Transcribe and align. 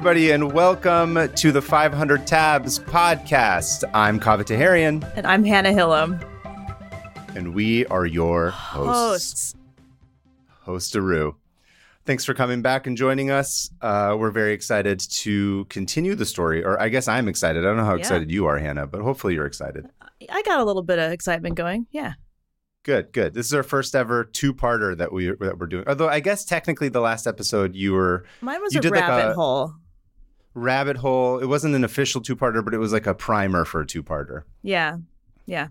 everybody, 0.00 0.30
and 0.30 0.50
welcome 0.54 1.28
to 1.34 1.52
the 1.52 1.60
500 1.60 2.26
Tabs 2.26 2.78
podcast. 2.78 3.84
I'm 3.92 4.18
Kaveh 4.18 4.44
Taherian, 4.46 5.04
And 5.14 5.26
I'm 5.26 5.44
Hannah 5.44 5.72
Hillam. 5.72 6.18
and 7.36 7.52
we 7.54 7.84
are 7.88 8.06
your 8.06 8.48
hosts. 8.48 9.54
Hosts. 10.62 10.94
Hostaroo. 10.96 11.34
Thanks 12.06 12.24
for 12.24 12.32
coming 12.32 12.62
back 12.62 12.86
and 12.86 12.96
joining 12.96 13.30
us. 13.30 13.70
Uh, 13.82 14.16
we're 14.18 14.30
very 14.30 14.54
excited 14.54 15.00
to 15.00 15.66
continue 15.66 16.14
the 16.14 16.24
story, 16.24 16.64
or 16.64 16.80
I 16.80 16.88
guess 16.88 17.06
I'm 17.06 17.28
excited. 17.28 17.62
I 17.62 17.68
don't 17.68 17.76
know 17.76 17.84
how 17.84 17.92
Yeah. 17.92 17.98
excited 18.00 18.30
you 18.30 18.46
are, 18.46 18.56
Hannah, 18.56 18.86
but 18.86 19.02
hopefully 19.02 19.34
you're 19.34 19.44
excited. 19.44 19.86
I 20.32 20.40
got 20.46 20.60
a 20.60 20.64
little 20.64 20.82
bit 20.82 20.98
of 20.98 21.12
excitement 21.12 21.56
going. 21.56 21.88
Yeah. 21.90 22.14
Good, 22.84 23.12
good. 23.12 23.34
This 23.34 23.44
is 23.44 23.52
our 23.52 23.62
first 23.62 23.94
ever 23.94 24.24
two-parter 24.24 24.96
that 24.96 25.12
we 25.12 25.26
that 25.26 25.58
we're 25.58 25.66
doing. 25.66 25.84
Although 25.86 26.08
I 26.08 26.20
guess 26.20 26.46
technically 26.46 26.88
the 26.88 27.00
last 27.02 27.26
episode 27.26 27.76
you 27.76 27.92
were 27.92 28.24
Mine 28.40 28.62
was 28.62 28.72
You 28.72 28.78
a 28.78 28.82
did 28.82 28.92
like 28.92 29.02
rabbit 29.02 29.32
a- 29.32 29.34
hole. 29.34 29.74
Rabbit 30.54 30.96
hole. 30.96 31.38
It 31.38 31.46
wasn't 31.46 31.74
an 31.74 31.84
official 31.84 32.20
two-parter, 32.20 32.64
but 32.64 32.74
it 32.74 32.78
was 32.78 32.92
like 32.92 33.06
a 33.06 33.14
primer 33.14 33.64
for 33.64 33.80
a 33.80 33.86
two-parter. 33.86 34.42
Yeah. 34.62 34.98
Yeah. 35.46 35.68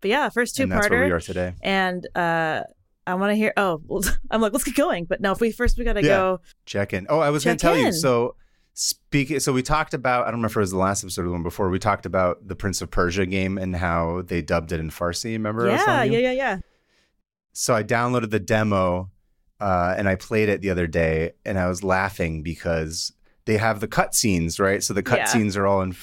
But 0.00 0.10
yeah, 0.10 0.28
first 0.30 0.56
two 0.56 0.64
and 0.64 0.72
that's 0.72 0.90
where 0.90 1.04
we 1.04 1.10
are 1.10 1.20
today. 1.20 1.54
And 1.62 2.06
uh 2.16 2.62
I 3.06 3.14
want 3.14 3.30
to 3.30 3.34
hear 3.34 3.52
oh, 3.56 3.80
well, 3.86 4.02
I'm 4.30 4.40
like, 4.40 4.52
let's 4.52 4.64
get 4.64 4.74
going. 4.76 5.04
But 5.06 5.20
no, 5.20 5.32
if 5.32 5.40
we 5.40 5.52
first 5.52 5.76
we 5.78 5.84
gotta 5.84 6.02
Yeah. 6.02 6.08
go 6.08 6.40
Check 6.66 6.92
in. 6.92 7.06
Oh, 7.08 7.18
I 7.20 7.30
was 7.30 7.44
gonna 7.44 7.56
tell 7.56 7.76
you. 7.76 7.92
So, 7.92 8.36
speaking. 8.74 9.40
So 9.40 9.52
we 9.52 9.62
talked 9.62 9.92
about. 9.94 10.22
I 10.22 10.26
don't 10.26 10.34
remember 10.40 10.52
if 10.52 10.56
it 10.56 10.60
was 10.60 10.70
the 10.70 10.78
last 10.78 11.02
episode 11.04 11.22
or 11.22 11.26
the 11.26 11.32
one 11.32 11.42
before. 11.42 11.68
We 11.68 11.78
talked 11.78 12.06
about 12.06 12.46
the 12.46 12.54
Prince 12.56 12.80
of 12.80 12.90
Persia 12.90 13.26
game 13.26 13.58
and 13.58 13.74
how 13.76 14.22
they 14.24 14.40
dubbed 14.42 14.72
it 14.72 14.80
in 14.80 14.90
Farsi. 14.90 15.32
Remember? 15.32 15.68
Yeah, 15.68 16.04
yeah, 16.04 16.18
yeah, 16.18 16.32
yeah. 16.32 16.58
So 17.52 17.74
I 17.74 17.82
downloaded 17.82 18.30
the 18.30 18.40
demo, 18.40 19.10
uh, 19.60 19.94
and 19.96 20.08
I 20.08 20.14
played 20.14 20.48
it 20.48 20.62
the 20.62 20.70
other 20.70 20.86
day, 20.86 21.32
and 21.44 21.58
I 21.58 21.68
was 21.68 21.84
laughing 21.84 22.42
because 22.42 23.12
they 23.44 23.56
have 23.56 23.80
the 23.80 23.88
cutscenes, 23.88 24.60
right? 24.60 24.82
So 24.82 24.94
the 24.94 25.02
Yeah. 25.04 25.24
cutscenes 25.24 25.56
are 25.56 25.66
all 25.66 25.82
in, 25.82 25.94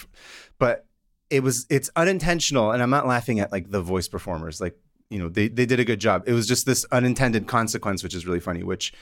but 0.58 0.86
it 1.30 1.44
was 1.44 1.66
it's 1.70 1.90
unintentional, 1.96 2.72
and 2.72 2.82
I'm 2.82 2.90
not 2.90 3.08
laughing 3.08 3.40
at 3.40 3.52
like 3.52 3.70
the 3.70 3.82
voice 3.82 4.08
performers, 4.08 4.60
like 4.60 4.76
you 5.10 5.20
know 5.20 5.30
they 5.30 5.48
they 5.48 5.66
did 5.66 5.80
a 5.80 5.86
good 5.86 6.00
job. 6.00 6.24
It 6.28 6.34
was 6.34 6.48
just 6.48 6.66
this 6.66 6.86
unintended 6.92 7.48
consequence, 7.48 8.04
which 8.04 8.14
is 8.16 8.26
really 8.26 8.40
funny. 8.40 8.64
Which 8.64 8.94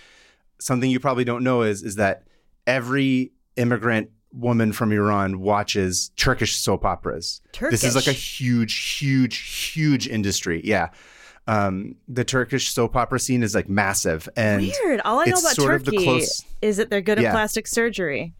something 0.60 0.90
you 0.90 1.00
probably 1.00 1.24
don't 1.24 1.44
know 1.44 1.62
is 1.62 1.84
is 1.84 1.96
that 1.96 2.24
every 2.66 3.32
immigrant 3.56 4.10
woman 4.34 4.74
from 4.74 4.92
Iran 4.92 5.40
watches 5.40 6.12
Turkish 6.18 6.56
soap 6.58 6.84
operas. 6.86 7.42
Turkish. 7.54 7.80
This 7.80 7.90
is 7.90 7.96
like 7.96 8.08
a 8.08 8.12
huge, 8.12 8.98
huge, 9.00 9.38
huge 9.74 10.08
industry. 10.08 10.62
Yeah. 10.64 10.90
Um, 11.48 11.96
the 12.08 12.24
Turkish 12.26 12.70
soap 12.72 12.96
opera 12.96 13.20
scene 13.20 13.42
is 13.44 13.56
like 13.56 13.70
massive. 13.70 14.28
And 14.36 14.62
weird. 14.84 15.02
All 15.06 15.20
I 15.20 15.26
know 15.26 15.32
about 15.40 15.56
sort 15.56 15.76
of 15.76 15.86
the 15.86 15.92
Turkey 15.92 16.04
close- 16.04 16.44
is 16.62 16.78
that 16.78 16.90
they're 16.90 17.02
good 17.02 17.18
at 17.20 17.24
Yeah. 17.24 17.32
plastic 17.32 17.68
surgery. 17.68 18.34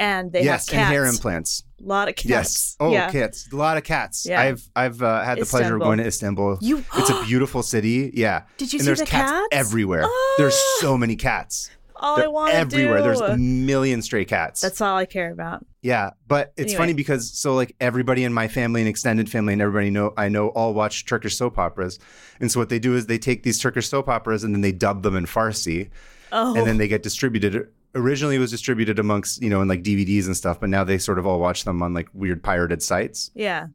And 0.00 0.32
they 0.32 0.44
yes, 0.44 0.68
have 0.68 0.72
cats. 0.74 0.84
and 0.84 0.92
hair 0.94 1.04
implants. 1.06 1.64
A 1.80 1.82
lot 1.86 2.08
of 2.08 2.14
cats. 2.14 2.28
Yes. 2.28 2.76
Oh, 2.78 2.92
yeah. 2.92 3.10
cats. 3.10 3.48
A 3.52 3.56
lot 3.56 3.76
of 3.76 3.82
cats. 3.82 4.24
Yeah. 4.26 4.40
I've 4.40 4.62
I've 4.76 5.02
uh, 5.02 5.22
had 5.24 5.38
the 5.38 5.44
pleasure 5.44 5.74
of 5.74 5.80
going 5.82 5.98
to 5.98 6.06
Istanbul. 6.06 6.58
You 6.60 6.84
It's 6.96 7.10
a 7.10 7.20
beautiful 7.26 7.64
city. 7.64 8.12
Yeah. 8.14 8.42
Did 8.58 8.72
you 8.72 8.76
and 8.78 8.82
see 8.84 8.86
there's 8.86 9.00
the 9.00 9.06
cats, 9.06 9.32
cats? 9.32 9.46
everywhere. 9.50 10.04
Ah! 10.04 10.34
There's 10.38 10.56
so 10.78 10.96
many 10.96 11.16
cats. 11.16 11.68
All 11.98 12.16
I 12.16 12.20
They're 12.20 12.30
want 12.30 12.52
to 12.52 12.58
everywhere. 12.58 12.98
do. 12.98 13.02
There's 13.04 13.20
a 13.20 13.36
million 13.36 14.02
stray 14.02 14.24
cats. 14.24 14.60
That's 14.60 14.80
all 14.80 14.96
I 14.96 15.06
care 15.06 15.30
about. 15.32 15.64
Yeah, 15.82 16.10
but 16.26 16.52
it's 16.56 16.72
Anyway. 16.72 16.76
funny 16.78 16.92
because 16.94 17.30
so 17.38 17.54
like 17.54 17.74
everybody 17.80 18.24
in 18.24 18.32
my 18.32 18.48
family 18.48 18.80
and 18.80 18.88
extended 18.88 19.30
family 19.30 19.52
and 19.52 19.62
everybody 19.62 19.90
know 19.90 20.12
I 20.16 20.28
know 20.28 20.48
all 20.48 20.74
watch 20.74 21.04
Turkish 21.06 21.36
soap 21.36 21.58
operas, 21.58 21.98
and 22.40 22.50
so 22.50 22.60
what 22.60 22.68
they 22.68 22.78
do 22.78 22.94
is 22.96 23.06
they 23.06 23.18
take 23.18 23.42
these 23.42 23.58
Turkish 23.58 23.88
soap 23.88 24.08
operas 24.08 24.44
and 24.44 24.54
then 24.54 24.60
they 24.62 24.72
dub 24.72 25.02
them 25.02 25.16
in 25.16 25.24
Farsi, 25.26 25.90
Oh, 26.32 26.54
and 26.56 26.66
then 26.66 26.78
they 26.78 26.88
get 26.88 27.02
distributed. 27.02 27.68
Originally, 27.94 28.36
it 28.36 28.38
was 28.40 28.50
distributed 28.50 28.98
amongst 28.98 29.40
you 29.42 29.48
know 29.50 29.60
in 29.62 29.68
like 29.68 29.82
DVDs 29.82 30.26
and 30.26 30.36
stuff, 30.36 30.60
but 30.60 30.68
now 30.68 30.84
they 30.84 30.98
sort 30.98 31.18
of 31.18 31.26
all 31.26 31.40
watch 31.40 31.64
them 31.64 31.82
on 31.82 31.94
like 31.94 32.08
weird 32.12 32.42
pirated 32.42 32.82
sites. 32.82 33.30
yeah. 33.34 33.68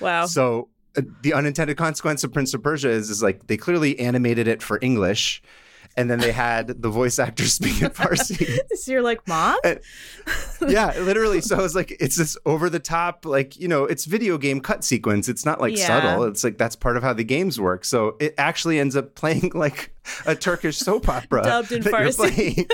Wow. 0.00 0.26
So 0.26 0.68
uh, 0.96 1.02
the 1.22 1.32
unintended 1.32 1.76
consequence 1.78 2.22
of 2.22 2.32
Prince 2.32 2.52
of 2.54 2.62
Persia 2.62 2.90
is 2.90 3.08
is 3.08 3.22
like 3.22 3.46
they 3.46 3.56
clearly 3.56 3.98
animated 3.98 4.46
it 4.46 4.62
for 4.62 4.78
English, 4.82 5.42
and 5.96 6.10
then 6.10 6.18
they 6.18 6.32
had 6.32 6.68
the 6.82 6.88
voice 6.90 7.18
actors 7.18 7.54
speak 7.60 7.80
in 7.82 7.90
Farsi. 7.90 8.58
So 8.76 8.92
you're 8.92 9.02
like, 9.02 9.26
mom? 9.26 9.56
yeah, 10.68 10.96
literally. 11.00 11.40
So 11.40 11.64
it's 11.64 11.74
like 11.74 11.96
it's 11.98 12.16
this 12.16 12.36
over 12.46 12.68
the 12.70 12.78
top, 12.78 13.24
like 13.26 13.58
you 13.58 13.68
know, 13.68 13.84
it's 13.84 14.04
video 14.04 14.38
game 14.38 14.60
cut 14.60 14.84
sequence. 14.84 15.28
It's 15.28 15.44
not 15.44 15.60
like 15.60 15.76
Yeah. 15.76 15.86
subtle. 15.86 16.24
It's 16.24 16.44
like 16.44 16.58
that's 16.58 16.76
part 16.76 16.96
of 16.96 17.02
how 17.02 17.12
the 17.12 17.24
games 17.24 17.60
work. 17.60 17.84
So 17.84 18.16
it 18.20 18.34
actually 18.38 18.78
ends 18.78 18.94
up 18.96 19.14
playing 19.14 19.52
like 19.54 19.92
a 20.24 20.34
Turkish 20.36 20.76
soap 20.78 21.08
opera 21.08 21.42
Dubbed 21.42 21.72
in 21.72 21.82
Farsi. 21.82 22.68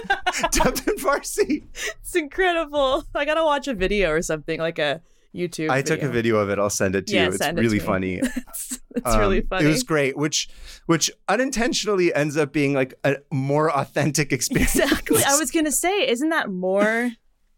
dubbed 0.50 0.87
in 0.88 0.97
Farsi. 0.97 1.62
It's 2.03 2.15
incredible. 2.15 3.05
I 3.15 3.25
gotta 3.25 3.44
watch 3.44 3.69
a 3.69 3.75
video 3.75 4.11
or 4.11 4.21
something 4.22 4.59
like 4.61 4.78
a 4.78 5.00
YouTube. 5.34 5.70
I 5.70 5.82
took 5.82 6.03
a 6.03 6.09
video 6.09 6.37
of 6.37 6.50
it. 6.50 6.59
I'll 6.59 6.69
send 6.70 6.94
it 6.94 7.06
to 7.09 7.15
Yeah, 7.15 7.22
you. 7.25 7.28
It's 7.28 7.38
send 7.38 7.59
it 7.59 7.62
really 7.62 7.78
funny. 7.78 8.20
It's, 8.54 8.78
it's 8.94 9.16
really 9.16 9.41
Um, 9.41 9.47
funny. 9.48 9.65
It 9.65 9.69
was 9.69 9.82
great, 9.82 10.16
which 10.16 10.48
which 10.87 11.10
unintentionally 11.28 12.15
ends 12.15 12.37
up 12.37 12.53
being 12.53 12.75
like 12.75 12.93
a 13.04 13.16
more 13.32 13.70
authentic 13.75 14.32
experience. 14.32 14.76
exactly. 14.76 15.22
I 15.25 15.37
was 15.38 15.50
gonna 15.50 15.72
say, 15.72 16.09
isn't 16.09 16.28
that 16.28 16.50
more 16.50 17.10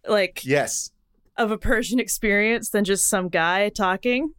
like 0.07 0.45
yes, 0.45 0.91
of 1.37 1.51
a 1.51 1.59
Persian 1.59 1.99
experience 1.99 2.71
than 2.71 2.85
just 2.85 3.09
some 3.09 3.29
guy 3.29 3.69
talking, 3.71 4.33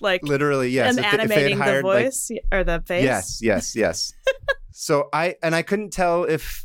like 0.00 0.22
literally 0.22 0.68
yes. 0.68 0.90
and 0.96 1.04
If 1.04 1.10
they- 1.10 1.22
if 1.22 1.28
they 1.28 1.34
had 1.34 1.40
animating 1.40 1.58
the 1.58 1.64
hired, 1.64 1.84
like, 1.84 2.04
voice 2.04 2.30
or 2.52 2.64
the 2.64 2.82
face? 2.86 3.04
Yes, 3.04 3.38
yes, 3.42 3.74
yes. 3.74 4.12
so 4.72 5.08
I 5.12 5.36
and 5.42 5.54
I 5.54 5.62
couldn't 5.62 5.90
tell 5.92 6.24
if 6.24 6.63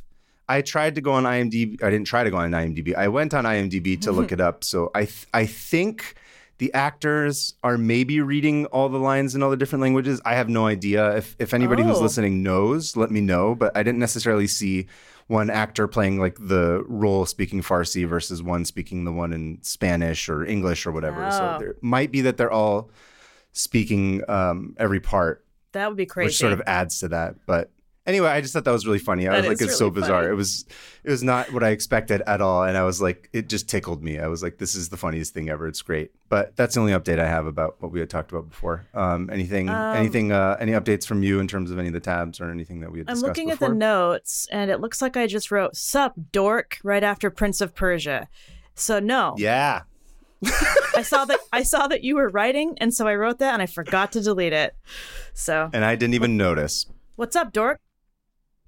I 0.50 0.62
tried 0.62 0.96
to 0.96 1.02
go 1.02 1.14
on 1.14 1.24
IMDb. 1.24 1.82
I 1.84 1.90
didn't 1.90 2.08
try 2.08 2.24
to 2.24 2.32
go 2.32 2.38
on 2.38 2.52
IMDb. 2.52 2.96
I 2.96 3.08
went 3.08 3.34
on 3.34 3.46
IMDb 3.46 4.02
to 4.02 4.12
look 4.12 4.32
it 4.36 4.42
up. 4.42 4.64
So 4.64 4.90
I 4.96 5.06
th- 5.06 5.28
I 5.34 5.46
think 5.46 6.16
the 6.58 6.74
actors 6.74 7.54
are 7.64 7.78
maybe 7.78 8.20
reading 8.20 8.66
all 8.66 8.90
the 8.90 8.98
lines 8.98 9.34
in 9.36 9.42
all 9.44 9.50
the 9.50 9.56
different 9.56 9.82
languages. 9.82 10.20
I 10.26 10.34
have 10.36 10.50
no 10.50 10.66
idea. 10.68 11.16
If 11.16 11.36
if 11.40 11.54
anybody 11.54 11.84
who's 11.84 12.00
Oh. 12.00 12.02
listening 12.02 12.44
knows, 12.44 12.98
let 12.98 13.12
me 13.12 13.22
know. 13.22 13.56
But 13.56 13.78
I 13.78 13.84
didn't 13.84 14.00
necessarily 14.00 14.48
see 14.48 14.88
one 15.28 15.50
actor 15.52 15.88
playing 15.88 16.20
like 16.20 16.36
the 16.42 16.84
role 16.88 17.24
speaking 17.26 17.62
Farsi 17.62 18.06
versus 18.08 18.42
one 18.42 18.66
speaking 18.66 19.06
the 19.06 19.12
one 19.14 19.32
in 19.32 19.60
Spanish 19.62 20.28
or 20.28 20.44
English 20.44 20.88
or 20.88 20.92
whatever. 20.92 21.30
So 21.32 21.56
Oh. 21.56 21.60
there 21.60 21.76
might 21.82 22.12
be 22.12 22.22
that 22.22 22.38
they're 22.38 22.52
all 22.52 22.90
speaking 23.54 24.24
um, 24.28 24.76
every 24.78 25.00
part 25.00 25.46
that 25.72 25.88
would 25.88 25.98
be 25.98 26.06
crazy. 26.08 26.28
which 26.30 26.38
sort 26.38 26.52
of 26.54 26.62
adds 26.66 27.00
to 27.00 27.10
that. 27.10 27.36
But 27.46 27.70
anyway, 28.10 28.28
I 28.30 28.42
just 28.42 28.54
thought 28.54 28.66
that 28.66 28.72
was 28.72 28.86
really 28.86 29.00
funny. 29.00 29.28
I 29.28 29.32
That 29.42 29.48
was 29.50 29.62
like, 29.62 29.68
it's 29.70 29.78
so 29.78 29.90
bizarre. 29.90 30.24
funny. 30.24 30.32
It 30.34 30.36
was, 30.36 30.66
it 31.04 31.10
was 31.12 31.24
not 31.24 31.54
what 31.54 31.64
I 31.64 31.70
expected 31.70 32.22
at 32.28 32.42
all, 32.42 32.64
and 32.64 32.76
I 32.78 32.84
was 32.84 33.02
like, 33.02 33.30
it 33.32 33.48
just 33.48 33.70
tickled 33.70 34.04
me. 34.04 34.20
I 34.20 34.28
was 34.28 34.44
like, 34.44 34.58
this 34.58 34.76
is 34.76 34.90
the 34.90 34.98
funniest 34.98 35.34
thing 35.34 35.50
ever. 35.50 35.68
It's 35.68 35.82
great. 35.82 36.12
But 36.28 36.56
that's 36.58 36.76
the 36.76 36.82
only 36.82 36.92
update 36.94 37.20
I 37.20 37.28
have 37.28 37.46
about 37.46 37.76
what 37.80 37.92
we 37.92 38.00
had 38.00 38.10
talked 38.10 38.32
about 38.32 38.50
before. 38.50 38.86
Um, 38.94 39.30
anything, 39.32 39.70
Um, 39.70 39.96
anything, 39.96 40.32
uh, 40.32 40.58
any 40.60 40.74
updates 40.74 41.06
from 41.08 41.24
you 41.24 41.40
in 41.40 41.48
terms 41.48 41.72
of 41.72 41.80
any 41.80 41.88
of 41.88 41.94
the 41.94 42.00
tabs 42.00 42.42
or 42.42 42.50
anything 42.52 42.82
that 42.82 42.92
we 42.92 43.00
had 43.00 43.10
I'm 43.10 43.20
looking 43.20 43.48
before? 43.50 43.68
at 43.68 43.70
the 43.72 43.76
notes, 43.76 44.48
and 44.52 44.70
it 44.70 44.82
looks 44.82 45.02
like 45.02 45.16
I 45.16 45.26
just 45.28 45.50
wrote 45.52 45.76
"Sup, 45.76 46.14
dork" 46.32 46.78
right 46.84 47.04
after 47.04 47.30
Prince 47.30 47.62
of 47.62 47.74
Persia. 47.74 48.28
So 48.76 49.00
no, 49.00 49.36
yeah, 49.38 49.82
I 50.96 51.02
saw 51.02 51.26
that 51.26 51.40
I 51.52 51.64
saw 51.64 51.88
that 51.88 52.04
you 52.04 52.16
were 52.16 52.30
writing, 52.30 52.78
and 52.80 52.94
so 52.94 53.08
I 53.08 53.16
wrote 53.16 53.40
that, 53.40 53.54
and 53.54 53.62
I 53.62 53.66
forgot 53.66 54.12
to 54.14 54.22
delete 54.22 54.54
it. 54.54 54.76
So 55.34 55.70
and 55.74 55.84
I 55.84 55.96
didn't 55.96 56.14
even 56.14 56.38
notice. 56.38 56.86
what's 57.16 57.36
up, 57.36 57.52
dork? 57.52 57.80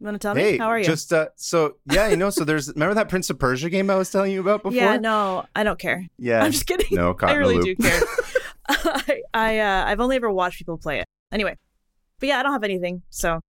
You 0.01 0.06
want 0.06 0.16
to 0.16 0.28
tell 0.28 0.34
Hey, 0.34 0.53
me? 0.53 0.57
How 0.57 0.66
are 0.67 0.79
you? 0.79 0.84
just 0.84 1.13
uh, 1.13 1.28
so 1.35 1.75
yeah, 1.91 2.07
you 2.07 2.17
know, 2.17 2.31
so 2.31 2.44
there's 2.44 2.69
remember 2.73 2.95
that 2.95 3.07
Prince 3.07 3.29
of 3.29 3.38
Persia 3.38 3.69
game 3.69 3.88
I 3.91 3.95
was 3.95 4.09
telling 4.09 4.31
you 4.31 4.41
about 4.41 4.63
before? 4.63 4.75
yeah, 4.75 4.97
no, 4.97 5.45
I 5.56 5.63
don't 5.63 5.78
care. 5.78 6.07
yeah. 6.17 6.44
I'm 6.44 6.51
just 6.51 6.66
kidding. 6.66 6.88
no, 6.91 7.16
I 7.22 7.34
really 7.34 7.59
do 7.59 7.75
care. 7.75 8.01
I 8.67 9.22
I 9.34 9.59
uh, 9.59 9.84
I've 9.85 10.00
only 10.00 10.16
ever 10.16 10.31
watched 10.31 10.57
people 10.57 10.79
play 10.79 11.00
it. 11.01 11.06
Anyway, 11.31 11.56
but 12.19 12.29
yeah, 12.29 12.39
I 12.39 12.44
don't 12.44 12.51
have 12.53 12.63
anything. 12.63 13.03
So 13.12 13.39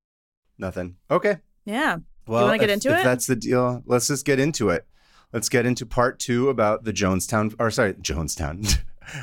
Nothing. 0.58 0.96
Okay. 1.10 1.38
yeah, 1.64 1.96
Well, 2.26 2.44
wanna 2.44 2.58
get 2.58 2.68
if- 2.68 2.74
into 2.74 2.92
if 2.92 3.00
it? 3.00 3.04
that's 3.04 3.26
the 3.26 3.34
deal, 3.36 3.82
let's 3.86 4.08
just 4.08 4.26
get 4.26 4.38
into 4.38 4.68
it. 4.68 4.86
Let's 5.32 5.48
get 5.48 5.64
into 5.64 5.86
part 5.86 6.18
two 6.18 6.50
about 6.50 6.84
the 6.84 6.92
Jonestown, 6.92 7.54
or 7.58 7.70
sorry, 7.70 7.94
Jonestown. 7.94 8.78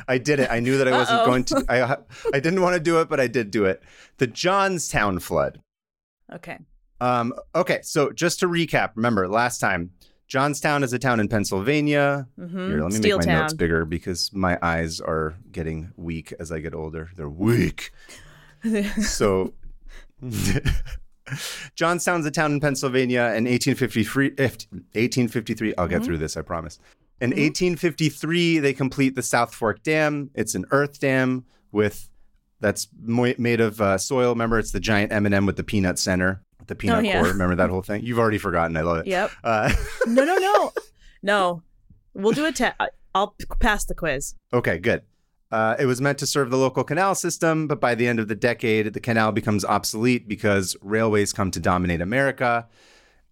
I 0.07 0.17
did 0.17 0.39
it. 0.39 0.49
I 0.51 0.59
knew 0.59 0.79
that 0.79 0.87
I 0.87 0.91
wasn't 0.91 1.25
going 1.25 1.43
to. 1.45 1.63
I 1.69 1.97
I 2.33 2.39
didn't 2.39 2.61
want 2.61 2.73
to 2.73 2.79
do 2.79 2.99
it, 3.01 3.07
but 3.07 3.19
I 3.19 3.27
did 3.27 3.51
do 3.51 3.65
it. 3.65 3.83
The 4.17 4.25
Johnstown 4.25 5.19
flood. 5.19 5.61
okay. 6.33 6.57
Um, 7.01 7.33
okay, 7.55 7.79
so 7.83 8.11
just 8.11 8.39
to 8.41 8.47
recap, 8.47 8.91
remember 8.95 9.27
last 9.27 9.59
time, 9.59 9.91
Johnstown 10.27 10.83
is 10.83 10.93
a 10.93 10.99
town 10.99 11.19
in 11.19 11.27
Pennsylvania. 11.27 12.27
Mm-hmm. 12.39 12.67
Here, 12.69 12.81
let 12.83 12.91
me 12.91 12.97
Steel 12.97 13.17
make 13.17 13.25
my 13.27 13.33
Town. 13.33 13.41
notes 13.43 13.53
bigger 13.53 13.85
because 13.85 14.31
my 14.33 14.59
eyes 14.61 14.99
are 15.01 15.35
getting 15.51 15.91
weak 15.95 16.33
as 16.39 16.51
I 16.51 16.59
get 16.59 16.73
older. 16.75 17.09
They're 17.15 17.29
weak. 17.29 17.91
So, 19.01 19.53
Johnstown's 21.75 22.25
a 22.25 22.31
town 22.31 22.53
in 22.53 22.59
Pennsylvania 22.59 23.21
in 23.35 23.45
1853. 23.45 24.31
1853. 24.37 25.75
I'll 25.77 25.87
get 25.87 26.01
Mhm. 26.01 26.05
through 26.05 26.17
this, 26.17 26.35
I 26.35 26.41
promise. 26.41 26.79
In 27.21 27.31
Mhm. 27.31 27.37
1853, 27.37 28.59
they 28.59 28.73
complete 28.73 29.15
the 29.15 29.21
South 29.21 29.53
Fork 29.53 29.83
Dam. 29.83 30.29
It's 30.33 30.55
an 30.55 30.65
earth 30.71 30.99
dam 30.99 31.45
with 31.71 32.09
that's 32.59 32.87
made 33.01 33.61
of 33.61 33.79
uh, 33.79 33.97
soil. 33.97 34.31
Remember, 34.31 34.59
it's 34.59 34.71
the 34.71 34.79
giant 34.81 35.11
M&M 35.13 35.45
with 35.45 35.55
the 35.55 35.63
peanut 35.63 35.97
center, 35.99 36.41
the 36.69 36.75
peanut 36.75 36.99
Oh, 36.99 37.01
yeah. 37.01 37.19
core. 37.21 37.29
Remember 37.31 37.55
that 37.55 37.69
whole 37.75 37.81
thing? 37.81 38.03
You've 38.03 38.19
already 38.19 38.37
forgotten. 38.37 38.77
I 38.77 38.81
love 38.81 38.97
it. 38.99 39.07
Yep. 39.07 39.31
Uh, 39.43 39.73
No, 40.07 40.23
no, 40.23 40.37
no, 40.37 40.71
no. 41.21 41.63
We'll 42.13 42.31
do 42.33 42.45
a 42.45 42.51
test. 42.53 42.75
I'll 43.13 43.35
pass 43.59 43.83
the 43.85 43.93
quiz. 43.95 44.35
Okay, 44.53 44.77
good. 44.77 45.01
Uh, 45.51 45.75
it 45.79 45.85
was 45.87 45.99
meant 45.99 46.17
to 46.19 46.27
serve 46.27 46.51
the 46.51 46.57
local 46.57 46.83
canal 46.83 47.15
system, 47.15 47.67
but 47.67 47.81
by 47.81 47.95
the 47.95 48.07
end 48.07 48.19
of 48.19 48.27
the 48.27 48.35
decade, 48.35 48.93
the 48.93 48.99
canal 48.99 49.31
becomes 49.31 49.65
obsolete 49.65 50.27
because 50.27 50.77
railways 50.81 51.33
come 51.33 51.49
to 51.51 51.59
dominate 51.59 52.01
America. 52.01 52.67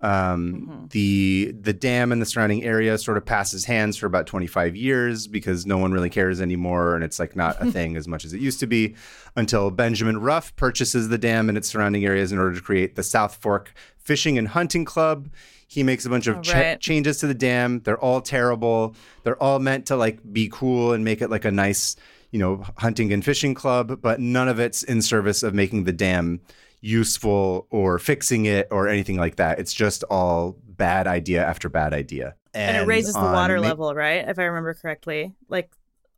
Um, 0.02 0.88
The 0.92 1.54
the 1.60 1.74
dam 1.74 2.12
and 2.12 2.22
the 2.22 2.26
surrounding 2.26 2.64
area 2.64 2.98
sort 2.98 3.18
of 3.18 3.26
passes 3.26 3.66
hands 3.66 3.98
for 3.98 4.06
about 4.06 4.28
25 4.28 4.76
years 4.76 5.28
because 5.28 5.66
no 5.66 5.78
one 5.78 5.92
really 5.92 6.10
cares 6.10 6.40
anymore, 6.40 6.96
and 6.96 7.04
it's 7.04 7.20
like 7.20 7.36
not 7.36 7.62
a 7.62 7.72
thing 7.72 7.98
as 7.98 8.08
much 8.08 8.24
as 8.26 8.34
it 8.34 8.40
used 8.42 8.60
to 8.60 8.68
be. 8.68 8.96
Until 9.36 9.70
Benjamin 9.72 10.20
Ruff 10.20 10.56
purchases 10.56 11.10
the 11.10 11.18
dam 11.18 11.50
and 11.50 11.58
its 11.58 11.68
surrounding 11.68 12.06
areas 12.06 12.32
in 12.32 12.40
order 12.40 12.56
to 12.56 12.62
create 12.62 12.96
the 12.96 13.04
South 13.04 13.36
Fork 13.36 13.74
Fishing 13.98 14.38
and 14.38 14.48
Hunting 14.48 14.86
Club. 14.86 15.30
He 15.70 15.84
makes 15.84 16.06
a 16.06 16.10
bunch 16.10 16.28
of 16.28 16.38
Oh, 16.38 16.54
right. 16.54 16.80
changes 16.80 17.18
to 17.20 17.28
the 17.28 17.34
dam. 17.34 17.82
They're 17.84 18.00
all 18.00 18.22
terrible. 18.22 18.96
They're 19.24 19.42
all 19.42 19.60
meant 19.60 19.88
to 19.88 19.96
like 19.98 20.20
be 20.32 20.48
cool 20.52 20.94
and 20.94 21.04
make 21.04 21.22
it 21.22 21.30
like 21.30 21.44
a 21.44 21.52
nice, 21.52 21.98
you 22.32 22.40
know, 22.40 22.64
hunting 22.78 23.12
and 23.12 23.24
fishing 23.26 23.54
club, 23.54 24.00
but 24.02 24.20
none 24.22 24.48
of 24.48 24.60
it's 24.60 24.82
in 24.84 25.02
service 25.02 25.44
of 25.44 25.54
making 25.54 25.84
the 25.84 25.92
dam 25.92 26.40
useful 26.82 27.68
or 27.70 28.00
fixing 28.00 28.46
it 28.46 28.68
or 28.72 28.88
anything 28.88 29.18
like 29.18 29.36
that. 29.38 29.60
It's 29.60 29.74
just 29.74 30.04
all 30.06 30.58
bad 30.66 31.08
idea 31.08 31.46
after 31.46 31.70
bad 31.70 31.94
idea. 31.94 32.36
And, 32.54 32.78
it 32.78 32.88
raises 32.88 33.14
the 33.14 33.20
water 33.22 33.58
Ma- 33.58 33.68
level, 33.68 33.94
right? 33.94 34.28
If 34.28 34.40
I 34.40 34.44
remember 34.44 34.74
correctly. 34.74 35.34
Like 35.50 35.72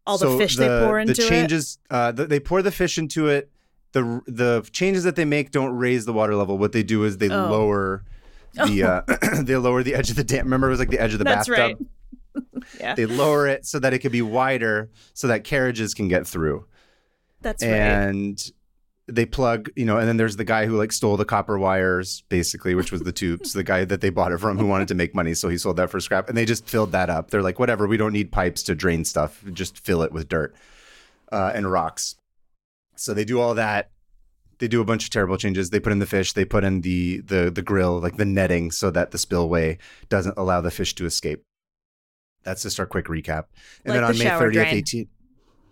all 0.07 0.17
the 0.17 0.25
so 0.27 0.37
fish 0.37 0.55
they 0.57 0.67
pour 0.67 0.99
into 0.99 1.13
the 1.13 1.23
it. 1.25 1.29
changes, 1.29 1.77
Uh, 1.89 2.11
the, 2.11 2.25
they 2.25 2.39
pour 2.39 2.61
the 2.61 2.71
fish 2.71 2.97
into 2.97 3.27
it. 3.27 3.51
The 3.91 4.21
the 4.27 4.67
changes 4.71 5.03
that 5.05 5.15
they 5.15 5.25
make 5.25 5.49
don't 5.51 5.71
raise 5.75 6.05
the 6.05 6.13
water 6.13 6.35
level. 6.35 6.57
What 6.57 6.71
they 6.73 6.83
do 6.83 7.03
is 7.05 7.17
they 7.17 7.29
Oh. 7.29 7.49
lower 7.49 8.03
the 8.53 8.83
uh, 8.83 9.01
they 9.43 9.55
lower 9.55 9.81
the 9.83 9.95
edge 9.95 10.09
of 10.11 10.15
the 10.15 10.23
dam. 10.23 10.45
Remember, 10.45 10.67
it 10.67 10.71
was 10.71 10.79
like 10.79 10.91
the 10.91 10.99
edge 10.99 11.13
of 11.13 11.17
the 11.19 11.25
That's 11.25 11.49
bathtub. 11.49 11.87
right. 12.35 12.43
yeah. 12.79 12.93
They 12.95 13.05
lower 13.07 13.47
it 13.47 13.65
so 13.65 13.79
that 13.79 13.93
it 13.93 13.99
could 13.99 14.11
be 14.11 14.21
wider, 14.21 14.89
so 15.15 15.27
that 15.27 15.43
carriages 15.43 15.93
can 15.95 16.07
get 16.07 16.27
through. 16.27 16.65
That's 17.41 17.63
right. 17.63 17.71
and 17.71 18.51
they 19.09 19.25
plug, 19.25 19.69
you 19.75 19.85
know, 19.85 19.97
and 19.97 20.07
then 20.07 20.17
there's 20.17 20.35
the 20.35 20.43
guy 20.43 20.65
who 20.65 20.77
like 20.77 20.91
stole 20.91 21.17
the 21.17 21.25
copper 21.25 21.57
wires, 21.57 22.23
basically, 22.29 22.75
which 22.75 22.91
was 22.91 23.01
the 23.01 23.11
tubes. 23.11 23.53
the 23.53 23.63
guy 23.63 23.85
that 23.85 24.01
they 24.01 24.09
bought 24.09 24.31
it 24.31 24.37
from 24.39 24.57
who 24.57 24.65
wanted 24.65 24.87
to 24.89 24.95
make 24.95 25.15
money, 25.15 25.33
so 25.33 25.49
he 25.49 25.57
sold 25.57 25.77
that 25.77 25.89
for 25.89 25.99
scrap, 25.99 26.29
and 26.29 26.37
they 26.37 26.45
just 26.45 26.67
filled 26.67 26.91
that 26.91 27.09
up. 27.09 27.31
They're 27.31 27.41
like, 27.41 27.59
whatever, 27.59 27.87
we 27.87 27.97
don't 27.97 28.13
need 28.13 28.31
pipes 28.31 28.63
to 28.63 28.75
drain 28.75 29.03
stuff, 29.05 29.43
just 29.53 29.79
fill 29.79 30.01
it 30.03 30.11
with 30.11 30.29
dirt 30.29 30.55
uh, 31.31 31.51
and 31.53 31.71
rocks. 31.71 32.15
So 32.95 33.13
they 33.13 33.25
do 33.25 33.39
all 33.39 33.55
that. 33.55 33.91
They 34.59 34.67
do 34.67 34.81
a 34.81 34.85
bunch 34.85 35.05
of 35.05 35.09
terrible 35.09 35.37
changes. 35.37 35.69
They 35.69 35.79
put 35.79 35.93
in 35.93 35.99
the 35.99 36.05
fish. 36.05 36.33
They 36.33 36.43
put 36.45 36.63
in 36.65 36.81
the 36.81 37.21
the 37.21 37.49
the 37.49 37.61
grill, 37.61 37.99
like 37.99 38.17
the 38.17 38.25
netting, 38.25 38.71
so 38.71 38.91
that 38.91 39.11
the 39.11 39.17
spillway 39.17 39.77
doesn't 40.09 40.37
allow 40.37 40.59
the 40.61 40.71
fish 40.71 40.93
to 40.95 41.05
escape. 41.05 41.41
That's 42.43 42.63
just 42.63 42.79
our 42.79 42.85
quick 42.85 43.05
recap. 43.05 43.45
And 43.85 43.93
Like 43.93 43.95
then 43.95 44.03
on 44.03 44.11
the 44.13 44.23
May 44.23 44.29
30th, 44.29 44.53
drain. 44.53 44.75
18. 44.75 45.07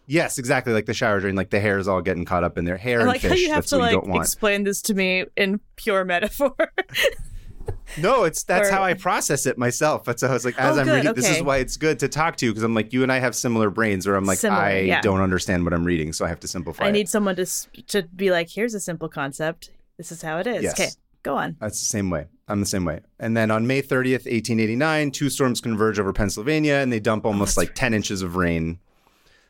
Yes, 0.07 0.37
exactly. 0.37 0.71
Like 0.73 0.85
the 0.85 0.93
shower 0.93 1.19
drain, 1.19 1.35
like 1.35 1.49
the 1.49 1.59
hair 1.59 1.77
is 1.77 1.87
all 1.87 2.01
getting 2.01 2.23
caught 2.25 2.43
up 2.45 2.57
in 2.57 2.63
their 2.65 2.77
hair 2.77 2.99
I 2.99 3.01
and 3.01 3.07
like 3.09 3.21
fish. 3.21 3.29
how 3.31 3.35
you 3.35 3.47
have 3.49 3.55
That's 3.57 3.69
to 3.71 3.75
what 3.75 3.81
like 3.81 3.91
you 3.91 3.99
don't 3.99 4.09
want. 4.09 4.23
explain 4.23 4.63
this 4.63 4.81
to 4.83 4.93
me 4.93 5.25
in 5.35 5.59
pure 5.75 6.05
metaphor. 6.05 6.55
no, 7.97 8.23
it's 8.23 8.43
that's 8.43 8.69
or- 8.69 8.71
how 8.71 8.83
I 8.83 8.93
process 8.93 9.45
it 9.45 9.57
myself. 9.57 10.05
That's 10.05 10.21
how 10.21 10.29
I 10.29 10.33
was 10.33 10.45
like, 10.45 10.57
as 10.57 10.77
Oh, 10.77 10.79
I'm 10.79 10.85
good, 10.85 10.95
reading, 10.95 11.13
this 11.13 11.29
is 11.29 11.43
why 11.43 11.57
it's 11.57 11.75
good 11.75 11.99
to 11.99 12.07
talk 12.07 12.37
to 12.37 12.45
you 12.45 12.51
because 12.51 12.63
I'm 12.63 12.73
like, 12.73 12.93
you 12.93 13.03
and 13.03 13.11
I 13.11 13.19
have 13.19 13.35
similar 13.35 13.69
brains, 13.69 14.07
where 14.07 14.15
I'm 14.15 14.25
like, 14.25 14.39
Similar, 14.39 14.61
I 14.61 14.79
yeah. 14.79 15.01
don't 15.01 15.19
understand 15.19 15.65
what 15.65 15.73
I'm 15.73 15.83
reading, 15.83 16.13
so 16.13 16.25
I 16.25 16.29
have 16.29 16.39
to 16.41 16.47
simplify. 16.47 16.85
I 16.85 16.89
it. 16.89 16.93
need 16.93 17.09
someone 17.09 17.35
to 17.35 17.45
to 17.87 18.03
be 18.15 18.31
like, 18.31 18.49
here's 18.49 18.73
a 18.73 18.79
simple 18.79 19.09
concept. 19.09 19.71
This 19.97 20.11
is 20.11 20.21
how 20.21 20.37
it 20.37 20.47
is. 20.47 20.63
Yes. 20.63 20.79
Okay, 20.79 20.89
go 21.23 21.35
on. 21.35 21.57
That's 21.59 21.79
the 21.79 21.85
same 21.85 22.09
way. 22.09 22.27
I'm 22.47 22.61
the 22.61 22.65
same 22.65 22.85
way. 22.85 23.01
And 23.19 23.35
then 23.35 23.51
on 23.51 23.67
May 23.67 23.81
30th, 23.81 24.25
1889, 24.25 25.11
two 25.11 25.29
storms 25.29 25.59
converge 25.59 25.99
over 25.99 26.13
Pennsylvania, 26.13 26.75
and 26.75 26.93
they 26.93 27.01
dump 27.01 27.25
oh, 27.25 27.29
almost 27.29 27.57
like 27.57 27.75
10 27.75 27.93
inches 27.93 28.21
of 28.21 28.37
rain 28.37 28.79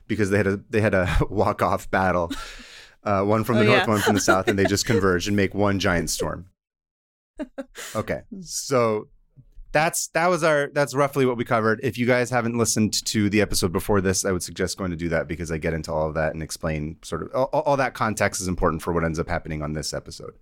because 0.07 0.29
they 0.29 0.37
had 0.37 0.47
a 0.47 0.59
they 0.69 0.81
had 0.81 0.93
a 0.93 1.17
walk 1.29 1.61
off 1.61 1.89
battle, 1.91 2.31
uh, 3.03 3.23
one 3.23 3.43
from 3.43 3.55
the 3.57 3.61
Oh, 3.61 3.65
north, 3.65 3.79
yeah. 3.81 3.87
one 3.87 4.01
from 4.01 4.15
the 4.15 4.21
south, 4.21 4.47
and 4.47 4.57
they 4.57 4.65
just 4.65 4.85
converge 4.93 5.27
and 5.27 5.35
make 5.35 5.53
one 5.53 5.79
giant 5.79 6.09
storm. 6.09 6.47
Okay, 7.95 8.21
so 8.41 9.07
that's 9.71 10.07
that 10.09 10.27
was 10.27 10.43
our 10.43 10.69
that's 10.73 10.95
roughly 10.95 11.25
what 11.25 11.37
we 11.37 11.45
covered. 11.45 11.79
If 11.83 11.97
you 11.97 12.05
guys 12.07 12.29
haven't 12.29 12.57
listened 12.57 13.05
to 13.05 13.29
the 13.29 13.41
episode 13.41 13.71
before 13.71 14.01
this, 14.01 14.25
I 14.25 14.31
would 14.31 14.41
suggest 14.43 14.77
going 14.77 14.91
to 14.91 14.97
do 14.97 15.09
that 15.09 15.27
because 15.27 15.51
I 15.51 15.57
get 15.57 15.73
into 15.73 15.91
all 15.91 16.07
of 16.07 16.15
that 16.15 16.33
and 16.33 16.41
explain 16.41 16.97
sort 17.03 17.21
of 17.23 17.31
all, 17.35 17.45
all 17.45 17.77
that 17.77 17.93
context 17.93 18.41
is 18.41 18.47
important 18.47 18.81
for 18.81 18.93
what 18.93 19.03
ends 19.03 19.19
up 19.19 19.27
happening 19.29 19.61
on 19.61 19.73
this 19.73 19.93
episode. 19.93 20.33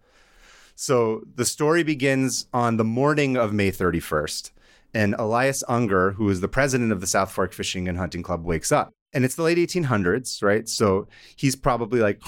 So 0.77 1.23
the 1.35 1.45
story 1.45 1.83
begins 1.83 2.47
on 2.53 2.77
the 2.77 2.83
morning 2.83 3.37
of 3.37 3.53
May 3.53 3.71
31st, 3.71 4.51
and 4.93 5.15
Elias 5.17 5.63
Unger, 5.69 6.11
who 6.11 6.29
is 6.29 6.41
the 6.41 6.47
president 6.49 6.91
of 6.91 6.99
the 7.01 7.07
South 7.07 7.31
Fork 7.31 7.53
Fishing 7.53 7.87
and 7.87 7.97
Hunting 7.97 8.23
Club, 8.23 8.43
wakes 8.45 8.71
up. 8.71 8.93
And 9.15 9.25
it's 9.25 9.35
the 9.35 9.41
late 9.43 9.57
1800s, 9.57 10.43
right? 10.43 10.67
So 10.69 11.07
he's 11.35 11.55
probably 11.55 12.01
like, 12.01 12.21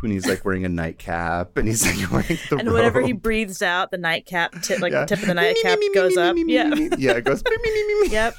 when 0.00 0.10
he's 0.10 0.26
like 0.26 0.44
wearing 0.44 0.64
a 0.64 0.68
nightcap, 0.68 1.56
and 1.56 1.68
he's 1.68 1.86
like 1.86 2.10
wearing 2.10 2.38
the 2.50 2.56
And 2.58 2.72
whenever 2.72 3.00
he 3.00 3.12
breathes 3.12 3.62
out, 3.62 3.92
the 3.92 3.98
nightcap, 3.98 4.60
tip, 4.62 4.80
like 4.80 4.92
Yeah. 4.92 5.00
the 5.02 5.06
tip 5.06 5.20
of 5.20 5.28
the 5.28 5.34
nightcap 5.34 5.78
goes 5.94 6.16
up. 6.16 6.36
Yeah. 6.36 6.74
yeah, 6.98 7.12
it 7.12 7.24
goes. 7.24 7.42
Yep. 8.10 8.34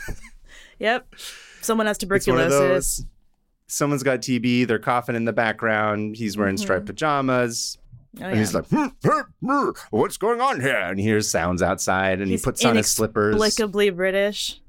Yep. 0.80 1.16
Someone 1.62 1.88
has 1.88 1.96
It's 1.96 2.06
one 2.06 2.40
of 2.40 2.50
tuberculosis. 2.52 3.06
Someone's 3.68 4.04
got 4.04 4.20
TB. 4.20 4.68
They're 4.68 4.78
coughing 4.78 5.16
in 5.16 5.24
the 5.24 5.32
background. 5.34 6.18
He's 6.18 6.38
wearing 6.38 6.58
striped 6.58 6.86
pajamas. 6.86 7.78
Oh, 8.22 8.26
And 8.26 8.38
he's 8.38 8.54
like, 8.54 8.68
"Hmm, 8.68 8.88
hmm, 9.04 9.20
hmm, 9.42 9.70
"What's 9.90 10.18
going 10.18 10.40
on 10.42 10.62
here?" 10.62 10.76
And 10.78 11.00
he 11.00 11.06
hears 11.06 11.28
sounds 11.30 11.64
outside, 11.64 12.20
and 12.22 12.30
He's 12.30 12.42
he 12.42 12.44
puts 12.44 12.64
on 12.66 12.76
his 12.76 12.92
slippers. 12.92 13.36
Inexplicably 13.36 13.90
British. 13.90 14.60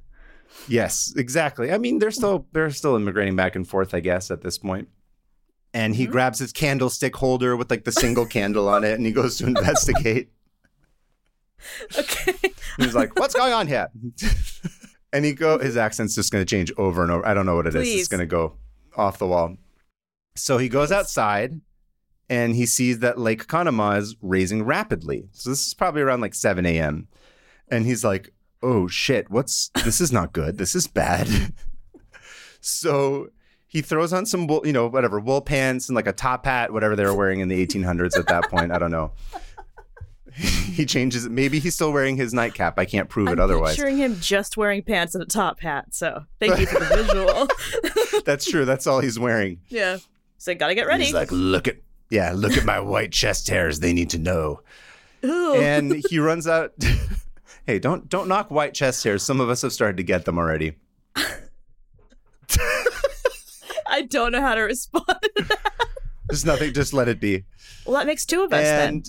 Yes, 0.69 1.13
exactly. 1.17 1.73
I 1.73 1.79
mean, 1.79 1.99
they're 1.99 2.11
still 2.11 2.47
they're 2.53 2.71
still 2.71 2.97
immigrating 2.97 3.37
back 3.37 3.55
and 3.57 3.67
forth, 3.69 3.95
I 3.95 4.01
guess, 4.01 4.31
at 4.31 4.41
this 4.43 4.59
point. 4.59 4.89
And 5.73 5.93
Mm-hmm. 5.95 6.01
he 6.01 6.07
grabs 6.07 6.39
his 6.39 6.53
candlestick 6.53 7.17
holder 7.17 7.57
with 7.57 7.71
like 7.71 7.85
the 7.85 7.93
single 7.93 8.27
candle 8.27 8.69
on 8.69 8.85
it, 8.85 8.93
and 8.95 9.05
he 9.05 9.13
goes 9.13 9.37
to 9.39 9.47
investigate. 9.47 10.31
Okay. 11.99 12.35
He's 12.77 12.95
like, 12.95 13.19
"What's 13.19 13.35
going 13.35 13.53
on 13.55 13.67
here?" 13.67 13.89
and 15.15 15.25
he 15.25 15.33
go 15.33 15.59
his 15.59 15.77
accent's 15.79 16.15
just 16.15 16.31
going 16.31 16.45
to 16.45 16.49
change 16.49 16.71
over 16.77 17.03
and 17.03 17.11
over. 17.11 17.27
I 17.27 17.33
don't 17.33 17.47
know 17.47 17.57
what 17.57 17.67
it 17.67 17.75
is. 17.75 17.83
Please. 17.89 18.01
It's 18.01 18.09
going 18.09 18.21
to 18.21 18.27
go 18.27 18.59
off 18.97 19.17
the 19.19 19.27
wall. 19.27 19.57
So 20.37 20.59
he 20.59 20.69
goes 20.69 20.93
outside 20.93 21.61
and 22.29 22.55
he 22.55 22.67
sees 22.67 22.99
that 22.99 23.19
Lake 23.19 23.47
Conemaugh 23.47 23.97
is 23.99 24.17
raising 24.21 24.65
rapidly. 24.65 25.29
So 25.33 25.49
this 25.51 25.67
is 25.67 25.73
probably 25.75 26.03
around 26.03 26.21
like 26.21 26.35
7 26.35 26.67
a.m. 26.67 27.09
And 27.69 27.87
he's 27.87 28.05
like, 28.05 28.31
"Oh 28.65 28.89
shit, 28.89 29.31
what's 29.31 29.69
this 29.85 30.01
is 30.01 30.11
not 30.11 30.33
good. 30.33 30.59
This 30.59 30.75
is 30.75 30.87
bad." 30.87 31.29
so 32.61 33.29
he 33.67 33.83
throws 33.83 34.13
on 34.13 34.25
some 34.25 34.47
wool, 34.47 34.63
you 34.65 34.73
know, 34.73 34.87
whatever, 34.87 35.19
wool 35.21 35.41
pants 35.41 35.89
and 35.89 35.97
like 35.97 36.07
a 36.07 36.13
top 36.13 36.47
hat, 36.47 36.73
whatever 36.73 36.95
they 36.97 37.05
were 37.05 37.15
wearing 37.15 37.41
in 37.41 37.49
the 37.49 37.67
1800s 37.67 38.17
at 38.17 38.29
that 38.29 38.49
point. 38.49 38.71
I 38.73 38.79
don't 38.79 38.93
know. 38.93 39.13
he 40.35 40.87
changes 40.87 41.25
it. 41.25 41.33
Maybe 41.33 41.59
he's 41.59 41.75
still 41.75 41.93
wearing 41.93 42.17
his 42.17 42.33
nightcap. 42.33 42.79
I 42.79 42.85
can't 42.85 43.09
prove 43.09 43.29
it 43.29 43.33
I'm 43.33 43.41
otherwise. 43.41 43.77
picturing 43.77 43.99
him 43.99 44.17
just 44.21 44.57
wearing 44.57 44.83
pants 44.83 45.15
and 45.15 45.23
a 45.23 45.27
top 45.27 45.61
hat. 45.61 45.87
So 45.95 46.25
thank 46.41 46.59
you 46.59 46.67
for 46.67 46.81
the 46.81 46.87
visual. 48.13 48.23
That's 48.25 48.45
true. 48.49 48.65
That's 48.65 48.87
all 48.87 49.01
he's 49.01 49.19
wearing. 49.19 49.61
yeah. 49.69 49.99
So 50.39 50.55
gotta 50.55 50.75
get 50.75 50.87
ready. 50.87 51.05
He's 51.05 51.15
like, 51.15 51.33
look 51.33 51.69
at, 51.69 51.77
yeah, 52.11 52.33
look 52.35 52.57
at 52.57 52.65
my 52.65 52.79
white 52.79 53.13
chest 53.13 53.49
hairs. 53.49 53.81
They 53.81 53.93
need 53.93 54.11
to 54.11 54.19
know. 54.19 54.61
Ooh. 55.25 55.55
And 55.55 56.05
he 56.11 56.19
runs 56.19 56.47
out. 56.47 56.73
Hey, 57.67 57.79
don't 57.79 58.09
don't 58.09 58.29
knock 58.29 58.51
white 58.51 58.75
chest 58.75 59.03
hairs. 59.05 59.23
Some 59.23 59.41
of 59.41 59.49
us 59.49 59.63
have 59.63 59.73
started 59.73 59.97
to 59.99 60.03
get 60.03 60.25
them 60.25 60.39
already. 60.39 60.77
I 63.87 64.03
don't 64.03 64.33
know 64.33 64.41
how 64.41 64.55
to 64.55 64.63
respond. 64.63 65.05
Just 66.31 66.47
nothing. 66.47 66.73
Just 66.73 66.93
let 66.93 67.09
it 67.09 67.21
be. 67.21 67.45
well, 67.87 67.97
that 67.97 68.07
makes 68.07 68.25
two 68.27 68.43
of 68.43 68.53
us 68.53 68.63
then. 68.65 69.03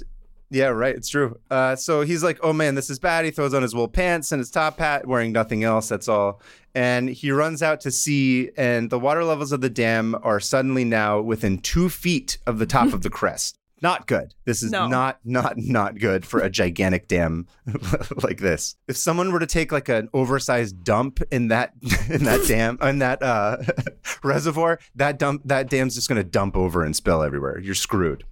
yeah, 0.51 0.65
right. 0.67 0.95
It's 0.95 1.09
true. 1.09 1.39
Uh, 1.49 1.75
so 1.75 2.01
he's 2.01 2.23
like, 2.23 2.39
"Oh 2.43 2.53
man, 2.53 2.75
this 2.75 2.89
is 2.89 2.99
bad." 2.99 3.25
He 3.25 3.31
throws 3.31 3.53
on 3.53 3.61
his 3.63 3.73
wool 3.73 3.87
pants 3.87 4.31
and 4.31 4.39
his 4.39 4.51
top 4.51 4.77
hat, 4.79 5.07
wearing 5.07 5.31
nothing 5.31 5.63
else. 5.63 5.87
That's 5.89 6.07
all. 6.07 6.41
And 6.75 7.09
he 7.09 7.31
runs 7.31 7.63
out 7.63 7.79
to 7.81 7.91
sea, 7.91 8.51
and 8.57 8.89
the 8.89 8.99
water 8.99 9.23
levels 9.23 9.51
of 9.53 9.61
the 9.61 9.69
dam 9.69 10.15
are 10.23 10.39
suddenly 10.41 10.83
now 10.83 11.21
within 11.21 11.57
two 11.59 11.89
feet 11.89 12.37
of 12.45 12.59
the 12.59 12.65
top 12.65 12.93
of 12.93 13.01
the 13.01 13.09
crest. 13.19 13.57
Not 13.81 14.07
good. 14.07 14.33
This 14.45 14.63
is 14.63 14.71
No. 14.71 14.87
not 14.87 15.19
not 15.25 15.55
not 15.57 15.99
good 15.99 16.25
for 16.25 16.39
a 16.39 16.49
gigantic 16.49 17.07
dam 17.07 17.45
like 18.23 18.39
this. 18.39 18.75
If 18.87 18.95
someone 18.97 19.31
were 19.33 19.39
to 19.39 19.45
take 19.45 19.71
like 19.71 19.89
an 19.89 20.07
oversized 20.13 20.83
dump 20.83 21.21
in 21.29 21.49
that 21.49 21.73
in 22.09 22.23
that 22.23 22.45
dam 22.47 22.77
in 22.81 22.99
that 22.99 23.21
uh, 23.21 23.57
reservoir, 24.23 24.79
that 24.95 25.19
dump 25.19 25.41
that 25.45 25.69
dam's 25.69 25.93
just 25.95 26.07
going 26.07 26.17
to 26.17 26.23
dump 26.23 26.55
over 26.55 26.83
and 26.83 26.95
spill 26.95 27.21
everywhere. 27.21 27.59
You're 27.59 27.75
screwed. 27.75 28.23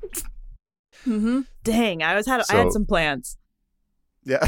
Mm-hmm. 1.06 1.42
Dang, 1.66 2.02
I 2.04 2.16
was 2.16 2.26
had 2.26 2.42
I 2.50 2.56
had 2.56 2.72
some 2.72 2.86
plans. 2.86 3.38
Yeah. 4.24 4.48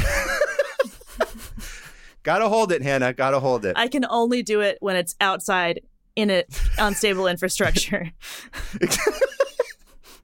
Gotta 2.22 2.48
hold 2.48 2.72
it, 2.72 2.82
Hannah. 2.82 3.12
Gotta 3.12 3.38
hold 3.38 3.64
it. 3.66 3.76
I 3.78 3.86
can 3.88 4.04
only 4.08 4.42
do 4.42 4.60
it 4.60 4.78
when 4.80 4.96
it's 4.96 5.14
outside 5.20 5.80
in 6.16 6.30
a 6.30 6.42
unstable 6.78 7.28
infrastructure. 7.28 8.10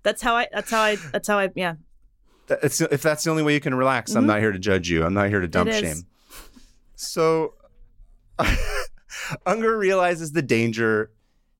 That's 0.02 0.22
how 0.22 0.36
I. 0.36 0.48
That's 0.52 0.70
how 0.70 0.80
I. 0.80 0.96
That's 0.96 1.28
how 1.28 1.38
I. 1.38 1.50
Yeah. 1.54 1.74
That's, 2.46 2.80
if 2.80 3.02
that's 3.02 3.24
the 3.24 3.30
only 3.30 3.42
way 3.42 3.54
you 3.54 3.60
can 3.60 3.74
relax, 3.74 4.14
I'm 4.14 4.22
mm-hmm. 4.22 4.28
not 4.28 4.40
here 4.40 4.52
to 4.52 4.58
judge 4.58 4.90
you. 4.90 5.04
I'm 5.04 5.14
not 5.14 5.28
here 5.28 5.40
to 5.40 5.48
dump 5.48 5.70
shame. 5.70 6.02
So 6.96 7.54
Unger 9.46 9.76
realizes 9.76 10.32
the 10.32 10.42
danger. 10.42 11.10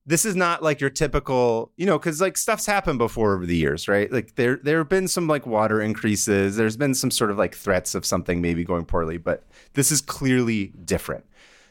This 0.05 0.25
is 0.25 0.35
not 0.35 0.61
like 0.61 0.81
your 0.81 0.89
typical, 0.89 1.71
you 1.77 1.85
know, 1.85 1.97
because 1.97 2.19
like 2.19 2.35
stuff's 2.35 2.65
happened 2.65 2.99
before 2.99 3.35
over 3.35 3.45
the 3.45 3.55
years, 3.55 3.87
right? 3.87 4.11
Like 4.11 4.35
there 4.35 4.59
there 4.61 4.79
have 4.79 4.89
been 4.89 5.07
some 5.07 5.27
like 5.27 5.47
water 5.47 5.81
increases. 5.81 6.57
There's 6.57 6.75
been 6.75 6.93
some 6.93 7.09
sort 7.09 7.31
of 7.31 7.37
like 7.37 7.55
threats 7.55 7.95
of 7.95 8.05
something 8.05 8.41
maybe 8.41 8.65
going 8.65 8.85
poorly, 8.85 9.17
but 9.17 9.43
this 9.73 9.91
is 9.91 10.01
clearly 10.01 10.73
different. 10.83 11.25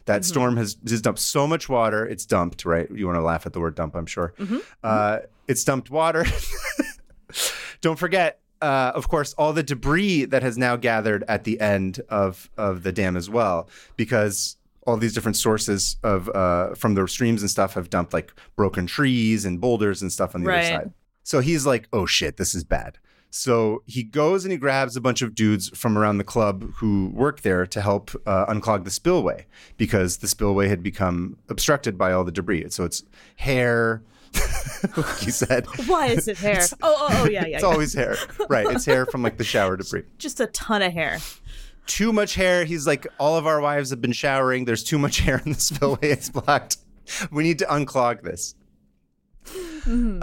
That 0.07 0.23
mm-hmm. 0.23 0.29
storm 0.29 0.57
has 0.57 0.75
just 0.75 1.05
dumped 1.05 1.21
so 1.21 1.47
much 1.47 1.69
water. 1.69 2.07
It's 2.07 2.25
dumped, 2.25 2.65
right? 2.65 2.91
You 2.91 3.07
want 3.07 3.17
to 3.17 3.23
laugh 3.23 3.45
at 3.45 3.53
the 3.53 3.61
word 3.61 3.75
dump, 3.75 3.95
I'm 3.95 4.07
sure. 4.07 4.35
Mm-hmm. 4.39 4.59
Uh, 4.83 5.19
it's 5.53 5.63
dumped 5.65 5.91
water. 5.91 6.25
Don't 7.81 7.99
forget, 7.99 8.41
uh, 8.61 8.93
of 8.95 9.09
course, 9.09 9.33
all 9.35 9.53
the 9.53 9.63
debris 9.63 10.25
that 10.27 10.43
has 10.43 10.57
now 10.59 10.77
gathered 10.77 11.25
at 11.29 11.45
the 11.45 11.61
end 11.61 12.01
of 12.09 12.51
of 12.57 12.83
the 12.83 12.93
dam 12.93 13.17
as 13.17 13.29
well, 13.31 13.69
because 13.97 14.57
all 14.87 14.97
these 14.97 15.15
different 15.15 15.37
sources 15.37 15.97
of 16.03 16.29
uh, 16.31 16.75
from 16.75 16.95
the 16.95 17.07
streams 17.09 17.43
and 17.43 17.51
stuff 17.51 17.75
have 17.75 17.91
dumped 17.91 18.13
like 18.13 18.33
broken 18.57 18.87
trees 18.87 19.45
and 19.45 19.61
boulders 19.61 20.03
and 20.03 20.13
stuff 20.13 20.35
on 20.35 20.43
the 20.43 20.49
Right. 20.49 20.65
other 20.73 20.85
side. 20.85 20.93
So 21.25 21.41
he's 21.41 21.67
like, 21.67 21.89
"Oh 21.93 22.07
shit, 22.07 22.37
this 22.37 22.55
is 22.55 22.65
bad." 22.65 22.99
So 23.35 23.83
he 23.87 24.03
goes 24.03 24.45
and 24.45 24.53
he 24.53 24.59
grabs 24.59 24.95
a 24.95 25.01
bunch 25.01 25.23
of 25.23 25.35
dudes 25.35 25.71
from 25.71 25.97
around 25.97 26.19
the 26.19 26.25
club 26.25 26.71
who 26.77 27.11
work 27.15 27.41
there 27.41 27.67
to 27.67 27.81
help 27.81 28.11
uh, 28.27 28.45
unclog 28.53 28.85
the 28.85 28.91
spillway 28.91 29.47
because 29.79 30.19
the 30.19 30.29
spillway 30.29 30.69
had 30.69 30.83
become 30.83 31.39
obstructed 31.49 31.97
by 31.97 32.13
all 32.13 32.25
the 32.25 32.31
debris. 32.33 32.67
So 32.69 32.85
it's 32.85 33.03
hair, 33.37 34.03
like 34.97 35.19
he 35.21 35.31
said. 35.31 35.67
Why 35.87 36.09
is 36.09 36.29
it 36.29 36.39
hair? 36.39 36.63
Oh, 36.83 36.97
oh, 36.99 37.09
oh, 37.11 37.29
yeah, 37.29 37.47
yeah. 37.47 37.57
It's 37.57 37.63
yeah. 37.63 37.69
always 37.69 37.95
hair. 37.95 38.17
Right. 38.49 38.67
It's 38.69 38.85
hair 38.85 39.07
from 39.07 39.23
like 39.23 39.39
the 39.39 39.45
shower 39.45 39.77
debris. 39.77 40.05
Just 40.19 40.41
a 40.41 40.47
ton 40.49 40.83
of 40.83 40.93
hair. 40.93 41.19
Too 41.87 42.13
much 42.13 42.35
hair. 42.35 42.65
He's 42.65 42.87
like, 42.87 43.07
all 43.19 43.37
of 43.37 43.47
our 43.47 43.61
wives 43.61 43.91
have 43.91 44.01
been 44.01 44.13
showering. 44.13 44.65
There's 44.65 44.85
too 44.85 44.99
much 44.99 45.19
hair 45.19 45.43
in 45.45 45.53
the 45.53 45.61
spillway. 45.61 46.11
It's 46.11 46.29
blocked. 46.29 46.77
We 47.31 47.43
need 47.43 47.59
to 47.59 47.67
unclog 47.67 48.23
this. 48.23 48.55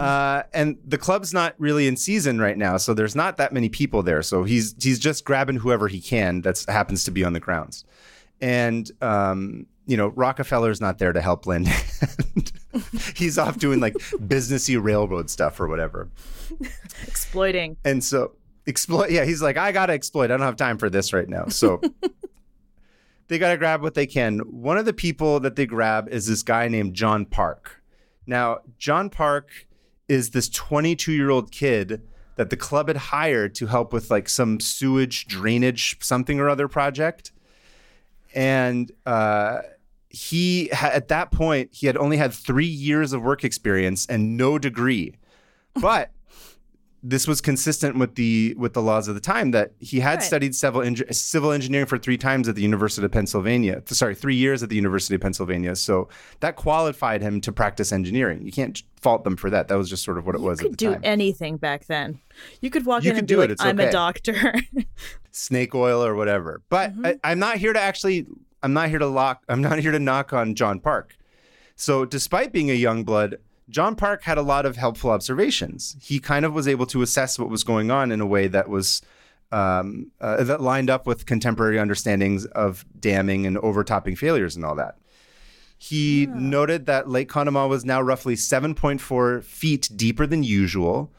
Uh, 0.00 0.42
and 0.54 0.78
the 0.86 0.96
club's 0.96 1.34
not 1.34 1.54
really 1.58 1.86
in 1.86 1.94
season 1.94 2.40
right 2.40 2.56
now, 2.56 2.78
so 2.78 2.94
there's 2.94 3.14
not 3.14 3.36
that 3.36 3.52
many 3.52 3.68
people 3.68 4.02
there. 4.02 4.22
So 4.22 4.44
he's 4.44 4.74
he's 4.82 4.98
just 4.98 5.26
grabbing 5.26 5.56
whoever 5.56 5.88
he 5.88 6.00
can 6.00 6.40
that 6.40 6.64
happens 6.66 7.04
to 7.04 7.10
be 7.10 7.22
on 7.22 7.34
the 7.34 7.40
grounds. 7.40 7.84
And 8.40 8.90
um, 9.02 9.66
you 9.86 9.98
know, 9.98 10.08
Rockefeller's 10.08 10.80
not 10.80 10.96
there 10.96 11.12
to 11.12 11.20
help 11.20 11.46
lend. 11.46 11.68
hand. 11.68 12.52
he's 13.16 13.38
off 13.38 13.58
doing 13.58 13.80
like 13.80 13.94
businessy 13.94 14.82
railroad 14.82 15.30
stuff 15.30 15.60
or 15.60 15.68
whatever. 15.68 16.08
Exploiting. 17.06 17.76
And 17.84 18.02
so 18.02 18.32
exploit 18.66 19.10
yeah, 19.10 19.24
he's 19.24 19.42
like, 19.42 19.56
I 19.56 19.72
gotta 19.72 19.92
exploit. 19.92 20.26
I 20.26 20.36
don't 20.36 20.40
have 20.40 20.56
time 20.56 20.78
for 20.78 20.90
this 20.90 21.12
right 21.12 21.28
now. 21.28 21.46
So 21.48 21.80
they 23.28 23.38
gotta 23.38 23.56
grab 23.56 23.82
what 23.82 23.94
they 23.94 24.06
can. 24.06 24.38
One 24.40 24.78
of 24.78 24.84
the 24.84 24.92
people 24.92 25.40
that 25.40 25.56
they 25.56 25.66
grab 25.66 26.08
is 26.08 26.26
this 26.26 26.42
guy 26.42 26.68
named 26.68 26.94
John 26.94 27.24
Parke. 27.24 27.82
Now, 28.26 28.58
John 28.78 29.10
Parke 29.10 29.66
is 30.08 30.30
this 30.30 30.48
22 30.48 31.12
year 31.12 31.30
old 31.30 31.50
kid 31.50 32.02
that 32.36 32.50
the 32.50 32.56
club 32.56 32.88
had 32.88 32.96
hired 32.96 33.54
to 33.56 33.66
help 33.66 33.92
with 33.92 34.10
like 34.10 34.28
some 34.28 34.60
sewage 34.60 35.26
drainage 35.26 35.98
something 36.00 36.40
or 36.40 36.48
other 36.48 36.68
project. 36.68 37.32
And 38.34 38.90
uh, 39.04 39.58
he 40.10 40.68
ha- 40.72 40.90
at 40.92 41.08
that 41.08 41.30
point 41.30 41.70
he 41.72 41.86
had 41.86 41.96
only 41.96 42.16
had 42.16 42.32
three 42.34 42.66
years 42.66 43.12
of 43.12 43.22
work 43.22 43.44
experience 43.44 44.06
and 44.06 44.36
no 44.36 44.58
degree, 44.58 45.14
but 45.74 46.10
this 47.02 47.26
was 47.26 47.40
consistent 47.40 47.96
with 47.96 48.14
the 48.16 48.54
with 48.58 48.74
the 48.74 48.82
laws 48.82 49.08
of 49.08 49.14
the 49.14 49.22
time 49.22 49.52
that 49.52 49.72
he 49.78 50.00
had 50.00 50.18
Right. 50.18 50.22
studied 50.22 50.54
civil 50.54 50.84
civil 51.12 51.50
engineering 51.50 51.86
for 51.86 51.96
three 51.96 52.18
times 52.18 52.46
at 52.46 52.56
the 52.56 52.60
University 52.62 53.02
of 53.06 53.10
Pennsylvania. 53.10 53.82
Sorry, 53.86 54.14
three 54.14 54.34
years 54.34 54.62
at 54.62 54.68
the 54.68 54.76
University 54.76 55.14
of 55.14 55.22
Pennsylvania. 55.22 55.76
So 55.76 56.10
that 56.40 56.56
qualified 56.56 57.22
him 57.22 57.40
to 57.40 57.52
practice 57.52 57.90
engineering. 57.90 58.44
You 58.44 58.52
can't 58.52 58.82
fault 59.00 59.24
them 59.24 59.38
for 59.38 59.48
that. 59.48 59.68
That 59.68 59.78
was 59.78 59.88
just 59.88 60.04
sort 60.04 60.18
of 60.18 60.26
what 60.26 60.34
it 60.34 60.42
was 60.42 60.60
You 60.60 60.68
could 60.68 60.76
do 60.76 60.92
time. 60.92 61.00
anything 61.02 61.56
back 61.56 61.86
then. 61.86 62.20
You 62.60 62.68
could 62.68 62.84
walk 62.84 63.02
You 63.02 63.10
in 63.12 63.16
could 63.16 63.20
and 63.20 63.28
do 63.28 63.36
be 63.36 63.38
it, 63.38 63.40
like, 63.44 63.50
it's 63.52 63.62
"I'm 63.64 63.80
okay. 63.80 63.88
a 63.88 63.92
doctor." 63.92 64.52
snake 65.30 65.74
oil 65.74 66.04
or 66.04 66.14
whatever. 66.14 66.60
But 66.68 66.90
Mm-hmm. 66.92 67.06
I, 67.06 67.18
I'm 67.24 67.38
not 67.38 67.56
here 67.56 67.72
to 67.72 67.80
actually. 67.80 68.26
I'm 68.62 68.72
not 68.72 68.88
here 68.88 68.98
to 68.98 69.06
lock. 69.06 69.42
I'm 69.48 69.62
not 69.62 69.78
here 69.78 69.92
to 69.92 69.98
knock 69.98 70.32
on 70.32 70.54
John 70.54 70.80
Parke. 70.80 71.16
So, 71.76 72.04
despite 72.04 72.52
being 72.52 72.70
a 72.70 72.74
young 72.74 73.04
blood, 73.04 73.38
John 73.68 73.94
Parke 73.96 74.24
had 74.24 74.36
a 74.36 74.42
lot 74.42 74.66
of 74.66 74.76
helpful 74.76 75.10
observations. 75.10 75.96
He 76.00 76.18
kind 76.18 76.44
of 76.44 76.52
was 76.52 76.68
able 76.68 76.86
to 76.86 77.02
assess 77.02 77.38
what 77.38 77.48
was 77.48 77.64
going 77.64 77.90
on 77.90 78.12
in 78.12 78.20
a 78.20 78.26
way 78.26 78.48
that 78.48 78.68
was 78.68 79.00
um, 79.52 80.10
uh, 80.20 80.44
that 80.44 80.60
lined 80.60 80.90
up 80.90 81.06
with 81.06 81.26
contemporary 81.26 81.78
understandings 81.78 82.46
of 82.46 82.84
damming 82.98 83.46
and 83.46 83.58
overtopping 83.58 84.16
failures 84.16 84.56
and 84.56 84.64
all 84.64 84.74
that. 84.76 84.96
He 85.78 86.26
noted 86.26 86.86
that 86.86 87.08
Lake 87.08 87.28
Conemaugh 87.30 87.66
was 87.66 87.86
now 87.86 88.02
roughly 88.02 88.34
7.4 88.34 89.42
feet 89.42 89.88
deeper 89.96 90.26
than 90.26 90.42
usual. 90.42 91.10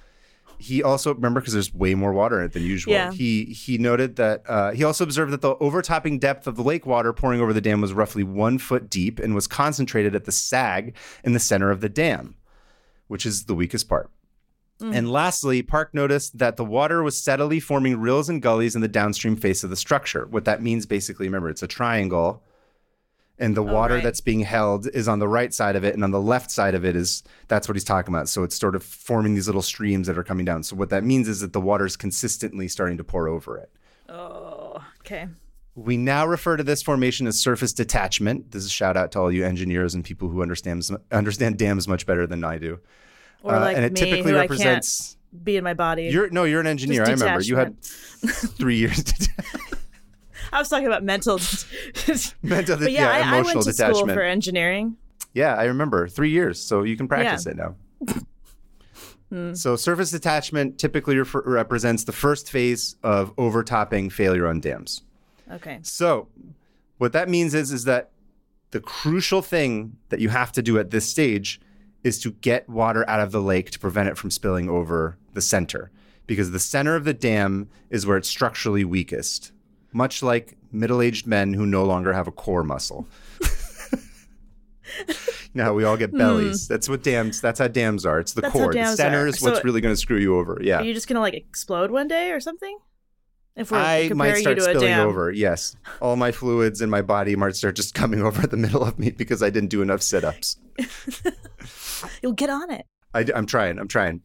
He 0.62 0.84
also 0.84 1.14
remember 1.14 1.40
because 1.40 1.54
there's 1.54 1.74
way 1.74 1.96
more 1.96 2.14
water 2.14 2.40
in 2.40 2.46
it 2.46 2.54
than 2.54 2.64
usual. 2.64 2.94
Yeah. 2.94 3.12
He 3.12 3.46
he 3.46 3.78
noted 3.78 4.16
that 4.18 4.44
uh, 4.48 4.72
he 4.72 4.84
also 4.84 5.04
observed 5.04 5.34
that 5.34 5.42
the 5.42 5.56
overtopping 5.56 6.20
depth 6.20 6.48
of 6.48 6.56
the 6.56 6.64
lake 6.64 6.86
water 6.86 7.12
pouring 7.14 7.42
over 7.42 7.52
the 7.52 7.62
dam 7.62 7.82
was 7.82 7.94
roughly 7.94 8.24
one 8.24 8.58
foot 8.58 8.90
deep 8.90 9.20
and 9.20 9.36
was 9.36 9.48
concentrated 9.48 10.16
at 10.16 10.26
the 10.26 10.32
sag 10.32 10.96
in 11.24 11.34
the 11.34 11.40
center 11.40 11.72
of 11.72 11.82
the 11.82 11.90
dam, 11.90 12.36
which 13.08 13.26
is 13.26 13.46
the 13.46 13.56
weakest 13.56 13.90
part. 13.90 14.10
And 14.84 15.12
lastly, 15.12 15.62
Parke 15.62 15.94
noticed 15.94 16.40
that 16.40 16.58
the 16.58 16.66
water 16.66 17.04
was 17.04 17.16
steadily 17.16 17.60
forming 17.60 18.00
rills 18.00 18.30
and 18.30 18.42
gullies 18.42 18.76
in 18.76 18.82
the 18.82 18.88
downstream 18.88 19.36
face 19.36 19.64
of 19.64 19.70
the 19.70 19.76
structure. 19.76 20.26
What 20.26 20.46
that 20.46 20.64
means 20.64 20.88
basically, 20.88 21.28
remember, 21.28 21.50
it's 21.50 21.62
a 21.62 21.68
triangle, 21.68 22.42
and 23.40 23.56
the 23.58 23.64
water 23.64 23.96
right. 23.96 24.04
that's 24.04 24.22
being 24.22 24.42
held 24.42 24.88
is 24.88 25.08
on 25.08 25.20
the 25.20 25.28
right 25.28 25.54
side 25.54 25.76
of 25.76 25.84
it, 25.84 25.96
and 25.96 26.04
on 26.04 26.12
the 26.12 26.22
left 26.22 26.52
side 26.52 26.76
of 26.76 26.86
it 26.86 26.96
is 26.96 27.24
that's 27.48 27.68
what 27.68 27.76
he's 27.76 27.84
talking 27.84 28.14
about. 28.14 28.30
So 28.30 28.44
it's 28.44 28.56
sort 28.56 28.76
of 28.76 28.84
forming 28.84 29.34
these 29.34 29.48
little 29.48 29.62
streams 29.62 30.08
that 30.08 30.18
are 30.18 30.24
coming 30.24 30.46
down. 30.46 30.64
So 30.64 30.76
what 30.76 30.90
that 30.90 31.04
means 31.04 31.28
is 31.28 31.42
that 31.42 31.54
the 31.54 31.62
water 31.62 31.86
is 31.86 31.98
consistently 31.98 32.68
starting 32.68 32.98
to 32.98 33.04
pour 33.04 33.28
over 33.28 33.58
it. 33.58 33.72
oh, 34.10 34.84
okay. 35.00 35.28
We 35.74 35.96
now 35.96 36.28
refer 36.28 36.58
to 36.58 36.64
this 36.64 36.84
formation 36.84 37.28
as 37.28 37.40
surface 37.40 37.72
detachment. 37.72 38.52
This 38.52 38.64
is 38.64 38.68
a 38.68 38.74
shout 38.74 38.98
out 38.98 39.14
to 39.14 39.20
all 39.20 39.32
you 39.32 39.46
engineers 39.46 39.96
and 39.96 40.04
people 40.04 40.28
who 40.28 40.42
understand 40.42 40.86
understand 41.12 41.58
dams 41.58 41.88
much 41.88 42.06
better 42.06 42.28
than 42.28 42.44
I 42.44 42.58
do. 42.58 42.80
Or 43.42 43.56
Uh, 43.56 43.60
like 43.62 43.78
and 43.78 43.86
it 43.86 43.94
me, 43.94 44.00
typically 44.00 44.32
who 44.32 44.38
represents. 44.38 45.16
I 45.16 45.34
can't 45.34 45.46
be 45.46 45.58
in 45.58 45.64
my 45.64 45.74
body. 45.74 46.10
You're 46.12 46.30
no, 46.30 46.44
you're 46.44 46.60
an 46.60 46.68
engineer. 46.68 47.06
I 47.06 47.12
remember 47.12 47.42
you 47.42 47.56
had 47.56 47.82
three 47.84 48.76
years. 48.76 49.04
To 49.04 49.30
I 50.52 50.60
was 50.60 50.70
talking 50.70 50.88
about 50.88 51.04
mental. 51.04 51.40
mental, 52.44 52.78
but 52.78 52.92
yeah, 52.92 53.18
yeah, 53.18 53.32
I, 53.34 53.38
I 53.38 53.42
went 53.42 53.62
to 53.62 53.72
detachment. 53.72 53.98
school 53.98 54.08
for 54.08 54.22
engineering. 54.22 54.98
Yeah, 55.34 55.56
I 55.56 55.66
remember 55.66 56.08
three 56.08 56.30
years, 56.30 56.62
so 56.62 56.84
you 56.84 56.98
can 56.98 57.08
practice 57.08 57.46
it 57.46 57.56
now. 57.56 57.76
Hmm. 59.30 59.54
So 59.54 59.78
surface 59.78 60.12
detachment 60.12 60.78
typically 60.78 61.18
refer- 61.18 61.44
represents 61.46 62.04
the 62.04 62.12
first 62.12 62.52
phase 62.52 62.98
of 63.02 63.34
overtopping 63.38 64.10
failure 64.10 64.46
on 64.46 64.60
dams. 64.60 65.04
Okay. 65.50 65.80
So 65.84 66.28
what 66.98 67.14
that 67.14 67.30
means 67.30 67.54
is 67.54 67.72
is 67.72 67.86
that 67.86 68.12
the 68.72 68.82
crucial 68.82 69.42
thing 69.42 69.98
that 70.10 70.20
you 70.20 70.30
have 70.30 70.52
to 70.54 70.62
do 70.62 70.78
at 70.80 70.92
this 70.92 71.10
stage 71.10 71.62
is 72.04 72.20
to 72.20 72.32
get 72.32 72.68
water 72.68 73.08
out 73.10 73.20
of 73.20 73.32
the 73.32 73.42
lake 73.42 73.72
to 73.72 73.80
prevent 73.80 74.10
it 74.10 74.18
from 74.18 74.32
spilling 74.32 74.70
over 74.70 75.18
the 75.34 75.42
center 75.42 75.92
because 76.28 76.52
the 76.52 76.60
center 76.60 76.96
of 76.96 77.04
the 77.04 77.14
dam 77.14 77.70
is 77.90 78.06
where 78.06 78.18
it's 78.18 78.28
structurally 78.28 78.84
weakest 78.84 79.52
much 79.94 80.24
like 80.24 80.58
middle-aged 80.72 81.28
men 81.28 81.54
who 81.54 81.66
no 81.66 81.84
longer 81.84 82.14
have 82.14 82.28
a 82.28 82.32
core 82.32 82.64
muscle 82.64 83.08
you 85.08 85.16
know 85.56 85.64
how 85.64 85.74
we 85.74 85.84
all 85.84 85.98
get 85.98 86.12
bellies 86.14 86.68
hmm. 86.68 86.74
that's 86.74 86.90
what 86.90 87.04
dams 87.04 87.42
that's 87.42 87.60
how 87.60 87.68
dams 87.68 88.06
are 88.06 88.20
it's 88.20 88.34
the. 88.34 88.42
That's 88.42 88.54
core 88.54 88.74
the 88.74 88.96
center 88.96 89.24
are. 89.24 89.28
is 89.28 89.42
what's 89.42 89.58
So- 89.58 89.64
really 89.64 89.82
going 89.82 89.94
to 89.94 90.00
screw 90.00 90.18
you 90.18 90.38
over 90.38 90.60
yeah 90.62 90.80
Are 90.80 90.84
you 90.84 90.94
just 90.94 91.08
gonna 91.08 91.20
like 91.20 91.34
explode 91.34 91.92
one 91.92 92.08
day 92.08 92.32
or 92.32 92.40
something? 92.40 92.78
If 93.56 93.72
we're 93.72 93.80
I 93.80 94.10
might 94.10 94.36
start 94.36 94.58
you 94.58 94.64
to 94.64 94.70
a 94.70 94.74
spilling 94.74 94.88
dam. 94.88 95.08
over. 95.08 95.30
Yes, 95.30 95.76
all 96.02 96.16
my 96.16 96.32
fluids 96.32 96.82
in 96.82 96.90
my 96.90 97.02
body 97.02 97.36
might 97.36 97.56
start 97.56 97.76
just 97.76 97.94
coming 97.94 98.22
over 98.26 98.48
the 98.48 98.58
middle 98.58 98.84
of 98.84 98.98
me 98.98 99.12
because 99.12 99.44
I 99.44 99.50
didn't 99.50 99.70
do 99.70 99.82
enough 99.82 100.02
sit-ups. 100.02 100.58
You'll 102.24 102.32
get 102.32 102.50
on 102.50 102.72
it. 102.72 102.86
I, 103.14 103.26
am 103.36 103.46
trying. 103.46 103.78
I'm 103.78 103.90
trying. 103.90 104.22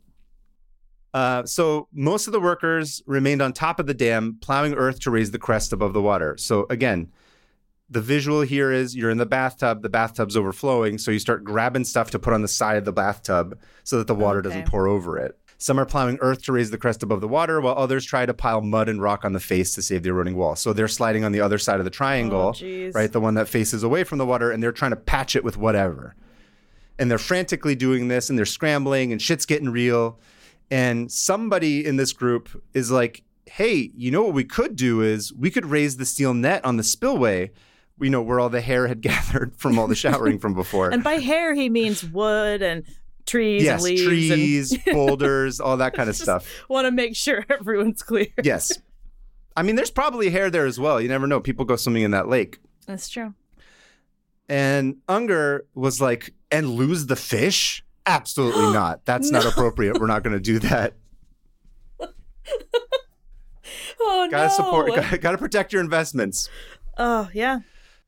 Uh, 1.17 1.47
so 1.47 1.89
most 1.95 2.27
of 2.27 2.33
the 2.35 2.41
workers 2.41 3.03
remained 3.07 3.41
on 3.41 3.51
top 3.51 3.81
of 3.81 3.87
the 3.87 3.95
dam, 3.95 4.37
plowing 4.43 4.75
earth 4.75 5.01
to 5.01 5.11
raise 5.11 5.31
the 5.31 5.39
crest 5.39 5.73
above 5.73 5.95
the 5.95 6.03
water. 6.03 6.37
So 6.37 6.67
again, 6.69 7.11
the 7.89 8.03
visual 8.03 8.43
here 8.43 8.71
is 8.71 8.95
you're 8.95 9.09
in 9.09 9.17
the 9.17 9.25
bathtub. 9.25 9.81
The 9.81 9.89
bathtub's 9.89 10.37
overflowing, 10.37 10.99
so 10.99 11.11
you 11.11 11.19
start 11.19 11.43
grabbing 11.43 11.85
stuff 11.85 12.11
to 12.11 12.19
put 12.19 12.35
on 12.35 12.43
the 12.43 12.49
side 12.49 12.77
of 12.77 12.85
the 12.85 12.93
bathtub 12.93 13.59
so 13.83 13.97
that 13.97 14.09
the 14.09 14.15
water 14.15 14.41
Okay. 14.41 14.49
doesn't 14.51 14.67
pour 14.67 14.87
over 14.89 15.17
it. 15.17 15.39
Some 15.57 15.81
are 15.81 15.87
plowing 15.87 16.19
earth 16.21 16.43
to 16.43 16.53
raise 16.53 16.71
the 16.71 16.77
crest 16.77 17.03
above 17.03 17.23
the 17.23 17.29
water, 17.29 17.63
while 17.63 17.79
others 17.79 18.05
try 18.05 18.27
to 18.27 18.35
pile 18.35 18.61
mud 18.61 18.91
and 18.91 19.01
rock 19.01 19.25
on 19.25 19.33
the 19.33 19.41
face 19.41 19.75
to 19.77 19.81
save 19.81 20.03
the 20.03 20.11
eroding 20.11 20.37
wall. 20.37 20.55
So 20.55 20.75
they're 20.75 20.87
sliding 20.87 21.25
on 21.25 21.33
the 21.33 21.41
other 21.41 21.57
side 21.57 21.79
of 21.79 21.85
the 21.87 21.91
triangle, 21.91 22.55
Oh, 22.63 22.91
right, 22.95 23.11
the 23.11 23.21
one 23.23 23.33
that 23.37 23.49
faces 23.49 23.83
away 23.83 24.05
from 24.05 24.19
the 24.19 24.27
water, 24.27 24.51
and 24.51 24.63
they're 24.63 24.71
trying 24.71 24.91
to 24.91 24.97
patch 24.97 25.35
it 25.35 25.45
with 25.45 25.57
whatever 25.57 26.15
and 26.99 27.11
they're 27.11 27.19
frantically 27.19 27.75
doing 27.75 28.09
this 28.09 28.31
and 28.31 28.39
they're 28.39 28.47
scrambling 28.47 29.13
and 29.13 29.21
shit's 29.21 29.45
getting 29.45 29.69
real. 29.69 30.19
And 30.71 31.11
somebody 31.11 31.85
in 31.85 31.97
this 31.97 32.13
group 32.13 32.63
is 32.75 32.91
like, 32.91 33.23
hey, 33.47 33.91
you 33.95 34.11
know 34.11 34.23
what 34.23 34.35
we 34.35 34.45
could 34.45 34.77
do 34.77 35.01
is 35.01 35.33
we 35.33 35.51
could 35.51 35.67
raise 35.67 35.97
the 35.97 36.05
steel 36.05 36.35
net 36.35 36.65
on 36.65 36.77
the 36.77 36.83
spillway, 36.83 37.53
you 38.01 38.11
know 38.11 38.21
where 38.21 38.41
all 38.41 38.49
the 38.49 38.61
hair 38.61 38.89
had 38.89 39.01
gathered 39.03 39.57
from 39.57 39.79
all 39.79 39.87
the 39.87 39.95
showering 39.95 40.39
from 40.39 40.55
before. 40.55 40.91
And 40.91 41.03
by 41.03 41.15
hair, 41.15 41.55
he 41.55 41.69
means 41.69 42.05
wood 42.05 42.63
and 42.63 42.85
trees 43.27 43.63
yes, 43.63 43.85
and 43.85 43.99
leaves. 43.99 44.05
trees, 44.05 44.79
boulders, 44.93 45.61
all 45.61 45.77
that 45.79 45.95
kind 45.95 46.09
of 46.09 46.17
stuff. 46.17 46.49
Want 46.69 46.87
to 46.87 46.91
make 46.91 47.17
sure 47.17 47.45
everyone's 47.51 48.03
clear. 48.03 48.29
Yes. 48.43 48.73
I 49.57 49.63
mean, 49.63 49.77
there's 49.77 49.91
probably 49.91 50.31
hair 50.31 50.51
there 50.51 50.67
as 50.67 50.79
well. 50.79 51.01
You 51.01 51.09
never 51.09 51.27
know. 51.27 51.41
People 51.41 51.65
go 51.65 51.77
swimming 51.77 52.03
in 52.03 52.11
that 52.11 52.29
lake. 52.29 52.59
That's 52.87 53.09
true. 53.09 53.35
And 54.49 54.99
Unger 55.09 55.67
was 55.75 56.01
like, 56.01 56.35
and 56.51 56.71
lose 56.71 57.07
the 57.07 57.17
fish? 57.17 57.85
Absolutely 58.07 58.73
not. 58.73 59.05
That's 59.05 59.31
not 59.31 59.45
appropriate. 59.45 59.99
We're 59.99 60.07
not 60.07 60.23
going 60.23 60.37
to 60.37 60.41
do 60.41 60.59
that. 60.61 60.95
Oh 63.99 64.29
Gotta 64.31 64.49
no! 64.49 64.55
support, 64.55 64.95
gotta, 64.95 65.19
gotta 65.19 65.39
protect 65.39 65.73
your 65.73 65.83
investments. 65.83 66.49
Oh 66.97 67.29
yeah. 67.33 67.61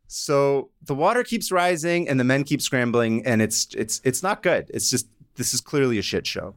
So 0.07 0.71
the 0.83 0.95
water 0.95 1.25
keeps 1.25 1.51
rising 1.51 2.09
and 2.09 2.21
the 2.21 2.25
men 2.25 2.45
keep 2.45 2.63
scrambling, 2.63 3.27
and 3.27 3.43
it's 3.43 3.69
it's 3.75 4.01
it's 4.05 4.23
not 4.23 4.43
good. 4.43 4.71
It's 4.73 4.91
just 4.91 5.09
this 5.35 5.53
is 5.53 5.61
clearly 5.61 5.99
a 5.99 6.03
shit 6.03 6.27
show. 6.27 6.55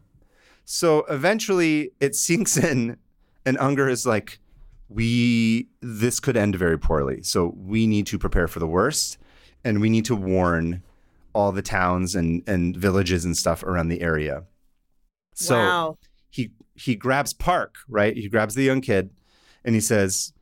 So 0.66 1.06
eventually 1.10 1.92
it 2.00 2.16
sinks 2.16 2.56
in, 2.58 2.98
and 3.46 3.58
Unger 3.60 3.90
is 3.90 4.06
like, 4.06 4.40
"We 4.90 5.68
this 5.82 6.20
could 6.20 6.38
end 6.38 6.56
very 6.56 6.78
poorly. 6.78 7.24
So 7.24 7.54
we 7.58 7.88
need 7.88 8.06
to 8.08 8.20
prepare 8.20 8.48
for 8.48 8.60
the 8.60 8.68
worst, 8.68 9.18
and 9.64 9.82
we 9.82 9.90
need 9.90 10.06
to 10.06 10.16
warn 10.16 10.84
all 11.34 11.52
the 11.52 11.62
towns 11.62 12.16
and 12.16 12.44
and 12.48 12.76
villages 12.76 13.26
and 13.26 13.36
stuff 13.36 13.64
around 13.64 13.90
the 13.90 14.02
area." 14.02 14.44
So 15.34 15.56
wow. 15.56 15.98
he 16.30 16.52
he 16.76 16.96
grabs 16.96 17.34
Parke, 17.34 17.76
right? 17.88 18.16
He 18.16 18.28
grabs 18.30 18.56
the 18.56 18.64
young 18.64 18.82
kid 18.82 19.12
and 19.64 19.76
he 19.76 19.82
says, 19.82 20.34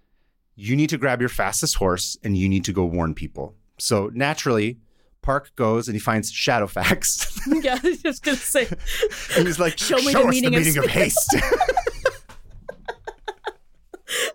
"You 0.55 0.75
need 0.75 0.89
to 0.89 0.97
grab 0.97 1.19
your 1.19 1.29
fastest 1.29 1.75
horse 1.75 2.17
and 2.23 2.37
you 2.37 2.49
need 2.49 2.65
to 2.65 2.73
go 2.73 2.85
warn 2.85 3.13
people." 3.13 3.55
So 3.77 4.09
naturally, 4.13 4.79
Parke 5.21 5.55
goes 5.55 5.87
and 5.87 5.95
he 5.95 5.99
finds 5.99 6.31
Shadowfax. 6.31 7.63
yeah, 7.63 7.79
I 7.81 7.87
was 7.87 8.01
just 8.01 8.23
gonna 8.23 8.37
say. 8.37 8.67
and 9.37 9.47
he's 9.47 9.59
like, 9.59 9.77
Show 9.77 9.97
"Show, 9.97 10.05
me 10.05 10.13
the 10.13 10.19
us 10.19 10.31
meaning 10.31 10.51
the 10.51 10.79
of 10.79 10.85
of, 10.85 10.91
haste." 10.91 11.35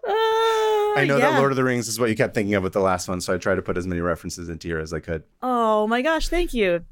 Uh, 0.06 0.12
I 0.96 1.04
know 1.04 1.16
yeah. 1.16 1.30
that 1.30 1.38
Lord 1.38 1.52
of 1.52 1.56
the 1.56 1.64
Rings 1.64 1.88
is 1.88 1.98
what 1.98 2.08
you 2.08 2.16
kept 2.16 2.34
thinking 2.34 2.54
of 2.54 2.62
with 2.62 2.72
the 2.72 2.80
last 2.80 3.08
one, 3.08 3.20
so 3.20 3.34
I 3.34 3.38
tried 3.38 3.56
to 3.56 3.62
put 3.62 3.76
as 3.76 3.86
many 3.86 4.00
references 4.00 4.48
into 4.48 4.68
here 4.68 4.78
as 4.78 4.92
I 4.92 5.00
could. 5.00 5.24
Oh 5.42 5.86
my 5.86 6.02
gosh! 6.02 6.28
Thank 6.28 6.54
you. 6.54 6.84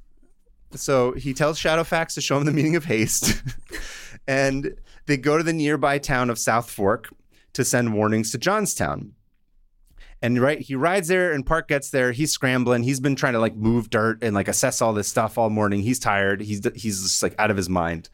So 0.75 1.12
he 1.12 1.35
tells 1.35 1.59
Shadowfax 1.59 2.14
to 2.14 2.21
show 2.21 2.38
him 2.38 2.44
the 2.44 2.52
meaning 2.52 2.76
of 2.76 2.85
haste. 2.85 3.42
and 4.26 4.75
they 5.06 5.16
go 5.16 5.37
to 5.37 5.44
the 5.44 5.52
nearby 5.52 5.99
town 5.99 6.30
of 6.30 6.38
South 6.38 6.71
Fork 6.71 7.12
to 7.52 7.64
send 7.64 7.94
warnings 7.94 8.32
to 8.32 8.38
Johnstown. 8.38 9.12
And 10.23 10.40
right, 10.40 10.61
he 10.61 10.76
rides 10.76 11.09
there 11.09 11.32
and 11.32 11.44
Parke 11.44 11.68
gets 11.68 11.90
there. 11.90 12.12
He's 12.12 12.30
scrambling. 12.30 12.85
He's 12.85 13.00
been 13.00 13.16
trying 13.16 13.32
to 13.32 13.40
like 13.40 13.56
move 13.56 13.90
dirt 13.90 14.23
and 14.23 14.35
like 14.35 14.47
assess 14.47 14.80
all 14.80 14.92
this 14.92 15.09
stuff 15.09 15.37
all 15.37 15.50
morning. 15.50 15.82
He's 15.82 15.99
tired. 15.99 16.40
He's 16.40 16.61
he's 16.76 17.02
just 17.02 17.23
like 17.23 17.35
out 17.38 17.50
of 17.50 17.56
his 17.56 17.68
mind. 17.68 18.09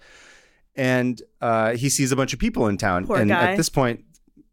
And 0.74 1.20
uh, 1.42 1.74
he 1.74 1.90
sees 1.90 2.10
a 2.10 2.16
bunch 2.16 2.32
of 2.32 2.38
people 2.38 2.66
in 2.68 2.78
town. 2.78 3.06
Poor 3.06 3.18
and 3.18 3.28
guy. 3.28 3.50
at 3.50 3.56
this 3.56 3.68
point, 3.68 4.04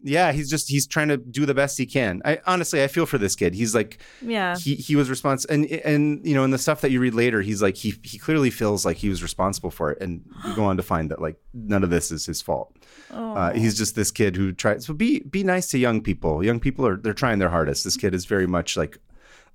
yeah, 0.08 0.32
he's 0.32 0.50
just 0.50 0.70
he's 0.70 0.86
trying 0.86 1.08
to 1.08 1.18
do 1.18 1.46
the 1.48 1.54
best 1.56 1.78
he 1.78 1.86
can. 1.86 2.22
I 2.24 2.40
honestly 2.46 2.84
I 2.84 2.88
feel 2.88 3.06
for 3.08 3.18
this 3.18 3.36
kid. 3.36 3.56
He's 3.56 3.74
like 3.74 3.98
Yeah. 4.22 4.56
he 4.56 4.76
he 4.76 4.96
was 4.96 5.10
responsible 5.10 5.54
and 5.54 5.66
and 5.66 6.26
you 6.26 6.36
know 6.36 6.44
in 6.44 6.52
the 6.52 6.58
stuff 6.60 6.82
that 6.82 6.92
you 6.92 7.00
read 7.00 7.16
later 7.16 7.42
he's 7.42 7.62
like 7.62 7.76
he 7.76 7.96
he 8.04 8.18
clearly 8.20 8.52
feels 8.52 8.86
like 8.86 8.98
he 8.98 9.10
was 9.10 9.24
responsible 9.24 9.72
for 9.72 9.92
it 9.92 9.98
and 10.02 10.24
you 10.48 10.56
go 10.56 10.64
on 10.64 10.78
to 10.78 10.84
find 10.84 11.10
that 11.12 11.20
like 11.22 11.38
none 11.54 11.84
of 11.84 11.90
this 11.90 12.12
is 12.12 12.26
his 12.26 12.42
fault 12.42 12.76
Oh. 13.12 13.34
uh, 13.34 13.54
he's 13.54 13.78
just 13.78 13.96
this 13.96 14.12
kid 14.12 14.36
who 14.36 14.52
tries 14.52 14.86
so 14.86 14.94
be 14.94 15.20
be 15.22 15.44
nice 15.44 15.68
to 15.72 15.78
young 15.80 16.02
people 16.02 16.44
young 16.44 16.60
people 16.60 16.86
are 16.86 16.98
they're 16.98 17.14
trying 17.14 17.40
their 17.40 17.50
hardest 17.50 17.84
this 17.84 17.98
kid 17.98 18.14
is 18.14 18.25
very 18.25 18.48
much 18.48 18.77
like 18.77 18.98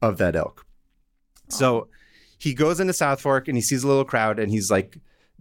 of 0.03 0.18
that 0.18 0.35
ilk 0.35 0.66
so 1.48 1.88
he 2.38 2.55
goes 2.55 2.81
into 2.81 2.92
south 2.92 3.20
fork 3.20 3.48
and 3.48 3.57
he 3.57 3.62
sees 3.62 3.85
a 3.85 3.88
little 3.88 4.05
crowd 4.05 4.38
and 4.38 4.51
he's 4.51 4.70
like 4.70 4.98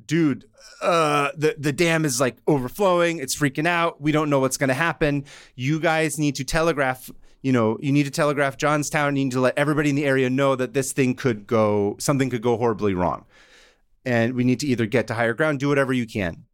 dude 0.10 0.46
uh 0.82 1.30
the 1.38 1.56
the 1.58 1.72
dam 1.72 2.04
is 2.04 2.20
like 2.20 2.38
overflowing. 2.48 3.20
It's 3.20 3.36
freaking 3.36 3.68
out. 3.68 4.02
We 4.02 4.12
don't 4.12 4.30
know 4.30 4.40
what's 4.40 4.58
going 4.58 4.70
to 4.70 4.74
happen. 4.74 5.24
You 5.56 5.80
guys 5.80 6.18
need 6.18 6.36
to 6.36 6.44
telegraph 6.44 7.10
you 7.42 7.54
know 7.54 7.78
you 7.80 7.92
need 7.92 8.04
to 8.04 8.12
telegraph 8.12 8.58
johnstown. 8.58 9.16
You 9.16 9.26
need 9.26 9.34
to 9.34 9.40
let 9.40 9.58
everybody 9.58 9.90
in 9.90 9.96
the 9.96 10.06
area 10.06 10.30
know 10.30 10.56
that 10.56 10.74
this 10.74 10.92
thing 10.92 11.14
could 11.14 11.48
go 11.48 11.96
something 12.00 12.30
could 12.30 12.42
go 12.42 12.58
horribly 12.58 12.94
wrong. 12.94 13.26
And 14.04 14.34
we 14.34 14.44
need 14.44 14.60
to 14.62 14.68
either 14.68 14.88
get 14.88 15.08
to 15.08 15.14
higher 15.14 15.34
ground 15.34 15.60
do 15.60 15.70
whatever 15.70 15.94
you 15.94 16.08
can. 16.08 16.46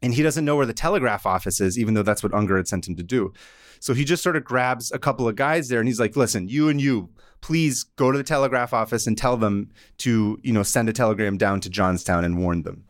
And 0.00 0.14
he 0.14 0.22
doesn't 0.22 0.44
know 0.44 0.54
where 0.54 0.66
the 0.66 0.72
telegraph 0.72 1.26
office 1.26 1.60
is 1.60 1.78
even 1.78 1.94
though 1.94 2.04
that's 2.04 2.22
what 2.22 2.32
unger 2.32 2.56
had 2.56 2.68
sent 2.68 2.86
him 2.86 2.94
to 2.96 3.02
do. 3.02 3.32
So 3.80 3.92
he 3.92 4.04
just 4.04 4.22
sort 4.22 4.36
of 4.36 4.44
grabs 4.44 4.92
a 4.92 4.98
couple 4.98 5.26
of 5.26 5.34
guys 5.34 5.68
there 5.68 5.80
and 5.80 5.88
he's 5.88 6.00
like 6.00 6.16
listen 6.16 6.48
you 6.48 6.68
and 6.68 6.80
you 6.80 7.10
please 7.40 7.84
go 7.96 8.10
to 8.12 8.18
the 8.18 8.24
telegraph 8.24 8.72
office 8.72 9.06
and 9.06 9.16
tell 9.16 9.36
them 9.36 9.70
to 9.98 10.38
you 10.42 10.52
know 10.52 10.62
send 10.62 10.88
a 10.88 10.92
telegram 10.92 11.36
down 11.36 11.60
to 11.60 11.70
johnstown 11.70 12.24
and 12.24 12.38
warn 12.38 12.62
them 12.62 12.84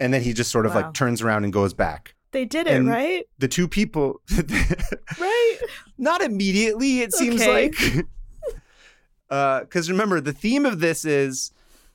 and 0.00 0.12
then 0.14 0.22
he 0.22 0.32
just 0.32 0.50
sort 0.50 0.66
of 0.66 0.74
Wow. 0.74 0.82
like 0.82 0.94
turns 0.94 1.22
around 1.22 1.44
and 1.44 1.52
goes 1.52 1.72
back 1.74 2.14
They 2.32 2.44
did 2.44 2.66
it, 2.66 2.74
and- 2.74 2.88
right? 2.88 3.24
the 3.38 3.48
two 3.48 3.66
people 3.68 4.20
Right? 5.18 5.56
not 5.96 6.20
immediately 6.22 7.00
it 7.00 7.12
seems 7.14 7.40
Okay. 7.42 7.70
like 7.70 8.06
uh, 9.30 9.60
because 9.60 9.90
remember 9.90 10.20
the 10.20 10.32
theme 10.32 10.64
of 10.66 10.80
this 10.80 11.04
is 11.04 11.52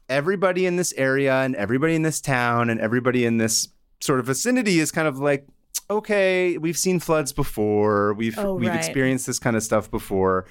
everybody 0.10 0.66
in 0.66 0.76
this 0.76 0.94
area 0.98 1.34
and 1.42 1.56
everybody 1.56 1.96
in 1.96 2.02
this 2.02 2.20
town 2.22 2.70
and 2.70 2.80
everybody 2.80 3.26
in 3.26 3.38
this 3.38 3.70
sort 4.02 4.20
of 4.20 4.26
vicinity 4.26 4.80
is 4.80 4.92
kind 4.92 5.08
of 5.08 5.18
like 5.20 5.48
okay 5.90 6.58
we've 6.58 6.78
seen 6.78 7.00
floods 7.00 7.32
before 7.32 8.14
we've 8.14 8.38
Oh, 8.38 8.56
we've 8.56 8.70
right. 8.70 8.78
experienced 8.78 9.26
this 9.28 9.40
kind 9.40 9.56
of 9.56 9.64
stuff 9.64 9.90
before 9.90 10.46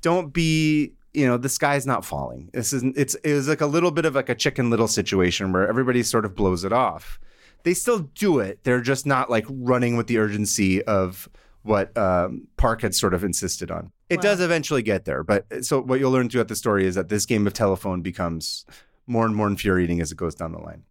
don't 0.00 0.32
be 0.32 0.92
you 1.14 1.26
know 1.26 1.36
the 1.36 1.48
sky's 1.48 1.86
not 1.86 2.04
falling. 2.04 2.50
This 2.52 2.72
isn't 2.72 2.96
it's 2.96 3.14
it 3.16 3.32
was 3.34 3.48
like 3.48 3.60
a 3.60 3.66
little 3.66 3.90
bit 3.90 4.04
of 4.04 4.14
like 4.14 4.28
a 4.28 4.34
chicken 4.34 4.70
little 4.70 4.88
situation 4.88 5.52
where 5.52 5.66
everybody 5.68 6.02
sort 6.02 6.24
of 6.24 6.34
blows 6.34 6.64
it 6.64 6.72
off. 6.72 7.18
They 7.64 7.74
still 7.74 8.00
do 8.14 8.38
it. 8.38 8.60
They're 8.62 8.80
just 8.80 9.04
not 9.06 9.30
like 9.30 9.44
running 9.48 9.96
with 9.96 10.06
the 10.06 10.18
urgency 10.18 10.82
of 10.84 11.28
what 11.62 11.96
um, 11.98 12.46
Parke 12.56 12.82
had 12.82 12.94
sort 12.94 13.14
of 13.14 13.24
insisted 13.24 13.70
on. 13.70 13.90
It 14.08 14.16
Wow. 14.18 14.22
does 14.22 14.40
eventually 14.40 14.82
get 14.82 15.04
there 15.04 15.22
but 15.24 15.64
so 15.64 15.80
what 15.82 15.98
you'll 16.00 16.12
learn 16.12 16.28
throughout 16.28 16.48
the 16.48 16.56
story 16.56 16.86
is 16.86 16.94
that 16.94 17.08
this 17.08 17.26
game 17.26 17.46
of 17.46 17.52
telephone 17.52 18.00
becomes 18.00 18.64
more 19.06 19.26
and 19.26 19.34
more 19.34 19.48
infuriating 19.48 20.00
as 20.00 20.12
it 20.12 20.16
goes 20.16 20.34
down 20.34 20.52
the 20.52 20.58
line. 20.58 20.84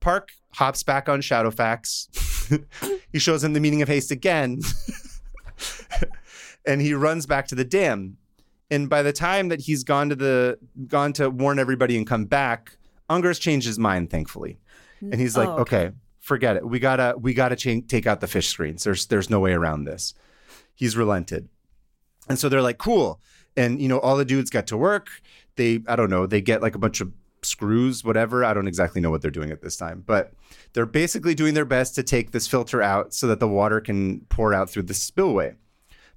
Parke 0.00 0.30
hops 0.54 0.82
back 0.82 1.08
on 1.08 1.20
shadowfax 1.20 2.08
he 3.12 3.18
shows 3.18 3.42
him 3.44 3.52
the 3.52 3.60
meaning 3.60 3.82
of 3.82 3.88
haste 3.88 4.10
again. 4.10 4.60
And 6.66 6.80
he 6.80 6.94
runs 6.94 7.26
back 7.26 7.46
to 7.48 7.54
the 7.54 7.64
dam 7.64 8.16
and 8.70 8.88
by 8.88 9.02
the 9.02 9.12
time 9.12 9.48
that 9.48 9.60
he's 9.60 9.84
gone 9.84 10.08
to 10.08 10.16
the 10.16 10.58
gone 10.86 11.12
to 11.14 11.28
warn 11.30 11.58
everybody 11.58 11.96
and 11.96 12.06
come 12.06 12.24
back 12.24 12.76
unger's 13.10 13.38
changed 13.38 13.66
his 13.66 13.78
mind 13.78 14.10
thankfully. 14.10 14.58
And 15.02 15.20
he's 15.20 15.36
like 15.36 15.48
Oh, 15.48 15.58
okay. 15.58 15.90
forget 16.20 16.56
it. 16.56 16.66
We 16.66 16.78
gotta 16.78 17.14
we 17.18 17.34
gotta 17.34 17.56
cha- 17.56 17.84
take 17.86 18.06
out 18.06 18.20
the 18.20 18.26
fish 18.26 18.48
screens. 18.48 18.84
There's 18.84 19.06
there's 19.06 19.28
no 19.28 19.38
way 19.40 19.52
around 19.52 19.84
this. 19.84 20.14
He's 20.74 20.96
relented. 20.96 21.48
And 22.28 22.38
so 22.38 22.48
they're 22.48 22.62
like 22.62 22.78
cool. 22.78 23.20
And 23.56 23.82
you 23.82 23.88
know 23.88 23.98
all 23.98 24.16
the 24.16 24.24
dudes 24.24 24.48
get 24.50 24.66
to 24.68 24.76
work. 24.78 25.08
They 25.56 25.80
i 25.86 25.94
don't 25.96 26.10
know 26.10 26.26
they 26.26 26.40
get 26.40 26.62
like 26.62 26.74
a 26.74 26.78
bunch 26.78 27.00
of 27.02 27.12
screws 27.42 28.02
whatever. 28.02 28.42
I 28.44 28.54
don't 28.54 28.66
exactly 28.66 29.02
know 29.02 29.10
what 29.10 29.20
they're 29.20 29.30
doing 29.30 29.50
at 29.50 29.60
this 29.60 29.76
time. 29.76 30.02
But 30.06 30.32
they're 30.72 30.86
basically 30.86 31.34
doing 31.34 31.52
their 31.52 31.66
best 31.66 31.94
to 31.96 32.02
take 32.02 32.30
this 32.30 32.46
filter 32.46 32.80
out 32.80 33.12
so 33.12 33.26
that 33.26 33.38
the 33.40 33.48
water 33.48 33.80
can 33.82 34.20
pour 34.30 34.54
out 34.54 34.70
through 34.70 34.84
the 34.84 34.94
spillway 34.94 35.54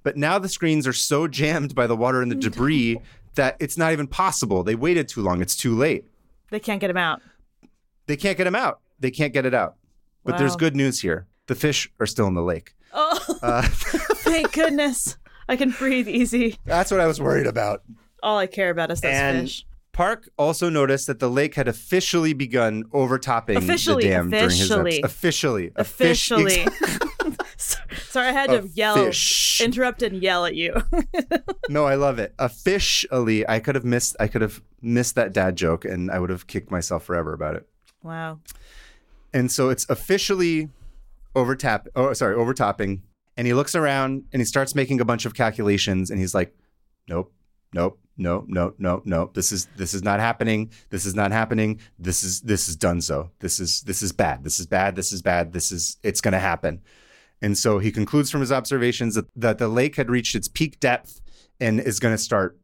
but 0.02 0.16
now 0.16 0.38
the 0.38 0.48
screens 0.48 0.86
are 0.86 0.92
so 0.92 1.26
jammed 1.28 1.74
by 1.74 1.86
the 1.86 1.96
water 1.96 2.22
and 2.22 2.30
the 2.30 2.34
debris 2.36 2.98
that 3.34 3.56
it's 3.60 3.76
not 3.78 3.92
even 3.92 4.06
possible 4.06 4.62
they 4.62 4.74
waited 4.74 5.08
too 5.08 5.22
long 5.22 5.40
it's 5.42 5.56
too 5.56 5.74
late 5.76 6.04
They 6.50 6.60
can't 6.60 6.80
get 6.80 6.90
him 6.90 6.96
out. 6.96 7.20
they 8.06 8.16
can't 8.16 8.36
get 8.38 8.44
them 8.44 8.54
out. 8.56 8.80
They 9.00 9.10
can't 9.10 9.32
get 9.32 9.44
it 9.46 9.54
out. 9.54 9.76
But 10.24 10.38
there's 10.38 10.56
good 10.56 10.74
news 10.74 11.00
here. 11.00 11.26
The 11.46 11.54
fish 11.54 11.90
are 12.00 12.06
still 12.06 12.26
in 12.26 12.34
the 12.34 12.42
lake. 12.42 12.74
Oh, 12.92 13.18
Uh, 13.42 13.62
thank 13.68 14.52
goodness. 14.52 15.16
I 15.48 15.56
can 15.56 15.70
breathe 15.70 16.08
easy. 16.08 16.58
that's 16.64 16.90
what 16.90 17.00
I 17.00 17.06
was 17.06 17.20
worried 17.20 17.46
about. 17.46 17.82
All 18.22 18.36
I 18.38 18.46
care 18.46 18.70
about 18.70 18.90
is 18.90 19.00
those 19.00 19.12
And 19.14 19.40
fish. 19.48 19.64
Parke 19.92 20.28
also 20.36 20.68
noticed 20.68 21.06
that 21.06 21.18
the 21.18 21.30
lake 21.30 21.54
had 21.54 21.68
officially 21.68 22.32
begun 22.32 22.84
overtopping 22.92 23.56
Officially, 23.56 24.04
the 24.04 24.10
dam 24.10 24.30
during 24.30 24.44
his 24.50 24.60
officially. 24.70 24.98
episode. 25.02 25.04
Officially. 25.10 25.66
A 25.76 25.80
Officially. 25.80 26.66
Sorry, 28.10 28.28
I 28.28 28.32
had 28.32 28.50
to 28.50 28.68
yell, 28.74 28.96
fish. 28.96 29.60
interrupt 29.62 30.02
and 30.02 30.22
yell 30.22 30.44
at 30.46 30.54
you. 30.54 30.74
no, 31.68 31.84
I 31.84 31.94
love 31.94 32.18
it. 32.18 32.34
Officially. 32.38 33.48
I 33.48 33.60
could 33.60 33.74
have 33.74 33.84
missed 33.84 34.16
I 34.18 34.28
could 34.28 34.42
have 34.42 34.62
missed 34.80 35.14
that 35.16 35.32
dad 35.32 35.56
joke 35.56 35.84
and 35.84 36.10
I 36.10 36.18
would 36.18 36.30
have 36.30 36.46
kicked 36.46 36.70
myself 36.70 37.04
forever 37.04 37.32
about 37.32 37.54
it. 37.56 37.68
wow. 38.02 38.40
And 39.34 39.52
so 39.52 39.68
it's 39.68 39.88
officially 39.90 40.70
overtap 41.34 41.88
oh 41.94 42.12
sorry, 42.14 42.34
overtopping. 42.34 43.02
And 43.36 43.46
he 43.46 43.54
looks 43.54 43.74
around 43.74 44.24
and 44.32 44.40
he 44.40 44.44
starts 44.46 44.74
making 44.74 45.00
a 45.00 45.04
bunch 45.04 45.24
of 45.26 45.34
calculations 45.34 46.10
and 46.10 46.18
he's 46.18 46.34
like, 46.34 46.54
Nope, 47.08 47.32
nope, 47.72 47.98
nope, 48.16 48.44
nope, 48.48 48.74
nope, 48.78 49.02
nope. 49.04 49.34
This 49.34 49.52
is 49.52 49.66
this 49.76 49.94
is 49.94 50.02
not 50.02 50.18
happening. 50.20 50.70
This 50.90 51.04
is 51.06 51.14
not 51.14 51.30
happening. 51.32 51.80
This 51.98 52.24
is 52.24 52.40
this 52.40 52.68
is 52.68 52.76
done 52.76 53.00
so. 53.00 53.30
This 53.40 53.60
is 53.60 53.82
this 53.82 54.02
is 54.02 54.12
bad. 54.12 54.44
This 54.44 54.58
is 54.58 54.66
bad. 54.66 54.96
This 54.96 55.12
is 55.12 55.22
bad. 55.22 55.52
This 55.52 55.70
is 55.72 55.98
it's 56.02 56.20
gonna 56.20 56.38
happen. 56.40 56.80
And 57.40 57.56
so 57.56 57.78
he 57.78 57.92
concludes 57.92 58.30
from 58.30 58.40
his 58.40 58.50
observations 58.50 59.14
that, 59.14 59.26
that 59.36 59.58
the 59.58 59.68
lake 59.68 59.96
had 59.96 60.10
reached 60.10 60.34
its 60.34 60.48
peak 60.48 60.80
depth 60.80 61.20
and 61.60 61.80
is 61.80 62.00
going 62.00 62.14
to 62.14 62.22
start 62.22 62.58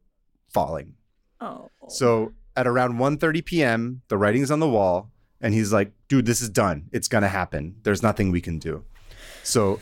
falling. 0.49 0.95
Oh. 1.39 1.69
So 1.87 2.33
at 2.55 2.67
around 2.67 2.93
1:30 2.93 3.45
p.m., 3.45 4.01
the 4.07 4.17
writing's 4.17 4.51
on 4.51 4.59
the 4.59 4.69
wall, 4.69 5.11
and 5.41 5.53
he's 5.53 5.73
like, 5.73 5.91
"Dude, 6.07 6.25
this 6.25 6.41
is 6.41 6.49
done. 6.49 6.89
It's 6.91 7.07
gonna 7.07 7.27
happen. 7.27 7.75
There's 7.83 8.01
nothing 8.01 8.31
we 8.31 8.41
can 8.41 8.57
do." 8.57 8.85
So 9.43 9.79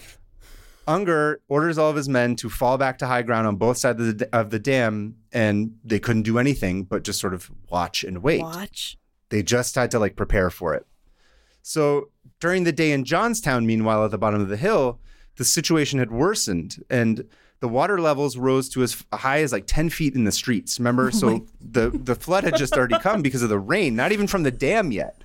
Unger 0.85 1.41
orders 1.47 1.77
all 1.77 1.89
of 1.89 1.95
his 1.95 2.09
men 2.09 2.35
to 2.37 2.49
fall 2.49 2.77
back 2.77 2.97
to 2.97 3.07
high 3.07 3.21
ground 3.21 3.47
on 3.47 3.55
both 3.55 3.77
sides 3.77 4.01
of 4.01 4.17
the, 4.17 4.35
of 4.35 4.49
the 4.49 4.59
dam, 4.59 5.15
and 5.31 5.77
they 5.83 5.99
couldn't 5.99 6.23
do 6.23 6.37
anything 6.37 6.83
but 6.83 7.03
just 7.03 7.19
sort 7.19 7.33
of 7.33 7.49
watch 7.69 8.03
and 8.03 8.21
wait. 8.21 8.41
Watch. 8.41 8.97
They 9.29 9.43
just 9.43 9.75
had 9.75 9.91
to 9.91 9.99
like 9.99 10.15
prepare 10.15 10.49
for 10.49 10.73
it. 10.73 10.85
So 11.61 12.09
during 12.43 12.65
the 12.65 12.73
day 12.73 12.91
in 12.91 13.05
Johnstown, 13.05 13.65
meanwhile, 13.65 14.03
at 14.03 14.11
the 14.11 14.17
bottom 14.17 14.41
of 14.41 14.49
the 14.49 14.57
hill, 14.57 14.99
the 15.37 15.45
situation 15.45 15.97
had 15.97 16.11
worsened 16.11 16.83
and 16.89 17.25
the 17.61 17.69
water 17.69 18.01
levels 18.01 18.35
rose 18.35 18.67
to 18.67 18.83
as 18.83 19.01
high 19.13 19.39
as 19.39 19.53
like 19.53 19.65
10 19.65 19.89
feet 19.89 20.13
in 20.13 20.25
the 20.25 20.31
streets. 20.33 20.77
Remember? 20.77 21.09
so 21.09 21.45
the, 21.61 21.89
the 21.91 22.15
flood 22.15 22.43
had 22.43 22.57
just 22.57 22.73
already 22.73 22.99
come 22.99 23.21
because 23.21 23.43
of 23.43 23.47
the 23.47 23.57
rain, 23.57 23.95
not 23.95 24.11
even 24.11 24.27
from 24.27 24.43
the 24.43 24.51
dam 24.51 24.91
yet. 24.91 25.21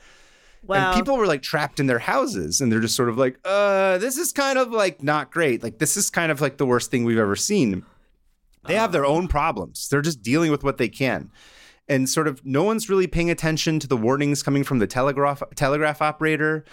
Wow. 0.64 0.92
And 0.92 0.96
people 0.96 1.16
were 1.16 1.26
like 1.26 1.42
trapped 1.42 1.80
in 1.80 1.88
their 1.88 1.98
houses 1.98 2.60
and 2.60 2.70
they're 2.70 2.78
just 2.78 2.94
sort 2.94 3.08
of 3.08 3.18
like, 3.18 3.40
uh, 3.44 3.98
this 3.98 4.16
is 4.16 4.30
kind 4.30 4.56
of 4.56 4.70
like 4.70 5.02
not 5.02 5.32
great. 5.32 5.60
Like, 5.60 5.80
this 5.80 5.96
is 5.96 6.10
kind 6.10 6.30
of 6.30 6.40
like 6.40 6.56
the 6.56 6.66
worst 6.66 6.88
thing 6.92 7.02
we've 7.02 7.18
ever 7.18 7.34
seen. 7.34 7.84
They 8.68 8.76
have 8.76 8.92
their 8.92 9.04
own 9.04 9.26
problems. 9.26 9.88
They're 9.88 10.02
just 10.02 10.22
dealing 10.22 10.52
with 10.52 10.62
what 10.62 10.78
they 10.78 10.88
can. 10.88 11.32
And 11.88 12.08
sort 12.08 12.28
of 12.28 12.46
no 12.46 12.62
one's 12.62 12.88
really 12.88 13.08
paying 13.08 13.28
attention 13.28 13.80
to 13.80 13.88
the 13.88 13.96
warnings 13.96 14.40
coming 14.44 14.62
from 14.62 14.78
the 14.78 14.86
telegraph 14.86 15.42
telegraph 15.56 16.00
operator. 16.00 16.64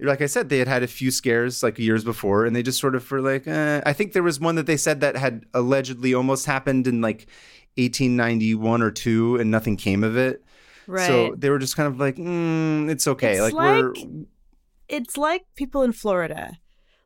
Like 0.00 0.20
I 0.20 0.26
said, 0.26 0.48
they 0.48 0.58
had 0.58 0.68
had 0.68 0.82
a 0.82 0.86
few 0.86 1.10
scares 1.10 1.62
like 1.62 1.78
years 1.78 2.04
before, 2.04 2.46
and 2.46 2.54
they 2.56 2.62
just 2.62 2.80
sort 2.80 2.94
of 2.94 3.10
were 3.10 3.20
like, 3.20 3.46
eh. 3.46 3.80
I 3.84 3.92
think 3.92 4.12
there 4.12 4.22
was 4.22 4.40
one 4.40 4.54
that 4.56 4.66
they 4.66 4.76
said 4.76 5.00
that 5.00 5.16
had 5.16 5.44
allegedly 5.54 6.14
almost 6.14 6.46
happened 6.46 6.86
in 6.86 7.00
like 7.00 7.28
1891 7.76 8.82
or 8.82 8.90
two, 8.90 9.36
and 9.36 9.50
nothing 9.50 9.76
came 9.76 10.02
of 10.02 10.16
it. 10.16 10.42
right. 10.86 11.06
So 11.06 11.34
they 11.36 11.50
were 11.50 11.58
just 11.58 11.76
kind 11.76 11.86
of 11.86 12.00
like, 12.00 12.16
mm, 12.16 12.90
it's 12.90 13.06
okay. 13.06 13.32
It's 13.34 13.52
like, 13.52 13.54
we're 13.54 13.92
it's 14.90 15.16
like 15.16 15.46
people 15.54 15.82
in 15.82 15.92
Florida. 15.92 16.58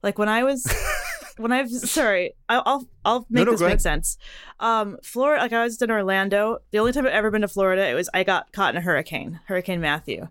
Like 0.02 0.18
when 0.18 0.28
I 0.28 0.42
was 0.42 0.66
when 1.36 1.52
I've 1.52 1.70
sorry, 1.70 2.34
I'll 2.48 2.86
I'll, 3.04 3.26
make 3.30 3.44
no, 3.46 3.52
this 3.52 3.60
make 3.60 3.68
ahead. 3.68 3.82
sense. 3.82 4.18
Um, 4.60 4.98
Florida, 5.02 5.42
like 5.42 5.52
I 5.52 5.62
was 5.62 5.80
in 5.80 5.90
Orlando. 5.90 6.58
The 6.70 6.78
only 6.78 6.92
time 6.92 7.06
I've 7.06 7.12
ever 7.12 7.30
been 7.30 7.42
to 7.42 7.48
Florida, 7.48 7.88
it 7.88 7.94
was 7.94 8.08
I 8.14 8.24
got 8.24 8.52
caught 8.52 8.74
in 8.74 8.78
a 8.78 8.80
hurricane, 8.80 9.40
Hurricane 9.46 9.80
Matthew, 9.80 10.28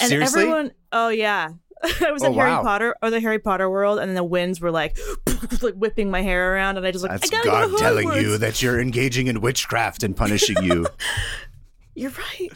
and 0.00 0.08
seriously. 0.08 0.42
everyone. 0.42 0.72
Oh 0.92 1.08
yeah. 1.08 1.50
I 2.06 2.12
was 2.12 2.22
Oh, 2.22 2.26
at 2.26 2.34
Harry 2.34 2.50
wow. 2.50 2.62
Potter 2.62 2.96
or 3.02 3.10
the 3.10 3.20
Harry 3.20 3.38
Potter 3.38 3.68
world, 3.68 3.98
and 3.98 4.16
the 4.16 4.22
winds 4.24 4.60
were 4.60 4.70
like, 4.70 4.96
like 5.62 5.74
whipping 5.74 6.10
my 6.10 6.22
hair 6.22 6.54
around, 6.54 6.76
and 6.76 6.86
I 6.86 6.90
just 6.92 7.02
like 7.04 7.10
That's 7.20 7.32
I 7.32 7.42
God 7.44 7.70
go 7.70 7.76
telling 7.78 8.12
you 8.12 8.38
that 8.38 8.62
you're 8.62 8.80
engaging 8.80 9.26
in 9.26 9.40
witchcraft 9.40 10.02
and 10.02 10.16
punishing 10.16 10.56
you. 10.62 10.86
You're 11.94 12.10
right. 12.12 12.48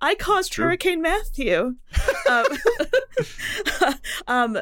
I 0.00 0.16
caused 0.16 0.50
true. 0.52 0.64
Hurricane 0.64 1.00
Matthew. 1.02 1.76
um, 2.28 2.44
um, 4.26 4.58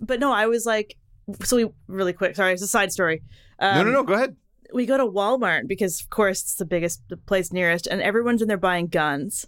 but 0.00 0.20
no, 0.20 0.30
I 0.32 0.46
was 0.46 0.66
like, 0.66 0.96
so 1.42 1.56
we 1.56 1.70
really 1.86 2.12
quick. 2.12 2.36
Sorry, 2.36 2.52
it's 2.52 2.60
a 2.62 2.66
side 2.68 2.92
story. 2.92 3.22
Um, 3.58 3.76
no, 3.78 3.84
no, 3.84 3.90
no. 3.92 4.02
Go 4.02 4.12
ahead. 4.12 4.36
We 4.74 4.84
go 4.84 4.98
to 4.98 5.06
Walmart 5.06 5.68
because, 5.68 6.00
of 6.02 6.10
course, 6.10 6.42
it's 6.42 6.56
the 6.56 6.66
biggest 6.66 7.00
the 7.08 7.16
place 7.16 7.52
nearest, 7.52 7.86
and 7.86 8.02
everyone's 8.02 8.42
in 8.42 8.48
there 8.48 8.56
buying 8.58 8.88
guns. 8.88 9.46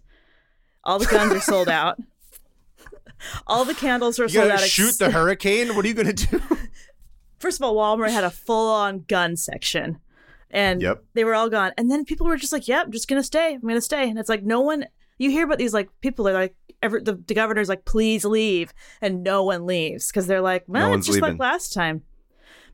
All 0.85 0.99
the 0.99 1.05
guns 1.07 1.33
are 1.33 1.41
sold 1.41 1.69
out. 1.69 1.99
All 3.47 3.65
the 3.65 3.75
candles 3.75 4.19
are 4.19 4.25
You 4.25 4.29
sold 4.29 4.51
out. 4.53 4.61
shoot 4.61 4.89
ex- 4.89 4.97
the 4.99 5.11
hurricane. 5.13 5.75
What 5.77 5.85
are 5.85 5.89
you 5.89 5.95
gonna 5.95 6.13
do? 6.13 6.41
First 7.39 7.61
of 7.61 7.65
all, 7.65 7.75
Walmart 7.77 8.11
had 8.11 8.25
a 8.25 8.31
full-on 8.31 9.05
gun 9.09 9.37
section, 9.37 9.99
and 10.51 10.83
Yep. 10.83 11.05
they 11.15 11.25
were 11.25 11.35
all 11.35 11.49
gone. 11.49 11.73
And 11.79 11.91
then 11.91 12.05
people 12.05 12.27
were 12.27 12.37
just 12.37 12.53
like, 12.53 12.67
"Yep, 12.69 12.87
I'm 12.87 12.93
just 12.93 13.09
gonna 13.09 13.23
stay. 13.23 13.55
I'm 13.55 13.61
gonna 13.61 13.81
stay." 13.81 14.09
And 14.09 14.19
it's 14.19 14.29
like 14.29 14.43
no 14.43 14.61
one. 14.61 14.87
You 15.19 15.31
hear 15.31 15.45
about 15.45 15.59
these 15.59 15.75
like 15.75 15.89
people 16.01 16.29
are 16.29 16.33
like, 16.33 16.55
every, 16.83 17.03
the, 17.03 17.15
the 17.15 17.35
governor's 17.35 17.69
like, 17.69 17.85
"Please 17.85 18.25
leave," 18.25 18.73
and 19.01 19.23
no 19.23 19.43
one 19.45 19.67
leaves 19.67 20.09
because 20.09 20.27
they're 20.27 20.41
like, 20.41 20.65
"Well, 20.67 20.91
one's 20.91 21.01
it's 21.01 21.07
just 21.09 21.23
leaving. 21.23 21.39
like 21.39 21.41
last 21.53 21.73
time." 21.73 22.03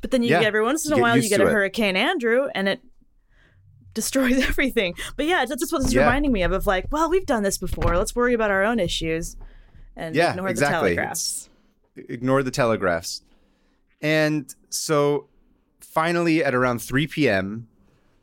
But 0.01 0.11
then 0.11 0.23
you 0.23 0.31
Yeah, 0.31 0.41
get 0.41 0.49
every 0.49 0.63
once 0.63 0.87
in 0.87 0.93
a 0.93 0.99
while 0.99 1.17
you 1.17 1.29
get 1.29 1.41
a 1.41 1.47
it. 1.47 1.53
Hurricane 1.53 1.97
Andrew, 1.97 2.49
and 2.55 2.69
it 2.69 2.81
destroys 3.95 4.39
everything. 4.49 4.95
But 5.17 5.27
yeah, 5.27 5.45
that's 5.47 5.61
just 5.61 5.73
what 5.73 5.79
this 5.81 5.89
is 5.89 5.95
Yeah. 5.95 6.05
reminding 6.07 6.33
me 6.33 6.43
of. 6.43 6.53
Of 6.53 6.67
like, 6.67 6.87
well, 6.91 7.09
we've 7.09 7.27
done 7.27 7.43
this 7.43 7.59
before. 7.59 7.97
Let's 7.97 8.15
worry 8.15 8.35
about 8.35 8.51
our 8.51 8.63
own 8.65 8.79
issues 8.81 9.37
and 9.97 10.15
Yeah, 10.17 10.31
ignore 10.31 10.49
exactly. 10.49 10.91
the 10.91 10.97
telegraphs. 10.97 11.49
Ignore 11.97 12.43
the 12.43 12.51
telegraphs. 12.51 13.23
And 14.01 14.53
so, 14.69 15.29
finally, 15.81 16.43
at 16.45 16.55
around 16.55 16.81
3 16.81 17.07
p.m., 17.07 17.69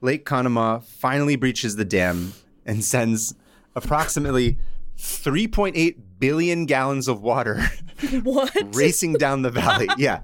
Lake 0.02 0.26
Conemaugh 0.26 0.84
finally 0.84 1.36
breaches 1.36 1.76
the 1.76 1.86
dam 1.86 2.34
and 2.66 2.84
sends 2.84 3.34
approximately 3.76 4.58
3.8 4.98 5.96
billion 6.20 6.66
gallons 6.66 7.08
of 7.08 7.22
water 7.22 7.62
What? 8.24 8.52
racing 8.76 9.14
down 9.14 9.42
the 9.44 9.52
valley. 9.52 9.88
Yeah. 9.98 10.22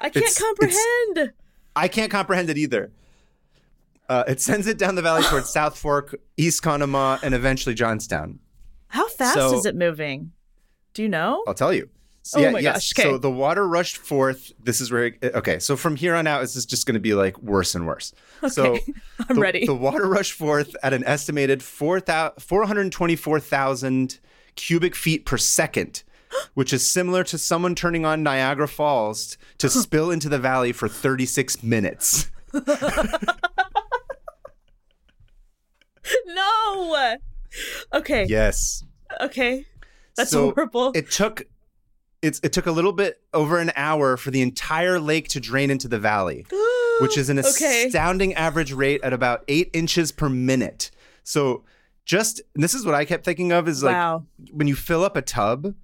I 0.00 0.10
can't 0.10 0.16
It's- 0.16 0.40
it's- 0.40 0.42
comprehend. 0.42 1.32
I 1.74 1.88
can't 1.88 2.10
comprehend 2.10 2.50
it 2.50 2.58
either. 2.58 2.90
Uh, 4.08 4.24
it 4.26 4.40
sends 4.40 4.66
it 4.66 4.78
down 4.78 4.94
the 4.94 5.02
valley 5.02 5.22
towards 5.24 5.50
South 5.50 5.76
Fork, 5.78 6.16
East 6.36 6.62
Conemaugh, 6.62 7.20
and 7.22 7.34
eventually 7.34 7.74
Johnstown. 7.74 8.38
How 8.88 9.08
fast 9.08 9.34
So- 9.34 9.58
is 9.58 9.66
it 9.66 9.76
moving? 9.76 10.32
Do 10.94 11.02
you 11.02 11.08
know? 11.08 11.44
I'll 11.46 11.54
tell 11.54 11.72
you. 11.72 11.88
So, 12.22 12.40
Oh 12.40 12.42
yeah, 12.42 12.50
my 12.50 12.58
yes. 12.58 12.92
gosh, 12.92 12.92
okay. 12.98 13.10
So 13.10 13.16
the 13.18 13.30
water 13.30 13.66
rushed 13.66 13.96
forth. 13.96 14.52
This 14.62 14.82
is 14.82 14.90
where, 14.90 15.04
it, 15.06 15.18
okay. 15.34 15.58
So 15.60 15.76
from 15.76 15.96
here 15.96 16.14
on 16.14 16.26
out, 16.26 16.42
this 16.42 16.56
is 16.56 16.66
just 16.66 16.84
going 16.84 16.94
to 16.94 17.00
be 17.00 17.14
like 17.14 17.38
worse 17.38 17.74
and 17.74 17.86
worse. 17.86 18.12
So 18.48 18.74
Okay, 18.74 18.92
I'm 19.30 19.36
the, 19.36 19.40
ready. 19.40 19.64
The 19.64 19.74
water 19.74 20.06
rushed 20.06 20.32
forth 20.34 20.76
at 20.82 20.92
an 20.92 21.04
estimated 21.04 21.62
4, 21.62 22.00
424,000 22.38 24.18
cubic 24.56 24.94
feet 24.94 25.24
per 25.24 25.38
second, 25.38 26.02
which 26.54 26.72
is 26.74 26.86
similar 26.88 27.24
to 27.24 27.38
someone 27.38 27.74
turning 27.74 28.04
on 28.04 28.22
Niagara 28.22 28.68
Falls 28.68 29.38
to 29.58 29.70
spill 29.70 30.10
into 30.10 30.28
the 30.28 30.38
valley 30.38 30.72
for 30.72 30.86
36 30.88 31.62
minutes. 31.62 32.30
no. 36.26 37.16
Okay. 37.94 38.26
Yes. 38.28 38.84
Okay. 39.20 39.64
That's 40.16 40.30
So 40.30 40.50
horrible. 40.52 40.92
It 40.94 41.10
took 41.10 41.44
it's 42.20 42.40
it 42.42 42.52
took 42.52 42.66
a 42.66 42.72
little 42.72 42.92
bit 42.92 43.20
over 43.32 43.58
an 43.58 43.70
hour 43.76 44.16
for 44.16 44.30
the 44.30 44.42
entire 44.42 44.98
lake 44.98 45.28
to 45.28 45.40
drain 45.40 45.70
into 45.70 45.86
the 45.88 45.98
valley, 45.98 46.44
which 47.00 47.16
is 47.16 47.28
an 47.30 47.38
Okay. 47.38 47.86
astounding 47.86 48.34
average 48.34 48.72
rate 48.72 49.00
at 49.04 49.12
about 49.12 49.44
eight 49.48 49.70
inches 49.72 50.10
per 50.12 50.28
minute. 50.28 50.90
So 51.22 51.64
just 52.04 52.40
this 52.54 52.74
is 52.74 52.84
what 52.84 52.94
I 52.94 53.04
kept 53.04 53.24
thinking 53.24 53.52
of 53.52 53.68
is 53.68 53.82
like 53.82 53.94
wow. 53.94 54.24
when 54.50 54.66
you 54.66 54.74
fill 54.74 55.04
up 55.04 55.16
a 55.16 55.22
tub 55.22 55.74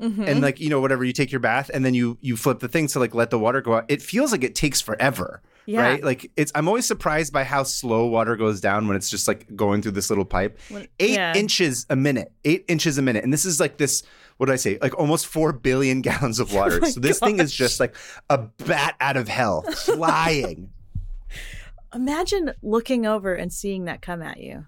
Mhm. 0.00 0.26
and 0.26 0.40
like 0.40 0.58
you 0.58 0.68
know 0.70 0.80
whatever 0.80 1.04
you 1.04 1.12
take 1.12 1.30
your 1.30 1.40
bath 1.40 1.70
and 1.72 1.84
then 1.84 1.94
you 1.94 2.18
you 2.20 2.36
flip 2.36 2.58
the 2.58 2.68
thing 2.68 2.88
to 2.88 2.98
like 2.98 3.14
let 3.14 3.30
the 3.30 3.38
water 3.38 3.60
go 3.60 3.74
out. 3.74 3.84
It 3.88 4.02
feels 4.02 4.32
like 4.32 4.42
it 4.42 4.54
takes 4.54 4.80
forever. 4.80 5.42
Yeah. 5.66 5.80
Right? 5.82 6.02
Like 6.04 6.30
it's 6.36 6.50
I'm 6.54 6.66
always 6.68 6.86
surprised 6.86 7.32
by 7.32 7.44
how 7.44 7.62
slow 7.62 8.06
water 8.06 8.36
goes 8.36 8.60
down 8.60 8.88
when 8.88 8.96
it's 8.96 9.08
just 9.10 9.28
like 9.28 9.54
going 9.54 9.80
through 9.82 9.92
this 9.92 10.10
little 10.10 10.24
pipe. 10.24 10.58
When- 10.68 10.88
Eight 10.98 11.10
yeah. 11.14 11.34
inches 11.36 11.86
a 11.88 11.96
minute. 11.96 12.32
Eight 12.44 12.64
inches 12.68 12.98
a 12.98 13.02
minute. 13.02 13.22
And 13.24 13.32
this 13.32 13.44
is 13.44 13.60
like 13.60 13.76
this, 13.76 14.02
what 14.38 14.46
did 14.46 14.52
I 14.54 14.56
say? 14.56 14.78
Like 14.82 14.98
almost 14.98 15.26
four 15.26 15.52
billion 15.52 16.00
gallons 16.02 16.40
of 16.40 16.52
oh 16.52 16.56
water. 16.56 16.80
Oh 16.82 16.88
so 16.88 17.00
this 17.00 17.20
thing 17.20 17.38
is 17.38 17.54
just 17.54 17.78
like 17.80 17.94
a 18.28 18.38
bat 18.38 18.96
out 19.00 19.16
of 19.16 19.28
hell 19.28 19.62
flying. 19.62 20.70
Imagine 21.94 22.52
looking 22.62 23.06
over 23.06 23.34
and 23.34 23.52
seeing 23.52 23.84
that 23.84 24.00
come 24.02 24.22
at 24.22 24.38
you. 24.38 24.66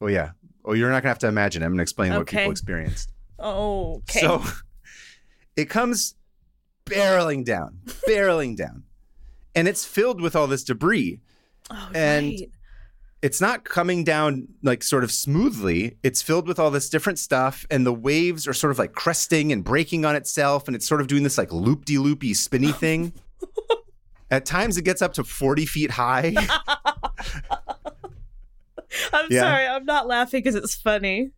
oh 0.00 0.06
yeah. 0.08 0.30
Oh, 0.64 0.72
you're 0.72 0.90
not 0.90 1.02
gonna 1.02 1.10
have 1.10 1.18
to 1.18 1.28
imagine. 1.28 1.62
I'm 1.62 1.72
gonna 1.72 1.82
explain 1.82 2.14
what 2.14 2.26
people 2.26 2.50
experienced. 2.50 3.12
Oh, 3.38 3.96
okay. 3.96 4.20
So 4.20 4.42
it 5.56 5.66
comes 5.66 6.14
barreling 6.86 7.44
down, 7.44 7.80
barreling 8.08 8.56
down. 8.56 8.84
And 9.54 9.68
it's 9.68 9.84
filled 9.84 10.20
with 10.20 10.34
all 10.36 10.46
this 10.46 10.64
debris. 10.64 11.20
oh, 11.70 11.90
and- 11.94 12.26
right. 12.26 12.50
it's 13.22 13.40
not 13.40 13.64
coming 13.64 14.04
down 14.04 14.48
like 14.62 14.82
sort 14.82 15.04
of 15.04 15.10
smoothly. 15.12 15.96
It's 16.02 16.22
filled 16.22 16.46
with 16.48 16.58
all 16.58 16.70
this 16.70 16.88
different 16.88 17.18
stuff, 17.18 17.64
and 17.70 17.86
the 17.86 17.92
waves 17.92 18.46
are 18.48 18.52
sort 18.52 18.70
of 18.70 18.78
like 18.78 18.92
cresting 18.92 19.52
and 19.52 19.62
breaking 19.64 20.04
on 20.04 20.14
itself, 20.16 20.66
and 20.66 20.74
it's 20.74 20.86
sort 20.86 21.00
of 21.00 21.06
doing 21.06 21.22
this 21.22 21.38
like 21.38 21.52
loop 21.52 21.84
de 21.84 21.98
loopy 21.98 22.34
spinny 22.34 22.72
thing. 22.84 23.12
At 24.30 24.46
times, 24.46 24.76
it 24.76 24.82
gets 24.82 25.00
up 25.02 25.12
to 25.14 25.22
40 25.24 25.66
feet 25.66 25.90
high. 25.92 26.34
I'm 29.12 29.26
yeah. 29.30 29.40
sorry. 29.40 29.66
I'm 29.66 29.84
not 29.84 30.06
laughing 30.06 30.38
because 30.42 30.54
it's 30.54 30.74
funny. 30.74 31.30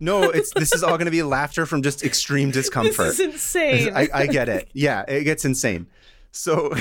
no, 0.00 0.24
it's 0.24 0.52
this 0.54 0.72
is 0.72 0.82
all 0.82 0.96
going 0.96 1.06
to 1.06 1.10
be 1.10 1.22
laughter 1.22 1.66
from 1.66 1.82
just 1.82 2.04
extreme 2.04 2.50
discomfort. 2.58 3.06
This 3.08 3.20
is 3.20 3.34
insane. 3.34 3.92
I, 3.94 4.08
I 4.12 4.26
get 4.26 4.48
it. 4.48 4.68
Yeah, 4.72 5.04
it 5.08 5.24
gets 5.24 5.44
insane. 5.44 5.86
So 6.30 6.72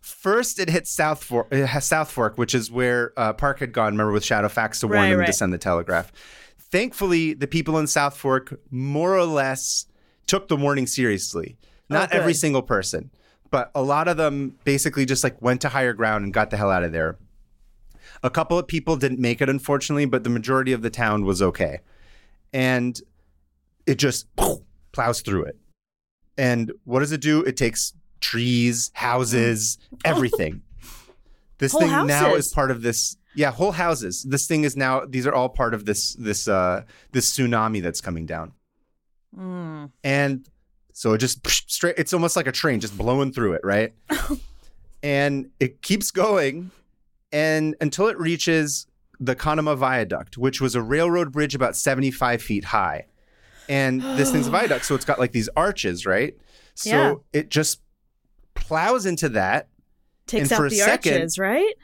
first 0.00 0.58
it 0.58 0.68
hits 0.70 0.90
South 0.90 1.22
Fork, 1.22 1.52
South 1.80 2.10
Fork, 2.10 2.38
which 2.38 2.54
is 2.54 2.70
where 2.70 3.12
uh, 3.16 3.32
Parke 3.32 3.60
had 3.60 3.72
gone. 3.72 3.92
Remember 3.92 4.12
with 4.12 4.24
Shadowfax 4.24 4.80
to 4.80 4.86
warn 4.86 4.98
Right, 5.00 5.10
them 5.10 5.18
right. 5.20 5.26
to 5.26 5.32
send 5.32 5.52
the 5.52 5.58
telegraph. 5.58 6.12
Thankfully, 6.58 7.34
the 7.34 7.46
people 7.46 7.78
in 7.78 7.86
South 7.86 8.16
Fork 8.16 8.60
more 8.70 9.16
or 9.16 9.24
less 9.24 9.86
took 10.26 10.48
the 10.48 10.56
warning 10.56 10.86
seriously. 10.86 11.56
Not 11.88 12.10
good. 12.10 12.20
every 12.20 12.34
single 12.34 12.60
person, 12.62 13.10
but 13.50 13.70
a 13.74 13.80
lot 13.82 14.08
of 14.08 14.18
them 14.18 14.56
basically 14.64 15.06
just 15.06 15.24
like 15.24 15.40
went 15.40 15.62
to 15.62 15.70
higher 15.70 15.94
ground 15.94 16.24
and 16.24 16.34
got 16.34 16.50
the 16.50 16.58
hell 16.58 16.70
out 16.70 16.84
of 16.84 16.92
there. 16.92 17.16
A 18.22 18.28
couple 18.28 18.58
of 18.58 18.66
people 18.66 18.96
didn't 18.96 19.20
make 19.20 19.40
it, 19.40 19.48
unfortunately, 19.48 20.04
but 20.04 20.24
the 20.24 20.30
majority 20.30 20.72
of 20.72 20.82
the 20.82 20.90
town 20.90 21.24
was 21.24 21.40
okay. 21.40 21.78
And 22.52 23.00
it 23.86 23.96
just 23.98 24.26
plows 24.92 25.22
through 25.22 25.44
it. 25.44 25.56
And 26.36 26.72
what 26.84 27.00
does 27.00 27.12
it 27.12 27.20
do? 27.20 27.42
It 27.42 27.56
takes 27.56 27.94
trees, 28.20 28.90
houses, 28.94 29.78
everything. 30.04 30.62
This 31.58 31.72
Whole 31.72 31.80
thing 31.80 32.06
now 32.06 32.36
is 32.36 32.52
part 32.52 32.70
of 32.70 32.82
this. 32.82 33.16
Yeah, 33.34 33.50
whole 33.50 33.72
houses. 33.72 34.22
This 34.22 34.46
thing 34.46 34.62
is 34.62 34.76
now. 34.76 35.04
These 35.04 35.26
are 35.26 35.34
all 35.34 35.48
part 35.48 35.74
of 35.74 35.84
this 35.86 36.14
this 36.14 36.46
uh 36.46 36.84
this 37.10 37.36
tsunami 37.36 37.82
that's 37.82 38.00
coming 38.00 38.26
down. 38.26 38.52
Mm. 39.36 39.90
And 40.04 40.48
so 40.92 41.14
it 41.14 41.18
just 41.18 41.44
straight. 41.48 41.96
It's 41.98 42.12
almost 42.12 42.36
like 42.36 42.46
a 42.46 42.52
train 42.52 42.78
just 42.78 42.96
blowing 42.96 43.32
through 43.32 43.54
it, 43.54 43.62
right? 43.64 43.92
and 45.02 45.50
it 45.58 45.82
keeps 45.82 46.10
going, 46.12 46.70
and 47.32 47.74
until 47.80 48.06
it 48.06 48.18
reaches 48.18 48.86
the 49.18 49.34
Conemaugh 49.34 49.76
Viaduct, 49.76 50.38
which 50.38 50.60
was 50.60 50.76
a 50.76 50.82
railroad 50.82 51.32
bridge 51.32 51.56
about 51.56 51.74
seventy 51.74 52.12
five 52.12 52.40
feet 52.40 52.64
high. 52.66 53.06
And 53.68 54.00
this 54.00 54.30
thing's 54.30 54.46
a 54.46 54.50
viaduct, 54.58 54.84
so 54.84 54.94
it's 54.94 55.04
got 55.04 55.18
like 55.18 55.32
these 55.32 55.48
arches, 55.56 56.06
right? 56.06 56.36
So 56.74 56.90
Yeah. 56.90 57.14
it 57.32 57.50
just 57.50 57.80
plows 58.60 59.06
into 59.06 59.28
that 59.30 59.68
Takes 60.26 60.52
out 60.52 60.62
the 60.68 60.76
second- 60.76 61.14
arches, 61.14 61.38
right? 61.38 61.74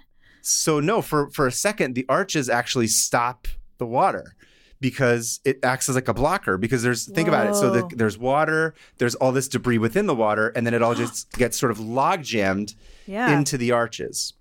so 0.43 0.79
no, 0.81 1.01
for 1.01 1.31
for 1.31 1.47
a 1.47 1.53
second, 1.53 1.95
the 1.95 2.05
arches 2.09 2.49
actually 2.51 2.87
stop 2.89 3.49
the 3.79 3.87
water 3.87 4.35
because 4.81 5.41
it 5.47 5.59
acts 5.65 5.89
as 5.89 5.95
like 5.95 6.09
a 6.09 6.13
blocker. 6.15 6.59
Because 6.59 6.83
there's 6.83 7.07
think 7.11 7.27
about 7.29 7.47
it. 7.47 7.55
So 7.55 7.71
the, 7.71 7.97
there's 7.97 8.19
water, 8.19 8.75
there's 8.99 9.15
all 9.15 9.33
this 9.33 9.49
debris 9.49 9.79
within 9.79 10.05
the 10.07 10.15
water, 10.15 10.49
and 10.51 10.67
then 10.67 10.75
it 10.75 10.83
all 10.83 10.95
just 10.95 11.33
gets 11.39 11.59
sort 11.59 11.73
of 11.73 11.81
log 11.81 12.23
jammed 12.23 12.75
Yeah. 13.07 13.35
into 13.37 13.57
the 13.57 13.73
arches. 13.73 14.35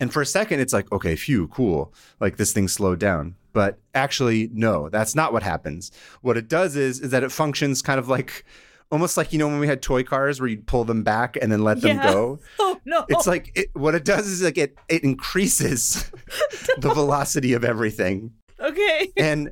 And 0.00 0.10
for 0.12 0.22
a 0.22 0.26
second, 0.26 0.60
it's 0.60 0.72
like, 0.72 0.90
okay, 0.90 1.14
phew, 1.14 1.46
cool. 1.48 1.92
Like 2.18 2.36
this 2.38 2.52
thing 2.54 2.66
slowed 2.66 2.98
down. 2.98 3.34
But 3.52 3.78
actually, 3.94 4.48
no, 4.54 4.88
that's 4.88 5.14
not 5.14 5.34
what 5.34 5.42
happens. 5.42 5.92
What 6.22 6.38
it 6.38 6.48
does 6.48 6.74
is 6.74 7.00
is 7.00 7.10
that 7.10 7.22
it 7.22 7.30
functions 7.30 7.82
kind 7.82 7.98
of 8.00 8.08
like 8.08 8.46
almost 8.92 9.16
like 9.16 9.32
you 9.32 9.38
know 9.40 9.48
when 9.48 9.58
we 9.58 9.66
had 9.66 9.82
toy 9.82 10.04
cars 10.04 10.38
where 10.40 10.48
you'd 10.48 10.66
pull 10.66 10.84
them 10.84 11.02
back 11.02 11.36
and 11.40 11.50
then 11.50 11.64
let 11.64 11.80
them 11.80 11.96
Yeah. 11.96 12.12
go. 12.12 12.38
oh 12.60 12.78
no. 12.84 13.04
It's 13.08 13.26
like 13.26 13.50
it, 13.56 13.70
what 13.72 13.96
it 13.96 14.04
does 14.04 14.28
is 14.28 14.42
like 14.42 14.58
it 14.58 14.76
it 14.88 15.02
increases 15.02 16.08
the 16.78 16.92
velocity 16.94 17.54
of 17.54 17.64
everything, 17.64 18.32
okay. 18.60 19.10
and 19.16 19.50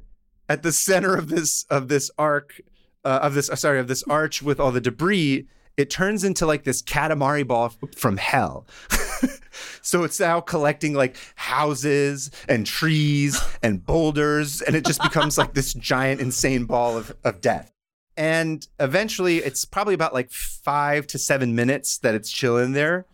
at 0.49 0.63
the 0.63 0.71
center 0.73 1.17
of 1.17 1.29
this 1.29 1.65
of 1.71 1.89
this 1.89 2.11
arc 2.19 2.61
uh, 3.05 3.21
of 3.23 3.35
this 3.35 3.49
uh, 3.51 3.57
sorry 3.57 3.81
of 3.81 3.89
this 3.89 4.05
arch 4.09 4.43
with 4.43 4.61
all 4.61 4.71
the 4.71 4.81
debris, 4.81 5.47
it 5.77 5.89
turns 5.91 6.23
into 6.23 6.45
like 6.47 6.65
this 6.65 6.83
katamari 6.83 7.47
ball 7.47 7.73
from 7.97 8.19
hell. 8.19 8.67
so 9.83 10.05
it's 10.05 10.21
now 10.21 10.41
collecting 10.41 10.93
like 10.95 11.17
houses 11.37 12.31
and 12.49 12.67
trees 12.67 13.41
and 13.63 13.85
boulders, 13.87 14.61
and 14.61 14.77
it 14.77 14.85
just 14.85 15.03
becomes 15.03 15.39
like 15.39 15.55
this 15.55 15.73
giant 15.75 16.21
insane 16.21 16.65
ball 16.65 16.97
of 16.99 17.15
of 17.25 17.41
death. 17.41 17.73
And 18.21 18.67
eventually, 18.79 19.39
it's 19.39 19.65
probably 19.65 19.95
about 19.95 20.13
like 20.13 20.31
five 20.31 21.07
to 21.09 21.19
seven 21.19 21.55
minutes 21.55 21.97
that 21.99 22.15
it's 22.15 22.31
chilling 22.31 22.73
there. 22.73 23.07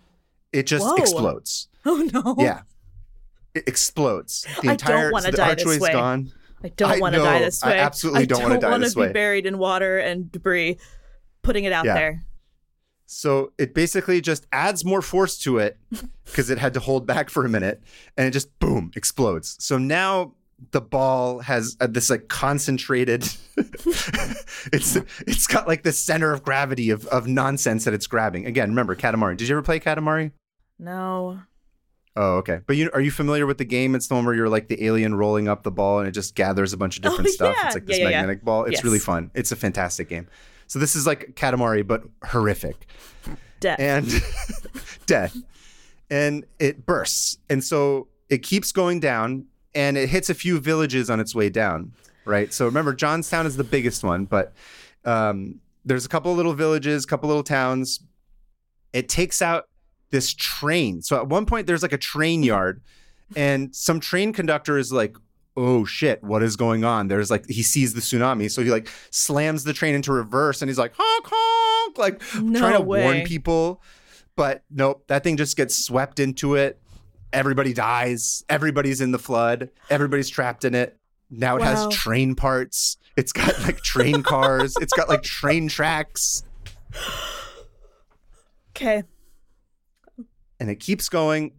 It 0.53 0.67
just 0.67 0.85
Whoa. 0.85 0.95
explodes. 0.97 1.69
Oh 1.89 2.05
no. 2.13 2.35
Yeah. 2.37 2.63
It 3.55 3.69
explodes. 3.69 4.45
The 4.63 4.71
I 4.71 4.75
don't 4.75 5.13
wanna 5.13 5.31
the 5.31 5.37
die 5.37 5.55
this 5.55 5.79
way. 5.79 5.93
gone. 5.93 6.33
I 6.65 6.71
don't 6.71 6.99
want 7.01 7.15
to 7.15 7.21
die 7.21 7.39
this 7.39 7.63
way 7.63 7.71
I 7.71 7.75
way. 7.75 7.79
absolutely 7.79 8.27
don't 8.27 8.43
wanna 8.43 8.59
die 8.59 8.71
wanna 8.71 8.91
be 8.91 9.13
buried 9.13 9.47
in 9.47 9.57
water 9.59 9.99
and 10.01 10.33
debris, 10.33 10.79
putting 11.43 11.63
it 11.63 11.73
out 11.73 11.85
Yeah. 11.85 11.95
there. 11.95 12.25
So 13.07 13.53
it 13.57 13.73
basically 13.73 14.21
just 14.21 14.49
adds 14.51 14.85
more 14.85 15.01
force 15.01 15.39
to 15.39 15.59
it 15.59 15.79
because 16.25 16.51
it 16.51 16.59
had 16.59 16.75
to 16.75 16.81
hold 16.81 17.07
back 17.07 17.31
for 17.31 17.45
a 17.45 17.49
minute 17.49 17.81
and 18.17 18.27
it 18.27 18.33
just 18.33 18.59
boom 18.59 18.91
explodes. 18.97 19.57
So 19.61 19.79
now 19.79 20.35
the 20.73 20.81
ball 20.81 21.41
has 21.41 21.77
uh, 21.81 21.87
this 21.87 22.09
like 22.11 22.29
concentrated 22.29 23.23
it's 24.73 24.97
it's 25.27 25.47
got 25.47 25.69
like 25.69 25.83
the 25.83 25.93
center 25.93 26.33
of 26.33 26.43
gravity 26.43 26.91
of 26.91 27.07
of 27.07 27.27
nonsense 27.27 27.85
that 27.85 27.95
it's 27.95 28.07
grabbing. 28.07 28.47
Again, 28.47 28.71
remember 28.71 28.97
Katamari. 28.97 29.37
Did 29.37 29.49
you 29.49 29.55
ever 29.57 29.63
play 29.63 29.81
Katamari? 29.81 30.33
No. 30.79 31.41
Oh, 32.19 32.37
okay. 32.37 32.61
But 32.67 32.77
you 32.77 32.91
are 32.95 33.01
you 33.01 33.11
familiar 33.11 33.47
with 33.47 33.59
the 33.59 33.65
game? 33.67 33.95
It's 33.95 34.09
the 34.09 34.15
one 34.15 34.25
where 34.25 34.35
you're 34.35 34.49
like 34.49 34.69
the 34.69 34.83
alien 34.85 35.15
rolling 35.15 35.49
up 35.49 35.63
the 35.63 35.71
ball 35.71 35.99
and 35.99 36.09
it 36.09 36.13
just 36.13 36.35
gathers 36.35 36.73
a 36.73 36.77
bunch 36.79 36.99
of 36.99 37.05
Oh, 37.05 37.11
different 37.11 37.31
stuff. 37.31 37.55
yeah. 37.59 37.67
It's 37.67 37.75
like 37.77 37.87
this 37.87 37.99
yeah, 37.99 38.09
yeah. 38.09 38.21
magnetic 38.23 38.45
ball. 38.45 38.65
It's 38.65 38.77
Yes. 38.77 38.85
really 38.85 38.99
fun. 38.99 39.31
It's 39.35 39.53
a 39.53 39.57
fantastic 39.57 40.09
game. 40.09 40.27
So 40.67 40.79
this 40.79 40.97
is 40.97 41.07
like 41.07 41.33
Katamari, 41.37 41.87
but 41.87 42.03
horrific. 42.25 42.87
Death. 43.61 43.79
and 43.79 44.11
death. 45.07 45.37
And 46.11 46.45
it 46.59 46.87
bursts. 46.87 47.39
And 47.51 47.63
so 47.63 48.09
it 48.31 48.39
keeps 48.43 48.73
going 48.73 49.01
down 49.01 49.47
and 49.77 49.97
it 49.97 50.09
hits 50.09 50.29
a 50.31 50.35
few 50.35 50.59
villages 50.59 51.09
on 51.11 51.21
its 51.21 51.35
way 51.35 51.51
down, 51.51 51.93
right? 52.25 52.53
So 52.53 52.65
remember, 52.65 52.95
Johnstown 52.95 53.47
is 53.47 53.57
the 53.57 53.65
biggest 53.65 54.03
one, 54.03 54.25
but 54.25 54.53
um, 55.05 55.61
there's 55.85 56.05
a 56.05 56.09
couple 56.09 56.33
of 56.33 56.37
little 56.37 56.55
villages, 56.55 57.05
a 57.05 57.07
couple 57.07 57.29
little 57.29 57.45
towns. 57.45 58.01
It 58.93 59.09
takes 59.09 59.41
out 59.43 59.69
this 60.11 60.35
train. 60.35 61.03
So 61.03 61.17
at 61.17 61.29
one 61.29 61.47
point, 61.47 61.67
there's 61.67 61.83
like 61.83 61.93
a 61.93 61.99
train 61.99 62.43
yard, 62.43 62.81
and 63.37 63.75
some 63.77 64.01
train 64.01 64.33
conductor 64.33 64.79
is 64.79 64.93
like, 64.93 65.17
oh 65.57 65.85
shit, 65.85 66.23
what 66.23 66.43
is 66.43 66.57
going 66.57 66.85
on? 66.85 67.09
There's 67.09 67.31
like, 67.31 67.47
he 67.49 67.63
sees 67.63 67.95
the 67.95 68.01
tsunami. 68.01 68.51
So 68.51 68.63
he 68.63 68.71
like 68.71 68.89
slams 69.11 69.65
the 69.65 69.73
train 69.73 69.95
into 69.95 70.13
reverse 70.13 70.61
and 70.61 70.69
he's 70.69 70.79
like, 70.79 70.93
honk, 70.97 71.27
honk, 71.27 71.99
like 71.99 72.23
No 72.43 72.59
trying 72.61 72.75
to 72.75 72.83
way. 72.83 73.03
warn 73.03 73.23
people. 73.23 73.83
But 74.37 74.65
nope, 74.71 75.05
that 75.07 75.25
thing 75.25 75.39
just 75.39 75.57
gets 75.57 75.75
swept 75.75 76.21
into 76.21 76.57
it. 76.57 76.79
Everybody 77.37 77.73
dies. 77.75 78.43
Everybody's 78.49 79.01
in 79.03 79.13
the 79.13 79.19
flood. 79.19 79.69
Everybody's 79.91 80.29
trapped 80.31 80.65
in 80.65 80.75
it. 80.75 80.97
Now 81.31 81.57
it 81.57 81.61
Wow. 81.61 81.67
has 81.87 81.95
train 81.95 82.35
parts. 82.35 82.97
It's 83.17 83.31
got 83.33 83.59
like 83.61 83.81
train 83.83 84.23
cars. 84.33 84.75
It's 84.81 84.93
got 84.95 85.09
like 85.09 85.23
train 85.23 85.69
tracks. 85.69 86.43
okay. 88.71 89.03
And 90.59 90.71
it 90.71 90.77
keeps 90.81 91.09
going. 91.09 91.53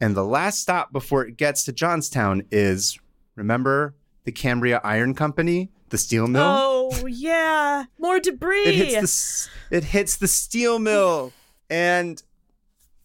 And 0.00 0.14
the 0.16 0.24
last 0.24 0.60
stop 0.60 0.92
before 0.92 1.24
it 1.26 1.36
gets 1.36 1.64
to 1.64 1.72
Johnstown 1.72 2.42
is 2.50 2.98
remember 3.36 3.94
the 4.24 4.32
Cambria 4.32 4.80
Iron 4.84 5.14
Company, 5.14 5.70
the 5.88 5.98
steel 5.98 6.26
mill? 6.26 6.42
Oh 6.44 7.06
yeah. 7.08 7.84
More 7.98 8.20
debris. 8.20 8.64
it 8.64 8.74
hits 8.74 9.48
the 9.70 9.76
it 9.76 9.84
hits 9.84 10.16
the 10.16 10.28
steel 10.28 10.78
mill 10.78 11.32
and 11.70 12.22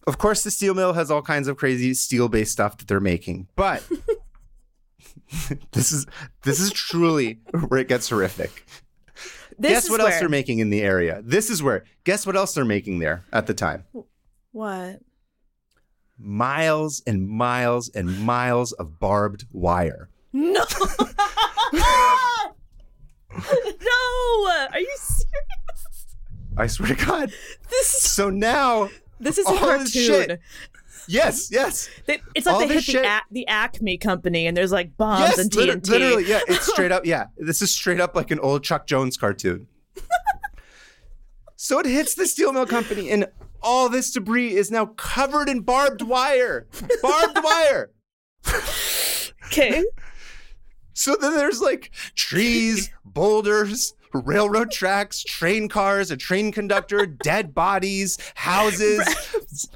of 0.06 0.18
course 0.18 0.42
the 0.42 0.50
steel 0.50 0.74
mill 0.74 0.92
has 0.94 1.10
all 1.10 1.22
kinds 1.22 1.48
of 1.48 1.56
crazy 1.56 1.94
steel 1.94 2.28
based 2.28 2.52
stuff 2.52 2.76
that 2.78 2.88
they're 2.88 3.00
making 3.00 3.46
but 3.56 3.82
this 5.72 5.92
is 5.92 6.06
this 6.42 6.60
is 6.60 6.72
truly 6.72 7.40
where 7.68 7.80
it 7.80 7.88
gets 7.88 8.08
horrific 8.08 8.64
This 9.58 9.70
guess 9.72 9.90
what 9.90 10.00
else 10.00 10.18
they're 10.18 10.28
making 10.28 10.58
in 10.60 10.70
the 10.70 10.82
area 10.82 11.20
this 11.24 11.50
is 11.50 11.62
where 11.62 11.84
guess 12.04 12.26
what 12.26 12.36
else 12.36 12.54
they're 12.54 12.64
making 12.64 12.98
there 12.98 13.24
at 13.32 13.46
the 13.46 13.54
time 13.54 13.84
What? 14.52 15.00
miles 16.18 17.02
and 17.06 17.28
miles 17.28 17.88
and 17.94 18.20
miles 18.20 18.72
of 18.72 18.98
barbed 18.98 19.44
wire 19.52 20.08
No. 20.32 20.64
no. 21.72 21.80
Are 24.72 24.78
you 24.80 24.96
serious? 24.96 26.06
i 26.56 26.66
swear 26.66 26.88
to 26.94 27.06
god 27.06 27.30
This 27.70 27.94
is 27.94 28.10
so 28.10 28.28
now 28.30 28.88
this 29.20 29.38
is 29.38 29.46
a 29.48 29.56
cartoon. 29.56 30.38
yes 31.08 31.48
yes 31.52 31.88
They, 32.06 32.20
it's 32.34 32.46
like 32.46 32.54
All 32.54 32.60
they 32.66 32.74
hit 32.74 32.86
the, 32.86 32.98
Ac- 33.00 33.22
the 33.30 33.46
Acme 33.48 33.96
company 33.98 34.46
and 34.46 34.56
there's 34.56 34.72
like 34.72 34.96
bombs 34.96 35.20
yes, 35.20 35.38
and 35.38 35.50
TNT. 35.50 35.88
literally, 35.88 36.28
yeah. 36.28 36.40
It's 36.48 36.66
straight 36.72 36.92
up, 36.92 37.04
yeah. 37.06 37.26
This 37.36 37.62
is 37.62 37.70
straight 37.70 38.00
up 38.00 38.14
like 38.16 38.30
an 38.30 38.40
old 38.40 38.64
Chuck 38.64 38.86
Jones 38.86 39.16
cartoon. 39.16 39.66
so 41.56 41.78
it 41.78 41.86
hits 41.86 42.14
the 42.14 42.26
steel 42.26 42.52
mill 42.52 42.66
company, 42.66 43.10
and 43.10 43.26
all 43.62 43.88
this 43.88 44.10
debris 44.10 44.54
is 44.54 44.70
now 44.70 44.86
covered 44.86 45.48
in 45.48 45.60
barbed 45.60 46.02
wire. 46.02 46.66
Barbed 47.02 47.38
wire. 47.44 47.90
Okay. 49.46 49.84
So 50.94 51.16
then 51.20 51.34
there's 51.36 51.60
like 51.60 51.90
trees, 52.14 52.90
boulders, 53.04 53.94
railroad 54.12 54.70
tracks, 54.70 55.22
train 55.22 55.68
cars, 55.68 56.10
a 56.10 56.16
train 56.16 56.52
conductor, 56.52 57.06
dead 57.06 57.54
bodies, 57.54 58.18
houses, 58.34 59.68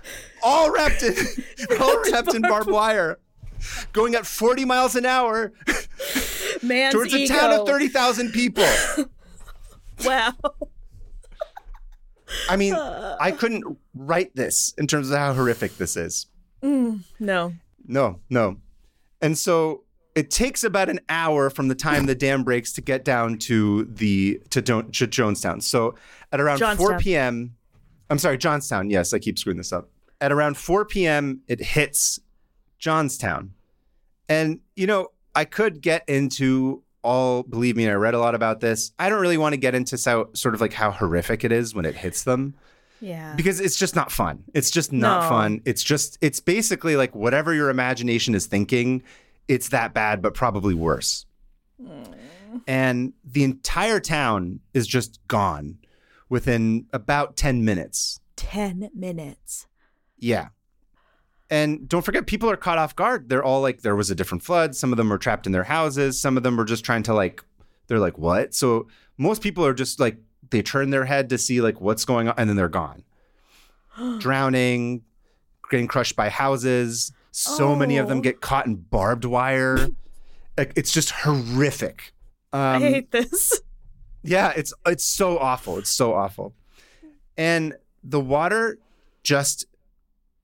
all 0.42 0.70
wrapped 0.70 1.02
in 1.02 1.14
all 1.80 2.02
wrapped 2.10 2.34
in 2.34 2.42
barbed 2.42 2.70
wire. 2.70 3.18
Going 3.94 4.14
at 4.14 4.26
40 4.26 4.66
miles 4.66 4.94
an 4.94 5.06
hour 5.06 5.52
Man's 6.62 6.92
towards 6.92 7.14
a 7.14 7.26
town 7.26 7.50
of 7.50 7.66
30,000 7.66 8.30
people. 8.32 8.66
Wow. 10.04 10.32
I 12.48 12.56
mean, 12.56 12.74
I 12.74 13.30
uh. 13.30 13.36
couldn't 13.36 13.78
write 13.94 14.34
this 14.34 14.74
in 14.76 14.88
terms 14.88 15.10
of 15.10 15.16
how 15.16 15.34
horrific 15.34 15.76
this 15.76 15.96
is. 15.96 16.26
Mm, 16.64 17.04
no. 17.20 17.54
No, 17.86 18.18
no. 18.28 18.56
And 19.20 19.38
so 19.38 19.83
it 20.14 20.30
takes 20.30 20.62
about 20.64 20.88
an 20.88 21.00
hour 21.08 21.50
from 21.50 21.68
the 21.68 21.74
time 21.74 22.06
the 22.06 22.14
dam 22.14 22.44
breaks 22.44 22.72
to 22.74 22.80
get 22.80 23.04
down 23.04 23.36
to 23.38 23.84
the 23.84 24.40
to, 24.50 24.62
Don- 24.62 24.90
to 24.92 25.06
Jonestown. 25.08 25.62
So 25.62 25.94
at 26.32 26.40
around 26.40 26.58
4 26.76 26.98
p.m. 26.98 27.56
I'm 28.10 28.18
sorry, 28.18 28.38
Johnstown. 28.38 28.90
Yes, 28.90 29.12
I 29.12 29.18
keep 29.18 29.38
screwing 29.38 29.56
this 29.56 29.72
up. 29.72 29.88
At 30.20 30.30
around 30.30 30.56
4 30.56 30.84
p.m., 30.84 31.40
it 31.48 31.60
hits 31.60 32.20
Johnstown. 32.78 33.52
And, 34.28 34.60
you 34.76 34.86
know, 34.86 35.08
I 35.34 35.44
could 35.44 35.80
get 35.80 36.08
into 36.08 36.82
all, 37.02 37.42
believe 37.42 37.76
me, 37.76 37.88
I 37.88 37.94
read 37.94 38.14
a 38.14 38.18
lot 38.18 38.34
about 38.34 38.60
this. 38.60 38.92
I 38.98 39.08
don't 39.08 39.20
really 39.20 39.36
want 39.38 39.52
to 39.52 39.56
get 39.58 39.74
into 39.74 39.98
so, 39.98 40.30
sort 40.34 40.54
of 40.54 40.60
like 40.60 40.72
how 40.72 40.90
horrific 40.90 41.44
it 41.44 41.52
is 41.52 41.74
when 41.74 41.84
it 41.84 41.94
hits 41.94 42.22
them 42.24 42.54
Yeah. 43.00 43.34
because 43.36 43.60
it's 43.60 43.76
just 43.76 43.94
not 43.94 44.10
fun. 44.12 44.44
It's 44.54 44.70
just 44.70 44.92
not 44.92 45.24
No. 45.24 45.28
fun. 45.28 45.60
It's 45.66 45.82
just, 45.84 46.16
it's 46.22 46.40
basically 46.40 46.96
like 46.96 47.14
whatever 47.14 47.52
your 47.52 47.68
imagination 47.68 48.34
is 48.34 48.46
thinking, 48.46 49.02
it's 49.48 49.68
that 49.68 49.94
bad, 49.94 50.22
but 50.22 50.34
probably 50.34 50.74
worse. 50.74 51.26
And 52.66 53.12
the 53.24 53.44
entire 53.44 54.00
town 54.00 54.60
is 54.72 54.86
just 54.86 55.18
gone 55.28 55.78
within 56.28 56.86
about 56.92 57.36
10 57.36 57.64
minutes. 57.64 58.20
10 58.36 58.90
minutes. 58.94 59.66
Yeah. 60.18 60.48
And 61.50 61.88
don't 61.88 62.04
forget, 62.04 62.26
people 62.26 62.50
are 62.50 62.56
caught 62.56 62.78
off 62.78 62.96
guard. 62.96 63.28
They're 63.28 63.44
all 63.44 63.60
like, 63.60 63.82
there 63.82 63.96
was 63.96 64.10
a 64.10 64.14
different 64.14 64.42
flood. 64.42 64.74
Some 64.74 64.92
of 64.92 64.96
them 64.96 65.12
are 65.12 65.18
trapped 65.18 65.46
in 65.46 65.52
their 65.52 65.64
houses. 65.64 66.20
Some 66.20 66.36
of 66.36 66.42
them 66.42 66.58
are 66.60 66.64
just 66.64 66.84
trying 66.84 67.02
to 67.04 67.14
like, 67.14 67.44
they're 67.86 67.98
like, 67.98 68.18
what? 68.18 68.54
So 68.54 68.88
most 69.18 69.42
people 69.42 69.66
are 69.66 69.74
just 69.74 70.00
like, 70.00 70.16
they 70.50 70.62
turn 70.62 70.90
their 70.90 71.04
head 71.04 71.28
to 71.30 71.38
see 71.38 71.60
like 71.60 71.80
what's 71.80 72.04
going 72.04 72.28
on, 72.28 72.34
and 72.36 72.48
then 72.48 72.56
they're 72.56 72.68
gone. 72.68 73.02
Drowning, 74.18 75.02
getting 75.70 75.88
crushed 75.88 76.16
by 76.16 76.28
houses. 76.28 77.12
So 77.36 77.74
many 77.74 77.96
of 77.96 78.06
them 78.08 78.18
Oh. 78.18 78.20
get 78.20 78.40
caught 78.40 78.66
in 78.66 78.76
barbed 78.76 79.24
wire. 79.24 79.88
It's 80.56 80.92
just 80.92 81.10
horrific. 81.10 82.12
I 82.52 82.76
Um, 82.76 82.82
hate 82.82 83.10
this. 83.10 83.60
yeah, 84.22 84.52
it's 84.54 84.72
it's 84.86 85.02
so 85.02 85.36
awful. 85.38 85.78
It's 85.78 85.90
so 85.90 86.14
awful. 86.14 86.54
And 87.36 87.74
the 88.04 88.20
water 88.20 88.78
just 89.24 89.64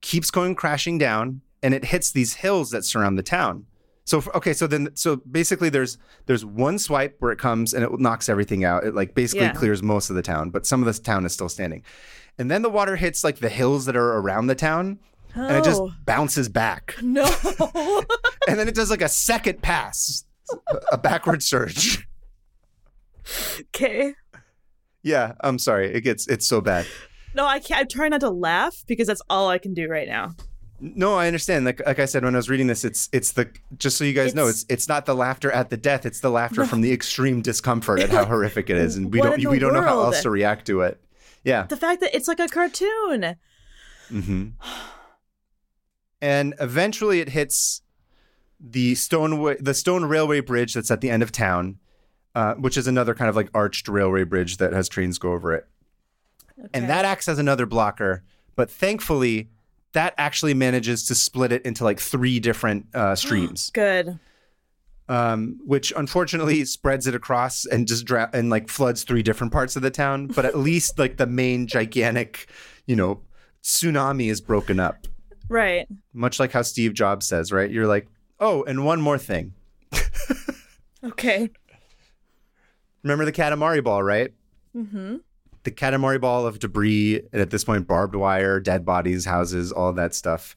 keeps 0.01 0.29
going 0.29 0.53
crashing 0.53 0.97
down 0.97 1.39
and 1.63 1.73
it 1.73 1.85
hits 1.85 2.11
these 2.11 2.33
hills 2.33 2.71
that 2.71 2.83
surround 2.83 3.17
the 3.17 3.23
town. 3.23 3.67
So 4.03 4.21
okay, 4.35 4.51
so 4.51 4.67
then 4.67 4.89
so 4.95 5.15
basically 5.15 5.69
there's 5.69 5.97
there's 6.25 6.43
one 6.43 6.77
swipe 6.77 7.15
where 7.19 7.31
it 7.31 7.39
comes 7.39 7.73
and 7.73 7.81
it 7.85 7.97
knocks 7.97 8.27
everything 8.27 8.65
out. 8.65 8.83
It 8.83 8.93
like 8.93 9.15
basically 9.15 9.45
Yeah. 9.45 9.53
clears 9.53 9.81
most 9.81 10.09
of 10.09 10.17
the 10.17 10.21
town, 10.21 10.49
but 10.49 10.65
some 10.65 10.85
of 10.85 10.93
the 10.93 11.01
town 11.01 11.25
is 11.25 11.31
still 11.31 11.47
standing. 11.47 11.83
And 12.37 12.51
then 12.51 12.63
the 12.63 12.69
water 12.69 12.97
hits 12.97 13.23
like 13.23 13.37
the 13.39 13.47
hills 13.49 13.85
that 13.85 13.95
are 13.95 14.17
around 14.17 14.47
the 14.47 14.55
town 14.55 14.99
and 15.35 15.57
it 15.57 15.63
just 15.63 15.81
Oh. 15.81 15.91
bounces 16.05 16.49
back. 16.49 16.95
No. 17.01 17.25
And 18.47 18.57
then 18.59 18.67
it 18.67 18.73
does 18.75 18.89
like 18.89 19.03
a 19.03 19.07
second 19.09 19.61
pass, 19.61 20.25
a 20.91 20.97
backward 20.97 21.43
surge. 21.43 22.07
okay. 23.61 24.13
Yeah, 25.03 25.33
I'm 25.41 25.59
sorry. 25.59 25.93
It 25.93 26.01
gets 26.01 26.27
it's 26.27 26.47
so 26.47 26.59
bad. 26.61 26.85
No, 27.33 27.45
I 27.45 27.59
can't. 27.59 27.81
I'm 27.81 27.87
trying 27.87 28.09
not 28.11 28.21
to 28.21 28.29
laugh 28.29 28.83
because 28.87 29.07
that's 29.07 29.21
all 29.29 29.49
I 29.49 29.57
can 29.57 29.73
do 29.73 29.87
right 29.87 30.07
now. 30.07 30.35
No, 30.79 31.13
I 31.15 31.27
understand. 31.27 31.65
Like 31.65 31.81
like 31.85 31.99
I 31.99 32.05
said 32.05 32.23
when 32.23 32.33
I 32.35 32.37
was 32.39 32.49
reading 32.49 32.67
this, 32.67 32.83
it's 32.83 33.09
it's 33.13 33.31
the 33.33 33.49
just 33.77 33.97
so 33.97 34.03
you 34.03 34.13
guys 34.13 34.33
know, 34.35 34.43
It's- 34.47 34.63
it's 34.63 34.73
it's 34.73 34.87
not 34.87 35.05
the 35.05 35.15
laughter 35.15 35.51
at 35.51 35.69
the 35.69 35.77
death. 35.77 36.05
It's 36.05 36.19
the 36.19 36.31
laughter 36.31 36.65
from 36.65 36.81
the 36.81 36.91
extreme 36.91 37.41
discomfort 37.41 37.99
at 37.99 38.09
how 38.09 38.25
horrific 38.25 38.69
it 38.69 38.77
is, 38.77 38.95
and 38.97 39.13
we 39.13 39.21
don't 39.21 39.45
we 39.47 39.59
don't 39.59 39.73
know 39.73 39.81
how 39.83 40.01
else 40.01 40.23
to 40.23 40.29
react 40.31 40.65
to 40.67 40.81
it. 40.81 40.99
Yeah. 41.43 41.67
The 41.67 41.77
fact 41.77 42.01
that 42.01 42.15
it's 42.15 42.27
like 42.27 42.39
a 42.39 42.47
cartoon. 42.47 43.35
hmm 44.09 44.47
And 46.21 46.53
eventually, 46.59 47.19
it 47.19 47.29
hits 47.29 47.81
the 48.59 48.93
stone 48.95 49.57
the 49.59 49.73
stone 49.73 50.05
railway 50.05 50.39
bridge 50.39 50.73
that's 50.75 50.91
at 50.91 51.01
the 51.01 51.09
end 51.09 51.23
of 51.23 51.31
town, 51.31 51.79
uh, 52.35 52.53
which 52.55 52.77
is 52.77 52.87
another 52.87 53.13
kind 53.15 53.29
of 53.29 53.35
like 53.35 53.49
arched 53.53 53.87
railway 53.87 54.23
bridge 54.23 54.57
that 54.57 54.71
has 54.73 54.87
trains 54.87 55.17
go 55.17 55.33
over 55.33 55.53
it. 55.53 55.67
okay. 56.59 56.69
And 56.73 56.89
that 56.89 57.05
acts 57.05 57.27
as 57.27 57.39
another 57.39 57.65
blocker. 57.65 58.23
But 58.55 58.69
thankfully, 58.69 59.49
that 59.93 60.13
actually 60.17 60.53
manages 60.53 61.05
to 61.07 61.15
split 61.15 61.51
it 61.51 61.65
into 61.65 61.83
like 61.83 61.99
three 61.99 62.39
different 62.39 62.85
uh, 62.93 63.15
streams. 63.15 63.71
Good. 63.71 64.19
um, 65.09 65.59
which 65.65 65.91
unfortunately 65.97 66.63
spreads 66.65 67.07
it 67.07 67.15
across 67.15 67.65
and 67.65 67.87
just 67.87 68.05
dra- 68.05 68.29
and 68.31 68.49
like 68.49 68.69
floods 68.69 69.03
three 69.03 69.23
different 69.23 69.51
parts 69.51 69.75
of 69.75 69.81
the 69.81 69.89
town. 69.91 70.27
But 70.27 70.45
at 70.45 70.55
least 70.69 70.99
like 70.99 71.17
the 71.17 71.25
main 71.27 71.65
gigantic, 71.67 72.47
you 72.85 72.95
know, 72.95 73.21
tsunami 73.63 74.29
is 74.29 74.39
broken 74.39 74.79
up. 74.79 75.07
Right. 75.49 75.87
Much 76.13 76.39
like 76.39 76.51
how 76.51 76.61
Steve 76.61 76.93
Jobs 76.93 77.27
says, 77.27 77.51
right? 77.51 77.69
You're 77.69 77.87
like, 77.87 78.07
oh, 78.39 78.63
and 78.63 78.85
one 78.85 79.01
more 79.01 79.17
thing. 79.17 79.53
Okay. 81.03 81.49
Remember 83.03 83.25
the 83.25 83.31
Katamari 83.31 83.83
ball, 83.83 84.03
right? 84.03 84.31
Mm-hmm. 84.75 85.17
The 85.63 85.71
Katamari 85.71 86.21
ball 86.21 86.45
of 86.45 86.59
debris, 86.59 87.21
and 87.31 87.41
at 87.41 87.49
this 87.49 87.63
point, 87.63 87.87
barbed 87.87 88.15
wire, 88.15 88.59
dead 88.59 88.85
bodies, 88.85 89.25
houses, 89.25 89.71
all 89.71 89.93
that 89.93 90.13
stuff. 90.13 90.55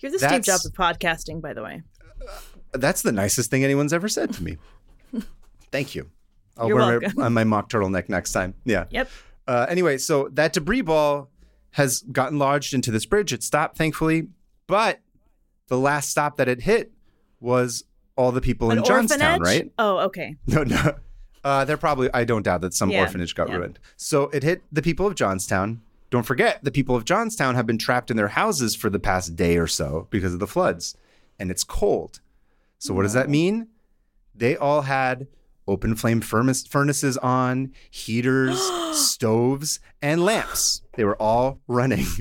You're 0.00 0.10
the 0.10 0.18
Steve 0.18 0.42
Jobs 0.42 0.66
of 0.66 0.72
podcasting, 0.72 1.40
by 1.40 1.52
the 1.52 1.62
way. 1.62 1.82
That's 2.72 3.02
the 3.02 3.12
nicest 3.12 3.50
thing 3.50 3.64
anyone's 3.64 3.92
ever 3.92 4.08
said 4.08 4.32
to 4.34 4.42
me. 4.42 4.56
Thank 5.70 5.94
you. 5.94 6.10
I'll 6.56 6.68
You're 6.68 6.76
wear 6.76 7.00
welcome. 7.00 7.12
my, 7.16 7.28
my 7.28 7.44
mock 7.44 7.68
turtleneck 7.68 8.08
next 8.08 8.32
time. 8.32 8.54
Yeah. 8.64 8.86
Yep. 8.90 9.10
Uh, 9.46 9.66
anyway, 9.68 9.98
so 9.98 10.28
that 10.32 10.52
debris 10.52 10.80
ball 10.80 11.30
has 11.76 12.00
gotten 12.10 12.38
lodged 12.38 12.72
into 12.74 12.90
this 12.90 13.04
bridge. 13.06 13.32
It 13.32 13.42
stopped, 13.42 13.76
thankfully, 13.76 14.28
but 14.66 15.00
the 15.68 15.78
last 15.78 16.10
stop 16.10 16.36
that 16.38 16.48
it 16.48 16.62
hit 16.62 16.90
was 17.38 17.84
all 18.16 18.32
the 18.32 18.40
people 18.40 18.70
in 18.70 18.82
Johnstown, 18.82 19.20
orphanage? 19.40 19.40
right? 19.64 19.72
Oh, 19.78 19.98
okay. 20.06 20.36
No, 20.46 20.62
no. 20.62 20.94
Uh, 21.44 21.64
they're 21.64 21.76
probably, 21.76 22.08
I 22.14 22.24
don't 22.24 22.42
doubt 22.42 22.62
that 22.62 22.74
some 22.74 22.90
Yeah, 22.90 23.02
orphanage 23.02 23.34
got 23.34 23.48
yeah. 23.50 23.56
ruined. 23.56 23.78
So 23.96 24.24
it 24.30 24.42
hit 24.42 24.62
the 24.72 24.82
people 24.82 25.06
of 25.06 25.14
Johnstown. 25.14 25.80
Don't 26.10 26.24
forget, 26.24 26.64
the 26.64 26.70
people 26.72 26.96
of 26.96 27.04
Johnstown 27.04 27.54
have 27.56 27.66
been 27.66 27.78
trapped 27.78 28.10
in 28.10 28.16
their 28.16 28.28
houses 28.28 28.74
for 28.74 28.88
the 28.90 28.98
past 28.98 29.36
day 29.36 29.56
or 29.58 29.66
so 29.66 30.08
because 30.10 30.32
of 30.32 30.40
the 30.40 30.46
floods, 30.46 30.96
and 31.38 31.50
it's 31.50 31.62
cold. 31.62 32.20
So 32.78 32.94
what 32.94 33.02
does 33.02 33.12
that 33.12 33.28
mean? 33.28 33.68
They 34.34 34.56
all 34.56 34.82
had 34.82 35.26
open 35.66 35.96
flame 35.96 36.20
furnace, 36.20 36.66
furnaces 36.66 37.16
on, 37.18 37.72
heaters, 37.90 38.60
stoves, 38.92 39.80
and 40.00 40.24
lamps. 40.24 40.82
They 40.94 41.04
were 41.04 41.20
all 41.20 41.60
running. 41.66 42.06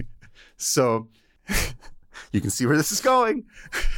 So 0.58 1.10
you 2.32 2.40
can 2.40 2.50
see 2.50 2.66
where 2.66 2.78
this 2.78 2.92
is 2.92 3.02
going. 3.02 3.44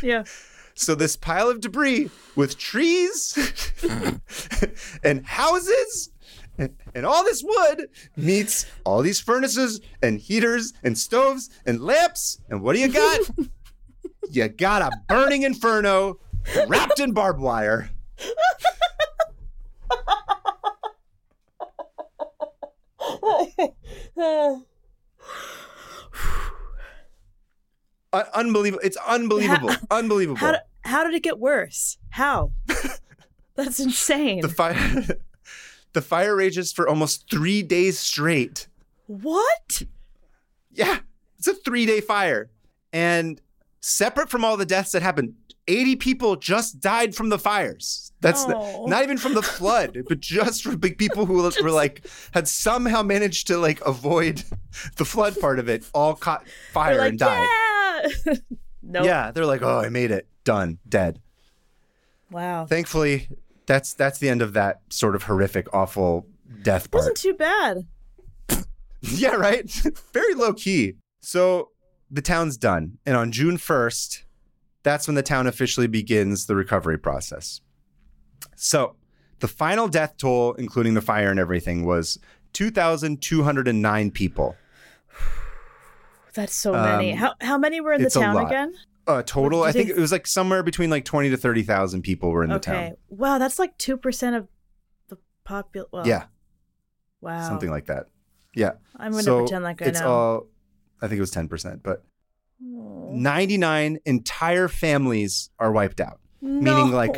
Yeah. 0.02 0.24
So 0.80 0.94
this 0.94 1.16
pile 1.16 1.50
of 1.50 1.60
debris 1.60 2.12
with 2.36 2.56
trees 2.60 3.36
and 5.04 5.26
houses 5.26 6.12
and, 6.60 6.76
and 6.94 7.04
all 7.04 7.24
this 7.24 7.44
wood 7.44 7.88
meets 8.16 8.68
all 8.84 9.02
these 9.02 9.20
furnaces 9.20 9.82
and 10.04 10.20
heaters 10.20 10.74
and 10.84 10.96
stoves 10.96 11.50
and 11.66 11.82
lamps. 11.82 12.40
And 12.50 12.62
what 12.62 12.76
do 12.76 12.82
you 12.82 12.90
got? 12.90 13.22
you 14.30 14.48
got 14.50 14.84
a 14.84 14.92
burning 15.08 15.42
inferno 15.42 16.20
wrapped 16.68 17.00
in 17.00 17.12
barbed 17.12 17.40
wire. 17.40 17.90
Un- 28.14 28.26
unbelievable. 28.34 28.82
It's 28.84 28.98
unbelievable. 29.06 29.72
unbelievable. 29.92 30.40
How, 30.40 30.56
how 30.84 31.04
did 31.04 31.14
it 31.14 31.24
get 31.24 31.40
worse? 31.40 31.98
How? 32.12 32.52
That's 33.56 33.80
insane. 33.80 34.42
the 34.42 34.50
fire 34.50 34.76
the 35.94 36.02
fire 36.02 36.36
rages 36.36 36.72
for 36.72 36.88
almost 36.88 37.30
three 37.30 37.64
days 37.64 38.00
straight. 38.00 38.68
what? 39.08 39.84
Yeah, 40.72 41.00
it's 41.40 41.48
a 41.48 41.54
three 41.56 41.86
day 41.86 42.02
fire. 42.02 42.50
And 42.94 43.42
separate 43.82 44.30
from 44.30 44.44
all 44.44 44.58
the 44.58 44.66
deaths 44.66 44.92
that 44.92 45.02
happened, 45.02 45.34
80 45.68 45.96
people 45.98 46.36
just 46.36 46.80
died 46.80 47.14
from 47.16 47.30
the 47.30 47.38
fires. 47.40 48.12
That's 48.22 48.46
the- 48.46 48.56
Oh. 48.56 48.86
not 48.88 49.04
even 49.04 49.18
from 49.18 49.34
the 49.34 49.42
flood, 49.42 49.98
but 50.08 50.20
just 50.20 50.64
from 50.64 50.78
big 50.78 50.98
people 50.98 51.26
who 51.26 51.34
were 51.62 51.72
like, 51.72 52.08
had 52.34 52.48
somehow 52.48 53.04
managed 53.04 53.48
to 53.48 53.58
like 53.58 53.80
avoid 53.86 54.44
the 54.96 55.06
flood 55.06 55.40
part 55.40 55.60
of 55.60 55.68
it, 55.70 55.86
all 55.94 56.16
caught 56.16 56.48
fire 56.72 57.00
like, 57.00 57.10
and 57.10 57.20
died. 57.20 57.48
yeah. 58.26 58.34
nope. 58.82 59.06
Yeah, 59.06 59.32
they're 59.32 59.46
like, 59.46 59.62
oh, 59.62 59.80
I 59.80 59.90
made 59.90 60.12
it. 60.12 60.28
Done. 60.44 60.80
Dead. 60.88 61.20
Wow. 62.32 62.66
Thankfully, 62.66 63.30
that's 63.66 63.94
that's 63.94 64.20
the 64.20 64.30
end 64.30 64.42
of 64.42 64.54
that 64.54 64.82
sort 64.90 65.16
of 65.16 65.24
horrific, 65.24 65.74
awful 65.74 66.26
death 66.62 66.90
part. 66.92 67.02
wasn't 67.02 67.18
too 67.18 67.34
bad. 67.34 67.86
Yeah, 69.02 69.36
right? 69.36 69.70
Very 70.12 70.34
low 70.34 70.54
key. 70.54 70.96
So 71.22 71.70
the 72.10 72.22
town's 72.22 72.58
done. 72.58 72.98
And 73.06 73.16
on 73.18 73.32
June 73.32 73.58
1st, 73.58 74.24
that's 74.84 75.08
when 75.08 75.16
the 75.16 75.24
town 75.24 75.48
officially 75.48 75.88
begins 75.88 76.46
the 76.46 76.56
recovery 76.56 76.98
process. 76.98 77.62
So 78.56 78.96
the 79.40 79.48
final 79.48 79.88
death 79.88 80.16
toll, 80.18 80.54
including 80.54 80.94
the 80.94 81.02
fire 81.02 81.30
and 81.30 81.40
everything, 81.40 81.86
was 81.86 82.18
2,209 82.54 84.12
people. 84.12 84.56
That's 86.34 86.54
so 86.54 86.72
many. 86.74 87.14
Um, 87.14 87.18
How 87.18 87.34
how 87.42 87.58
many 87.58 87.82
were 87.82 87.94
in 87.94 88.04
the 88.04 88.10
town 88.12 88.38
again? 88.46 88.74
Uh, 89.08 89.24
total, 89.24 89.64
I 89.64 89.72
think 89.72 89.88
think- 89.88 89.98
it 89.98 90.02
was 90.02 90.12
like 90.12 90.28
somewhere 90.28 90.62
between 90.64 90.90
like 90.92 91.04
twenty 91.06 91.30
to 91.32 91.38
thirty 91.38 91.64
thousand 91.64 92.04
people 92.04 92.30
were 92.30 92.44
in 92.44 92.50
the 92.52 92.58
Okay. 92.58 92.72
town. 92.72 92.98
Wow, 93.10 93.38
that's 93.40 93.58
like 93.58 93.76
two 93.80 93.98
percent 93.98 94.36
of 94.36 94.48
the 95.08 95.18
population. 95.44 95.90
Well, 95.92 96.08
Yeah, 96.08 96.26
Wow. 97.22 97.48
something 97.48 97.72
like 97.72 97.86
that. 97.88 98.08
Yeah. 98.54 98.74
I'm 98.98 99.12
gonna 99.12 99.24
so 99.24 99.40
pretend 99.40 99.64
like 99.64 99.82
I 99.82 99.86
it's 99.86 100.00
know. 100.02 100.08
all. 100.12 100.48
I 101.02 101.08
think 101.08 101.18
it 101.18 101.22
was 101.22 101.32
ten 101.32 101.48
percent, 101.48 101.84
but 101.84 102.04
Oh. 102.64 103.12
ninety 103.14 103.58
nine 103.58 104.00
entire 104.06 104.68
families 104.68 105.50
are 105.60 105.72
wiped 105.72 106.02
out. 106.02 106.20
meaning, 106.42 106.92
like, 106.92 107.16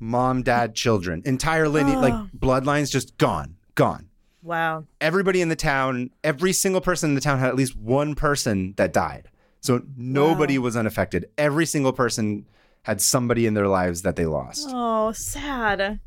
Mom, 0.00 0.42
dad, 0.42 0.74
children, 0.76 1.22
entire 1.24 1.68
lineage, 1.68 1.96
like 1.98 2.12
Oh. 2.14 2.28
bloodlines, 2.36 2.88
just 2.90 3.18
gone, 3.18 3.56
gone. 3.74 4.08
Wow. 4.44 4.84
Everybody 5.00 5.40
in 5.40 5.48
the 5.48 5.56
town, 5.56 6.10
every 6.22 6.52
single 6.52 6.80
person 6.80 7.10
in 7.10 7.14
the 7.16 7.20
town 7.20 7.40
had 7.40 7.48
at 7.48 7.56
least 7.56 7.76
one 7.76 8.14
person 8.14 8.74
that 8.76 8.92
died. 8.92 9.28
So 9.60 9.82
nobody 9.96 10.56
Wow. 10.56 10.64
was 10.64 10.76
unaffected. 10.76 11.26
Every 11.36 11.66
single 11.66 11.92
person 11.92 12.46
had 12.82 13.00
somebody 13.00 13.44
in 13.44 13.54
their 13.54 13.66
lives 13.68 14.02
that 14.02 14.14
they 14.14 14.24
lost. 14.26 14.68
Oh, 14.70 15.10
sad. 15.12 15.98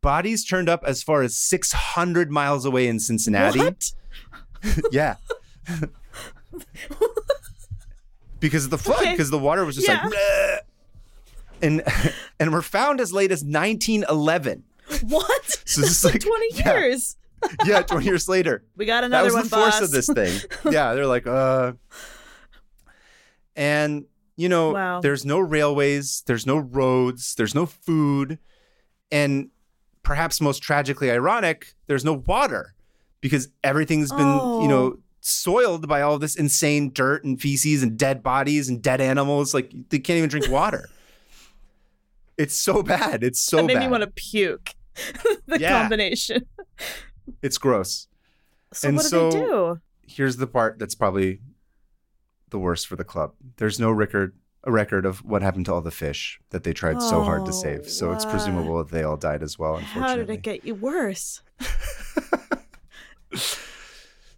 Bodies 0.00 0.44
turned 0.44 0.68
up 0.68 0.82
as 0.86 1.02
far 1.02 1.22
as 1.22 1.36
600 1.36 2.30
miles 2.30 2.64
away 2.64 2.86
in 2.88 3.00
Cincinnati. 3.00 3.60
Yeah. 4.92 5.16
Because 8.40 8.64
of 8.64 8.70
the 8.70 8.78
flood, 8.78 9.00
Okay. 9.02 9.12
because 9.12 9.30
the 9.30 9.38
water 9.38 9.64
was 9.64 9.76
just 9.76 9.88
Yeah. 9.88 10.02
like, 10.04 10.12
"Bleh." 10.12 10.58
and 11.62 11.82
and 12.40 12.52
were 12.52 12.62
found 12.62 13.00
as 13.00 13.12
late 13.12 13.30
as 13.30 13.44
1911. 13.44 14.64
What? 15.02 15.44
So 15.66 15.82
this 15.82 15.90
is 15.90 16.04
like- 16.12 16.20
twenty 16.22 16.54
yeah. 16.54 16.72
years. 16.78 17.16
Yeah, 17.64 17.80
20 17.80 18.04
years 18.04 18.28
later. 18.28 18.64
We 18.76 18.84
got 18.84 19.02
another. 19.02 19.30
that 19.30 19.32
another 19.32 19.42
was 19.42 19.50
one, 19.50 19.62
the 19.62 19.70
force 19.70 19.80
of 19.80 19.90
this 19.90 20.06
thing. 20.08 20.50
Yeah, 20.70 20.92
they're 20.92 21.06
like, 21.06 21.26
uh. 21.26 21.72
And 23.56 24.04
you 24.36 24.50
know, 24.50 24.72
Wow. 24.72 25.00
there's 25.00 25.24
no 25.24 25.38
railways, 25.38 26.22
there's 26.26 26.46
no 26.46 26.58
roads, 26.58 27.34
there's 27.36 27.54
no 27.54 27.64
food, 27.66 28.38
and 29.10 29.48
perhaps 30.02 30.40
most 30.42 30.62
tragically 30.62 31.10
ironic, 31.10 31.74
there's 31.86 32.04
no 32.04 32.12
water 32.26 32.74
because 33.22 33.48
everything's 33.64 34.10
been, 34.12 34.20
you 34.60 34.68
know, 34.68 34.96
Oh. 34.96 34.98
Soiled 35.20 35.86
by 35.88 36.00
all 36.02 36.18
this 36.18 36.34
insane 36.36 36.92
dirt 36.92 37.24
and 37.24 37.40
feces 37.40 37.82
and 37.82 37.98
dead 37.98 38.22
bodies 38.22 38.68
and 38.68 38.82
dead 38.82 39.00
animals. 39.00 39.52
Like 39.54 39.70
they 39.90 39.98
can't 39.98 40.16
even 40.18 40.28
drink 40.30 40.48
water. 40.50 40.88
it's 42.38 42.56
so 42.56 42.82
bad. 42.82 43.22
It's 43.22 43.40
so 43.40 43.58
bad. 43.58 43.62
that 43.62 43.66
made 43.68 43.74
bad. 43.74 43.86
me 43.86 43.90
want 43.90 44.02
to 44.02 44.10
puke. 44.10 44.70
the 45.46 45.60
Yeah. 45.60 45.80
combination. 45.80 46.46
It's 47.42 47.58
gross. 47.58 48.08
So 48.72 48.88
And 48.88 48.96
what 48.96 49.02
did 49.04 49.08
so- 49.10 49.30
they 49.30 49.38
do? 49.40 49.80
here's 50.06 50.36
the 50.38 50.46
part 50.48 50.78
that's 50.80 50.96
probably 50.96 51.40
the 52.50 52.58
worst 52.58 52.88
for 52.88 52.96
the 52.96 53.04
club. 53.04 53.34
There's 53.56 53.78
no 53.78 53.90
record 53.92 54.34
a 54.64 54.70
record 54.72 55.06
of 55.06 55.24
what 55.24 55.40
happened 55.40 55.64
to 55.66 55.72
all 55.74 55.80
the 55.80 55.90
fish 55.92 56.38
that 56.50 56.64
they 56.64 56.72
tried 56.74 57.00
so 57.00 57.22
hard 57.22 57.44
to 57.46 57.50
Oh, 57.52 57.54
save. 57.54 57.88
So 57.88 58.12
it's 58.12 58.24
oh, 58.26 58.30
presumable 58.30 58.76
that 58.78 58.90
they 58.90 59.04
all 59.04 59.16
died 59.16 59.42
as 59.42 59.58
well, 59.58 59.76
How 59.76 60.16
did 60.16 60.28
it 60.28 60.42
get 60.42 60.66
you 60.66 60.74
worse? 60.74 61.40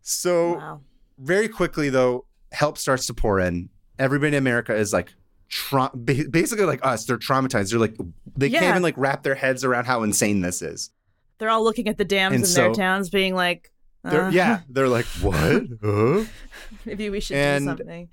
So 0.02 0.54
Wow. 0.56 0.80
very 1.18 1.48
quickly 1.48 1.88
though, 1.88 2.26
help 2.52 2.76
starts 2.78 3.06
to 3.06 3.14
pour 3.14 3.40
in. 3.40 3.68
Everybody 3.98 4.36
in 4.36 4.42
America 4.42 4.74
is 4.74 4.92
like 4.92 5.12
tra- 5.48 5.90
basically 5.96 6.64
like 6.66 6.84
us. 6.84 7.04
They're 7.04 7.18
traumatized. 7.18 7.70
They're 7.70 7.78
like 7.80 7.96
they 8.36 8.50
can't 8.50 8.64
even 8.64 8.82
like 8.82 8.94
wrap 8.96 9.22
their 9.22 9.34
heads 9.34 9.64
around 9.64 9.84
how 9.86 10.02
insane 10.02 10.40
this 10.40 10.62
is. 10.62 10.90
They're 11.38 11.50
all 11.50 11.64
looking 11.64 11.88
at 11.88 11.98
the 11.98 12.04
dams 12.04 12.34
And 12.34 12.44
in 12.44 12.52
their 12.54 12.72
towns, 12.74 13.10
being 13.10 13.34
like, 13.34 13.70
They're, 14.04 14.24
uh, 14.24 14.30
yeah, 14.30 14.60
they're 14.68 14.88
like 14.88 15.04
what? 15.20 15.62
huh? 15.82 16.24
maybe 16.84 17.10
we 17.10 17.20
should 17.20 17.36
And- 17.36 17.64
do 17.64 17.70
something. 17.70 18.08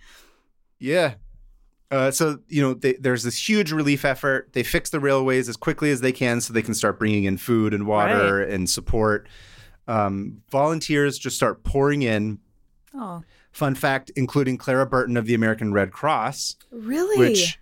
Yeah. 0.80 1.16
Uh, 1.92 2.12
so 2.12 2.38
you 2.48 2.62
know, 2.62 2.76
they, 2.76 2.94
there's 2.94 3.24
this 3.24 3.50
huge 3.50 3.72
relief 3.72 4.06
effort. 4.06 4.54
They 4.54 4.62
fix 4.62 4.92
the 4.92 5.00
railways 5.00 5.50
as 5.50 5.58
quickly 5.58 5.90
as 5.90 6.02
they 6.02 6.12
can, 6.12 6.40
so 6.40 6.54
they 6.54 6.62
can 6.62 6.76
start 6.76 7.00
bringing 7.00 7.24
in 7.24 7.38
food 7.38 7.74
and 7.74 7.88
water 7.88 8.44
and 8.44 8.70
support. 8.70 9.28
Um, 9.90 10.42
volunteers 10.52 11.18
just 11.18 11.36
start 11.36 11.64
pouring 11.64 12.02
in. 12.02 12.40
Oh, 12.94 13.24
Fun 13.52 13.74
fact, 13.76 14.12
including 14.16 14.58
Clara 14.58 14.86
Barton 14.86 15.18
of 15.18 15.26
the 15.26 15.34
American 15.34 15.74
Red 15.74 15.92
Cross, 15.92 16.56
really? 16.72 17.18
which, 17.18 17.60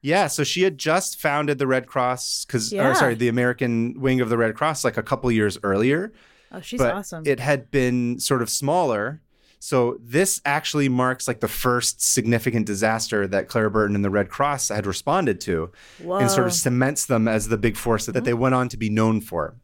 yeah, 0.00 0.28
so 0.28 0.44
she 0.44 0.62
had 0.62 0.78
just 0.78 1.20
founded 1.20 1.58
the 1.58 1.66
Red 1.66 1.86
Cross 1.86 2.44
because, 2.44 2.72
Yeah. 2.72 2.88
or 2.88 2.94
sorry, 2.94 3.14
the 3.16 3.28
American 3.28 4.00
wing 4.00 4.20
of 4.20 4.28
the 4.28 4.38
Red 4.38 4.54
Cross 4.54 4.84
like 4.84 4.96
a 4.96 5.02
couple 5.02 5.30
years 5.32 5.58
earlier 5.64 6.12
oh, 6.52 6.60
she's 6.60 6.78
but 6.78 6.94
awesome. 6.94 7.24
it 7.26 7.40
had 7.40 7.70
been 7.70 8.18
sort 8.20 8.42
of 8.42 8.48
smaller. 8.48 9.20
So 9.58 9.96
this 10.00 10.40
actually 10.44 10.88
marks 10.90 11.26
like 11.26 11.40
the 11.40 11.48
first 11.48 12.02
significant 12.02 12.66
disaster 12.66 13.26
that 13.26 13.48
Clara 13.48 13.70
Barton 13.70 13.96
and 13.96 14.04
the 14.04 14.10
Red 14.10 14.28
Cross 14.28 14.68
had 14.68 14.86
responded 14.86 15.40
to, 15.42 15.72
Whoa. 16.02 16.18
and 16.18 16.30
sort 16.30 16.46
of 16.46 16.52
cements 16.52 17.06
them 17.06 17.26
as 17.26 17.48
the 17.48 17.56
big 17.56 17.76
force 17.76 18.06
that 18.06 18.24
they 18.24 18.34
went 18.34 18.54
on 18.54 18.68
to 18.68 18.76
be 18.76 18.90
known 18.90 19.20
for. 19.22 19.56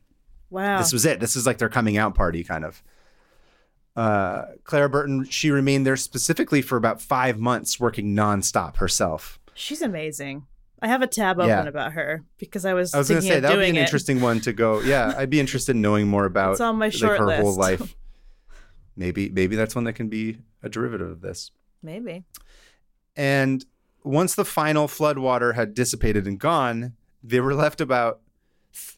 Wow. 0.51 0.79
This 0.79 0.93
was 0.93 1.05
it. 1.07 1.21
This 1.21 1.37
is 1.37 1.47
like 1.47 1.59
their 1.59 1.69
coming 1.69 1.97
out 1.97 2.15
party, 2.15 2.43
kind 2.45 2.65
of. 2.65 2.83
Uh, 3.97 4.43
Clara 4.65 4.89
Barton, 4.89 5.25
she 5.25 5.51
remained 5.51 5.87
there 5.87 5.97
specifically 5.97 6.63
for 6.63 6.77
about 6.77 7.01
five 7.03 7.39
months, 7.39 7.79
working 7.81 8.15
nonstop 8.15 8.77
herself. 8.77 9.39
she's 9.55 9.83
amazing. 9.83 10.47
I 10.83 10.89
have 10.89 11.03
a 11.03 11.07
tab 11.07 11.39
open 11.39 11.49
Yeah. 11.51 11.65
about 11.67 11.93
her 11.93 12.25
because 12.39 12.65
I 12.65 12.73
was, 12.73 12.95
I 12.95 12.99
was 12.99 13.09
going 13.11 13.21
to 13.21 13.27
say 13.27 13.39
that 13.41 13.51
would 13.55 13.63
be 13.63 13.69
an 13.69 13.77
it. 13.77 13.81
interesting 13.81 14.21
one 14.23 14.41
to 14.41 14.53
go. 14.55 14.81
Yeah, 14.81 15.13
I'd 15.19 15.29
be 15.29 15.39
interested 15.39 15.77
in 15.77 15.83
knowing 15.83 16.09
more 16.09 16.25
about 16.25 16.53
It's 16.53 16.61
on 16.61 16.77
my 16.77 16.87
like 16.87 16.95
short 16.95 17.19
her 17.19 17.37
whole 17.37 17.55
life. 17.55 17.95
Maybe, 18.97 19.29
maybe 19.29 19.57
that's 19.57 19.75
one 19.75 19.85
that 19.85 19.93
can 19.95 20.09
be 20.09 20.39
a 20.63 20.69
derivative 20.71 21.09
of 21.11 21.21
this. 21.21 21.51
Maybe. 21.83 22.25
And 23.17 23.65
once 24.05 24.35
the 24.35 24.45
final 24.47 24.89
flood 24.89 25.19
water 25.19 25.53
had 25.53 25.75
dissipated 25.75 26.27
and 26.27 26.39
gone, 26.39 26.95
they 27.23 27.41
were 27.41 27.55
left 27.55 27.81
about 27.83 28.21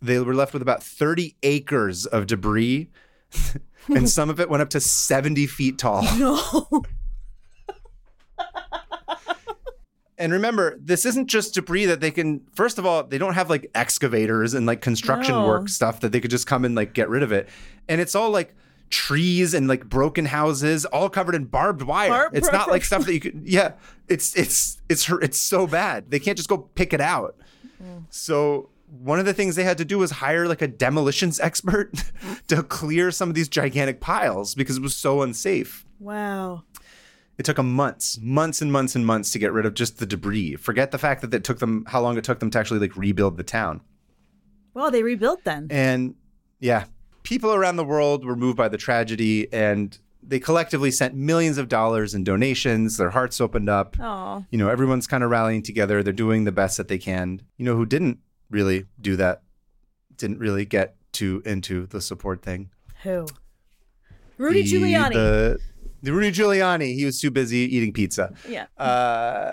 they 0.00 0.18
were 0.18 0.34
left 0.34 0.52
with 0.52 0.62
about 0.62 0.82
30 0.82 1.36
acres 1.42 2.06
of 2.06 2.26
debris. 2.26 2.90
and 3.88 4.08
some 4.08 4.30
of 4.30 4.38
it 4.40 4.48
went 4.48 4.62
up 4.62 4.70
to 4.70 4.80
70 4.80 5.46
feet 5.46 5.78
tall. 5.78 6.02
No. 6.16 6.82
And 10.18 10.32
remember, 10.32 10.78
this 10.80 11.04
isn't 11.04 11.26
just 11.26 11.54
debris 11.54 11.86
that 11.86 12.00
they 12.00 12.12
can 12.12 12.42
first 12.54 12.78
of 12.78 12.86
all, 12.86 13.02
they 13.02 13.18
don't 13.18 13.34
have 13.34 13.50
like 13.50 13.68
excavators 13.74 14.54
and 14.54 14.66
like 14.66 14.80
construction 14.80 15.34
No. 15.34 15.48
work 15.48 15.68
stuff 15.68 15.98
that 16.00 16.12
they 16.12 16.20
could 16.20 16.30
just 16.30 16.46
come 16.46 16.64
and 16.64 16.76
like 16.76 16.92
get 16.92 17.08
rid 17.08 17.24
of 17.24 17.32
it. 17.32 17.48
And 17.88 18.00
it's 18.00 18.14
all 18.14 18.30
like 18.30 18.54
trees 18.88 19.52
and 19.52 19.66
like 19.66 19.84
broken 19.88 20.26
houses 20.26 20.84
all 20.84 21.08
covered 21.08 21.34
in 21.34 21.46
barbed 21.46 21.82
wire. 21.82 22.30
It's 22.32 22.52
not 22.52 22.68
like 22.70 22.84
stuff 22.84 23.04
that 23.06 23.12
you 23.14 23.18
could 23.18 23.42
yeah, 23.44 23.72
it's 24.06 24.36
it's 24.36 24.80
it's 24.88 25.10
it's 25.10 25.40
so 25.40 25.66
bad. 25.66 26.08
They 26.12 26.20
can't 26.20 26.36
just 26.36 26.48
go 26.48 26.58
pick 26.58 26.92
it 26.92 27.00
out. 27.00 27.34
Mm. 27.82 28.04
So 28.10 28.68
one 29.00 29.18
of 29.18 29.24
the 29.24 29.32
things 29.32 29.56
they 29.56 29.64
had 29.64 29.78
to 29.78 29.84
do 29.86 29.98
was 29.98 30.10
hire 30.10 30.46
like 30.46 30.60
a 30.60 30.68
demolitions 30.68 31.40
expert 31.48 31.92
to 32.48 32.62
clear 32.62 33.10
some 33.10 33.28
of 33.30 33.34
these 33.34 33.48
gigantic 33.48 34.00
piles 34.00 34.54
because 34.54 34.76
it 34.76 34.82
was 34.82 34.94
so 34.96 35.22
unsafe. 35.22 35.86
wow. 35.98 36.62
It 37.38 37.46
took 37.46 37.56
them 37.56 37.72
months, 37.72 38.18
months 38.20 38.60
and 38.60 38.70
months 38.70 38.94
and 38.94 39.06
months 39.06 39.32
to 39.32 39.38
get 39.38 39.52
rid 39.54 39.64
of 39.64 39.72
just 39.72 39.98
the 39.98 40.04
debris. 40.04 40.56
Forget 40.56 40.90
the 40.90 40.98
fact 40.98 41.22
that 41.22 41.32
it 41.32 41.42
took 41.44 41.60
them 41.60 41.84
how 41.88 42.00
long 42.02 42.18
it 42.18 42.24
took 42.24 42.40
them 42.40 42.50
to 42.50 42.58
actually 42.58 42.78
like 42.80 42.94
rebuild 42.94 43.38
the 43.38 43.42
town. 43.42 43.80
Well, 44.74 44.90
they 44.90 45.02
rebuilt 45.02 45.40
then. 45.44 45.66
And 45.70 46.14
yeah, 46.60 46.84
people 47.22 47.54
around 47.54 47.76
the 47.76 47.84
world 47.84 48.24
were 48.26 48.36
moved 48.36 48.58
by 48.58 48.68
the 48.68 48.76
tragedy 48.76 49.50
and 49.52 49.98
they 50.22 50.38
collectively 50.38 50.90
sent 50.90 51.14
millions 51.14 51.56
of 51.56 51.68
dollars 51.68 52.14
in 52.14 52.22
donations. 52.22 52.98
Their 52.98 53.10
hearts 53.10 53.40
opened 53.40 53.70
up. 53.70 53.96
Oh, 53.98 54.44
You 54.50 54.58
know, 54.58 54.68
everyone's 54.68 55.06
kind 55.06 55.24
of 55.24 55.30
rallying 55.30 55.62
together. 55.62 56.02
They're 56.02 56.12
doing 56.12 56.44
the 56.44 56.52
best 56.52 56.76
that 56.76 56.88
they 56.88 56.98
can. 56.98 57.40
You 57.56 57.64
know 57.64 57.76
who 57.76 57.86
didn't 57.86 58.18
really 58.52 58.86
do 59.00 59.16
that? 59.16 59.42
Didn't 60.16 60.38
really 60.38 60.64
get 60.64 60.94
too 61.12 61.42
into 61.44 61.86
the 61.86 62.00
support 62.00 62.42
thing. 62.42 62.70
who? 63.02 63.26
Rudy 64.38 64.62
The- 64.62 64.72
Giuliani. 64.72 65.12
The, 65.14 65.58
the 66.02 66.12
Rudy 66.12 66.30
Giuliani. 66.32 66.94
He 66.94 67.04
was 67.04 67.20
too 67.20 67.30
busy 67.30 67.58
eating 67.58 67.92
pizza. 67.92 68.32
yeah. 68.48 68.66
uh, 68.78 69.52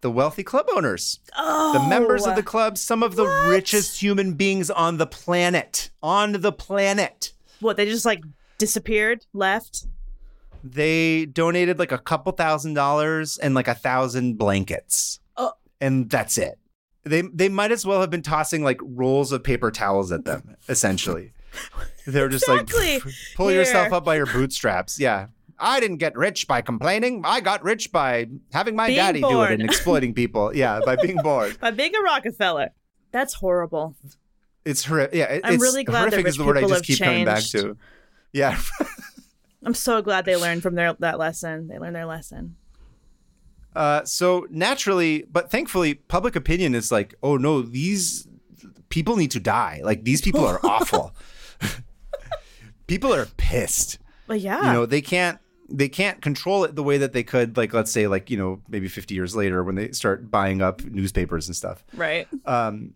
the 0.00 0.10
wealthy 0.10 0.42
club 0.42 0.66
owners, 0.76 1.18
Oh, 1.34 1.72
the 1.72 1.88
members 1.88 2.26
of 2.26 2.36
the 2.36 2.42
club, 2.42 2.76
some 2.76 3.02
of 3.02 3.16
the 3.16 3.24
What? 3.24 3.48
richest 3.48 3.98
human 4.02 4.34
beings 4.34 4.68
on 4.70 4.98
the 4.98 5.06
planet. 5.06 5.88
On 6.02 6.32
the 6.32 6.52
planet. 6.52 7.32
What? 7.60 7.78
They 7.78 7.86
just 7.86 8.04
like 8.04 8.22
disappeared, 8.58 9.24
left. 9.32 9.86
They 10.62 11.24
donated 11.24 11.78
like 11.78 11.90
a 11.92 11.96
couple 11.98 12.32
thousand 12.32 12.74
dollars 12.74 13.38
and 13.38 13.54
like 13.54 13.66
a 13.68 13.74
thousand 13.74 14.36
blankets. 14.36 15.20
Oh. 15.38 15.52
And 15.80 16.10
that's 16.10 16.36
it. 16.36 16.58
They 17.04 17.22
they 17.22 17.48
might 17.48 17.70
as 17.72 17.84
well 17.86 18.00
have 18.00 18.10
been 18.10 18.22
tossing 18.22 18.62
like 18.64 18.80
rolls 18.82 19.30
of 19.32 19.42
paper 19.44 19.70
towels 19.70 20.10
at 20.12 20.24
them, 20.24 20.56
essentially. 20.68 21.32
They're 22.06 22.28
just 22.28 22.48
Exactly. 22.48 22.94
like 23.00 23.02
pull 23.36 23.50
yourself 23.52 23.92
up 23.92 24.04
by 24.04 24.16
your 24.16 24.26
bootstraps. 24.26 24.98
Yeah. 24.98 25.26
I 25.58 25.78
didn't 25.78 25.98
get 25.98 26.16
rich 26.16 26.48
by 26.48 26.62
complaining. 26.62 27.22
I 27.24 27.40
got 27.40 27.62
rich 27.62 27.92
by 27.92 28.26
having 28.52 28.74
my 28.74 28.88
Being 28.88 28.96
daddy 28.98 29.20
do 29.20 29.42
it 29.42 29.52
and 29.52 29.62
exploiting 29.62 30.12
people. 30.12 30.54
Yeah, 30.54 30.80
by 30.84 30.96
being 30.96 31.16
bored. 31.22 31.58
By 31.60 31.70
being 31.70 31.94
a 31.94 32.00
Rockefeller. 32.02 32.70
That's 33.12 33.34
horrible. 33.34 33.94
It's 34.64 34.84
horrific. 34.84 35.14
Yeah, 35.14 35.24
it- 35.26 35.42
I'm 35.44 35.60
really 35.60 35.84
glad 35.84 36.06
that 36.06 36.10
horrific 36.14 36.26
is 36.26 36.34
rich 36.34 36.38
the 36.38 36.44
word 36.44 36.56
I 36.56 36.60
people 36.62 36.70
just 36.76 36.84
keep 36.84 36.98
coming 36.98 37.24
back 37.24 37.36
changed. 37.36 37.52
to. 37.52 37.76
Yeah, 38.32 38.58
I'm 39.64 39.74
so 39.74 40.02
glad 40.02 40.24
they 40.24 40.34
learned 40.36 40.62
from 40.62 40.74
their 40.74 40.94
that 40.98 41.18
lesson. 41.20 41.68
They 41.68 41.78
learned 41.78 41.94
their 41.94 42.06
lesson. 42.06 42.56
Uh, 43.74 44.04
so 44.04 44.46
naturally, 44.50 45.24
but 45.30 45.50
thankfully, 45.50 45.94
public 45.94 46.36
opinion 46.36 46.74
is 46.74 46.92
like, 46.92 47.14
oh 47.22 47.36
no, 47.36 47.62
these 47.62 48.28
people 48.88 49.16
need 49.16 49.30
to 49.32 49.40
die. 49.40 49.80
Like 49.82 50.04
these 50.04 50.20
people 50.20 50.44
are 50.44 50.60
awful. 50.64 51.14
people 52.86 53.12
are 53.12 53.26
pissed. 53.36 53.98
But 54.26 54.40
yeah. 54.40 54.58
You 54.66 54.72
know, 54.72 54.86
they 54.86 55.00
can't 55.00 55.38
they 55.68 55.88
can't 55.88 56.20
control 56.20 56.64
it 56.64 56.76
the 56.76 56.82
way 56.82 56.98
that 56.98 57.12
they 57.12 57.22
could, 57.22 57.56
like 57.56 57.72
let's 57.72 57.90
say, 57.90 58.06
like 58.06 58.30
you 58.30 58.36
know, 58.36 58.60
maybe 58.68 58.88
50 58.88 59.14
years 59.14 59.34
later 59.34 59.64
when 59.64 59.74
they 59.74 59.90
start 59.92 60.30
buying 60.30 60.62
up 60.62 60.84
newspapers 60.84 61.48
and 61.48 61.56
stuff. 61.56 61.84
right. 61.94 62.28
Um, 62.44 62.94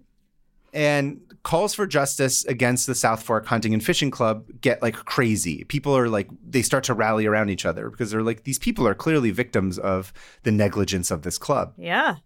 and 0.73 1.21
calls 1.43 1.73
for 1.75 1.87
justice 1.87 2.45
against 2.45 2.87
the 2.87 2.95
South 2.95 3.23
Fork 3.23 3.47
Hunting 3.47 3.73
and 3.73 3.83
Fishing 3.85 4.11
Club 4.11 4.45
get 4.61 4.83
like 4.83 4.95
crazy. 4.95 5.64
People 5.64 5.97
are 5.97 6.09
like 6.09 6.29
they 6.47 6.62
start 6.62 6.85
to 6.85 6.95
rally 6.95 7.27
around 7.27 7.49
each 7.49 7.64
other 7.64 7.91
because 7.91 8.11
they're 8.11 8.23
like 8.23 8.45
these 8.45 8.59
people 8.59 8.87
are 8.87 8.95
clearly 8.95 9.31
victims 9.31 9.79
of 9.79 10.12
the 10.43 10.53
negligence 10.53 11.11
of 11.11 11.23
this 11.23 11.39
club. 11.39 11.73
Yeah. 11.79 12.16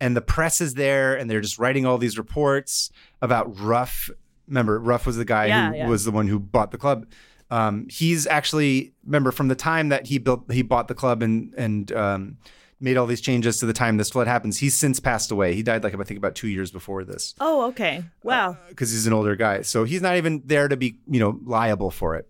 And 0.00 0.16
the 0.16 0.20
press 0.20 0.60
is 0.60 0.74
there 0.74 1.14
and 1.16 1.30
they're 1.30 1.40
just 1.40 1.58
writing 1.58 1.86
all 1.86 1.96
these 1.98 2.18
reports 2.18 2.90
about 3.20 3.58
Ruff. 3.60 4.10
Remember, 4.48 4.78
Ruff 4.78 5.06
was 5.06 5.16
the 5.16 5.24
guy 5.24 5.46
Yeah, 5.46 5.70
who 5.70 5.76
yeah. 5.76 5.88
was 5.88 6.04
the 6.04 6.10
one 6.10 6.26
who 6.28 6.38
bought 6.40 6.70
the 6.72 6.78
club. 6.78 7.06
Um, 7.50 7.86
he's 7.90 8.26
actually 8.26 8.94
remember 9.04 9.30
from 9.30 9.48
the 9.48 9.54
time 9.54 9.90
that 9.90 10.06
he 10.06 10.18
built 10.18 10.50
he 10.50 10.62
bought 10.62 10.88
the 10.88 10.94
club 10.94 11.22
and 11.22 11.52
and 11.56 11.92
um, 11.92 12.36
made 12.82 12.96
all 12.96 13.06
these 13.06 13.20
changes 13.20 13.58
to 13.58 13.66
the 13.66 13.72
time 13.72 13.96
this 13.96 14.10
flood 14.10 14.26
happens. 14.26 14.58
He's 14.58 14.74
since 14.74 15.00
passed 15.00 15.30
away. 15.30 15.54
He 15.54 15.62
died 15.62 15.84
like 15.84 15.94
I 15.94 16.02
think 16.02 16.18
about 16.18 16.34
two 16.34 16.48
years 16.48 16.70
before 16.70 17.04
this 17.04 17.34
Oh, 17.40 17.66
okay. 17.68 17.98
Uh, 17.98 18.02
wow. 18.22 18.56
because 18.68 18.90
he's 18.90 19.06
an 19.06 19.12
older 19.12 19.36
guy. 19.36 19.62
So 19.62 19.84
he's 19.84 20.02
not 20.02 20.16
even 20.16 20.42
there 20.44 20.68
to 20.68 20.76
be, 20.76 20.98
you 21.08 21.20
know, 21.20 21.38
liable 21.44 21.90
for 21.90 22.16
it 22.16 22.28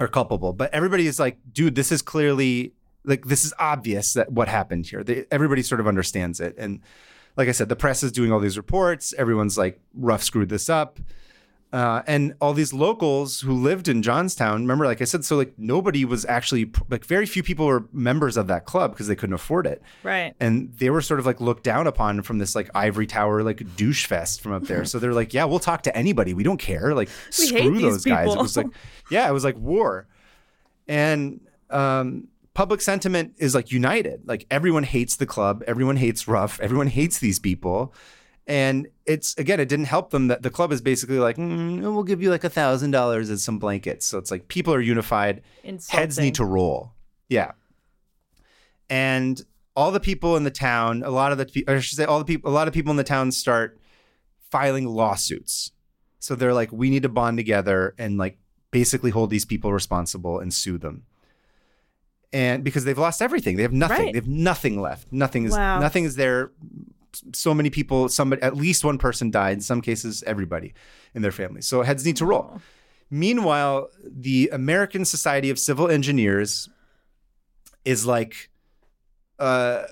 or 0.00 0.08
culpable. 0.08 0.52
But 0.52 0.72
everybody 0.72 1.06
is 1.06 1.18
like, 1.18 1.38
dude, 1.52 1.74
this 1.74 1.90
is 1.92 2.02
clearly 2.02 2.72
like 3.04 3.26
this 3.26 3.44
is 3.44 3.52
obvious 3.58 4.14
that 4.14 4.32
what 4.32 4.48
happened 4.48 4.86
here. 4.86 5.04
They, 5.04 5.26
everybody 5.30 5.62
sort 5.62 5.80
of 5.80 5.86
understands 5.86 6.40
it. 6.40 6.54
And 6.56 6.80
like 7.36 7.48
I 7.48 7.52
said, 7.52 7.68
the 7.68 7.76
press 7.76 8.02
is 8.02 8.12
doing 8.12 8.32
all 8.32 8.40
these 8.40 8.56
reports. 8.56 9.12
Everyone's 9.18 9.58
like, 9.58 9.80
Ruff 9.92 10.22
screwed 10.22 10.48
this 10.48 10.70
up. 10.70 11.00
Uh, 11.74 12.04
and 12.06 12.36
all 12.40 12.52
these 12.52 12.72
locals 12.72 13.40
who 13.40 13.52
lived 13.52 13.88
in 13.88 14.00
Johnstown, 14.00 14.60
remember, 14.60 14.86
like 14.86 15.02
I 15.02 15.04
said, 15.06 15.24
so 15.24 15.36
like 15.36 15.54
nobody 15.58 16.04
was 16.04 16.24
actually 16.24 16.70
like 16.88 17.04
very 17.04 17.26
few 17.26 17.42
people 17.42 17.66
were 17.66 17.88
members 17.92 18.36
of 18.36 18.46
that 18.46 18.64
club 18.64 18.92
because 18.92 19.08
they 19.08 19.16
couldn't 19.16 19.34
afford 19.34 19.66
it. 19.66 19.82
Right. 20.04 20.34
and 20.38 20.72
they 20.78 20.90
were 20.90 21.00
sort 21.00 21.18
of 21.18 21.26
like 21.26 21.40
looked 21.40 21.64
down 21.64 21.88
upon 21.88 22.22
from 22.22 22.38
this 22.38 22.54
like 22.54 22.70
ivory 22.76 23.08
tower 23.08 23.42
like 23.42 23.74
douche 23.74 24.06
fest 24.06 24.40
from 24.40 24.52
up 24.52 24.62
there. 24.62 24.84
So 24.94 25.00
they're 25.00 25.12
like 25.12 25.34
yeah 25.34 25.46
we'll 25.46 25.58
talk 25.58 25.82
to 25.82 25.96
anybody. 25.96 26.32
We 26.32 26.44
don't 26.44 26.58
care. 26.58 26.94
Like 26.94 27.08
We 27.38 27.46
screw 27.46 27.80
those 27.80 28.04
guys. 28.04 28.32
It 28.32 28.38
was 28.38 28.56
like 28.56 28.68
yeah 29.10 29.28
it 29.28 29.32
was 29.32 29.42
like 29.42 29.56
war. 29.56 30.06
And 30.86 31.40
um 31.70 32.28
public 32.52 32.82
sentiment 32.82 33.34
is 33.38 33.52
like 33.52 33.72
united. 33.72 34.20
Like 34.28 34.46
everyone 34.48 34.84
hates 34.84 35.16
the 35.16 35.26
club. 35.26 35.64
Everyone 35.66 35.96
hates 35.96 36.28
Ruff. 36.28 36.60
Everyone 36.60 36.86
hates 36.86 37.18
these 37.18 37.40
people 37.40 37.92
and 38.46 38.86
it's 39.06 39.36
again 39.38 39.58
it 39.60 39.68
didn't 39.68 39.86
help 39.86 40.10
them 40.10 40.28
that 40.28 40.42
the 40.42 40.50
club 40.50 40.70
is 40.72 40.80
basically 40.82 41.18
like 41.18 41.36
mm, 41.36 41.80
we'll 41.80 42.02
give 42.02 42.22
you 42.22 42.30
like 42.30 42.44
a 42.44 42.50
thousand 42.50 42.90
dollars 42.90 43.30
as 43.30 43.42
some 43.42 43.58
blankets 43.58 44.04
so 44.04 44.18
it's 44.18 44.30
like 44.30 44.48
people 44.48 44.72
are 44.74 44.80
unified 44.80 45.40
heads 45.88 46.18
need 46.18 46.34
to 46.34 46.44
roll. 46.44 46.92
Yeah. 47.28 47.52
And 48.90 49.40
all 49.76 49.90
the 49.90 50.00
people 50.00 50.36
in 50.36 50.44
the 50.44 50.50
town, 50.50 51.02
a 51.02 51.10
lot 51.10 51.32
of 51.32 51.38
the, 51.38 51.64
or 51.66 51.76
I 51.76 51.80
should 51.80 51.96
say, 51.96 52.04
all 52.04 52.18
the 52.18 52.24
people, 52.24 52.50
a 52.50 52.52
lot 52.52 52.68
of 52.68 52.74
people 52.74 52.90
in 52.90 52.96
the 52.96 53.04
town 53.04 53.32
start 53.32 53.80
filing 54.50 54.86
lawsuits. 54.86 55.72
So 56.20 56.34
they're 56.34 56.54
like, 56.54 56.70
we 56.72 56.90
need 56.90 57.02
to 57.02 57.08
bond 57.08 57.36
together 57.38 57.94
and 57.98 58.18
like 58.18 58.38
basically 58.70 59.10
hold 59.10 59.30
these 59.30 59.44
people 59.44 59.72
responsible 59.72 60.38
and 60.38 60.52
sue 60.52 60.78
them. 60.78 61.04
And 62.32 62.64
because 62.64 62.84
they've 62.84 62.98
lost 62.98 63.22
everything, 63.22 63.56
they 63.56 63.62
have 63.62 63.72
nothing. 63.72 64.06
Right. 64.06 64.12
They 64.12 64.18
have 64.18 64.28
nothing 64.28 64.80
left. 64.80 65.12
Nothing 65.12 65.44
is 65.44 65.52
Wow. 65.52 65.78
nothing 65.80 66.04
is 66.04 66.16
there. 66.16 66.50
So 67.32 67.54
many 67.54 67.70
people, 67.70 68.08
somebody, 68.08 68.42
at 68.42 68.56
least 68.56 68.84
one 68.84 68.98
person 68.98 69.30
died. 69.30 69.54
In 69.54 69.60
some 69.60 69.80
cases, 69.80 70.22
everybody 70.26 70.74
in 71.14 71.22
their 71.22 71.32
family. 71.32 71.60
So 71.62 71.82
heads 71.82 72.04
need 72.04 72.16
to 72.16 72.26
roll. 72.26 72.60
Meanwhile, 73.10 73.90
the 74.04 74.48
American 74.52 75.04
Society 75.04 75.50
of 75.50 75.58
Civil 75.58 75.88
Engineers 75.90 76.68
is 77.84 78.06
like, 78.06 78.50
uh, 79.38 79.84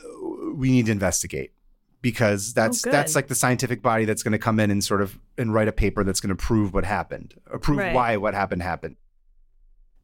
we 0.54 0.70
need 0.70 0.86
to 0.86 0.92
investigate 0.92 1.52
because 2.00 2.52
that's 2.54 2.86
Oh, 2.86 2.90
that's 2.90 3.14
like 3.14 3.28
the 3.28 3.34
scientific 3.34 3.82
body 3.82 4.04
that's 4.04 4.22
going 4.22 4.32
to 4.32 4.38
come 4.38 4.58
in 4.58 4.70
and 4.70 4.82
sort 4.82 5.02
of 5.02 5.18
and 5.38 5.52
write 5.52 5.68
a 5.68 5.72
paper 5.72 6.02
that's 6.04 6.20
going 6.20 6.34
to 6.34 6.42
prove 6.42 6.72
what 6.74 6.84
happened, 6.84 7.34
or 7.50 7.58
prove 7.58 7.78
Right. 7.78 7.94
why 7.94 8.16
what 8.16 8.34
happened 8.34 8.62
happened, 8.62 8.96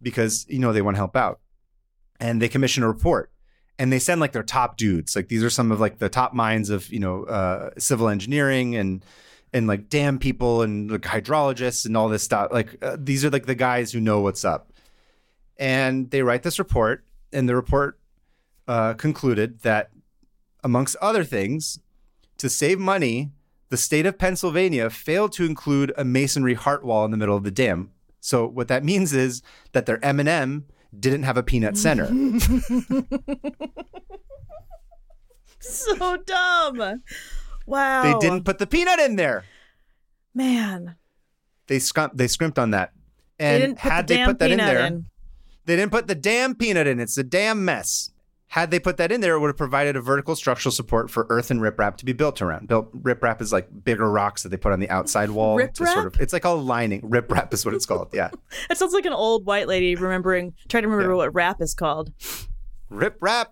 because 0.03 0.47
you 0.49 0.59
know 0.59 0.73
they 0.73 0.83
want 0.83 0.95
to 0.97 0.99
help 0.99 1.17
out, 1.17 1.41
and 2.21 2.41
they 2.43 2.49
commission 2.49 2.83
a 2.83 2.89
report. 2.89 3.31
And 3.79 3.93
they 3.93 3.99
send 3.99 4.21
like 4.21 4.33
their 4.33 4.43
top 4.43 4.77
dudes. 4.77 5.15
Like 5.15 5.29
these 5.29 5.45
are 5.45 5.51
some 5.51 5.71
of 5.71 5.79
like 5.81 5.99
the 5.99 6.09
top 6.09 6.35
minds 6.35 6.71
of 6.71 6.91
you 6.93 6.99
know 6.99 7.25
uh, 7.25 7.71
civil 7.79 8.09
engineering 8.09 8.75
and 8.75 9.05
and 9.53 9.67
like 9.67 9.89
dam 9.89 10.19
people 10.19 10.63
and 10.63 10.91
like 10.91 11.03
hydrologists 11.03 11.87
and 11.87 11.97
all 11.97 12.09
this 12.09 12.23
stuff. 12.23 12.53
Like 12.53 12.77
uh, 12.83 12.97
these 12.99 13.25
are 13.25 13.31
like 13.31 13.47
the 13.47 13.55
guys 13.55 13.93
who 13.93 14.01
know 14.01 14.21
what's 14.21 14.45
up. 14.45 14.73
And 15.57 16.11
they 16.11 16.23
write 16.23 16.43
this 16.45 16.59
report, 16.59 17.05
and 17.33 17.49
the 17.49 17.57
report 17.57 17.99
uh, 18.69 18.95
concluded 18.95 19.61
that, 19.61 19.91
amongst 20.63 20.95
other 21.01 21.25
things, 21.25 21.81
to 22.37 22.49
save 22.49 22.79
money, 22.79 23.31
the 23.71 23.77
state 23.77 24.07
of 24.07 24.19
Pennsylvania 24.19 24.89
failed 24.89 25.33
to 25.33 25.45
include 25.45 25.93
a 25.97 26.05
masonry 26.05 26.55
heart 26.55 26.85
wall 26.85 27.05
in 27.05 27.11
the 27.11 27.17
middle 27.17 27.37
of 27.37 27.43
the 27.45 27.51
dam. 27.51 27.91
So 28.21 28.47
what 28.47 28.69
that 28.69 28.85
means 28.85 29.13
is 29.13 29.43
that 29.73 29.87
their 29.87 30.05
M 30.05 30.21
and 30.21 30.29
M 30.29 30.67
didn't 30.99 31.23
have 31.25 31.37
a 31.37 31.43
peanut 31.43 31.77
center. 31.77 32.07
so 35.61 36.17
dumb. 36.19 37.03
Wow. 37.67 38.03
They 38.03 38.15
didn't 38.27 38.45
put 38.45 38.59
the 38.59 38.67
peanut 38.67 38.99
in 39.01 39.17
there. 39.17 39.45
Man. 40.35 40.97
They 41.67 41.79
scum- 41.79 42.13
they 42.15 42.27
scrimped 42.27 42.59
on 42.59 42.71
that. 42.71 42.93
They 43.39 43.65
And 43.65 43.77
put 43.77 43.93
had 43.93 44.07
the 44.09 44.17
they 44.17 44.25
put 44.25 44.39
that 44.39 44.51
in 44.51 44.59
there, 44.59 44.87
in. 44.87 45.07
They 45.67 45.77
didn't 45.77 45.93
put 45.93 46.07
the 46.07 46.15
damn 46.15 46.55
peanut 46.55 46.87
in. 46.87 46.99
It's 47.01 47.19
a 47.19 47.25
damn 47.25 47.65
mess. 47.65 48.11
Had 48.53 48.71
they 48.71 48.81
put 48.81 48.97
that 48.97 49.13
in 49.13 49.21
there, 49.21 49.35
it 49.35 49.41
would 49.41 49.49
have 49.49 49.59
provided 49.59 49.95
a 49.95 50.01
vertical 50.01 50.35
structural 50.35 50.73
support 50.73 51.11
for 51.11 51.27
earth 51.29 51.51
and 51.51 51.61
riprap 51.61 51.97
to 51.99 52.05
be 52.07 52.15
built 52.15 52.41
around. 52.41 52.67
Built 52.67 52.91
riprap 53.03 53.43
is 53.43 53.53
like 53.53 53.69
bigger 53.85 54.11
rocks 54.11 54.43
that 54.43 54.49
they 54.49 54.57
put 54.57 54.73
on 54.73 54.81
the 54.81 54.89
outside 54.89 55.31
wall 55.31 55.59
to 55.59 55.87
sort 55.87 56.07
of. 56.07 56.19
It's 56.21 56.33
like 56.33 56.45
a 56.47 56.51
lining. 56.51 57.03
Riprap 57.03 57.53
is 57.53 57.65
what 57.67 57.75
it's 57.75 57.85
called. 57.85 58.09
Yeah, 58.15 58.31
It 58.71 58.79
sounds 58.79 58.95
like 58.95 59.05
an 59.05 59.13
old 59.13 59.45
white 59.45 59.69
lady 59.69 59.95
remembering, 59.97 60.55
trying 60.69 60.85
to 60.85 60.89
remember 60.89 61.13
Yeah. 61.13 61.17
what 61.19 61.35
rap 61.35 61.61
is 61.61 61.75
called. 61.75 62.11
Riprap. 62.91 63.47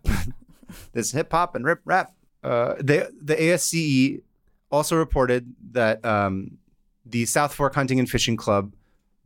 this 0.92 1.12
hip 1.12 1.30
hop 1.30 1.54
and 1.54 1.64
riprap. 1.64 2.08
Uh, 2.42 2.74
the 2.78 3.12
the 3.20 3.34
ASCE 3.34 4.22
also 4.70 4.96
reported 4.96 5.52
that 5.72 6.02
um, 6.04 6.58
the 7.04 7.26
South 7.26 7.52
Fork 7.54 7.74
Hunting 7.74 7.98
and 7.98 8.08
Fishing 8.08 8.36
Club 8.36 8.72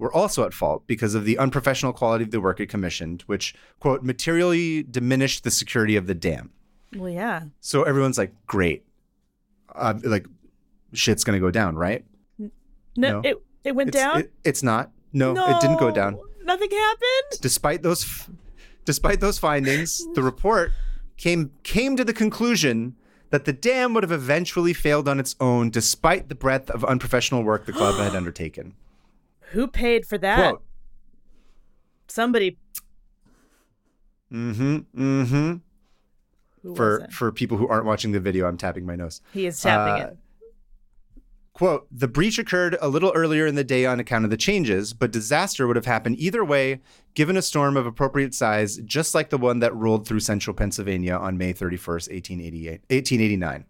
were 0.00 0.12
also 0.12 0.44
at 0.44 0.52
fault 0.52 0.82
because 0.88 1.14
of 1.14 1.24
the 1.24 1.38
unprofessional 1.38 1.92
quality 1.92 2.24
of 2.24 2.30
the 2.32 2.40
work 2.40 2.58
it 2.58 2.66
commissioned, 2.66 3.22
which 3.26 3.54
quote 3.78 4.02
materially 4.02 4.82
diminished 4.82 5.44
the 5.44 5.50
security 5.50 5.94
of 5.94 6.06
the 6.08 6.14
dam. 6.14 6.50
Well, 6.96 7.10
yeah. 7.10 7.42
So 7.60 7.84
everyone's 7.84 8.18
like, 8.18 8.32
great, 8.46 8.84
uh, 9.74 9.94
like 10.02 10.26
shit's 10.92 11.22
gonna 11.22 11.38
go 11.38 11.50
down, 11.52 11.76
right? 11.76 12.04
No, 12.38 12.48
No. 12.96 13.20
it 13.22 13.36
it 13.62 13.72
went 13.76 13.88
It's, 13.90 13.96
down. 13.98 14.20
it- 14.20 14.32
it's 14.42 14.62
not. 14.62 14.90
No, 15.12 15.32
it 15.32 15.60
didn't 15.60 15.78
go 15.78 15.90
down. 15.92 16.18
Nothing 16.44 16.70
happened. 16.70 17.40
despite 17.42 17.82
those 17.82 18.02
f- 18.04 18.30
despite 18.84 19.20
those 19.20 19.38
findings 19.38 20.04
the 20.14 20.22
report 20.22 20.72
came 21.16 21.50
came 21.62 21.96
to 21.96 22.04
the 22.04 22.12
conclusion 22.14 22.96
that 23.30 23.44
the 23.44 23.52
dam 23.52 23.92
would 23.94 24.02
have 24.02 24.10
eventually 24.10 24.72
failed 24.72 25.06
on 25.08 25.20
its 25.20 25.36
own 25.38 25.70
despite 25.70 26.28
the 26.28 26.34
breadth 26.34 26.68
of 26.70 26.84
unprofessional 26.84 27.44
work 27.44 27.66
the 27.66 27.72
club 27.72 27.94
had 28.00 28.16
undertaken 28.20 28.74
Who 29.50 29.66
paid 29.68 30.06
for 30.06 30.18
that? 30.18 30.36
quote 30.50 30.62
Somebody. 32.08 32.58
mm-hmm 34.32 34.76
mm-hmm 34.96 35.56
Who 36.62 36.74
for 36.76 37.06
for 37.10 37.32
people 37.32 37.56
who 37.56 37.68
aren't 37.68 37.86
watching 37.86 38.12
the 38.12 38.20
video 38.20 38.46
i'm 38.46 38.56
tapping 38.56 38.86
my 38.86 38.96
nose 38.96 39.20
He 39.32 39.46
is 39.46 39.60
tapping 39.60 40.02
Uh, 40.02 40.06
it. 40.08 40.16
Quote, 41.52 41.86
the 41.90 42.08
breach 42.08 42.38
occurred 42.38 42.78
a 42.80 42.88
little 42.88 43.12
earlier 43.14 43.44
in 43.46 43.54
the 43.54 43.64
day 43.64 43.84
on 43.84 44.00
account 44.00 44.24
of 44.24 44.30
the 44.30 44.36
changes, 44.38 44.94
but 44.94 45.10
disaster 45.10 45.66
would 45.66 45.76
have 45.76 45.84
happened 45.84 46.18
either 46.18 46.42
way 46.42 46.80
given 47.12 47.36
a 47.36 47.42
storm 47.42 47.76
of 47.76 47.84
appropriate 47.84 48.34
size, 48.34 48.78
just 48.78 49.14
like 49.14 49.28
the 49.28 49.36
one 49.36 49.58
that 49.58 49.74
rolled 49.74 50.06
through 50.08 50.20
central 50.20 50.54
Pennsylvania 50.56 51.12
on 51.14 51.36
May 51.36 51.52
31st, 51.52 52.08
1888, 52.10 52.80
1889. 52.88 53.66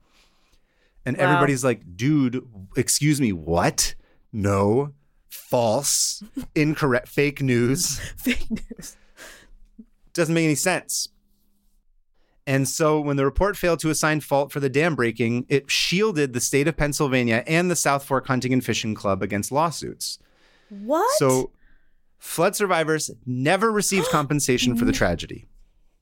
And 1.05 1.17
Wow. 1.17 1.25
everybody's 1.25 1.65
like, 1.65 1.81
dude, 1.97 2.47
excuse 2.77 3.21
me, 3.21 3.33
what? 3.33 3.97
No, 4.33 4.93
false, 5.31 6.23
incorrect, 6.55 7.09
fake 7.09 7.41
news 7.41 7.99
Fake 8.17 8.51
news. 8.51 8.97
doesn't 10.13 10.35
make 10.35 10.45
any 10.45 10.55
sense. 10.55 11.09
And 12.47 12.69
so 12.69 13.01
when 13.01 13.17
the 13.17 13.25
report 13.25 13.57
failed 13.57 13.79
to 13.81 13.91
assign 13.91 14.21
fault 14.21 14.51
for 14.51 14.59
the 14.61 14.69
dam 14.69 14.97
breaking, 14.97 15.47
it 15.49 15.71
shielded 15.71 16.33
the 16.33 16.41
state 16.41 16.67
of 16.67 16.77
Pennsylvania 16.77 17.45
and 17.47 17.71
the 17.71 17.77
South 17.77 18.05
Fork 18.05 18.27
Hunting 18.27 18.53
and 18.53 18.65
Fishing 18.65 18.95
Club 18.95 19.23
against 19.23 19.53
lawsuits. 19.53 20.19
What? 20.69 21.09
So 21.19 21.51
flood 22.19 22.57
survivors 22.57 23.11
never 23.25 23.71
received 23.71 24.09
compensation 24.11 24.77
for 24.77 24.85
the 24.85 24.93
tragedy. 24.93 25.47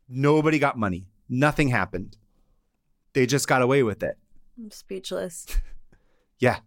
Nobody 0.08 0.58
got 0.58 0.78
money. 0.78 1.06
nothing 1.28 1.68
happened. 1.68 2.16
They 3.12 3.26
just 3.26 3.46
got 3.48 3.60
away 3.62 3.82
with 3.82 4.02
it. 4.02 4.16
I'm 4.58 4.70
speechless. 4.70 5.46
Yeah. 6.40 6.60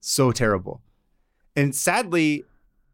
So 0.00 0.32
terrible. 0.32 0.80
And 1.56 1.74
sadly, 1.74 2.44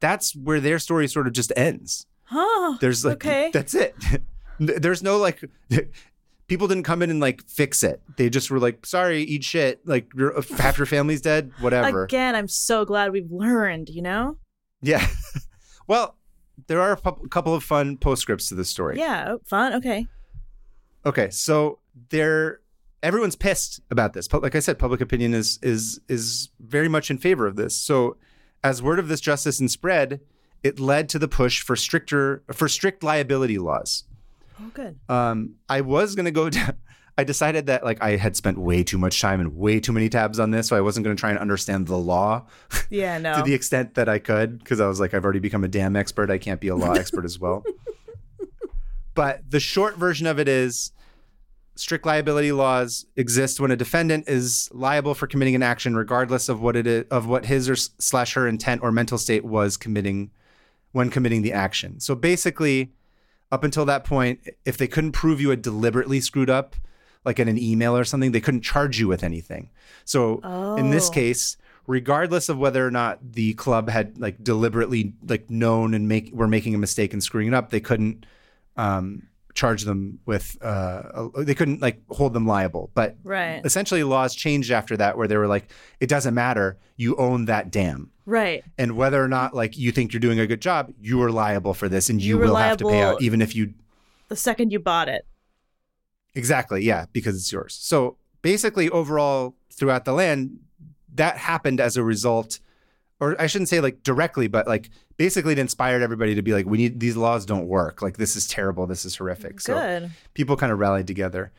that's 0.00 0.34
where 0.34 0.60
their 0.60 0.78
story 0.78 1.08
sort 1.08 1.26
of 1.26 1.32
just 1.32 1.52
ends. 1.56 2.06
Huh. 2.24 2.76
There's 2.80 3.04
like 3.04 3.16
Okay. 3.24 3.50
that's 3.52 3.74
it. 3.74 3.94
There's 4.58 5.02
no 5.02 5.18
like 5.18 5.44
people 6.48 6.66
didn't 6.68 6.84
come 6.84 7.02
in 7.02 7.10
and 7.10 7.20
like 7.20 7.42
fix 7.46 7.82
it. 7.82 8.00
They 8.16 8.30
just 8.30 8.50
were 8.50 8.58
like, 8.58 8.86
sorry, 8.86 9.22
eat 9.22 9.44
shit. 9.44 9.86
Like 9.86 10.12
your 10.14 10.36
uh, 10.36 10.42
half 10.58 10.78
your 10.78 10.86
family's 10.86 11.20
dead, 11.20 11.52
whatever. 11.60 12.04
Again, 12.04 12.34
I'm 12.34 12.48
so 12.48 12.84
glad 12.84 13.12
we've 13.12 13.30
learned, 13.30 13.88
you 13.90 14.02
know? 14.02 14.36
Yeah. 14.82 15.06
well, 15.86 16.16
there 16.66 16.80
are 16.80 16.92
a 16.92 17.28
couple 17.28 17.54
of 17.54 17.62
fun 17.62 17.96
postscripts 17.96 18.48
to 18.48 18.54
this 18.54 18.68
story. 18.68 18.98
Yeah. 18.98 19.26
Oh, 19.32 19.40
fun. 19.44 19.74
Okay. 19.74 20.06
Okay, 21.04 21.30
so 21.30 21.78
there 22.10 22.60
everyone's 23.02 23.36
pissed 23.36 23.80
about 23.90 24.12
this. 24.14 24.26
But 24.26 24.42
like 24.42 24.54
I 24.56 24.60
said, 24.60 24.78
public 24.78 25.00
opinion 25.00 25.34
is 25.34 25.58
is 25.62 26.00
is 26.08 26.48
very 26.60 26.88
much 26.88 27.10
in 27.10 27.18
favor 27.18 27.46
of 27.46 27.56
this. 27.56 27.76
So 27.76 28.16
as 28.66 28.82
word 28.82 28.98
of 28.98 29.08
this 29.08 29.20
justice 29.20 29.60
and 29.60 29.70
spread, 29.70 30.20
it 30.62 30.80
led 30.80 31.08
to 31.10 31.18
the 31.18 31.28
push 31.28 31.62
for 31.62 31.76
stricter 31.76 32.42
for 32.52 32.68
strict 32.68 33.02
liability 33.02 33.58
laws. 33.58 34.04
Oh, 34.60 34.70
good. 34.74 34.98
Um, 35.08 35.54
I 35.68 35.82
was 35.82 36.14
gonna 36.14 36.30
go 36.30 36.50
down. 36.58 36.74
I 37.18 37.24
decided 37.24 37.66
that 37.66 37.82
like 37.84 38.02
I 38.02 38.16
had 38.16 38.36
spent 38.36 38.58
way 38.58 38.82
too 38.82 38.98
much 38.98 39.20
time 39.22 39.40
and 39.40 39.56
way 39.56 39.80
too 39.80 39.92
many 39.92 40.08
tabs 40.08 40.38
on 40.38 40.50
this, 40.50 40.66
so 40.68 40.76
I 40.76 40.80
wasn't 40.82 41.04
going 41.04 41.16
to 41.16 41.20
try 41.20 41.30
and 41.30 41.38
understand 41.38 41.86
the 41.86 41.96
law 41.96 42.44
Yeah, 42.90 43.16
no. 43.16 43.36
to 43.36 43.42
the 43.42 43.54
extent 43.54 43.94
that 43.94 44.06
I 44.06 44.18
could 44.18 44.58
because 44.58 44.80
I 44.82 44.86
was 44.86 45.00
like, 45.00 45.14
I've 45.14 45.24
already 45.24 45.38
become 45.38 45.64
a 45.64 45.68
damn 45.68 45.96
expert. 45.96 46.30
I 46.30 46.36
can't 46.36 46.60
be 46.60 46.68
a 46.68 46.76
law 46.76 46.92
expert 47.02 47.24
as 47.24 47.38
well. 47.38 47.64
But 49.14 49.50
the 49.50 49.60
short 49.60 49.96
version 49.96 50.26
of 50.26 50.38
it 50.38 50.46
is 50.46 50.92
strict 51.76 52.04
liability 52.06 52.52
laws 52.52 53.06
exist 53.16 53.60
when 53.60 53.70
a 53.70 53.76
defendant 53.76 54.28
is 54.28 54.68
liable 54.72 55.14
for 55.14 55.26
committing 55.26 55.54
an 55.54 55.62
action 55.62 55.94
regardless 55.94 56.48
of 56.48 56.60
what 56.60 56.74
it 56.76 56.86
is, 56.86 57.04
of 57.10 57.26
what 57.26 57.46
his 57.46 57.68
or 57.68 57.76
slash 57.76 58.34
her 58.34 58.48
intent 58.48 58.82
or 58.82 58.90
mental 58.90 59.18
state 59.18 59.44
was 59.44 59.76
committing 59.76 60.30
when 60.92 61.10
committing 61.10 61.42
the 61.42 61.52
action. 61.52 62.00
So 62.00 62.14
basically, 62.14 62.92
up 63.52 63.62
until 63.62 63.84
that 63.84 64.04
point, 64.04 64.40
if 64.64 64.76
they 64.76 64.88
couldn't 64.88 65.12
prove 65.12 65.40
you 65.40 65.50
had 65.50 65.62
deliberately 65.62 66.20
screwed 66.20 66.50
up, 66.50 66.74
like 67.24 67.38
in 67.38 67.48
an 67.48 67.58
email 67.58 67.96
or 67.96 68.04
something, 68.04 68.32
they 68.32 68.40
couldn't 68.40 68.62
charge 68.62 68.98
you 68.98 69.06
with 69.08 69.22
anything. 69.22 69.68
So 70.04 70.40
in 70.78 70.90
this 70.90 71.08
Oh. 71.08 71.12
case, 71.12 71.56
regardless 71.86 72.48
of 72.48 72.58
whether 72.58 72.84
or 72.86 72.90
not 72.90 73.32
the 73.34 73.52
club 73.54 73.88
had 73.88 74.18
like 74.18 74.42
deliberately 74.42 75.12
like 75.28 75.48
known 75.50 75.92
and 75.94 76.08
make 76.08 76.32
were 76.32 76.48
making 76.48 76.74
a 76.74 76.78
mistake 76.78 77.12
and 77.12 77.22
screwing 77.22 77.48
it 77.48 77.54
up, 77.54 77.70
they 77.70 77.80
couldn't 77.80 78.24
um, 78.76 79.22
charge 79.56 79.82
them 79.84 80.20
with 80.26 80.56
uh, 80.62 81.28
they 81.38 81.54
couldn't 81.54 81.80
like 81.80 82.00
hold 82.10 82.34
them 82.34 82.46
liable. 82.46 82.90
But 82.94 83.16
Right. 83.24 83.60
essentially, 83.64 84.04
laws 84.04 84.34
changed 84.36 84.70
after 84.70 84.96
that, 84.98 85.16
where 85.16 85.26
they 85.26 85.36
were 85.36 85.48
like, 85.48 85.70
it 85.98 86.08
doesn't 86.08 86.34
matter, 86.34 86.78
you 86.96 87.16
own 87.16 87.46
that 87.46 87.72
dam. 87.72 88.10
Right. 88.26 88.62
And 88.78 88.96
whether 88.96 89.22
or 89.22 89.28
not 89.28 89.54
like 89.54 89.76
you 89.78 89.90
think 89.92 90.12
you're 90.12 90.20
doing 90.20 90.38
a 90.38 90.46
good 90.46 90.60
job, 90.60 90.92
you 91.00 91.20
are 91.22 91.30
liable 91.32 91.74
for 91.74 91.88
this, 91.88 92.08
and 92.10 92.20
you, 92.22 92.36
You 92.36 92.44
will 92.44 92.54
have 92.56 92.76
to 92.76 92.84
pay 92.88 93.00
out, 93.02 93.22
even 93.22 93.40
if 93.42 93.56
you 93.56 93.74
The 94.28 94.36
second 94.36 94.72
you 94.72 94.78
bought 94.78 95.08
it. 95.08 95.26
Exactly. 96.34 96.84
Yeah, 96.84 97.06
because 97.12 97.36
it's 97.36 97.50
yours. 97.50 97.74
So 97.80 98.18
basically, 98.42 98.90
overall, 98.90 99.56
throughout 99.72 100.04
the 100.04 100.12
land, 100.12 100.58
that 101.14 101.38
happened 101.38 101.80
as 101.80 101.96
a 101.96 102.02
result, 102.04 102.60
or 103.20 103.40
I 103.40 103.46
shouldn't 103.46 103.68
say 103.68 103.80
like 103.80 104.02
directly, 104.02 104.46
but 104.48 104.66
like 104.66 104.90
basically 105.16 105.52
it 105.52 105.58
inspired 105.58 106.02
everybody 106.02 106.34
to 106.34 106.42
be 106.42 106.52
like, 106.52 106.66
we 106.66 106.78
need 106.78 107.00
these 107.00 107.16
laws 107.16 107.46
don't 107.46 107.66
work. 107.66 108.02
Like 108.02 108.16
this 108.16 108.36
is 108.36 108.46
terrible. 108.46 108.86
This 108.86 109.04
is 109.04 109.16
horrific. 109.16 109.60
So 109.60 109.74
Good. 109.74 110.10
people 110.34 110.56
kind 110.56 110.72
of 110.72 110.78
rallied 110.78 111.06
together. 111.06 111.52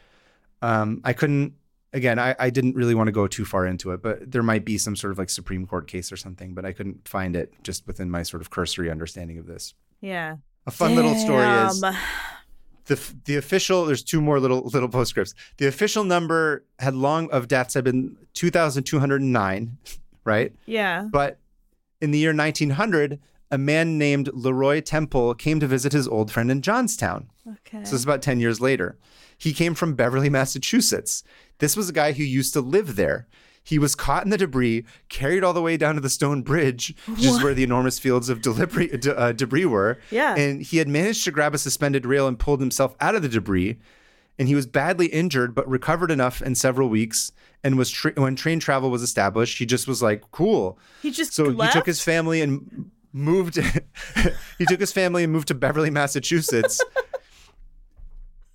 Um, 0.61 1.01
I 1.03 1.13
couldn't. 1.13 1.53
Again, 1.93 2.19
I, 2.19 2.35
I 2.37 2.49
didn't 2.49 2.75
really 2.75 2.93
want 2.93 3.07
to 3.07 3.13
go 3.13 3.27
too 3.27 3.45
far 3.45 3.65
into 3.65 3.91
it, 3.91 4.03
but 4.03 4.29
there 4.29 4.43
might 4.43 4.65
be 4.65 4.77
some 4.77 4.95
sort 4.95 5.11
of 5.11 5.17
like 5.17 5.29
Supreme 5.29 5.65
Court 5.65 5.87
case 5.87 6.11
or 6.11 6.17
something, 6.17 6.53
but 6.53 6.65
I 6.65 6.73
couldn't 6.73 7.07
find 7.07 7.35
it 7.35 7.53
just 7.63 7.87
within 7.87 8.11
my 8.11 8.23
sort 8.23 8.41
of 8.41 8.49
cursory 8.49 8.91
understanding 8.91 9.37
of 9.39 9.47
this. 9.47 9.73
Yeah. 10.01 10.35
A 10.67 10.71
fun 10.71 10.95
little 10.95 11.15
story 11.15 11.47
is 11.47 11.83
the 12.87 12.99
the 13.25 13.35
official 13.37 13.85
there's 13.85 14.03
two 14.03 14.21
more 14.21 14.39
little 14.39 14.61
little 14.61 14.89
postscripts. 14.89 15.33
The 15.57 15.67
official 15.67 16.03
number 16.03 16.65
had 16.79 16.93
long 16.93 17.29
of 17.31 17.47
deaths 17.47 17.73
had 17.73 17.85
been 17.85 18.17
2209, 18.33 19.77
right? 20.25 20.53
Yeah. 20.65 21.07
But 21.09 21.37
in 22.01 22.11
the 22.11 22.19
year 22.19 22.33
1900, 22.33 23.19
a 23.49 23.57
man 23.57 23.97
named 23.97 24.29
Leroy 24.33 24.81
Temple 24.81 25.33
came 25.33 25.59
to 25.59 25.67
visit 25.67 25.93
his 25.93 26.07
old 26.07 26.31
friend 26.31 26.51
in 26.51 26.61
Johnstown. 26.61 27.29
Okay. 27.47 27.83
So 27.83 27.95
it's 27.95 28.03
about 28.03 28.21
10 28.21 28.39
years 28.39 28.59
later. 28.59 28.97
He 29.37 29.53
came 29.53 29.73
from 29.73 29.95
Beverly, 29.95 30.29
Massachusetts. 30.29 31.23
This 31.59 31.77
was 31.77 31.89
a 31.89 31.93
guy 31.93 32.11
who 32.11 32.23
used 32.23 32.53
to 32.53 32.61
live 32.61 32.95
there. 32.95 33.27
He 33.63 33.79
was 33.79 33.95
caught 33.95 34.23
in 34.23 34.29
the 34.29 34.37
debris, 34.37 34.85
carried 35.09 35.43
all 35.43 35.53
the 35.53 35.61
way 35.61 35.75
down 35.75 35.95
to 35.95 36.01
the 36.01 36.09
stone 36.09 36.41
bridge, 36.41 36.95
which 37.05 37.25
is 37.25 37.43
where 37.43 37.53
the 37.53 37.63
enormous 37.63 37.99
fields 37.99 38.29
of 38.29 38.41
debris, 38.41 38.97
uh, 39.05 39.33
debris 39.33 39.65
were. 39.65 39.99
Yeah. 40.09 40.35
And 40.35 40.61
he 40.61 40.77
had 40.77 40.87
managed 40.87 41.25
to 41.25 41.31
grab 41.31 41.53
a 41.53 41.57
suspended 41.57 42.05
rail 42.05 42.27
and 42.27 42.39
pulled 42.39 42.61
himself 42.61 42.95
out 43.01 43.15
of 43.15 43.23
the 43.23 43.29
debris. 43.29 43.77
And 44.39 44.47
he 44.47 44.55
was 44.55 44.67
badly 44.67 45.07
injured, 45.07 45.53
but 45.53 45.67
recovered 45.67 46.11
enough 46.11 46.41
in 46.41 46.55
several 46.55 46.87
weeks. 46.87 47.33
And 47.63 47.77
was 47.77 47.89
tra- 47.89 48.13
when 48.15 48.35
train 48.35 48.59
travel 48.59 48.89
was 48.89 49.01
established, 49.01 49.57
he 49.57 49.65
just 49.65 49.87
was 49.87 50.01
like, 50.01 50.23
"Cool." 50.31 50.77
he 51.01 51.11
just 51.11 51.33
So 51.33 51.45
left? 51.45 51.73
he 51.73 51.79
took 51.79 51.85
his 51.87 52.01
family 52.01 52.41
and 52.41 52.91
moved. 53.13 53.57
he 54.57 54.65
took 54.65 54.79
his 54.79 54.91
family 54.93 55.23
and 55.23 55.33
moved 55.33 55.47
to 55.49 55.55
Beverly, 55.55 55.89
Massachusetts. 55.89 56.79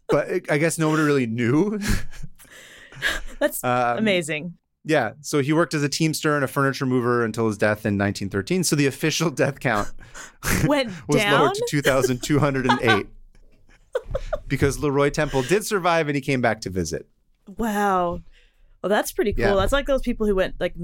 but 0.08 0.28
I 0.50 0.58
guess 0.58 0.78
nobody 0.78 1.02
really 1.02 1.26
knew. 1.26 1.78
That's 3.38 3.62
Um, 3.64 3.98
amazing. 3.98 4.54
Yeah. 4.84 5.12
So 5.20 5.40
he 5.42 5.52
worked 5.52 5.74
as 5.74 5.82
a 5.82 5.88
teamster 5.88 6.34
and 6.36 6.44
a 6.44 6.48
furniture 6.48 6.86
mover 6.86 7.24
until 7.24 7.46
his 7.48 7.56
death 7.58 7.84
in 7.86 7.98
1913. 7.98 8.64
So 8.64 8.76
the 8.76 8.86
official 8.86 9.30
death 9.30 9.60
count 9.60 9.88
Went 10.66 10.92
was 11.08 11.18
down. 11.18 11.40
lowered 11.40 11.54
to 11.54 11.64
2,208 11.68 13.06
because 14.48 14.78
Leroy 14.78 15.10
Temple 15.10 15.42
did 15.42 15.64
survive 15.66 16.08
and 16.08 16.14
he 16.16 16.20
came 16.20 16.40
back 16.40 16.60
to 16.62 16.70
visit. 16.70 17.08
Wow. 17.56 18.20
Well, 18.82 18.90
that's 18.90 19.12
pretty 19.12 19.32
cool. 19.32 19.44
Yeah. 19.44 19.54
That's 19.54 19.72
like 19.72 19.86
those 19.86 20.02
people 20.02 20.26
who 20.26 20.34
went 20.34 20.56
like 20.60 20.74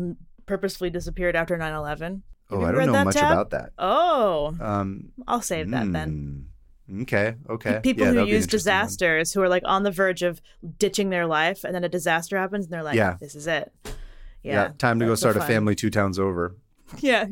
purposefully 0.46 0.90
disappeared 0.90 1.34
after 1.36 1.57
9/11. 1.59 2.22
Oh, 2.51 2.62
I 2.64 2.72
don't 2.72 2.86
know 2.86 3.05
much 3.05 3.14
tab? 3.16 3.32
about 3.32 3.51
that. 3.51 3.72
Oh, 3.78 4.57
Um, 4.61 5.11
I'll 5.26 5.42
save 5.42 5.70
that 5.70 5.92
then. 5.92 6.46
hmm, 6.88 7.03
Okay. 7.03 7.34
Okay. 7.51 7.80
People 7.82 8.05
Yeah, 8.05 8.09
who 8.11 8.14
that'll 8.14 8.26
be 8.26 8.30
an 8.30 8.36
use 8.36 8.44
interesting 8.44 8.72
one. 8.72 8.80
disasters 8.82 9.32
who 9.32 9.42
are 9.42 9.49
like 9.49 9.62
on 9.66 9.82
the 9.82 9.90
verge 9.90 10.22
of 10.22 10.40
ditching 10.78 11.11
their 11.11 11.26
life 11.26 11.64
and 11.64 11.74
then 11.74 11.84
a 11.84 11.88
disaster 11.90 12.38
happens 12.38 12.64
and 12.64 12.72
they're 12.72 12.82
like, 12.82 12.96
Yeah. 12.96 13.16
this 13.20 13.34
is 13.34 13.46
it. 13.46 13.70
Yeah. 13.84 14.53
Yeah. 14.53 14.68
time 14.78 14.99
to 15.01 15.05
go 15.07 15.14
start 15.14 15.36
a 15.36 15.40
family 15.42 15.74
two 15.74 15.90
towns 15.90 16.18
over. 16.18 16.57
Yeah. 17.01 17.26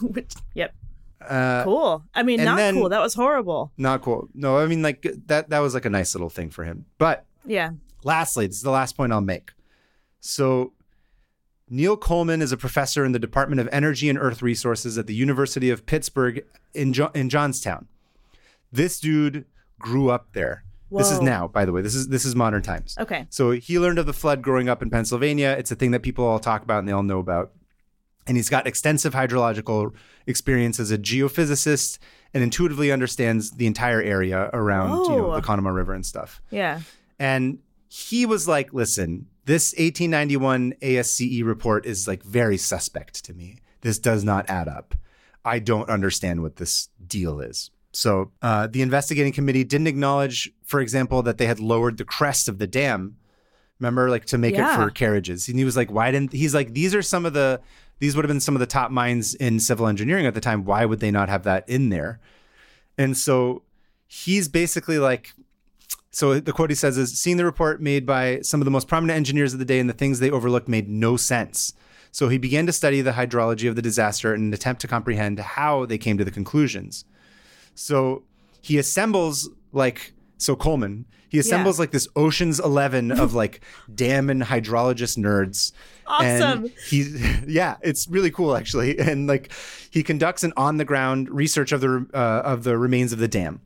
Yep. 0.54 0.74
Uh, 1.20 1.64
Cool. 1.64 2.02
I 2.14 2.22
mean, 2.22 2.42
not 2.42 2.56
then- 2.56 2.74
cool. 2.74 2.88
That 2.88 3.00
was 3.02 3.14
horrible. 3.14 3.72
Not 3.76 4.00
cool. 4.02 4.28
No, 4.34 4.56
I 4.58 4.66
mean 4.66 4.80
like 4.82 5.06
that. 5.26 5.50
That 5.50 5.58
was 5.60 5.74
like 5.74 5.84
a 5.84 5.90
nice 5.90 6.14
little 6.14 6.30
thing 6.30 6.48
for 6.50 6.64
him. 6.64 6.86
But 6.98 7.26
Yeah. 7.44 7.72
lastly, 8.04 8.46
this 8.46 8.56
is 8.56 8.62
the 8.62 8.70
last 8.70 8.96
point 8.96 9.12
I'll 9.12 9.20
make. 9.20 9.50
So, 10.24 10.72
Neil 11.68 11.96
Coleman 11.96 12.40
is 12.42 12.52
a 12.52 12.56
professor 12.56 13.04
in 13.04 13.10
the 13.12 13.18
Department 13.18 13.60
of 13.60 13.68
Energy 13.72 14.08
and 14.08 14.18
Earth 14.18 14.40
Resources 14.40 14.96
at 14.96 15.06
the 15.06 15.14
University 15.14 15.68
of 15.68 15.84
Pittsburgh 15.84 16.44
in 16.74 16.92
jo- 16.92 17.10
in 17.14 17.28
Johnstown. 17.28 17.88
This 18.70 19.00
dude 19.00 19.46
grew 19.78 20.08
up 20.10 20.32
there. 20.32 20.64
This 20.92 21.10
is 21.10 21.20
now, 21.22 21.48
by 21.48 21.64
the 21.64 21.72
way. 21.72 21.80
This 21.80 21.94
is 21.94 22.08
this 22.08 22.24
is 22.26 22.36
modern 22.36 22.60
times. 22.62 22.96
Okay. 23.00 23.26
So 23.30 23.50
he 23.52 23.78
learned 23.78 23.98
of 23.98 24.04
the 24.06 24.12
flood 24.12 24.42
growing 24.42 24.68
up 24.68 24.82
in 24.82 24.90
Pennsylvania. 24.90 25.56
It's 25.58 25.70
a 25.72 25.74
thing 25.74 25.90
that 25.92 26.02
people 26.02 26.24
all 26.26 26.38
talk 26.38 26.62
about 26.62 26.80
and 26.80 26.88
they 26.88 26.92
all 26.92 27.02
know 27.02 27.18
about. 27.18 27.52
And 28.26 28.36
he's 28.36 28.50
got 28.50 28.66
extensive 28.66 29.14
hydrological 29.14 29.94
experience 30.26 30.78
as 30.78 30.90
a 30.92 30.98
geophysicist 30.98 31.98
and 32.34 32.42
intuitively 32.44 32.92
understands 32.92 33.52
the 33.52 33.66
entire 33.66 34.00
area 34.02 34.50
around 34.52 34.90
you 35.06 35.16
know, 35.16 35.32
Oh. 35.32 35.34
the 35.36 35.40
Conemaugh 35.42 35.74
River 35.74 35.94
and 35.94 36.04
stuff. 36.06 36.40
Yeah. 36.50 36.80
And 37.18 37.58
he 37.88 38.24
was 38.26 38.46
like, 38.46 38.72
listen, 38.74 39.26
this 39.44 39.72
1891 39.72 40.74
ASCE 40.82 41.42
report 41.44 41.86
is 41.86 42.06
like 42.06 42.22
very 42.22 42.56
suspect 42.56 43.24
to 43.24 43.34
me. 43.34 43.58
This 43.80 43.98
does 43.98 44.22
not 44.24 44.48
add 44.48 44.68
up. 44.68 44.94
I 45.44 45.58
don't 45.58 45.88
understand 45.88 46.42
what 46.42 46.56
this 46.56 46.88
deal 47.04 47.40
is. 47.40 47.70
So 47.92 48.30
uh, 48.40 48.68
the 48.68 48.80
investigating 48.82 49.32
committee 49.32 49.64
didn't 49.64 49.88
acknowledge, 49.88 50.50
for 50.64 50.80
example, 50.80 51.22
that 51.24 51.38
they 51.38 51.46
had 51.46 51.60
lowered 51.60 51.98
the 51.98 52.04
crest 52.04 52.48
of 52.48 52.58
the 52.58 52.66
dam. 52.66 53.16
Remember, 53.80 54.08
like 54.08 54.24
to 54.26 54.38
make 54.38 54.54
Yeah. 54.54 54.72
it 54.72 54.76
for 54.76 54.90
carriages. 54.90 55.48
And 55.48 55.58
he 55.58 55.64
was 55.64 55.76
like, 55.76 55.90
why 55.90 56.10
didn't 56.12 56.32
he's 56.32 56.54
like, 56.54 56.72
these 56.72 56.94
are 56.94 57.02
some 57.02 57.26
of 57.26 57.32
the 57.32 57.60
these 57.98 58.16
would 58.16 58.24
have 58.24 58.28
been 58.30 58.40
some 58.40 58.56
of 58.56 58.60
the 58.60 58.66
top 58.66 58.90
minds 58.90 59.34
in 59.34 59.60
civil 59.60 59.86
engineering 59.86 60.26
at 60.26 60.34
the 60.34 60.40
time. 60.40 60.64
Why 60.64 60.84
would 60.84 61.00
they 61.00 61.10
not 61.10 61.28
have 61.28 61.42
that 61.44 61.68
in 61.68 61.88
there? 61.90 62.20
And 62.96 63.16
so 63.16 63.62
he's 64.06 64.48
basically 64.48 64.98
like, 64.98 65.32
so 66.12 66.38
the 66.38 66.52
quote 66.52 66.68
he 66.70 66.76
says 66.76 66.98
is 66.98 67.18
seeing 67.18 67.38
the 67.38 67.44
report 67.44 67.80
made 67.80 68.04
by 68.04 68.40
some 68.42 68.60
of 68.60 68.66
the 68.66 68.70
most 68.70 68.86
prominent 68.86 69.16
engineers 69.16 69.54
of 69.54 69.58
the 69.58 69.64
day 69.64 69.80
and 69.80 69.88
the 69.88 69.94
things 69.94 70.20
they 70.20 70.30
overlooked 70.30 70.68
made 70.68 70.88
no 70.88 71.16
sense. 71.16 71.72
So 72.10 72.28
he 72.28 72.36
began 72.36 72.66
to 72.66 72.72
study 72.72 73.00
the 73.00 73.12
hydrology 73.12 73.66
of 73.66 73.76
the 73.76 73.82
disaster 73.82 74.34
in 74.34 74.42
an 74.42 74.52
attempt 74.52 74.82
to 74.82 74.88
comprehend 74.88 75.38
how 75.40 75.86
they 75.86 75.96
came 75.96 76.18
to 76.18 76.24
the 76.24 76.30
conclusions. 76.30 77.06
So 77.74 78.24
he 78.60 78.76
assembles 78.76 79.48
like 79.72 80.12
So 80.36 80.54
Coleman, 80.54 81.06
he 81.30 81.38
assembles 81.38 81.78
like 81.78 81.92
this 81.92 82.06
Ocean's 82.14 82.60
Eleven 82.60 83.10
of 83.10 83.32
like 83.42 83.62
dam 83.94 84.28
and 84.28 84.42
hydrologist 84.42 85.16
nerds. 85.16 85.72
Awesome. 86.06 86.64
And 86.64 86.72
he, 86.86 87.04
yeah, 87.46 87.76
it's 87.80 88.06
really 88.06 88.30
cool 88.30 88.54
actually. 88.54 88.98
And 88.98 89.26
like 89.26 89.50
he 89.90 90.02
conducts 90.02 90.44
an 90.44 90.52
on 90.58 90.76
the 90.76 90.84
ground 90.84 91.30
research 91.30 91.72
of 91.72 91.80
the 91.80 92.06
uh, 92.12 92.42
of 92.44 92.64
the 92.64 92.76
remains 92.76 93.14
of 93.14 93.18
the 93.18 93.28
dam. 93.28 93.62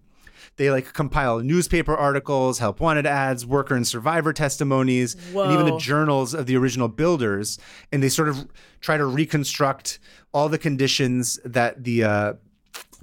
They 0.57 0.71
like 0.71 0.93
compile 0.93 1.41
newspaper 1.41 1.95
articles, 1.95 2.59
help 2.59 2.81
wanted 2.81 3.07
ads, 3.07 3.45
worker 3.45 3.75
and 3.75 3.87
survivor 3.87 4.33
testimonies, 4.33 5.15
and 5.45 5.53
even 5.53 5.67
the 5.67 5.79
journals 5.79 6.33
of 6.33 6.47
the 6.47 6.57
original 6.57 6.89
builders. 6.89 7.59
And 7.93 8.03
they 8.03 8.09
sort 8.09 8.29
of 8.29 8.47
try 8.81 8.97
to 8.97 9.05
reconstruct 9.05 9.99
all 10.33 10.49
the 10.49 10.59
conditions 10.59 11.39
that 11.45 11.85
the 11.85 12.05
uh, 12.05 12.33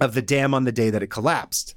of 0.00 0.14
the 0.14 0.22
dam 0.22 0.54
on 0.54 0.64
the 0.64 0.72
day 0.72 0.90
that 0.90 1.02
it 1.02 1.08
collapsed. 1.08 1.76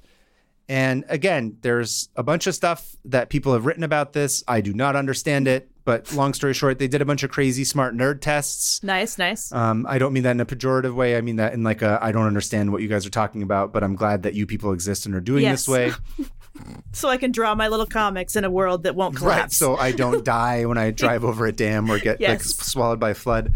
And 0.69 1.05
again, 1.07 1.57
there's 1.61 2.09
a 2.15 2.23
bunch 2.23 2.47
of 2.47 2.55
stuff 2.55 2.95
that 3.05 3.29
people 3.29 3.53
have 3.53 3.65
written 3.65 3.83
about 3.83 4.13
this. 4.13 4.43
I 4.47 4.61
do 4.61 4.73
not 4.73 4.95
understand 4.95 5.47
it, 5.47 5.69
but 5.87 6.11
long 6.11 6.33
story 6.33 6.53
short, 6.53 6.79
they 6.79 6.89
did 6.89 7.01
a 7.01 7.05
bunch 7.05 7.23
of 7.23 7.31
crazy 7.31 7.63
smart 7.63 7.95
nerd 7.95 8.19
tests. 8.19 8.83
Nice, 8.83 9.17
nice. 9.17 9.53
Um, 9.53 9.85
I 9.87 9.97
don't 9.97 10.11
mean 10.11 10.23
that 10.23 10.31
in 10.31 10.41
a 10.41 10.45
pejorative 10.45 10.93
way. 10.93 11.15
I 11.15 11.21
mean 11.21 11.37
that 11.37 11.53
in 11.53 11.63
like 11.63 11.81
a 11.81 11.97
I 12.01 12.11
don't 12.11 12.27
understand 12.27 12.73
what 12.73 12.81
you 12.81 12.89
guys 12.89 13.05
are 13.05 13.09
talking 13.09 13.41
about, 13.41 13.71
but 13.71 13.85
I'm 13.85 13.95
glad 13.95 14.23
that 14.23 14.33
you 14.33 14.45
people 14.45 14.73
exist 14.73 15.05
and 15.05 15.15
are 15.15 15.21
doing 15.21 15.45
this 15.45 15.65
way. 15.65 15.93
so 16.91 17.07
I 17.07 17.15
can 17.15 17.31
draw 17.31 17.55
my 17.55 17.69
little 17.69 17.85
comics 17.85 18.35
in 18.35 18.43
a 18.43 18.49
world 18.49 18.83
that 18.83 18.95
won't 18.97 19.13
right. 19.15 19.19
collapse. 19.19 19.55
So 19.55 19.77
I 19.77 19.93
don't 19.93 20.25
die 20.41 20.65
when 20.65 20.77
I 20.77 20.91
drive 20.91 21.23
over 21.23 21.45
a 21.45 21.53
dam 21.53 21.89
or 21.89 21.99
get 21.99 22.19
like 22.19 22.19
Yes. 22.19 22.59
s- 22.59 22.67
swallowed 22.67 22.99
by 22.99 23.11
a 23.11 23.15
flood. 23.15 23.53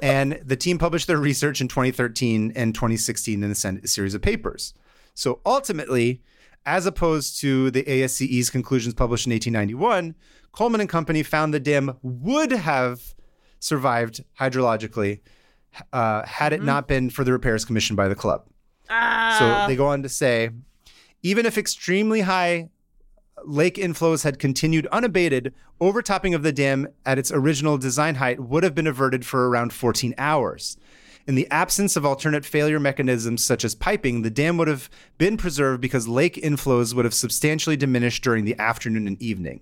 and 0.00 0.40
the 0.44 0.54
team 0.54 0.78
published 0.78 1.08
their 1.08 1.18
research 1.18 1.60
in 1.60 1.66
2013 1.66 2.52
and 2.54 2.76
2016 2.76 3.42
in 3.42 3.50
a 3.50 3.54
series 3.88 4.14
of 4.14 4.22
papers. 4.22 4.72
So 5.14 5.40
ultimately, 5.44 6.22
as 6.64 6.86
opposed 6.86 7.40
to 7.40 7.72
the 7.72 7.82
ASCE's 7.82 8.50
conclusions 8.50 8.94
published 8.94 9.26
in 9.26 9.32
1891, 9.32 10.14
Coleman 10.52 10.80
and 10.80 10.88
Company 10.90 11.22
found 11.22 11.52
the 11.52 11.60
dam 11.60 11.96
would 12.02 12.50
have 12.52 13.14
survived 13.58 14.22
hydrologically 14.38 15.20
uh, 15.92 16.26
had 16.26 16.52
it 16.52 16.62
not 16.62 16.86
been 16.86 17.08
for 17.10 17.24
the 17.24 17.32
repairs 17.32 17.64
commissioned 17.64 17.96
by 17.96 18.08
the 18.08 18.14
club. 18.14 18.46
ah, 18.90 19.36
So 19.38 19.66
they 19.68 19.76
go 19.76 19.86
on 19.86 20.02
to 20.02 20.08
say, 20.08 20.50
even 21.22 21.46
if 21.46 21.56
extremely 21.56 22.22
high 22.22 22.68
lake 23.44 23.76
inflows 23.76 24.24
had 24.24 24.38
continued 24.38 24.86
unabated, 24.88 25.54
overtopping 25.80 26.34
of 26.34 26.42
the 26.42 26.52
dam 26.52 26.86
at 27.06 27.18
its 27.18 27.32
original 27.32 27.78
design 27.78 28.16
height 28.16 28.38
would 28.38 28.62
have 28.62 28.74
been 28.74 28.86
averted 28.86 29.24
for 29.24 29.48
around 29.48 29.72
14 29.72 30.14
hours. 30.18 30.76
In 31.26 31.34
the 31.36 31.48
absence 31.50 31.96
of 31.96 32.04
alternate 32.04 32.44
failure 32.44 32.80
mechanisms 32.80 33.42
such 33.42 33.64
as 33.64 33.74
piping, 33.74 34.22
the 34.22 34.30
dam 34.30 34.56
would 34.58 34.68
have 34.68 34.90
been 35.18 35.36
preserved 35.36 35.80
because 35.80 36.06
lake 36.08 36.34
inflows 36.34 36.94
would 36.94 37.04
have 37.04 37.14
substantially 37.14 37.76
diminished 37.76 38.22
during 38.22 38.44
the 38.44 38.58
afternoon 38.58 39.06
and 39.06 39.20
evening. 39.22 39.60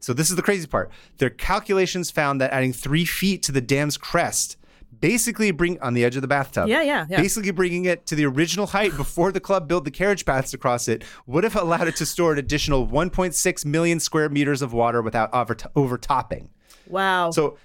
So 0.00 0.12
this 0.12 0.30
is 0.30 0.36
the 0.36 0.42
crazy 0.42 0.66
part. 0.66 0.90
Their 1.18 1.30
calculations 1.30 2.10
found 2.10 2.40
that 2.40 2.52
adding 2.52 2.72
three 2.72 3.04
feet 3.04 3.42
to 3.44 3.52
the 3.52 3.60
dam's 3.60 3.96
crest, 3.98 4.56
basically 4.98 5.50
bring 5.50 5.80
on 5.80 5.94
the 5.94 6.04
edge 6.04 6.16
of 6.16 6.22
the 6.22 6.28
bathtub, 6.28 6.68
Yeah, 6.68 6.82
yeah, 6.82 7.06
yeah. 7.08 7.20
basically 7.20 7.50
bringing 7.52 7.84
it 7.84 8.06
to 8.06 8.14
the 8.14 8.26
original 8.26 8.66
height 8.66 8.96
before 8.96 9.30
the 9.30 9.40
club 9.40 9.68
built 9.68 9.84
the 9.84 9.90
carriage 9.90 10.24
paths 10.26 10.52
across 10.54 10.88
it, 10.88 11.04
would 11.26 11.44
have 11.44 11.54
allowed 11.56 11.86
it 11.88 11.96
to 11.96 12.06
store 12.06 12.32
an 12.32 12.38
additional 12.38 12.86
1.6 12.86 13.64
million 13.66 14.00
square 14.00 14.28
meters 14.28 14.62
of 14.62 14.72
water 14.72 15.00
without 15.02 15.32
over- 15.34 15.56
overtopping. 15.76 16.50
wow. 16.86 17.30
So, 17.30 17.56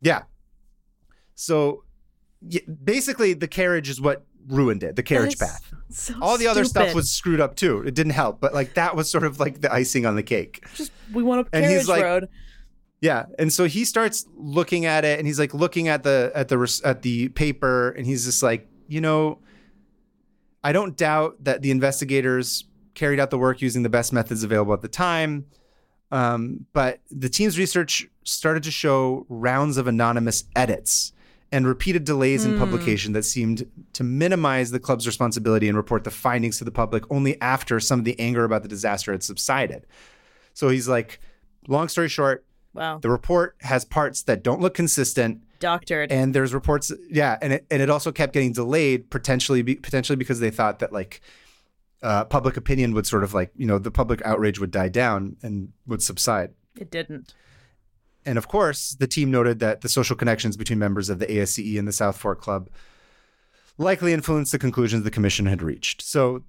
yeah. 0.00 0.22
So, 1.34 1.84
yeah, 2.40 2.60
basically, 2.82 3.32
the 3.34 3.48
carriage 3.48 3.88
is 3.88 4.00
what 4.00 4.24
ruined 4.48 4.82
it. 4.82 4.96
The 4.96 5.02
carriage 5.02 5.34
is 5.34 5.40
path. 5.40 5.72
so 5.90 6.14
All 6.20 6.36
the 6.38 6.46
other 6.48 6.64
stuff 6.64 6.94
was 6.94 7.10
screwed 7.10 7.40
up 7.40 7.54
too. 7.56 7.82
It 7.82 7.94
didn't 7.94 8.12
help, 8.12 8.40
but 8.40 8.52
like 8.54 8.74
that 8.74 8.96
was 8.96 9.10
sort 9.10 9.24
of 9.24 9.38
like 9.40 9.60
the 9.60 9.72
icing 9.72 10.06
on 10.06 10.16
the 10.16 10.22
cake. 10.22 10.64
just 10.74 10.90
we 11.12 11.22
want 11.22 11.46
a 11.46 11.56
And 11.56 11.64
he's 11.64 11.86
carriage 11.86 11.88
like- 11.88 12.02
road. 12.02 12.28
Yeah, 13.00 13.26
and 13.38 13.52
so 13.52 13.66
he 13.66 13.84
starts 13.84 14.26
looking 14.34 14.84
at 14.84 15.04
it, 15.04 15.20
and 15.20 15.26
he's 15.28 15.38
like 15.38 15.54
looking 15.54 15.86
at 15.86 16.02
the 16.02 16.32
at 16.34 16.48
the 16.48 16.58
res- 16.58 16.80
at 16.82 17.02
the 17.02 17.28
paper, 17.28 17.90
and 17.90 18.04
he's 18.04 18.24
just 18.24 18.42
like, 18.42 18.68
you 18.88 19.00
know, 19.00 19.38
I 20.64 20.72
don't 20.72 20.96
doubt 20.96 21.44
that 21.44 21.62
the 21.62 21.70
investigators 21.70 22.64
carried 22.94 23.20
out 23.20 23.30
the 23.30 23.38
work 23.38 23.62
using 23.62 23.84
the 23.84 23.88
best 23.88 24.12
methods 24.12 24.42
available 24.42 24.74
at 24.74 24.82
the 24.82 24.88
time, 24.88 25.46
um, 26.10 26.66
but 26.72 26.98
the 27.08 27.28
team's 27.28 27.56
research 27.56 28.08
started 28.24 28.64
to 28.64 28.70
show 28.72 29.24
rounds 29.28 29.76
of 29.76 29.86
anonymous 29.86 30.42
edits 30.56 31.12
and 31.50 31.66
repeated 31.66 32.04
delays 32.04 32.44
in 32.44 32.58
publication 32.58 33.12
that 33.14 33.22
seemed 33.24 33.66
to 33.94 34.04
minimize 34.04 34.70
the 34.70 34.78
club's 34.78 35.06
responsibility 35.06 35.66
and 35.68 35.76
report 35.76 36.04
the 36.04 36.10
findings 36.10 36.58
to 36.58 36.64
the 36.64 36.70
public 36.70 37.04
only 37.10 37.40
after 37.40 37.80
some 37.80 37.98
of 37.98 38.04
the 38.04 38.18
anger 38.20 38.44
about 38.44 38.62
the 38.62 38.68
disaster 38.68 39.12
had 39.12 39.22
subsided. 39.22 39.86
So 40.52 40.68
he's 40.68 40.88
like, 40.88 41.20
long 41.66 41.88
story 41.88 42.08
short, 42.08 42.44
Wow. 42.74 42.98
the 42.98 43.08
report 43.10 43.56
has 43.62 43.84
parts 43.84 44.22
that 44.24 44.42
don't 44.42 44.60
look 44.60 44.74
consistent, 44.74 45.40
Doctored. 45.58 46.12
and 46.12 46.34
there's 46.34 46.52
reports, 46.52 46.92
yeah, 47.10 47.38
and 47.40 47.54
it 47.54 47.66
and 47.70 47.80
it 47.82 47.88
also 47.90 48.12
kept 48.12 48.32
getting 48.34 48.52
delayed, 48.52 49.10
potentially 49.10 49.62
be, 49.62 49.74
potentially 49.74 50.16
because 50.16 50.38
they 50.38 50.50
thought 50.50 50.78
that 50.80 50.92
like 50.92 51.20
uh, 52.02 52.24
public 52.26 52.56
opinion 52.56 52.92
would 52.92 53.06
sort 53.06 53.24
of 53.24 53.32
like 53.34 53.50
you 53.56 53.66
know 53.66 53.78
the 53.78 53.90
public 53.90 54.20
outrage 54.24 54.60
would 54.60 54.70
die 54.70 54.88
down 54.90 55.36
and 55.42 55.72
would 55.86 56.02
subside. 56.02 56.50
it 56.76 56.90
didn't. 56.90 57.34
And 58.28 58.36
of 58.36 58.46
course, 58.46 58.90
the 58.90 59.06
team 59.06 59.30
noted 59.30 59.58
that 59.60 59.80
the 59.80 59.88
social 59.88 60.14
connections 60.14 60.58
between 60.58 60.78
members 60.78 61.08
of 61.08 61.18
the 61.18 61.24
ASCE 61.24 61.78
and 61.78 61.88
the 61.88 61.92
South 61.92 62.18
Fork 62.18 62.42
Club 62.42 62.68
likely 63.78 64.12
influenced 64.12 64.52
the 64.52 64.58
conclusions 64.58 65.02
the 65.02 65.10
commission 65.10 65.46
had 65.46 65.62
reached. 65.62 66.02
So 66.02 66.42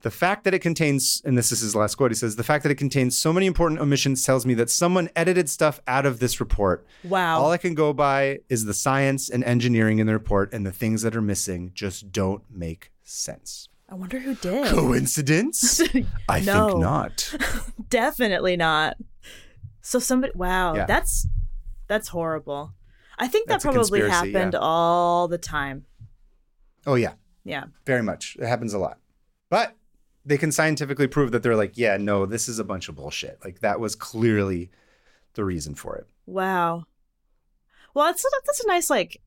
the 0.00 0.10
fact 0.10 0.44
that 0.44 0.54
it 0.54 0.60
contains, 0.60 1.20
and 1.26 1.36
this 1.36 1.52
is 1.52 1.60
his 1.60 1.76
last 1.76 1.96
quote, 1.96 2.12
he 2.12 2.14
says, 2.14 2.36
the 2.36 2.42
fact 2.42 2.62
that 2.62 2.72
it 2.72 2.76
contains 2.76 3.18
so 3.18 3.30
many 3.30 3.44
important 3.44 3.78
omissions 3.78 4.24
tells 4.24 4.46
me 4.46 4.54
that 4.54 4.70
someone 4.70 5.10
edited 5.14 5.50
stuff 5.50 5.80
out 5.86 6.06
of 6.06 6.18
this 6.18 6.40
report. 6.40 6.86
Wow. 7.02 7.42
All 7.42 7.50
I 7.50 7.58
can 7.58 7.74
go 7.74 7.92
by 7.92 8.38
is 8.48 8.64
the 8.64 8.72
science 8.72 9.28
and 9.28 9.44
engineering 9.44 9.98
in 9.98 10.06
the 10.06 10.14
report, 10.14 10.50
and 10.54 10.64
the 10.64 10.72
things 10.72 11.02
that 11.02 11.14
are 11.14 11.20
missing 11.20 11.72
just 11.74 12.10
don't 12.10 12.42
make 12.50 12.90
sense. 13.02 13.68
I 13.90 13.96
wonder 13.96 14.18
who 14.18 14.34
did. 14.34 14.68
Coincidence? 14.68 15.82
I 16.28 16.40
think 16.40 16.78
not. 16.78 17.34
Definitely 17.90 18.56
not. 18.56 18.96
So 19.84 19.98
somebody 19.98 20.32
wow, 20.34 20.74
Yeah. 20.74 20.86
that's 20.86 21.28
that's 21.86 22.08
horrible. 22.08 22.72
I 23.18 23.28
think 23.28 23.46
that 23.46 23.54
That's 23.54 23.64
a 23.64 23.68
probably 23.68 24.00
conspiracy, 24.00 24.30
yeah. 24.30 24.38
happened 24.38 24.54
all 24.56 25.28
the 25.28 25.38
time. 25.38 25.84
Oh, 26.86 26.96
yeah. 26.96 27.12
Yeah. 27.44 27.64
Very 27.86 28.02
much. 28.02 28.36
It 28.40 28.46
happens 28.46 28.74
a 28.74 28.78
lot. 28.78 28.98
But 29.50 29.76
they 30.24 30.36
can 30.38 30.50
scientifically 30.50 31.06
prove 31.06 31.30
that 31.30 31.42
they're 31.44 31.54
like, 31.54 31.76
yeah, 31.76 31.96
no, 31.96 32.26
this 32.26 32.48
is 32.48 32.58
a 32.58 32.64
bunch 32.64 32.88
of 32.88 32.96
bullshit. 32.96 33.38
Like 33.44 33.60
that 33.60 33.78
was 33.78 33.94
clearly 33.94 34.70
the 35.34 35.44
reason 35.44 35.74
for 35.76 35.96
it. 35.96 36.08
Wow. 36.26 36.84
Well, 37.92 38.06
that's 38.06 38.24
that's 38.46 38.64
a 38.64 38.66
nice 38.66 38.90
like 38.90 39.20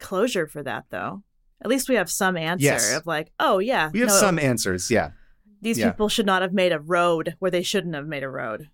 closure 0.00 0.48
for 0.48 0.62
that 0.62 0.86
though. 0.90 1.22
At 1.60 1.68
least 1.68 1.88
we 1.88 1.94
have 1.94 2.10
some 2.10 2.36
answer 2.36 2.64
Yes. 2.64 2.92
of 2.96 3.06
like, 3.06 3.30
oh 3.38 3.58
yeah, 3.58 3.90
We 3.92 4.00
have 4.00 4.08
no, 4.08 4.14
some 4.16 4.38
answers. 4.38 4.90
Yeah. 4.90 5.10
These 5.60 5.78
yeah. 5.78 5.90
people 5.90 6.08
should 6.08 6.26
not 6.26 6.42
have 6.42 6.52
made 6.52 6.72
a 6.72 6.80
road 6.80 7.36
where 7.38 7.50
they 7.52 7.62
shouldn't 7.62 7.94
have 7.94 8.06
made 8.08 8.24
a 8.24 8.28
road. 8.30 8.68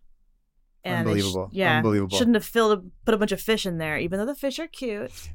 They 0.84 0.90
sh- 0.90 0.94
Unbelievable. 0.94 1.48
yeah, 1.52 1.76
Unbelievable. 1.78 2.16
Shouldn't 2.16 2.36
have 2.36 2.44
filled 2.44 2.78
a, 2.78 2.82
put 3.04 3.14
a 3.14 3.18
bunch 3.18 3.32
of 3.32 3.40
fish 3.40 3.66
in 3.66 3.78
there, 3.78 3.98
even 3.98 4.18
though 4.18 4.26
the 4.26 4.34
fish 4.34 4.58
are 4.58 4.66
cute, 4.68 5.30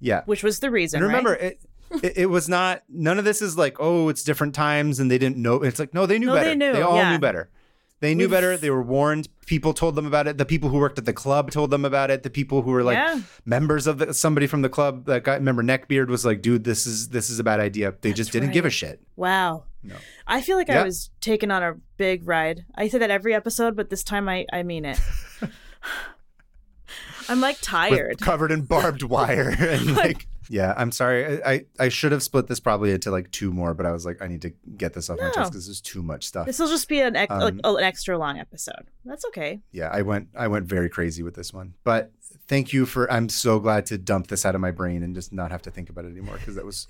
Yeah. 0.00 0.22
which 0.26 0.42
was 0.42 0.60
the 0.60 0.70
reason. 0.70 0.98
And 0.98 1.06
remember, 1.06 1.30
right? 1.30 1.40
it, 1.42 1.60
it 2.02 2.12
it 2.18 2.26
was 2.26 2.48
not. 2.48 2.82
None 2.88 3.18
of 3.18 3.24
this 3.24 3.40
is 3.42 3.56
like, 3.56 3.76
oh, 3.80 4.08
it's 4.08 4.22
different 4.22 4.54
times 4.54 5.00
and 5.00 5.10
they 5.10 5.18
didn't 5.18 5.38
know. 5.38 5.56
It's 5.62 5.78
like, 5.78 5.94
no, 5.94 6.06
they 6.06 6.18
knew 6.18 6.26
No, 6.26 6.34
they 6.34 6.54
better. 6.54 6.54
knew, 6.56 6.82
all 6.82 6.96
yeah. 6.96 7.12
knew 7.12 7.18
better. 7.18 7.48
They 8.00 8.14
knew 8.14 8.24
We've- 8.24 8.30
better. 8.32 8.56
They 8.56 8.70
were 8.70 8.82
warned. 8.82 9.28
People 9.46 9.74
told 9.74 9.94
them 9.96 10.06
about 10.06 10.26
it. 10.28 10.38
The 10.38 10.44
people 10.44 10.68
who 10.68 10.78
worked 10.78 10.98
at 10.98 11.04
the 11.04 11.12
club 11.12 11.50
told 11.50 11.70
them 11.70 11.84
about 11.84 12.10
it. 12.10 12.22
The 12.22 12.30
people 12.30 12.62
who 12.62 12.70
were 12.70 12.82
like 12.84 12.96
Yeah. 12.96 13.20
members 13.44 13.86
of 13.88 13.98
the, 13.98 14.14
somebody 14.14 14.46
from 14.46 14.62
the 14.62 14.68
club 14.68 15.06
that 15.06 15.24
guy, 15.24 15.34
remember 15.34 15.62
Neckbeard 15.64 16.06
was 16.08 16.24
like, 16.24 16.40
dude, 16.42 16.62
this 16.64 16.86
is 16.86 17.08
this 17.08 17.28
is 17.30 17.38
a 17.40 17.44
bad 17.44 17.58
idea. 17.58 17.94
They 18.00 18.12
just 18.12 18.30
didn't 18.30 18.52
give 18.52 18.64
a 18.64 18.70
shit. 18.70 19.00
Wow. 19.16 19.64
No. 19.82 19.96
I 20.26 20.42
feel 20.42 20.56
like 20.56 20.70
I 20.70 20.82
was 20.84 21.10
taken 21.20 21.50
on 21.50 21.62
a 21.62 21.74
big 21.96 22.26
ride. 22.28 22.64
I 22.74 22.88
say 22.88 22.98
that 22.98 23.10
every 23.10 23.34
episode, 23.34 23.74
but 23.76 23.90
this 23.90 24.04
time 24.04 24.28
I, 24.28 24.44
I 24.52 24.62
mean 24.62 24.84
it. 24.84 25.00
I'm 27.28 27.40
like 27.40 27.56
with- 27.56 27.62
tired. 27.62 28.20
covered 28.20 28.50
in 28.52 28.62
barbed 28.62 29.02
wire 29.02 29.50
and 29.58 29.94
like 29.96 30.26
yeah 30.50 30.74
i'm 30.76 30.90
sorry 30.92 31.42
I, 31.42 31.52
I 31.52 31.64
i 31.78 31.88
should 31.88 32.12
have 32.12 32.22
split 32.22 32.46
this 32.46 32.60
probably 32.60 32.92
into 32.92 33.10
like 33.10 33.30
two 33.30 33.52
more 33.52 33.74
but 33.74 33.84
i 33.86 33.92
was 33.92 34.06
like 34.06 34.22
i 34.22 34.26
need 34.26 34.42
to 34.42 34.52
get 34.76 34.94
this 34.94 35.10
off 35.10 35.18
my 35.20 35.30
chest 35.30 35.52
because 35.52 35.66
there's 35.66 35.80
too 35.80 36.02
much 36.02 36.24
stuff 36.26 36.46
This 36.46 36.58
will 36.58 36.68
just 36.68 36.88
be 36.88 37.00
an 37.00 37.16
ex- 37.16 37.30
Um, 37.32 37.60
oh, 37.64 37.76
an 37.76 37.84
extra 37.84 38.16
long 38.18 38.38
episode. 38.38 38.88
That's 39.04 39.24
okay. 39.26 39.60
yeah 39.72 39.88
i 39.92 40.02
went 40.02 40.28
i 40.36 40.48
went 40.48 40.66
very 40.66 40.88
crazy 40.88 41.22
with 41.22 41.34
this 41.34 41.52
one 41.52 41.74
but 41.84 42.12
thank 42.46 42.72
you 42.72 42.86
for 42.86 43.10
i'm 43.12 43.28
so 43.28 43.58
glad 43.58 43.86
to 43.86 43.98
dump 43.98 44.28
this 44.28 44.46
out 44.46 44.54
of 44.54 44.60
my 44.60 44.70
brain 44.70 45.02
and 45.02 45.14
just 45.14 45.32
not 45.32 45.50
have 45.50 45.62
to 45.62 45.70
think 45.70 45.90
about 45.90 46.04
it 46.04 46.12
anymore 46.12 46.36
because 46.38 46.54
that 46.54 46.64
was 46.64 46.86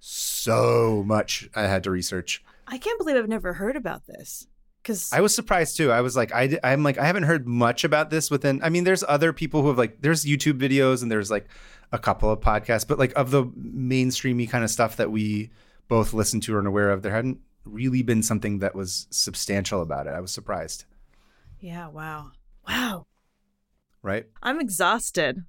so 0.00 1.02
much 1.06 1.48
i 1.54 1.62
had 1.62 1.82
to 1.84 1.90
research 1.90 2.42
I 2.70 2.76
can't 2.76 2.98
believe 2.98 3.16
I've 3.16 3.28
never 3.30 3.54
heard 3.54 3.76
about 3.76 4.06
this. 4.06 4.46
Because 4.82 5.10
i 5.12 5.20
was 5.20 5.34
surprised 5.34 5.76
too 5.76 5.90
i 5.90 6.00
was 6.00 6.16
like 6.16 6.32
I, 6.32 6.58
i'm 6.64 6.82
like 6.82 6.96
i 6.98 7.04
haven't 7.04 7.24
heard 7.24 7.46
much 7.46 7.84
about 7.84 8.08
this 8.10 8.30
within 8.30 8.60
i 8.62 8.68
mean 8.70 8.84
there's 8.84 9.04
other 9.06 9.32
people 9.32 9.60
who 9.62 9.68
have 9.68 9.76
like 9.78 10.00
there's 10.00 10.24
youtube 10.24 10.58
videos 10.58 11.02
and 11.02 11.10
there's 11.10 11.30
like 11.30 11.46
a 11.90 11.98
couple 11.98 12.30
of 12.30 12.40
podcasts 12.40 12.86
but 12.86 12.98
like 12.98 13.12
of 13.16 13.30
the 13.30 13.44
mainstreamy 13.44 14.48
kind 14.48 14.62
of 14.62 14.70
stuff 14.70 14.96
that 14.96 15.10
we 15.10 15.50
both 15.88 16.12
listen 16.12 16.40
to 16.40 16.54
or 16.54 16.60
are 16.60 16.66
aware 16.66 16.90
of 16.90 17.02
there 17.02 17.12
hadn't 17.12 17.40
really 17.64 18.02
been 18.02 18.22
something 18.22 18.58
that 18.60 18.74
was 18.74 19.06
substantial 19.10 19.82
about 19.82 20.06
it. 20.06 20.10
I 20.10 20.20
was 20.20 20.30
surprised. 20.30 20.84
Yeah. 21.60 21.88
Wow. 21.88 22.32
Wow. 22.66 23.06
Right? 24.02 24.26
I'm 24.42 24.60
exhausted. 24.60 25.44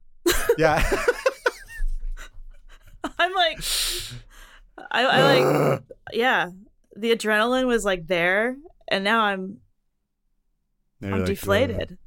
Yeah. 0.58 0.84
I'm 3.18 3.34
like, 3.34 3.60
I, 4.92 5.06
I 5.06 5.22
like, 5.22 5.82
yeah. 6.14 6.50
The 6.96 7.16
adrenaline 7.16 7.68
was 7.68 7.86
like 7.86 8.08
there, 8.08 8.58
and 8.88 9.04
now 9.04 9.22
I'm 9.22 9.60
They're 11.00 11.14
I'm 11.14 11.20
like, 11.20 11.28
deflated. 11.28 11.92
"Ugh." 11.94 11.98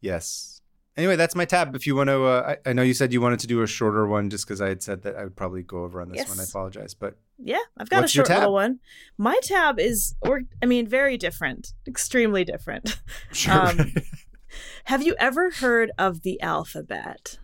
Yes. 0.00 0.53
Anyway, 0.96 1.16
that's 1.16 1.34
my 1.34 1.44
tab. 1.44 1.74
If 1.74 1.86
you 1.88 1.96
want 1.96 2.08
to, 2.08 2.22
uh, 2.24 2.54
I, 2.64 2.70
I 2.70 2.72
know 2.72 2.82
you 2.82 2.94
said 2.94 3.12
you 3.12 3.20
wanted 3.20 3.40
to 3.40 3.48
do 3.48 3.62
a 3.62 3.66
shorter 3.66 4.06
one 4.06 4.30
just 4.30 4.46
because 4.46 4.60
I 4.60 4.68
had 4.68 4.80
said 4.82 5.02
that 5.02 5.16
I 5.16 5.24
would 5.24 5.34
probably 5.34 5.62
go 5.62 5.82
over 5.82 6.00
on 6.00 6.08
this 6.08 6.28
one. 6.28 6.38
I 6.38 6.44
apologize. 6.44 6.94
But 6.94 7.16
Yeah, 7.36 7.58
I've 7.76 7.90
got 7.90 8.04
a 8.04 8.08
short 8.08 8.28
little 8.28 8.52
one. 8.52 8.78
My 9.18 9.38
tab 9.42 9.80
is, 9.80 10.14
or 10.20 10.42
I 10.62 10.66
mean, 10.66 10.86
very 10.86 11.16
different, 11.16 11.72
extremely 11.86 12.44
different. 12.44 13.00
sure. 13.32 13.52
Um, 13.52 13.92
Have 14.84 15.02
you 15.02 15.16
ever 15.18 15.50
heard 15.50 15.90
of 15.98 16.22
the 16.22 16.40
alphabet? 16.40 17.38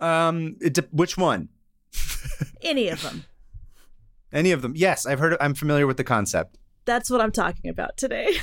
um, 0.00 0.56
it 0.62 0.72
de- 0.72 0.88
which 0.90 1.18
one? 1.18 1.50
Any 2.62 2.88
of 2.88 3.02
them? 3.04 3.24
Any 4.32 4.52
of 4.52 4.62
them? 4.62 4.72
Yes, 4.74 5.04
I've 5.04 5.18
heard. 5.18 5.36
I'm 5.38 5.54
familiar 5.54 5.86
with 5.86 5.98
the 5.98 6.04
concept. 6.04 6.56
That's 6.86 7.10
what 7.10 7.20
I'm 7.20 7.32
talking 7.32 7.68
about 7.68 7.96
today. 7.98 8.38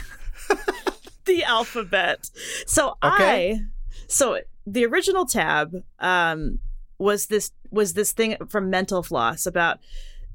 The 1.25 1.43
alphabet. 1.43 2.29
So 2.65 2.97
Okay. 3.03 3.53
I 3.53 3.59
so 4.07 4.39
the 4.65 4.85
original 4.85 5.25
tab 5.25 5.73
um 5.99 6.59
was 6.97 7.27
this 7.27 7.51
was 7.71 7.93
this 7.93 8.11
thing 8.13 8.37
from 8.49 8.69
Mental 8.69 9.03
Floss 9.03 9.45
about 9.45 9.79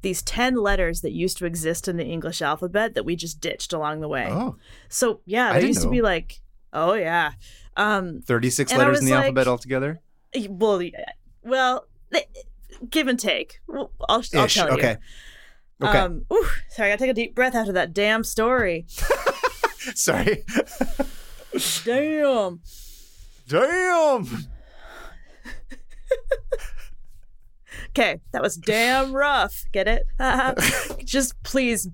these 0.01 0.21
10 0.21 0.55
letters 0.55 1.01
that 1.01 1.11
used 1.11 1.37
to 1.37 1.45
exist 1.45 1.87
in 1.87 1.97
the 1.97 2.05
English 2.05 2.41
alphabet 2.41 2.93
that 2.95 3.03
we 3.05 3.15
just 3.15 3.41
ditched 3.41 3.73
along 3.73 3.99
the 4.01 4.07
way. 4.07 4.27
Oh, 4.29 4.55
So 4.87 5.19
yeah, 5.25 5.53
there 5.53 5.65
used 5.65 5.81
to 5.81 5.89
be 5.89 6.01
like 6.01 6.41
oh 6.73 6.93
yeah. 6.93 7.31
Um 7.77 8.21
36 8.25 8.73
letters 8.75 8.99
in 8.99 9.05
the 9.05 9.11
like- 9.13 9.25
alphabet 9.25 9.47
altogether. 9.47 10.01
well 10.49 10.81
yeah, 10.81 11.11
well 11.43 11.85
give 12.89 13.07
and 13.07 13.19
take. 13.19 13.59
Well, 13.67 13.91
I'll, 14.07 14.23
I'll 14.35 14.47
tell 14.47 14.67
you. 14.69 14.73
Okay. 14.77 14.97
Okay. 15.81 15.97
Um, 15.97 16.25
ooh, 16.31 16.45
sorry, 16.69 16.89
I 16.89 16.91
gotta 16.93 16.99
take 17.05 17.11
a 17.11 17.13
deep 17.13 17.35
breath 17.35 17.55
after 17.55 17.71
that 17.73 17.93
damn 17.93 18.23
story. 18.23 18.85
Sorry. 19.95 20.43
Damn. 21.85 22.61
Damn. 23.47 24.27
Okay, 27.89 28.19
that 28.31 28.41
was 28.41 28.55
damn 28.55 29.13
rough. 29.13 29.65
Get 29.71 29.87
it? 29.87 30.05
Just 31.05 31.41
please 31.43 31.87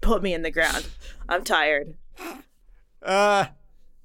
put 0.00 0.22
me 0.22 0.34
in 0.34 0.42
the 0.42 0.50
ground. 0.50 0.86
I'm 1.28 1.44
tired. 1.44 1.94
Uh, 3.02 3.46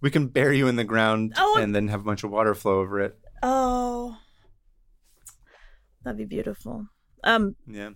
we 0.02 0.10
can 0.10 0.28
bury 0.28 0.58
you 0.58 0.68
in 0.68 0.76
the 0.78 0.84
ground 0.84 1.34
Oh. 1.38 1.58
and 1.60 1.76
then 1.76 1.90
have 1.90 2.02
a 2.02 2.04
bunch 2.04 2.24
of 2.24 2.32
water 2.32 2.54
flow 2.56 2.80
over 2.80 3.02
it. 3.02 3.18
Oh, 3.44 4.18
that'd 6.04 6.18
be 6.18 6.26
beautiful. 6.26 6.88
Um. 7.24 7.56
Yeah. 7.68 7.90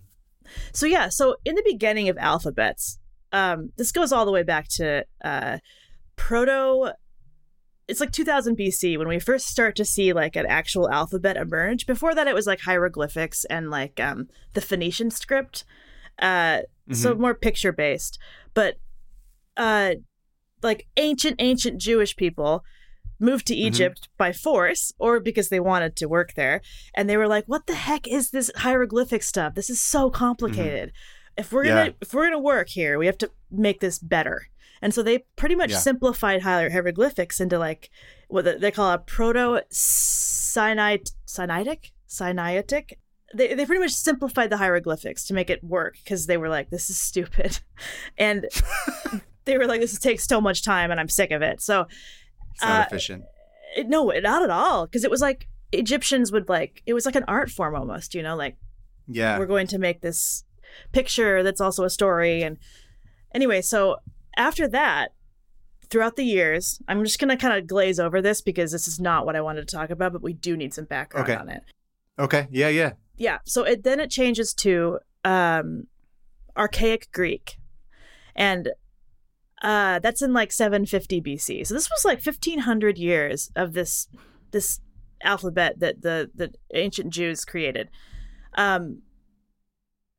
So 0.73 0.85
yeah. 0.85 1.09
So 1.09 1.37
in 1.45 1.55
the 1.55 1.63
beginning 1.65 2.09
of 2.09 2.17
alphabets, 2.17 2.98
um, 3.31 3.71
this 3.77 3.91
goes 3.91 4.11
all 4.11 4.25
the 4.25 4.31
way 4.31 4.43
back 4.43 4.67
to 4.75 5.05
uh, 5.23 5.57
proto. 6.15 6.91
It's 7.87 7.99
like 7.99 8.11
2000 8.11 8.57
BC 8.57 8.97
when 8.97 9.07
we 9.07 9.19
first 9.19 9.47
start 9.47 9.75
to 9.77 9.85
see 9.85 10.13
like 10.13 10.35
an 10.35 10.45
actual 10.45 10.89
alphabet 10.89 11.37
emerge. 11.37 11.87
Before 11.87 12.13
that, 12.13 12.27
it 12.27 12.35
was 12.35 12.45
like 12.45 12.61
hieroglyphics 12.61 13.45
and 13.45 13.69
like 13.71 13.99
um, 13.99 14.27
the 14.53 14.61
Phoenician 14.61 15.09
script. 15.09 15.65
Uh, 16.21 16.61
so 16.95 17.15
more 17.15 17.35
picture 17.35 17.71
based 17.71 18.17
but 18.53 18.75
uh 19.57 19.93
like 20.61 20.87
ancient 20.97 21.35
ancient 21.39 21.79
jewish 21.79 22.15
people 22.15 22.63
moved 23.19 23.45
to 23.47 23.55
egypt 23.55 24.09
by 24.17 24.31
force 24.31 24.91
or 24.97 25.19
because 25.19 25.49
they 25.49 25.59
wanted 25.59 25.95
to 25.95 26.07
work 26.07 26.33
there 26.35 26.61
and 26.95 27.09
they 27.09 27.17
were 27.17 27.27
like 27.27 27.45
what 27.47 27.67
the 27.67 27.75
heck 27.75 28.07
is 28.07 28.31
this 28.31 28.49
hieroglyphic 28.57 29.21
stuff 29.23 29.53
this 29.55 29.69
is 29.69 29.81
so 29.81 30.09
complicated 30.09 30.91
if 31.39 31.51
we're 31.51 31.63
gonna 31.65 31.93
if 32.01 32.13
we're 32.13 32.25
gonna 32.25 32.39
work 32.53 32.69
here 32.69 32.97
we 32.99 33.05
have 33.05 33.17
to 33.17 33.29
make 33.49 33.79
this 33.79 33.99
better 33.99 34.47
and 34.81 34.93
so 34.93 35.01
they 35.03 35.19
pretty 35.35 35.55
much 35.55 35.71
Yeah. 35.71 35.77
simplified 35.77 36.41
hieroglyphics 36.43 37.39
into 37.39 37.57
like 37.57 37.89
what 38.27 38.45
they 38.61 38.71
call 38.71 38.91
a 38.91 38.97
proto 38.97 39.61
sinaitic 39.71 41.07
sinaitic 42.07 42.97
they, 43.35 43.53
they 43.53 43.65
pretty 43.65 43.79
much 43.79 43.91
simplified 43.91 44.49
the 44.49 44.57
hieroglyphics 44.57 45.25
to 45.27 45.35
make 45.35 45.51
it 45.51 45.63
work 45.63 45.95
because 46.03 46.25
they 46.25 46.37
were 46.37 46.49
like 46.49 46.71
this 46.71 46.89
is 46.89 46.97
stupid 46.99 47.59
and 48.17 48.47
they 49.45 49.57
were 49.57 49.67
like 49.67 49.81
this 49.81 49.97
takes 49.99 50.25
so 50.25 50.41
much 50.41 50.63
time 50.63 50.89
and 50.91 50.99
i'm 50.99 51.09
sick 51.09 51.31
of 51.31 51.41
it 51.41 51.61
so 51.61 51.85
It's 52.53 52.63
not 52.63 52.81
Uh, 52.81 52.85
efficient. 52.87 53.23
it, 53.77 53.87
no 53.87 54.09
not 54.09 54.41
at 54.43 54.49
all 54.49 54.85
because 54.87 55.03
it 55.03 55.11
was 55.11 55.21
like 55.21 55.47
egyptians 55.71 56.31
would 56.31 56.49
like 56.49 56.81
it 56.87 56.93
was 56.93 57.05
like 57.05 57.15
an 57.15 57.25
art 57.27 57.51
form 57.51 57.75
almost 57.75 58.15
you 58.15 58.23
know 58.23 58.35
like 58.35 58.57
Yeah. 59.07 59.37
we're 59.37 59.45
going 59.45 59.67
to 59.67 59.77
make 59.77 60.01
this 60.01 60.43
picture 60.91 61.43
that's 61.43 61.61
also 61.61 61.83
a 61.83 61.89
story 61.89 62.41
and 62.41 62.57
anyway 63.33 63.61
so 63.61 63.97
after 64.37 64.67
that 64.67 65.09
throughout 65.89 66.15
the 66.15 66.23
years 66.23 66.81
i'm 66.87 67.03
just 67.03 67.19
going 67.19 67.29
to 67.29 67.37
kind 67.37 67.57
of 67.57 67.67
glaze 67.67 67.99
over 67.99 68.21
this 68.21 68.41
because 68.41 68.71
this 68.71 68.87
is 68.87 68.99
not 68.99 69.25
what 69.25 69.35
i 69.35 69.41
wanted 69.41 69.67
to 69.67 69.75
talk 69.75 69.89
about 69.89 70.11
but 70.13 70.21
we 70.21 70.33
do 70.33 70.55
need 70.57 70.73
some 70.73 70.85
background 70.85 71.29
Okay. 71.29 71.37
on 71.39 71.49
it 71.49 71.63
Okay. 72.19 72.47
Yeah. 72.51 72.67
Yeah. 72.67 72.91
yeah 73.17 73.37
so 73.45 73.63
it 73.63 73.83
then 73.83 73.99
it 73.99 74.09
changes 74.11 74.53
to 74.55 74.99
um 75.23 75.87
archaic 76.57 77.07
greek 77.13 77.57
and 78.35 78.69
uh 79.61 79.99
that's 79.99 80.21
in 80.21 80.33
like 80.33 80.51
750 80.51 81.21
bc 81.21 81.65
so 81.65 81.73
this 81.73 81.89
was 81.89 82.03
like 82.05 82.23
1500 82.25 82.97
years 82.97 83.51
of 83.55 83.73
this 83.73 84.07
this 84.51 84.79
alphabet 85.23 85.79
that 85.79 86.01
the 86.01 86.29
the 86.35 86.53
ancient 86.73 87.11
jews 87.11 87.45
created 87.45 87.89
um 88.55 89.01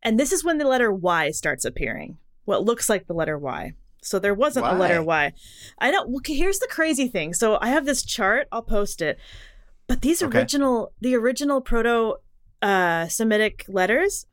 and 0.03 0.19
this 0.19 0.33
is 0.33 0.45
when 0.45 0.59
the 0.59 0.67
letter 0.67 0.93
y 0.93 1.31
starts 1.31 1.65
appearing. 1.65 2.19
What 2.45 2.65
looks 2.65 2.89
like 2.89 3.07
the 3.07 3.15
letter 3.15 3.39
y. 3.39 3.75
So 4.03 4.19
there 4.19 4.35
wasn't 4.35 4.67
a 4.67 4.73
letter 4.75 5.03
y. 5.03 5.33
I 5.79 5.91
know 5.91 6.05
well, 6.07 6.23
here's 6.25 6.59
the 6.59 6.67
crazy 6.69 7.07
thing. 7.09 7.35
So 7.35 7.59
i 7.61 7.69
have 7.69 7.85
this 7.87 8.03
chart 8.03 8.49
i'll 8.51 8.63
post 8.63 9.03
it. 9.03 9.19
But 9.87 10.01
these 10.03 10.23
Okay. 10.23 10.39
original 10.39 10.93
the 11.01 11.15
original 11.17 11.61
proto 11.61 12.15
uh 12.63 13.09
semitic 13.09 13.65
letters 13.69 14.27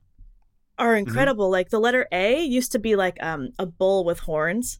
are 0.79 0.93
Mm-hmm. 0.95 1.07
incredible. 1.09 1.49
Like 1.49 1.69
the 1.69 1.79
letter 1.79 2.07
a 2.11 2.41
used 2.41 2.71
to 2.73 2.79
be 2.79 2.95
like 2.95 3.17
um 3.21 3.49
a 3.59 3.65
bull 3.65 4.05
with 4.05 4.19
horns. 4.19 4.79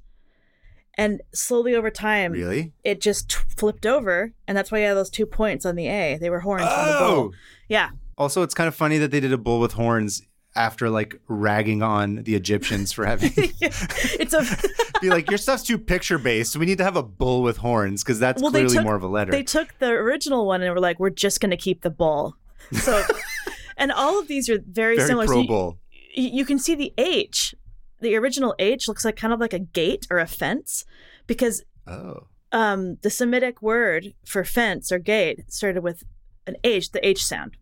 And 0.99 1.21
slowly 1.33 1.75
over 1.75 1.91
time 1.91 2.31
Really? 2.31 2.71
it 2.83 3.01
just 3.01 3.29
t- 3.29 3.37
flipped 3.55 3.85
over. 3.85 4.33
And 4.47 4.57
that's 4.57 4.71
why 4.71 4.79
you 4.79 4.85
have 4.87 4.95
those 4.95 5.09
two 5.11 5.25
points 5.27 5.65
on 5.65 5.75
the 5.75 5.87
a. 5.87 6.17
They 6.17 6.29
were 6.29 6.39
horns 6.39 6.63
on 6.63 6.87
the 6.87 6.97
Oh. 6.99 7.15
bull 7.15 7.33
yeah. 7.69 7.89
Also, 8.17 8.41
it's 8.41 8.55
kind 8.55 8.67
of 8.67 8.73
funny 8.73 8.97
that 8.97 9.11
they 9.11 9.19
did 9.19 9.31
a 9.33 9.37
bull 9.37 9.59
with 9.59 9.73
horns 9.73 10.21
after 10.57 10.89
like 10.89 11.19
ragging 11.27 11.81
on 11.83 12.15
the 12.23 12.35
Egyptians 12.35 12.91
for 12.91 13.05
having 13.05 13.31
it's 13.35 14.33
a 14.33 14.43
be 15.01 15.09
like 15.09 15.29
your 15.29 15.37
stuff's 15.37 15.63
too 15.63 15.77
picture 15.77 16.17
based. 16.17 16.57
We 16.57 16.65
need 16.65 16.79
to 16.79 16.83
have 16.83 16.95
a 16.97 17.03
bull 17.03 17.43
with 17.43 17.57
horns 17.57 18.03
because 18.03 18.19
that's 18.19 18.41
Well, 18.41 18.51
clearly 18.51 18.75
took- 18.75 18.83
more 18.83 18.95
of 18.95 19.03
a 19.03 19.07
letter. 19.07 19.31
they 19.31 19.43
took 19.43 19.77
the 19.79 19.89
original 19.91 20.45
one 20.47 20.61
and 20.61 20.73
were 20.73 20.79
like 20.81 20.99
we're 20.99 21.09
just 21.11 21.39
going 21.39 21.51
to 21.51 21.57
keep 21.57 21.81
the 21.83 21.89
bull 21.89 22.35
so 22.73 23.01
and 23.77 23.91
all 23.91 24.19
of 24.19 24.27
these 24.27 24.49
are 24.49 24.57
very, 24.69 24.95
Very 24.97 25.07
similar 25.07 25.27
So 25.27 25.33
pro 25.33 25.41
you- 25.43 25.47
bull. 25.47 25.77
y- 26.17 26.31
you 26.33 26.43
can 26.45 26.59
see 26.59 26.75
the 26.75 26.93
H. 26.97 27.55
The 28.01 28.15
original 28.15 28.53
H 28.59 28.87
looks 28.87 29.05
like 29.05 29.15
kind 29.15 29.33
of 29.33 29.39
like 29.39 29.53
a 29.53 29.59
gate 29.59 30.05
or 30.11 30.19
a 30.19 30.27
fence 30.27 30.83
because 31.27 31.63
Oh. 31.87 32.27
um, 32.51 32.97
the 33.01 33.09
Semitic 33.09 33.61
word 33.61 34.13
for 34.25 34.43
fence 34.43 34.91
or 34.91 34.99
gate 34.99 35.51
started 35.51 35.81
with 35.83 36.03
an 36.45 36.57
H, 36.63 36.91
the 36.91 37.05
H 37.07 37.23
sound. 37.23 37.57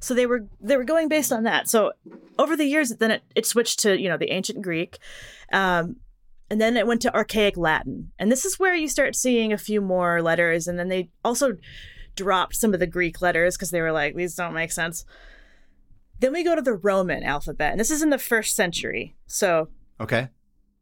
So 0.00 0.14
they 0.14 0.26
were 0.26 0.46
they 0.60 0.76
were 0.76 0.84
going 0.84 1.08
based 1.08 1.32
on 1.32 1.44
that. 1.44 1.68
So 1.68 1.92
over 2.38 2.56
the 2.56 2.64
years, 2.64 2.90
then 2.90 3.10
it, 3.10 3.22
it 3.34 3.46
switched 3.46 3.80
to 3.80 4.00
you 4.00 4.08
know 4.08 4.16
the 4.16 4.32
ancient 4.32 4.62
Greek, 4.62 4.98
um, 5.52 5.96
and 6.50 6.60
then 6.60 6.76
it 6.76 6.86
went 6.86 7.02
to 7.02 7.14
archaic 7.14 7.56
Latin, 7.56 8.12
and 8.18 8.30
this 8.30 8.44
is 8.44 8.58
where 8.58 8.74
you 8.74 8.88
start 8.88 9.16
seeing 9.16 9.52
a 9.52 9.58
few 9.58 9.80
more 9.80 10.22
letters, 10.22 10.68
and 10.68 10.78
then 10.78 10.88
they 10.88 11.10
also 11.24 11.56
dropped 12.14 12.56
some 12.56 12.72
of 12.72 12.80
the 12.80 12.86
Greek 12.86 13.20
letters 13.20 13.56
because 13.56 13.70
they 13.70 13.80
were 13.80 13.92
like 13.92 14.14
these 14.14 14.34
don't 14.34 14.54
make 14.54 14.72
sense. 14.72 15.04
Then 16.18 16.32
we 16.32 16.44
go 16.44 16.54
to 16.54 16.62
the 16.62 16.74
Roman 16.74 17.22
alphabet, 17.22 17.72
and 17.72 17.80
this 17.80 17.90
is 17.90 18.02
in 18.02 18.10
the 18.10 18.18
first 18.18 18.56
century. 18.56 19.16
So 19.26 19.68
Okay. 20.00 20.28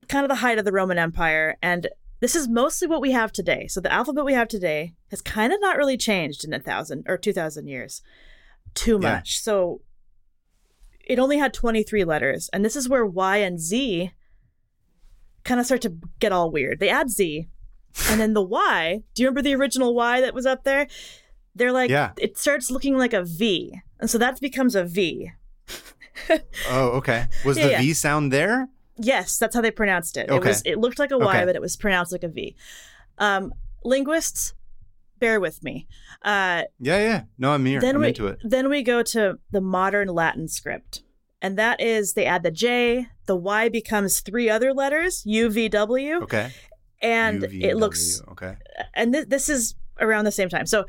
kind 0.09 0.25
of 0.25 0.29
the 0.29 0.37
height 0.37 0.59
of 0.59 0.65
the 0.65 0.73
Roman 0.73 0.99
Empire. 0.99 1.57
And 1.63 1.89
this 2.21 2.37
is 2.37 2.49
mostly 2.49 2.89
what 2.89 3.01
we 3.01 3.13
have 3.13 3.33
today. 3.33 3.67
So 3.69 3.81
the 3.81 3.93
alphabet 3.93 4.25
we 4.25 4.35
have 4.35 4.49
today 4.49 4.95
has 5.11 5.21
kind 5.21 5.53
of 5.53 5.61
not 5.61 5.77
really 5.77 5.97
changed 5.97 6.45
in 6.45 6.53
a 6.53 6.61
thousand 6.61 7.05
or 7.09 7.17
two 7.17 7.33
thousand 7.33 7.67
years 7.69 8.01
too 8.75 8.99
Yeah. 9.03 9.15
much. 9.15 9.41
So 9.41 9.81
it 11.07 11.19
only 11.19 11.39
had 11.39 11.53
23 11.55 12.05
letters. 12.05 12.49
And 12.53 12.65
this 12.65 12.77
is 12.77 12.89
where 12.89 13.05
Y 13.07 13.37
and 13.39 13.59
Z 13.61 14.13
kind 15.45 15.61
of 15.61 15.67
start 15.67 15.83
to 15.83 15.95
get 16.21 16.33
all 16.33 16.51
weird. 16.51 16.81
They 16.81 16.89
add 16.89 17.11
Z. 17.11 17.49
And 18.09 18.21
then 18.21 18.33
the 18.35 18.43
Y, 18.45 19.03
do 19.15 19.23
you 19.23 19.29
remember 19.29 19.43
the 19.43 19.55
original 19.55 19.95
Y 19.95 20.21
that 20.21 20.35
was 20.35 20.47
up 20.47 20.65
there? 20.65 20.87
They're 21.55 21.73
like, 21.73 21.91
Yeah. 21.91 22.13
it 22.19 22.37
starts 22.39 22.71
looking 22.71 22.97
like 22.99 23.13
a 23.13 23.23
V. 23.23 23.79
And 24.01 24.11
so 24.11 24.19
that 24.19 24.41
becomes 24.41 24.75
a 24.75 24.85
V. 24.85 25.31
Oh, 26.71 26.91
okay. 26.99 27.27
Was 27.45 27.59
Yeah, 27.59 27.65
the 27.67 27.71
yeah. 27.73 27.81
V 27.81 27.93
sound 27.95 28.33
there? 28.33 28.69
Yes, 28.97 29.37
that's 29.39 29.55
how 29.55 29.61
they 29.61 29.73
pronounced 29.73 30.17
it. 30.17 30.27
It 30.29 30.31
Okay. 30.31 30.49
was 30.51 30.63
it 30.65 30.79
looked 30.79 30.99
like 31.01 31.11
a 31.11 31.19
Y, 31.19 31.25
Okay. 31.39 31.45
but 31.45 31.57
it 31.57 31.61
was 31.61 31.77
pronounced 31.77 32.13
like 32.13 32.23
a 32.23 32.29
V. 32.29 32.55
Um, 33.19 33.53
linguists, 33.85 34.55
bear 35.19 35.41
with 35.41 35.63
me. 35.63 35.87
Uh, 36.23 36.65
Yeah, 36.79 36.99
yeah. 36.99 37.23
No, 37.39 37.53
I'm 37.53 37.65
here. 37.65 37.81
then 37.81 37.97
I'm 37.97 38.01
we 38.03 38.09
into 38.09 38.27
it. 38.29 38.39
then 38.43 38.69
we 38.69 38.83
go 38.83 39.03
to 39.03 39.39
the 39.51 39.61
modern 39.61 40.09
Latin 40.09 40.49
script, 40.49 41.03
and 41.43 41.59
that 41.59 41.81
is 41.81 42.15
they 42.15 42.27
add 42.27 42.43
the 42.43 42.51
J, 42.51 43.09
the 43.27 43.37
Y 43.37 43.69
becomes 43.69 44.21
three 44.21 44.49
other 44.51 44.73
letters, 44.73 45.23
U 45.27 45.49
V 45.51 45.69
W, 45.69 46.23
Okay. 46.23 46.51
and 47.03 47.45
it 47.45 47.77
looks 47.77 48.23
okay. 48.33 48.57
and 48.95 49.13
th- 49.13 49.29
this 49.29 49.49
is 49.49 49.75
around 50.01 50.25
the 50.25 50.33
same 50.33 50.49
time. 50.49 50.67
So 50.67 50.85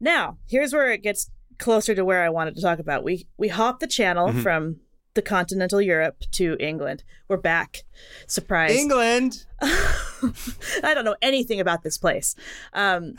now 0.00 0.38
here's 0.48 0.72
where 0.72 0.90
it 0.92 1.02
gets 1.02 1.30
closer 1.58 1.94
to 1.94 2.04
where 2.04 2.22
I 2.22 2.28
wanted 2.28 2.54
to 2.56 2.62
talk 2.62 2.78
about. 2.78 3.02
We 3.04 3.26
we 3.36 3.48
hop 3.48 3.80
the 3.80 3.86
channel 3.86 4.28
Mhm. 4.28 4.42
from 4.42 4.76
the 5.16 5.22
continental 5.22 5.80
Europe 5.80 6.22
to 6.32 6.56
England. 6.60 7.02
We're 7.26 7.38
back. 7.38 7.82
Surprise. 8.28 8.76
England. 8.76 9.44
I 9.60 10.92
don't 10.94 11.04
know 11.04 11.16
anything 11.20 11.58
about 11.58 11.82
this 11.82 11.98
place. 11.98 12.36
Um, 12.72 13.14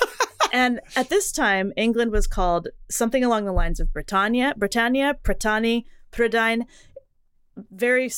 and 0.52 0.80
at 0.96 1.10
this 1.10 1.30
time, 1.30 1.74
England 1.76 2.12
was 2.12 2.26
called 2.26 2.68
something 2.88 3.22
along 3.22 3.44
the 3.44 3.52
lines 3.52 3.80
of 3.80 3.92
Britannia, 3.92 4.54
Britannia, 4.56 5.16
Prytani, 5.22 5.84
Prydain, 6.12 6.62
very 7.70 8.10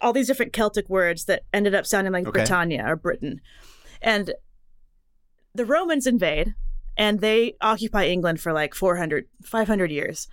all 0.00 0.12
these 0.12 0.26
different 0.26 0.52
Celtic 0.52 0.88
words 0.88 1.24
that 1.24 1.44
ended 1.52 1.74
up 1.74 1.86
sounding 1.86 2.12
like 2.12 2.26
Okay. 2.26 2.40
Britannia 2.40 2.84
or 2.86 2.96
Britain. 2.96 3.40
And 4.02 4.34
the 5.54 5.64
Romans 5.64 6.06
invade 6.06 6.54
and 6.96 7.20
they 7.20 7.54
occupy 7.60 8.04
England 8.04 8.40
for 8.40 8.52
like 8.52 8.74
400, 8.74 9.26
500 9.42 9.90
years. 9.90 10.28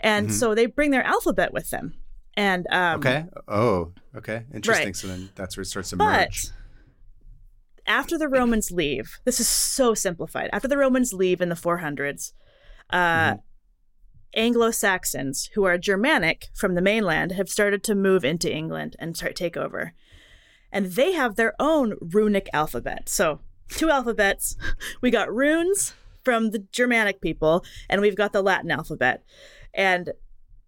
And 0.00 0.28
Mhm. 0.28 0.32
so 0.32 0.54
they 0.54 0.66
bring 0.66 0.90
their 0.90 1.02
alphabet 1.04 1.52
with 1.52 1.70
them. 1.70 1.94
And 2.34 2.66
um, 2.70 3.00
Okay. 3.00 3.26
Oh, 3.48 3.92
okay. 4.16 4.44
Interesting. 4.54 4.86
Right. 4.88 4.96
So 4.96 5.08
then 5.08 5.28
that's 5.34 5.56
where 5.56 5.62
it 5.62 5.66
starts 5.66 5.90
to 5.90 5.96
But 5.96 6.06
merge. 6.30 6.46
after 7.86 8.16
the 8.16 8.28
Romans 8.28 8.70
leave, 8.70 9.18
this 9.24 9.40
is 9.40 9.48
so 9.48 9.94
simplified. 9.94 10.48
After 10.52 10.68
the 10.68 10.78
Romans 10.78 11.12
leave 11.12 11.40
in 11.40 11.48
the 11.48 11.56
400s, 11.56 12.32
uh, 12.90 13.34
Mhm. 13.34 13.42
Anglo 14.34 14.70
Saxons, 14.70 15.50
who 15.54 15.64
are 15.64 15.76
Germanic 15.76 16.48
from 16.54 16.74
the 16.76 16.82
mainland, 16.82 17.32
have 17.32 17.48
started 17.48 17.82
to 17.84 17.94
move 17.96 18.24
into 18.24 18.50
England 18.52 18.94
and 19.00 19.16
start 19.16 19.34
take 19.34 19.56
over. 19.56 19.92
And 20.72 20.86
they 20.92 21.12
have 21.12 21.34
their 21.34 21.54
own 21.58 21.94
runic 22.00 22.48
alphabet. 22.52 23.08
So, 23.08 23.40
two 23.68 23.90
alphabets. 23.90 24.56
We 25.00 25.10
got 25.10 25.34
runes 25.34 25.94
from 26.22 26.50
the 26.50 26.60
Germanic 26.70 27.20
people, 27.20 27.64
and 27.88 28.00
we've 28.00 28.14
got 28.14 28.32
the 28.32 28.42
Latin 28.42 28.70
alphabet. 28.70 29.24
And 29.74 30.12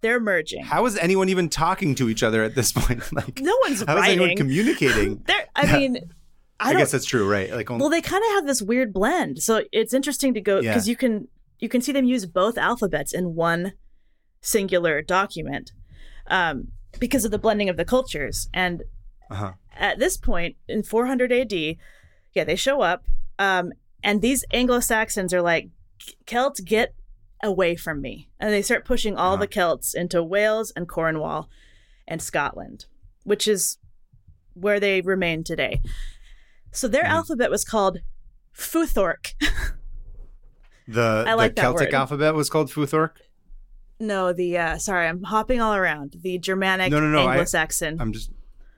they're 0.03 0.20
merging. 0.20 0.64
How 0.64 0.84
is 0.86 0.98
anyone 0.98 1.28
even 1.28 1.48
talking 1.48 1.94
to 1.96 2.09
each 2.09 2.22
other 2.22 2.42
at 2.42 2.55
this 2.55 2.72
point? 2.76 3.03
Like, 3.12 3.40
no 3.40 3.57
one's 3.62 3.82
how 3.82 3.96
is 3.98 4.09
anyone 4.09 4.36
communicating? 4.36 5.22
They're, 5.26 5.46
I 5.55 5.78
mean, 5.78 5.98
I, 6.59 6.70
I, 6.70 6.74
guess 6.74 6.90
that's 6.92 7.05
true, 7.05 7.28
right? 7.28 7.53
Like, 7.53 7.70
only, 7.70 7.80
well, 7.80 7.90
they 7.90 8.00
kind 8.00 8.22
of 8.24 8.30
have 8.32 8.46
this 8.46 8.62
weird 8.62 8.92
blend. 8.92 9.42
So 9.42 9.62
it's 9.70 9.92
interesting 9.92 10.34
to 10.34 10.40
go 10.40 10.61
Yeah. 10.61 10.72
because 10.72 10.88
you 10.88 10.96
can 10.96 11.28
you 11.59 11.68
can 11.68 11.80
see 11.80 11.92
them 11.92 12.05
use 12.05 12.26
both 12.26 12.59
alphabets 12.59 13.12
in 13.12 13.34
one 13.34 13.74
singular 14.40 15.00
document 15.03 15.72
um, 16.26 16.68
because 16.98 17.24
of 17.24 17.30
the 17.30 17.38
blending 17.38 17.68
of 17.68 17.76
the 17.76 17.84
cultures. 17.84 18.48
And 18.53 18.82
uh-huh. 19.30 19.53
at 19.76 19.98
this 19.98 20.16
point 20.16 20.57
in 20.66 20.82
400 20.82 21.32
AD, 21.32 21.53
yeah, 21.53 22.44
they 22.44 22.57
show 22.57 22.80
up, 22.80 23.05
um, 23.38 23.72
and 24.03 24.20
these 24.20 24.44
Anglo 24.53 24.80
Saxons 24.80 25.32
are 25.32 25.42
like, 25.42 25.68
Celts, 26.26 26.61
get 26.61 26.94
away 27.43 27.74
from 27.76 28.01
me, 28.01 28.28
and 28.38 28.53
they 28.53 28.62
start 28.62 28.84
pushing 28.84 29.16
all 29.16 29.34
Uh-huh. 29.34 29.40
the 29.43 29.47
Celts 29.49 29.95
into 29.95 30.22
Wales 30.22 30.72
and 30.76 30.88
Cornwall 30.88 31.49
and 32.07 32.22
Scotland, 32.22 32.86
which 33.24 33.49
is 33.49 33.78
where 34.55 34.78
they 34.80 35.01
remain 35.01 35.43
today. 35.45 35.80
So 36.70 36.88
their 36.88 37.05
Mhm. 37.05 37.09
alphabet 37.11 37.51
was 37.51 37.64
called 37.64 37.99
Futhorc. 38.57 39.32
the 40.88 41.24
I 41.26 41.34
like 41.34 41.55
the 41.57 41.62
Celtic 41.62 41.88
word. 41.88 41.95
alphabet 41.95 42.34
was 42.34 42.51
called 42.51 42.70
Futhorc. 42.70 43.11
no, 43.99 44.32
the 44.32 44.57
uh, 44.59 44.78
sorry, 44.78 45.07
I'm 45.07 45.22
hopping 45.24 45.61
all 45.61 45.74
around. 45.74 46.16
The 46.22 46.38
Germanic 46.38 46.90
No, 46.90 47.01
no, 47.01 47.09
no, 47.09 47.28
Anglo-Saxon 47.28 48.01
I'm 48.01 48.12
just 48.12 48.30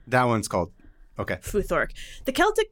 that 0.07 0.23
one's 0.25 0.47
called. 0.47 0.71
Okay. 1.17 1.35
Futhorc. 1.41 1.91
The 2.25 2.31
Celtic 2.31 2.67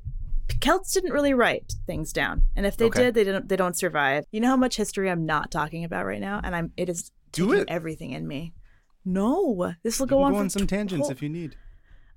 Celts 0.60 0.94
didn't 0.94 1.12
really 1.12 1.34
write 1.34 1.74
things 1.86 2.12
down, 2.14 2.44
and 2.56 2.66
if 2.66 2.78
they 2.78 2.86
Okay. 2.86 3.04
did, 3.04 3.14
they 3.14 3.24
don't. 3.24 3.48
They 3.48 3.56
don't 3.56 3.78
survive. 3.78 4.26
You 4.32 4.40
know 4.42 4.48
how 4.50 4.58
much 4.58 4.76
history 4.78 5.10
I'm 5.10 5.26
not 5.26 5.52
talking 5.52 5.84
about 5.84 6.06
right 6.06 6.22
now, 6.22 6.42
and 6.44 6.56
I'm. 6.56 6.72
It 6.78 6.90
is 6.90 7.12
Do 7.32 7.48
taking 7.48 7.62
it. 7.62 7.70
everything 7.70 8.12
in 8.12 8.28
me. 8.28 8.54
No, 9.06 9.74
this 9.84 10.00
will 10.00 10.08
go 10.08 10.24
on 10.24 10.32
go 10.34 10.38
on 10.40 10.50
some 10.50 10.68
tangents 10.68 11.10
if 11.10 11.22
you 11.22 11.30
need. 11.30 11.56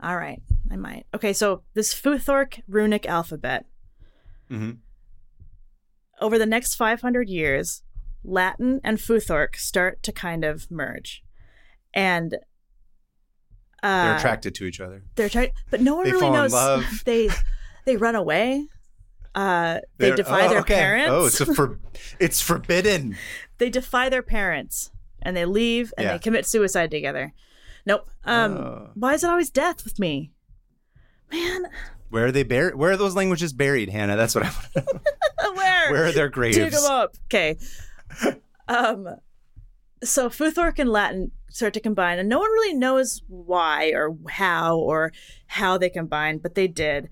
All 0.01 0.16
right, 0.16 0.41
I 0.70 0.76
might. 0.76 1.07
Okay, 1.14 1.32
so 1.32 1.62
this 1.74 1.95
Futhorc 1.95 2.61
runic 2.68 3.07
alphabet 3.07 3.66
hmm 4.49 4.72
over 6.20 6.39
the 6.39 6.47
next 6.47 6.76
500 6.76 7.28
years, 7.28 7.82
Latin 8.24 8.80
and 8.82 8.99
Futhorc 8.99 9.57
start 9.57 10.03
to 10.05 10.12
kind 10.12 10.45
of 10.45 10.70
merge, 10.70 11.22
and 11.93 12.37
uh, 13.82 14.03
They're 14.03 14.16
attracted 14.16 14.55
to 14.57 14.64
each 14.64 14.80
other. 14.80 15.03
They're 15.16 15.26
attracted, 15.26 15.55
but 15.70 15.80
no 15.80 15.97
one 15.97 16.07
really 16.07 16.30
knows. 16.30 16.53
They 17.05 17.30
they 17.87 17.97
run 17.97 18.14
away. 18.14 18.66
Uh, 19.34 19.80
they 19.99 20.09
They're- 20.09 20.16
defy 20.16 20.47
oh, 20.47 20.49
their 20.51 20.61
okay. 20.61 20.74
parents. 20.74 21.11
Oh, 21.11 21.24
it's 21.26 21.41
a 21.41 21.47
for, 21.55 21.78
it's 22.18 22.41
forbidden. 22.41 23.16
they 23.59 23.70
defy 23.70 24.09
their 24.09 24.22
parents 24.22 24.91
and 25.22 25.37
they 25.37 25.45
leave 25.45 25.93
and 25.97 26.05
Yeah. 26.07 26.12
they 26.12 26.18
commit 26.18 26.47
suicide 26.47 26.91
together. 26.91 27.32
Nope. 27.84 28.09
Um, 28.24 28.53
Oh. 28.57 28.91
why 28.95 29.14
is 29.14 29.24
it 29.24 29.30
always 29.30 29.51
death 29.51 29.84
with 29.84 29.99
me? 29.99 30.32
Man, 31.32 31.66
Where 32.09 32.26
are 32.26 32.32
they 32.32 32.45
buried? 32.45 32.76
Where 32.76 32.93
are 32.93 32.97
those 32.97 33.14
languages 33.16 33.53
buried, 33.53 33.91
Hannah? 33.91 34.16
That's 34.16 34.34
what 34.34 34.45
I 34.45 34.49
want 34.51 34.72
to 34.74 34.80
know. 35.45 35.53
where? 35.55 35.93
Where 35.93 36.05
are 36.07 36.12
their 36.12 36.28
graves? 36.28 36.57
Dig 36.57 36.72
them 36.72 36.84
up. 36.84 37.14
Okay. 37.26 37.57
um, 38.68 39.09
so 40.05 40.28
Futhorc 40.28 40.78
and 40.78 40.89
Latin 40.91 41.32
start 41.51 41.74
to 41.74 41.80
combine, 41.80 42.18
and 42.18 42.28
no 42.28 42.39
one 42.39 42.51
really 42.51 42.74
knows 42.74 43.22
why 43.28 43.89
or 43.91 44.16
how 44.28 44.76
or 44.78 45.12
how 45.47 45.76
they 45.78 45.91
combined, 45.91 46.43
but 46.43 46.55
they 46.55 46.68
did. 46.68 47.09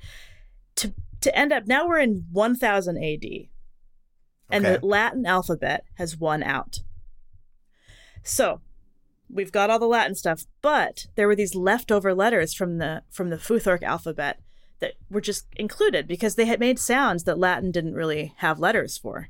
To 0.76 0.92
to 1.20 1.36
end 1.36 1.52
up 1.52 1.66
now 1.66 1.86
we're 1.86 1.98
in 2.00 2.26
1000 2.32 2.96
AD, 2.98 3.48
and 4.50 4.66
Okay. 4.66 4.76
the 4.78 4.86
Latin 4.86 5.24
alphabet 5.26 5.84
has 5.94 6.16
won 6.16 6.42
out. 6.42 6.80
So 8.22 8.60
we've 9.28 9.52
got 9.52 9.70
all 9.70 9.78
the 9.78 9.86
Latin 9.86 10.14
stuff, 10.14 10.44
but 10.62 11.06
there 11.14 11.26
were 11.26 11.36
these 11.36 11.54
leftover 11.54 12.14
letters 12.14 12.54
from 12.54 12.78
the 12.78 13.02
from 13.10 13.30
the 13.30 13.36
Futhorc 13.36 13.82
alphabet 13.82 14.40
that 14.80 14.94
were 15.10 15.20
just 15.20 15.46
included 15.56 16.06
because 16.06 16.34
they 16.34 16.46
had 16.46 16.60
made 16.60 16.78
sounds 16.78 17.24
that 17.24 17.38
Latin 17.38 17.70
didn't 17.70 17.94
really 17.94 18.34
have 18.38 18.58
letters 18.58 18.98
for. 18.98 19.28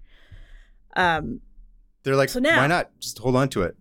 Um, 0.96 1.40
They're 2.02 2.16
like, 2.16 2.28
So 2.28 2.40
now- 2.40 2.56
why 2.58 2.66
not 2.66 2.90
just 3.00 3.18
hold 3.18 3.36
on 3.36 3.48
to 3.50 3.62
it? 3.62 3.76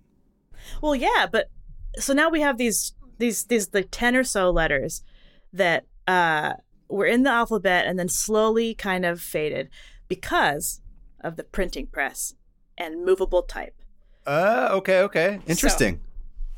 well, 0.82 0.96
yeah, 0.96 1.26
but 1.32 1.50
so 1.98 2.14
now 2.14 2.30
we 2.30 2.42
have 2.42 2.58
these 2.58 2.94
these 3.20 3.46
these 3.46 3.74
like 3.74 3.88
ten 3.92 4.16
or 4.16 4.24
so 4.24 4.50
letters 4.50 5.04
that 5.52 5.86
uh, 6.08 6.54
were 6.96 7.06
in 7.06 7.24
the 7.24 7.30
alphabet 7.30 7.86
and 7.86 7.98
then 7.98 8.10
slowly 8.10 8.74
kind 8.74 9.06
of 9.06 9.22
faded 9.22 9.70
because 10.08 10.82
of 11.22 11.36
the 11.36 11.44
printing 11.44 11.88
press 11.88 12.36
and 12.78 13.06
movable 13.06 13.44
type. 13.44 13.76
Uh, 14.26 14.70
okay, 14.72 15.00
okay, 15.02 15.40
interesting. 15.48 16.00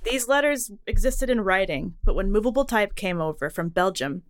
These 0.03 0.27
letters 0.27 0.71
existed 0.85 1.29
in 1.29 1.41
writing, 1.41 1.95
but 2.03 2.13
when 2.13 2.31
movable 2.31 2.65
type 2.65 2.95
came 2.95 3.19
over 3.19 3.49
from 3.49 3.69
Belgium, 3.69 4.23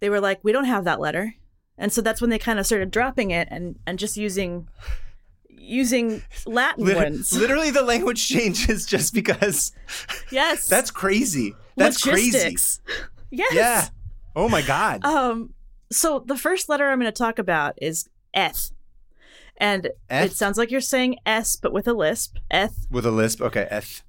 they 0.00 0.08
were 0.08 0.20
like, 0.20 0.40
we 0.42 0.50
don't 0.52 0.64
have 0.64 0.84
that 0.84 1.00
letter. 1.00 1.34
And 1.78 1.92
so 1.92 2.00
that's 2.00 2.20
when 2.20 2.30
they 2.30 2.38
kind 2.38 2.58
of 2.58 2.66
started 2.66 2.90
dropping 2.90 3.30
it 3.30 3.48
and, 3.50 3.78
and 3.86 3.98
just 3.98 4.16
using 4.16 4.68
using 5.48 6.22
Latin 6.46 6.94
ones. 6.94 7.32
literally, 7.38 7.70
the 7.70 7.82
language 7.82 8.26
changes 8.26 8.86
just 8.86 9.14
because. 9.14 9.72
yes. 10.30 10.66
That's 10.66 10.90
crazy. 11.02 11.54
That's 11.76 12.02
crazy. 12.02 12.32
Logistics. 12.32 12.80
Yes. 13.30 13.54
Yeah. 13.54 13.88
Oh 14.36 14.48
my 14.48 14.62
god. 14.62 15.04
Um 15.04 15.54
so 15.92 16.18
the 16.26 16.36
first 16.36 16.68
letter 16.68 16.88
I'm 16.88 16.98
going 16.98 17.12
to 17.12 17.16
talk 17.16 17.38
about 17.38 17.74
is 17.80 18.08
eth. 18.32 18.70
And 19.58 19.90
Eth? 20.10 20.32
it 20.32 20.36
sounds 20.36 20.58
like 20.58 20.70
you're 20.70 20.80
saying 20.80 21.18
S 21.24 21.56
but 21.56 21.72
with 21.72 21.86
a 21.86 21.92
lisp. 21.92 22.36
Eth 22.50 22.86
With 22.90 23.06
a 23.06 23.10
lisp. 23.12 23.40
Okay. 23.40 23.66
Eth. 23.70 24.02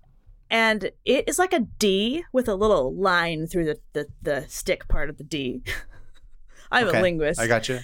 and 0.50 0.90
it 1.06 1.28
is 1.28 1.38
like 1.38 1.54
a 1.54 1.60
D 1.60 2.24
with 2.34 2.48
a 2.48 2.56
little 2.56 2.96
line 2.96 3.46
through 3.48 3.66
the 3.66 3.80
the, 3.94 4.08
the 4.22 4.46
stick 4.48 4.88
part 4.88 5.10
of 5.10 5.18
the 5.18 5.24
D. 5.24 5.62
I'm 6.72 6.88
Okay. 6.88 7.00
a 7.00 7.02
linguist. 7.02 7.40
I 7.40 7.48
got 7.48 7.70
you. 7.70 7.80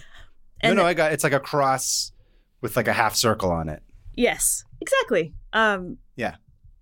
And 0.61 0.75
no, 0.75 0.81
no, 0.83 0.87
I 0.87 0.93
got. 0.93 1.11
It's 1.11 1.23
like 1.23 1.33
a 1.33 1.39
cross 1.39 2.11
with 2.61 2.75
like 2.75 2.87
a 2.87 2.93
half 2.93 3.15
circle 3.15 3.51
on 3.51 3.69
it. 3.69 3.81
Yes, 4.15 4.63
exactly. 4.79 5.33
Um, 5.53 5.97
Yeah. 6.15 6.35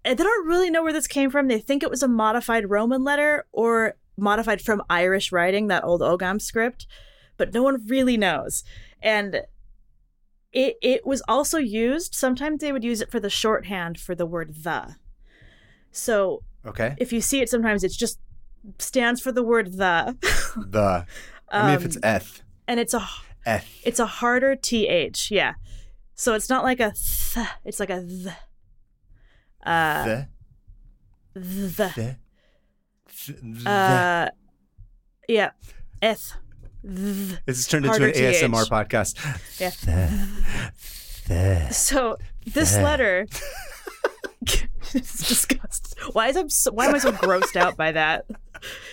and 0.05 0.17
they 0.17 0.23
don't 0.23 0.47
really 0.47 0.69
know 0.69 0.83
where 0.83 0.93
this 0.93 1.07
came 1.07 1.29
from. 1.29 1.47
They 1.47 1.59
think 1.59 1.83
it 1.83 1.89
was 1.89 2.03
a 2.03 2.07
modified 2.07 2.69
Roman 2.69 3.03
letter 3.03 3.45
or 3.51 3.95
modified 4.21 4.61
from 4.61 4.83
Irish 4.89 5.31
writing, 5.31 5.67
that 5.67 5.83
old 5.83 6.01
Ogam 6.01 6.41
script, 6.41 6.85
but 7.37 7.53
no 7.53 7.63
one 7.63 7.85
really 7.87 8.17
knows. 8.17 8.63
And 9.01 9.41
it 10.51 10.77
it 10.81 11.05
was 11.05 11.21
also 11.27 11.57
used. 11.57 12.13
Sometimes 12.15 12.59
they 12.61 12.71
would 12.71 12.83
use 12.83 13.01
it 13.01 13.11
for 13.11 13.19
the 13.19 13.29
shorthand 13.29 13.99
for 13.99 14.15
the 14.15 14.25
word 14.25 14.63
the. 14.63 14.95
So 15.91 16.43
Okay. 16.65 16.95
if 16.97 17.13
you 17.13 17.21
see 17.21 17.39
it, 17.41 17.49
sometimes 17.49 17.83
it's 17.83 17.95
just 17.95 18.19
stands 18.79 19.21
for 19.21 19.31
the 19.31 19.43
word 19.43 19.73
the. 19.77 20.17
The. 20.57 21.05
I 21.51 21.65
mean, 21.67 21.75
if 21.75 21.85
it's 21.85 21.95
Um, 21.97 22.01
eth, 22.03 22.41
and 22.67 22.79
it's 22.79 22.93
a 22.93 23.07
eth. 23.45 23.67
it's 23.83 23.99
a 23.99 24.05
harder 24.05 24.55
th. 24.55 25.31
Yeah. 25.31 25.53
So 26.15 26.33
it's 26.33 26.49
not 26.49 26.63
like 26.63 26.79
a 26.79 26.91
th, 26.91 27.47
it's 27.65 27.79
like 27.79 27.89
a 27.89 28.01
th. 28.05 28.33
Uh 29.65 30.05
the. 30.05 30.27
the, 31.33 31.91
the. 31.95 32.17
Uh 33.65 34.29
yeah. 35.27 35.51
Eth. 36.01 36.33
Th. 36.83 37.37
This 37.45 37.57
has 37.57 37.67
turned 37.67 37.85
into 37.85 38.03
an 38.03 38.11
ASMR 38.11 38.63
TH. 38.63 38.69
podcast. 38.71 39.59
Yeah. 39.59 39.71
The, 41.27 41.27
the. 41.67 41.73
So 41.73 42.17
this 42.45 42.73
Th. 42.73 42.83
letter 42.83 43.27
it's 44.93 45.27
disgusting. 45.27 46.03
Why 46.13 46.27
is 46.29 46.37
I'm 46.37 46.49
so, 46.49 46.71
why 46.71 46.87
am 46.87 46.95
I 46.95 46.99
so 46.99 47.11
grossed 47.11 47.55
out 47.55 47.75
by 47.77 47.91
that? 47.91 48.25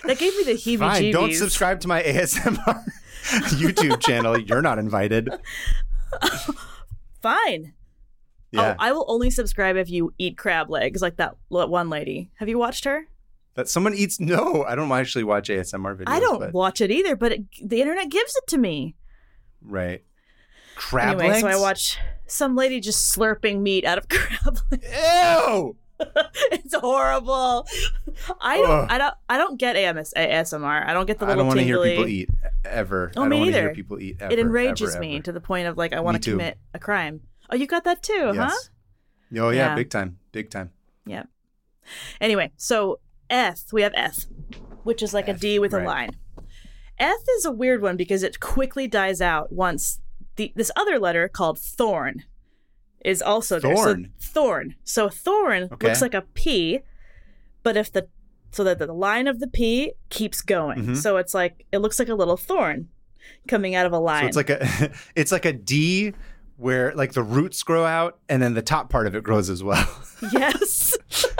That 0.03 0.17
gave 0.17 0.35
me 0.37 0.43
the 0.43 0.51
heebie-jeebies. 0.53 0.79
Fine, 0.79 1.11
don't 1.11 1.33
subscribe 1.33 1.79
to 1.81 1.87
my 1.87 2.03
ASMR 2.03 2.83
YouTube 3.23 4.01
channel. 4.01 4.37
You're 4.37 4.61
not 4.61 4.79
invited. 4.79 5.29
Fine. 7.21 7.73
Yeah, 8.51 8.71
Oh, 8.71 8.75
I 8.79 8.91
will 8.93 9.05
only 9.09 9.29
subscribe 9.29 9.75
if 9.75 9.89
you 9.89 10.13
eat 10.17 10.37
crab 10.37 10.69
legs, 10.69 11.01
like 11.01 11.17
that 11.17 11.35
one 11.49 11.89
lady. 11.89 12.31
Have 12.35 12.47
you 12.47 12.57
watched 12.57 12.85
her? 12.85 13.07
That 13.57 13.67
someone 13.67 13.93
eats. 13.93 14.19
No, 14.27 14.63
I 14.63 14.75
don't 14.75 14.91
actually 14.91 15.25
watch 15.25 15.49
ASMR 15.49 15.97
videos. 15.97 16.03
I 16.07 16.19
don't 16.21 16.39
but- 16.39 16.53
watch 16.53 16.79
it 16.81 16.91
either, 16.91 17.15
but 17.15 17.31
it, 17.33 17.41
the 17.63 17.81
internet 17.81 18.09
gives 18.09 18.35
it 18.37 18.47
to 18.47 18.57
me. 18.57 18.95
right. 19.61 20.03
Crab 20.75 21.19
anyway, 21.19 21.29
legs. 21.29 21.41
so 21.41 21.47
I 21.47 21.55
watch 21.59 21.97
some 22.27 22.55
lady 22.55 22.79
just 22.79 23.15
slurping 23.15 23.61
meat 23.61 23.83
out 23.83 23.97
of 23.97 24.07
crab 24.09 24.59
legs. 24.71 24.85
Ew. 24.85 25.75
it's 26.51 26.75
horrible. 26.75 27.65
I 28.39 28.57
don't, 28.57 28.69
Ugh. 28.69 28.87
I 28.91 28.97
don't, 28.99 29.15
I 29.27 29.37
don't 29.39 29.57
get 29.57 29.75
AMS, 29.75 30.13
ASMR. 30.15 30.85
I 30.85 30.93
don't 30.93 31.07
get 31.07 31.17
the 31.17 31.25
little. 31.25 31.33
I 31.33 31.35
don't 31.41 31.47
want 31.47 31.59
to 31.59 31.65
hear 31.65 31.81
people 31.83 32.07
eat 32.07 32.29
ever. 32.63 33.11
Oh, 33.15 33.21
I 33.21 33.23
don't 33.23 33.29
me 33.29 33.37
want 33.39 33.47
to 33.47 33.51
hear 33.53 33.61
neither. 33.63 33.73
people 33.75 33.99
eat. 33.99 34.17
Ever, 34.19 34.31
it 34.33 34.37
enrages 34.37 34.93
ever, 34.93 35.01
me 35.01 35.15
ever. 35.15 35.23
to 35.23 35.31
the 35.31 35.41
point 35.41 35.67
of 35.67 35.77
like 35.77 35.93
I 35.93 35.99
want 36.01 36.21
to 36.21 36.29
commit 36.31 36.59
a 36.75 36.79
crime. 36.79 37.21
Oh, 37.49 37.55
you 37.55 37.65
got 37.65 37.83
that 37.85 38.03
too, 38.03 38.31
huh? 38.35 38.51
Yes. 38.51 38.69
Oh 39.41 39.49
yeah, 39.49 39.69
Yeah. 39.69 39.75
big 39.75 39.89
time, 39.89 40.19
big 40.31 40.51
time. 40.51 40.69
Yeah. 41.07 41.23
Anyway, 42.21 42.51
so 42.57 42.99
eth, 43.29 43.71
we 43.73 43.81
have 43.81 43.93
eth, 43.95 44.25
which 44.83 45.01
is 45.03 45.13
like 45.13 45.27
a 45.27 45.33
D 45.33 45.59
with 45.59 45.73
a 45.73 45.79
line. 45.83 46.11
Eth 46.99 47.25
is 47.37 47.45
a 47.45 47.51
weird 47.51 47.81
one 47.81 47.95
because 47.97 48.23
it 48.23 48.39
quickly 48.39 48.87
dies 48.87 49.21
out 49.21 49.51
once 49.51 49.99
the 50.35 50.51
this 50.55 50.71
other 50.75 50.97
letter 50.99 51.27
called 51.27 51.59
thorn 51.59 52.23
is 53.05 53.21
also 53.21 53.59
there. 53.59 53.75
Thorn? 53.75 54.13
So 54.17 54.31
thorn. 54.33 54.75
So 54.83 55.09
thorn 55.09 55.63
Okay. 55.71 55.87
looks 55.87 56.01
like 56.01 56.13
a 56.13 56.21
P, 56.21 56.79
but 57.63 57.77
if 57.77 57.91
the 57.91 58.07
so 58.51 58.63
that 58.63 58.79
the 58.79 58.91
line 58.93 59.27
of 59.27 59.39
the 59.39 59.47
P 59.47 59.93
keeps 60.09 60.41
going. 60.41 60.79
Mhm. 60.87 60.97
So 60.97 61.17
it's 61.17 61.33
like 61.33 61.65
it 61.71 61.79
looks 61.79 61.99
like 61.99 62.09
a 62.09 62.15
little 62.15 62.37
thorn 62.37 62.89
coming 63.47 63.75
out 63.75 63.85
of 63.85 63.91
a 63.93 63.99
line. 63.99 64.23
So 64.23 64.27
it's 64.27 64.37
like 64.37 64.49
a, 64.49 64.91
it's 65.15 65.31
like 65.31 65.45
a 65.45 65.53
D 65.53 66.13
where 66.55 66.93
like 66.95 67.13
the 67.13 67.21
roots 67.21 67.61
grow 67.61 67.85
out 67.85 68.17
and 68.29 68.41
then 68.41 68.53
the 68.55 68.61
top 68.63 68.89
part 68.89 69.05
of 69.05 69.15
it 69.15 69.23
grows 69.23 69.49
as 69.49 69.63
well. 69.63 69.87
yes. 70.33 70.97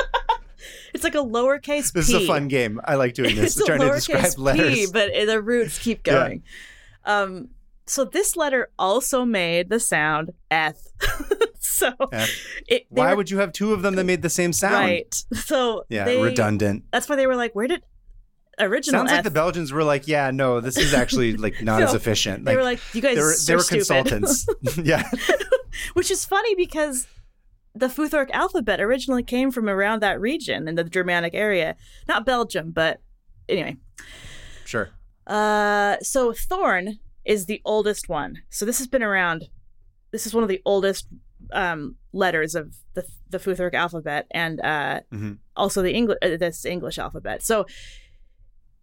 it's 0.98 1.04
like 1.04 1.16
a 1.16 1.20
lowercase 1.20 1.91
this 1.93 2.10
p. 2.12 2.16
is 2.18 2.24
a 2.24 2.28
fun 2.28 2.48
game. 2.48 2.82
I 2.84 2.95
like 2.95 3.14
doing 3.14 3.36
this. 3.36 3.56
it's 3.58 3.62
a 3.62 3.66
trying 3.66 3.80
to 3.82 3.91
describe 3.95 4.38
letters. 4.38 4.74
p, 4.74 4.88
but 4.93 5.12
the 5.26 5.41
roots 5.41 5.80
keep 5.80 6.06
Yeah. 6.06 6.14
going. 6.14 6.43
Um, 7.06 7.50
so 7.86 8.04
this 8.04 8.36
letter 8.36 8.70
also 8.78 9.24
made 9.24 9.70
the 9.70 9.80
sound 9.80 10.32
eth. 10.52 10.88
so 11.60 11.93
F. 12.12 12.30
it, 12.68 12.86
Why 12.89 13.12
were- 13.12 13.18
would 13.18 13.30
you 13.32 13.38
have 13.39 13.54
two 13.54 13.72
of 13.74 13.82
them 13.82 13.95
that 13.95 14.04
made 14.04 14.22
the 14.22 14.30
same 14.30 14.52
sound? 14.52 14.74
right? 14.88 15.16
So 15.34 15.86
Yeah, 15.89 16.04
they, 16.06 16.22
redundant. 16.22 16.84
That's 16.91 17.08
why 17.08 17.16
they 17.16 17.28
were 17.28 17.36
like, 17.38 17.54
"Where 17.56 17.68
did 17.68 17.84
original?" 18.60 19.00
Sounds 19.00 19.12
like 19.12 19.24
the 19.24 19.32
Belgians 19.32 19.72
were 19.72 19.84
like, 19.86 20.08
yeah, 20.08 20.32
no, 20.32 20.60
this 20.60 20.76
is 20.78 20.93
actually 20.93 21.38
like 21.38 21.62
not 21.62 21.82
as 21.82 21.91
No, 21.91 21.95
efficient. 21.95 22.43
They 22.45 22.56
were 22.58 22.64
like, 22.64 22.80
"You 22.93 23.02
guys 23.02 23.16
they 23.16 23.22
were, 23.22 23.36
they 23.45 23.56
were 23.56 23.64
consultants. 23.64 24.45
yeah. 24.84 25.10
Which 25.93 26.10
is 26.12 26.26
funny 26.26 26.56
because 26.56 27.08
the 27.78 27.88
Futhorc 27.88 28.30
alphabet 28.32 28.80
originally 28.82 29.24
came 29.24 29.52
from 29.52 29.70
around 29.70 30.02
that 30.02 30.20
region 30.20 30.68
in 30.68 30.76
the 30.76 30.84
Germanic 30.84 31.34
area, 31.34 31.76
not 32.08 32.26
Belgium, 32.26 32.72
but 32.72 33.02
anyway. 33.48 33.78
Sure. 34.66 34.90
Uh, 35.26 35.98
so 36.02 36.34
Thorn 36.34 37.00
is 37.26 37.46
the 37.46 37.62
oldest 37.66 38.10
one. 38.10 38.38
So 38.50 38.66
this 38.66 38.78
has 38.80 38.88
been 38.88 39.04
around. 39.04 39.46
This 40.12 40.26
is 40.26 40.34
one 40.34 40.44
of 40.44 40.50
the 40.50 40.62
oldest 40.66 41.08
um, 41.54 41.96
letters 42.14 42.56
of 42.56 42.76
the 42.94 43.06
the 43.30 43.38
Futhorc 43.40 43.74
alphabet, 43.74 44.26
and 44.32 44.60
uh, 44.62 45.02
Mhm. 45.14 45.38
also 45.56 45.82
the 45.82 45.94
English 45.94 46.18
uh, 46.22 46.38
this 46.38 46.66
English 46.66 46.98
alphabet. 46.98 47.44
So 47.44 47.66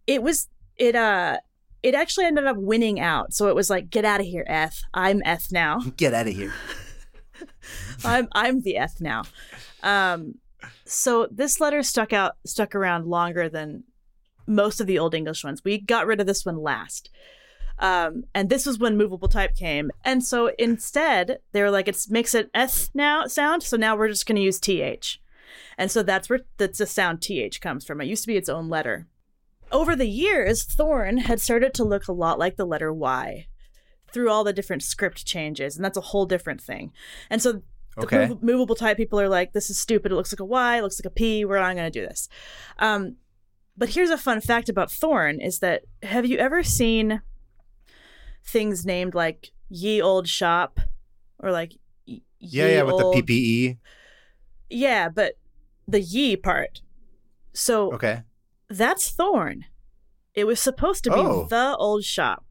it 0.06 0.22
was 0.22 0.48
it 0.76 0.94
uh 0.94 1.38
it 1.82 1.94
actually 1.94 2.26
ended 2.26 2.46
up 2.46 2.56
winning 2.56 3.00
out. 3.00 3.34
So 3.34 3.48
it 3.48 3.54
was 3.54 3.68
like, 3.68 3.90
get 3.90 4.04
out 4.06 4.20
of 4.20 4.26
here, 4.26 4.44
Eth. 4.46 4.82
I'm 4.94 5.20
Eth 5.24 5.52
now. 5.52 5.80
Get 5.96 6.14
out 6.14 6.26
of 6.26 6.34
here. 6.34 6.52
I'm 8.04 8.28
I'm 8.32 8.62
the 8.62 8.76
Eth 8.76 9.00
now. 9.00 9.24
Um, 9.82 10.36
so 10.84 11.28
this 11.30 11.60
letter 11.60 11.82
stuck 11.82 12.12
out 12.12 12.36
stuck 12.46 12.74
around 12.74 13.06
longer 13.06 13.48
than 13.48 13.84
most 14.46 14.80
of 14.80 14.86
the 14.86 14.98
old 14.98 15.14
English 15.14 15.44
ones. 15.44 15.64
We 15.64 15.78
got 15.80 16.06
rid 16.06 16.20
of 16.20 16.26
this 16.26 16.44
one 16.44 16.58
last. 16.58 17.10
Um, 17.78 18.24
and 18.34 18.50
this 18.50 18.66
was 18.66 18.78
when 18.78 18.96
movable 18.96 19.28
type 19.28 19.56
came. 19.56 19.90
And 20.04 20.22
so 20.22 20.52
instead, 20.58 21.38
they 21.52 21.60
were 21.60 21.70
like, 21.70 21.88
it 21.88 22.06
makes 22.08 22.34
it 22.34 22.50
eth 22.54 22.90
now 22.94 23.26
sound. 23.26 23.62
So 23.62 23.76
now 23.76 23.96
we're 23.96 24.08
just 24.08 24.26
going 24.26 24.36
to 24.36 24.42
use 24.42 24.60
th. 24.60 25.18
And 25.76 25.90
so 25.90 26.02
that's 26.02 26.28
where 26.28 26.40
that's 26.56 26.78
the 26.78 26.86
sound 26.86 27.20
th 27.20 27.60
comes 27.60 27.84
from. 27.84 28.00
It 28.00 28.06
used 28.06 28.22
to 28.22 28.28
be 28.28 28.36
its 28.36 28.48
own 28.48 28.68
letter. 28.68 29.08
Over 29.72 29.96
the 29.96 30.06
years, 30.06 30.62
thorn 30.62 31.18
had 31.18 31.40
started 31.40 31.74
to 31.74 31.84
look 31.84 32.06
a 32.06 32.12
lot 32.12 32.38
like 32.38 32.56
the 32.56 32.66
letter 32.66 32.92
y 32.92 33.46
through 34.14 34.30
all 34.30 34.44
the 34.44 34.52
different 34.54 34.82
script 34.82 35.26
changes, 35.26 35.76
and 35.76 35.84
that's 35.84 35.98
a 35.98 36.00
whole 36.00 36.24
different 36.24 36.62
thing. 36.62 36.92
And 37.28 37.42
so 37.42 37.52
the 37.52 37.62
Okay. 37.98 38.26
mov- 38.28 38.42
movable 38.42 38.74
type 38.74 38.96
people 38.96 39.20
are 39.20 39.28
like, 39.28 39.52
this 39.52 39.68
is 39.68 39.78
stupid. 39.78 40.10
It 40.10 40.14
looks 40.14 40.32
like 40.32 40.40
a 40.40 40.44
Y, 40.44 40.78
it 40.78 40.82
looks 40.82 40.98
like 40.98 41.06
a 41.12 41.14
P. 41.14 41.44
We're 41.44 41.60
not 41.60 41.74
going 41.76 41.92
to 41.92 42.00
do 42.00 42.06
this. 42.06 42.28
Um, 42.78 43.16
but 43.76 43.90
here's 43.90 44.10
a 44.10 44.16
fun 44.18 44.40
fact 44.40 44.68
about 44.68 44.90
Thorn 44.90 45.40
is 45.40 45.58
that 45.58 45.82
have 46.02 46.24
you 46.26 46.38
ever 46.38 46.62
seen 46.62 47.20
things 48.44 48.84
named 48.86 49.14
like 49.14 49.50
Ye 49.68 50.00
Old 50.00 50.28
Shop 50.28 50.80
or 51.38 51.50
like 51.50 51.72
y- 52.06 52.20
Yeah, 52.38 52.66
Ye 52.66 52.74
yeah, 52.74 52.82
with 52.82 52.98
the 52.98 53.04
PPE. 53.22 53.78
Yeah, 54.70 55.08
but 55.08 55.38
the 55.88 56.00
Ye 56.00 56.36
part. 56.36 56.80
So 57.52 57.92
Okay. 57.94 58.22
that's 58.68 59.10
Thorn. 59.10 59.64
It 60.34 60.44
was 60.44 60.58
supposed 60.60 61.04
to 61.04 61.10
be 61.10 61.16
Oh. 61.16 61.46
the 61.48 61.76
old 61.76 62.04
shop 62.04 62.43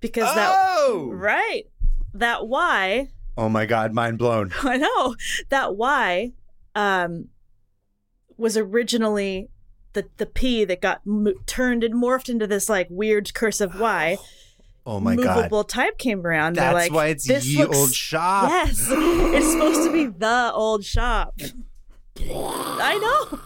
because 0.00 0.34
that 0.34 0.54
Oh! 0.56 1.10
right 1.12 1.64
that 2.14 2.46
Y 2.46 3.08
Oh 3.36 3.48
my 3.48 3.66
god, 3.66 3.92
mind 3.92 4.18
blown. 4.18 4.52
I 4.62 4.76
know 4.78 5.14
that 5.48 5.76
Y 5.76 6.32
um, 6.74 7.28
was 8.36 8.56
originally 8.56 9.48
the 9.92 10.06
the 10.16 10.26
P 10.26 10.64
that 10.64 10.80
got 10.80 11.06
mo- 11.06 11.34
turned 11.46 11.84
and 11.84 11.94
morphed 11.94 12.28
into 12.28 12.46
this 12.48 12.68
like 12.68 12.88
weird 12.90 13.32
cursive 13.34 13.78
Y. 13.78 14.18
Oh 14.86 15.00
my 15.00 15.16
god. 15.16 15.36
Movable 15.36 15.64
type 15.64 15.98
came 15.98 16.24
around. 16.26 16.56
That's 16.56 16.72
like, 16.72 16.92
why 16.92 17.08
it's 17.08 17.28
this 17.28 17.46
ye 17.46 17.58
looks- 17.58 17.76
old 17.76 17.92
shop. 17.94 18.48
Yes, 18.48 18.86
it's 18.90 19.52
supposed 19.52 19.82
to 19.86 19.92
be 19.92 20.06
the 20.06 20.50
old 20.54 20.82
shop. 20.82 21.38
I 22.18 22.98
know. 23.30 23.40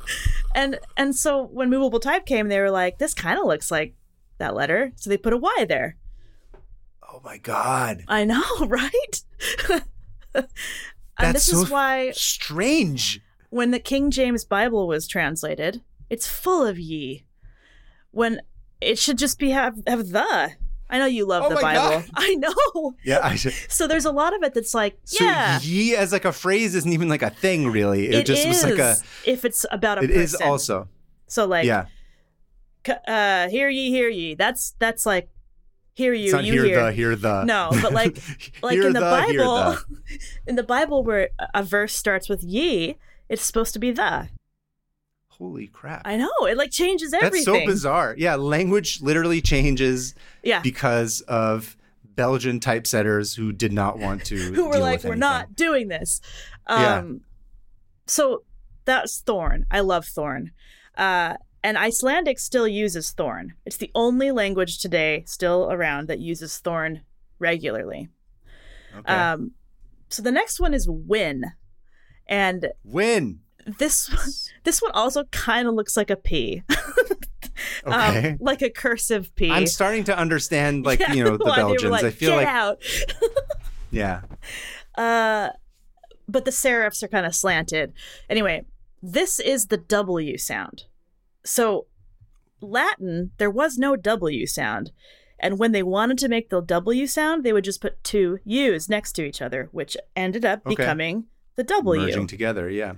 And 0.54 0.78
and 0.96 1.16
so 1.16 1.42
when 1.42 1.68
movable 1.68 1.98
type 1.98 2.26
came, 2.26 2.46
they 2.48 2.60
were 2.60 2.70
like, 2.70 2.98
this 2.98 3.12
kind 3.12 3.40
of 3.40 3.46
looks 3.46 3.72
like 3.72 3.94
that 4.38 4.54
letter, 4.54 4.92
so 4.94 5.10
they 5.10 5.16
put 5.16 5.32
a 5.32 5.36
Y 5.36 5.66
there. 5.68 5.96
Oh 7.24 7.28
my 7.28 7.38
god. 7.38 8.04
I 8.08 8.24
know, 8.24 8.42
right? 8.66 9.22
and 10.34 10.44
That's 11.18 11.46
this 11.46 11.46
so 11.46 11.62
is 11.62 11.70
why 11.70 12.10
strange. 12.12 13.20
when 13.50 13.70
the 13.70 13.78
King 13.78 14.10
James 14.10 14.44
Bible 14.44 14.88
was 14.88 15.06
translated, 15.06 15.82
it's 16.10 16.26
full 16.26 16.66
of 16.66 16.78
ye. 16.78 17.24
When 18.10 18.42
it 18.80 18.98
should 18.98 19.18
just 19.18 19.38
be 19.38 19.50
have 19.50 19.76
have 19.86 20.08
the. 20.08 20.50
I 20.90 20.98
know 20.98 21.06
you 21.06 21.26
love 21.26 21.44
Oh 21.46 21.48
the 21.50 21.54
Bible. 21.60 22.00
God. 22.00 22.10
I 22.14 22.34
know. 22.34 22.94
Yeah, 23.04 23.20
I 23.22 23.36
should. 23.36 23.54
So 23.68 23.86
there's 23.86 24.04
a 24.04 24.10
lot 24.10 24.34
of 24.34 24.42
it 24.42 24.52
that's 24.52 24.74
like, 24.74 24.98
So 25.04 25.24
yeah, 25.24 25.58
ye 25.62 25.96
as 25.96 26.12
like 26.12 26.26
a 26.26 26.32
phrase 26.32 26.74
isn't 26.74 26.92
even 26.92 27.08
like 27.08 27.22
a 27.22 27.30
thing 27.30 27.70
really. 27.70 28.08
It, 28.08 28.14
it 28.14 28.26
just 28.26 28.46
was 28.46 28.62
like 28.64 28.78
a 28.78 28.96
if 29.24 29.44
it's 29.46 29.64
about 29.70 29.98
a 29.98 30.02
It 30.02 30.10
is 30.10 30.32
person. 30.32 30.46
also. 30.48 30.88
So 31.28 31.46
like, 31.46 31.64
yeah. 31.64 31.86
uh, 33.06 33.48
hear 33.48 33.70
ye, 33.70 33.88
hear 33.90 34.08
ye. 34.10 34.34
That's 34.34 34.74
that's 34.78 35.06
like, 35.06 35.30
hear 35.94 36.12
you, 36.12 36.36
you 36.38 36.52
hear, 36.52 36.64
hear. 36.64 36.84
the, 36.84 36.92
hear 36.92 37.16
the. 37.16 37.44
No, 37.44 37.68
but 37.82 37.92
like- 37.92 38.18
like 38.62 38.76
in 38.78 38.92
the, 38.92 39.24
hear 39.26 39.38
Bible, 39.38 39.54
the. 39.54 39.78
in 40.46 40.56
the 40.56 40.62
Bible 40.62 41.02
where 41.02 41.30
a 41.54 41.62
verse 41.62 41.94
starts 41.94 42.28
with 42.28 42.42
ye, 42.42 42.96
it's 43.28 43.42
supposed 43.42 43.72
to 43.74 43.78
be 43.78 43.90
the. 43.90 44.28
Holy 45.28 45.66
crap. 45.66 46.02
I 46.04 46.16
know 46.16 46.30
it 46.42 46.56
like 46.56 46.70
changes 46.70 47.12
everything 47.12 47.52
That's 47.52 47.64
so 47.64 47.66
bizarre. 47.66 48.14
Yeah, 48.16 48.36
language 48.36 49.00
literally 49.00 49.40
changes 49.40 50.14
Yeah, 50.44 50.60
because 50.60 51.20
of 51.22 51.76
Belgian 52.14 52.60
typesetters 52.60 53.34
who 53.34 53.52
did 53.52 53.72
not 53.72 53.98
want 53.98 54.24
to. 54.26 54.36
who 54.54 54.66
were 54.66 54.78
like, 54.78 55.02
we're 55.02 55.10
anything. 55.12 55.18
not 55.18 55.56
doing 55.56 55.88
this. 55.88 56.20
Um, 56.66 56.80
Yeah. 56.80 57.02
So 58.06 58.42
that's 58.84 59.20
Thorn. 59.20 59.66
I 59.70 59.80
love 59.80 60.04
Thorn. 60.06 60.52
Uh, 60.96 61.36
and 61.62 61.78
Icelandic 61.78 62.38
still 62.38 62.66
uses 62.68 63.10
thorn. 63.10 63.54
It's 63.64 63.76
the 63.76 63.90
only 63.94 64.30
language 64.30 64.78
today 64.78 65.24
still 65.26 65.70
around 65.70 66.08
that 66.08 66.18
uses 66.18 66.58
thorn 66.58 67.02
regularly. 67.38 68.08
Okay. 68.96 69.12
Um, 69.12 69.52
so 70.08 70.22
the 70.22 70.32
next 70.32 70.60
one 70.60 70.74
is 70.74 70.88
win, 70.88 71.44
and 72.26 72.72
Win. 72.84 73.40
this 73.78 74.10
this 74.64 74.82
one 74.82 74.92
also 74.92 75.24
kind 75.24 75.66
of 75.66 75.74
looks 75.74 75.96
like 75.96 76.10
a 76.10 76.16
P, 76.16 76.62
Um, 77.84 78.38
like 78.40 78.62
a 78.62 78.70
cursive 78.70 79.34
P. 79.34 79.50
I'm 79.50 79.66
starting 79.66 80.04
to 80.04 80.16
understand, 80.16 80.84
like 80.84 81.00
Yeah, 81.00 81.12
you 81.12 81.24
know, 81.24 81.36
the 81.36 81.44
Belgians. 81.44 81.90
like, 81.90 82.04
I 82.04 82.10
feel 82.10 82.30
Get 82.30 82.36
like, 82.36 82.46
out. 82.46 82.82
yeah. 83.90 84.20
Uh, 84.96 85.50
but 86.28 86.44
the 86.44 86.50
serifs 86.50 87.02
are 87.02 87.08
kind 87.08 87.26
of 87.26 87.34
slanted. 87.34 87.92
Anyway, 88.28 88.64
this 89.02 89.40
is 89.40 89.66
the 89.66 89.76
W 89.76 90.38
sound. 90.38 90.84
So, 91.44 91.86
Latin, 92.60 93.32
there 93.38 93.50
was 93.50 93.78
no 93.78 93.96
W 93.96 94.46
sound. 94.46 94.92
And 95.38 95.58
when 95.58 95.72
they 95.72 95.82
wanted 95.82 96.18
to 96.18 96.28
make 96.28 96.50
the 96.50 96.60
W 96.60 97.06
sound, 97.06 97.42
they 97.42 97.52
would 97.52 97.64
just 97.64 97.80
put 97.80 98.02
two 98.04 98.38
U's 98.44 98.88
next 98.88 99.12
to 99.14 99.24
each 99.24 99.42
other, 99.42 99.68
which 99.72 99.96
ended 100.14 100.44
up 100.44 100.60
Okay. 100.64 100.76
becoming 100.76 101.24
the 101.56 101.64
W. 101.64 102.00
Merging 102.02 102.28
together. 102.28 102.70
Yeah. 102.70 102.94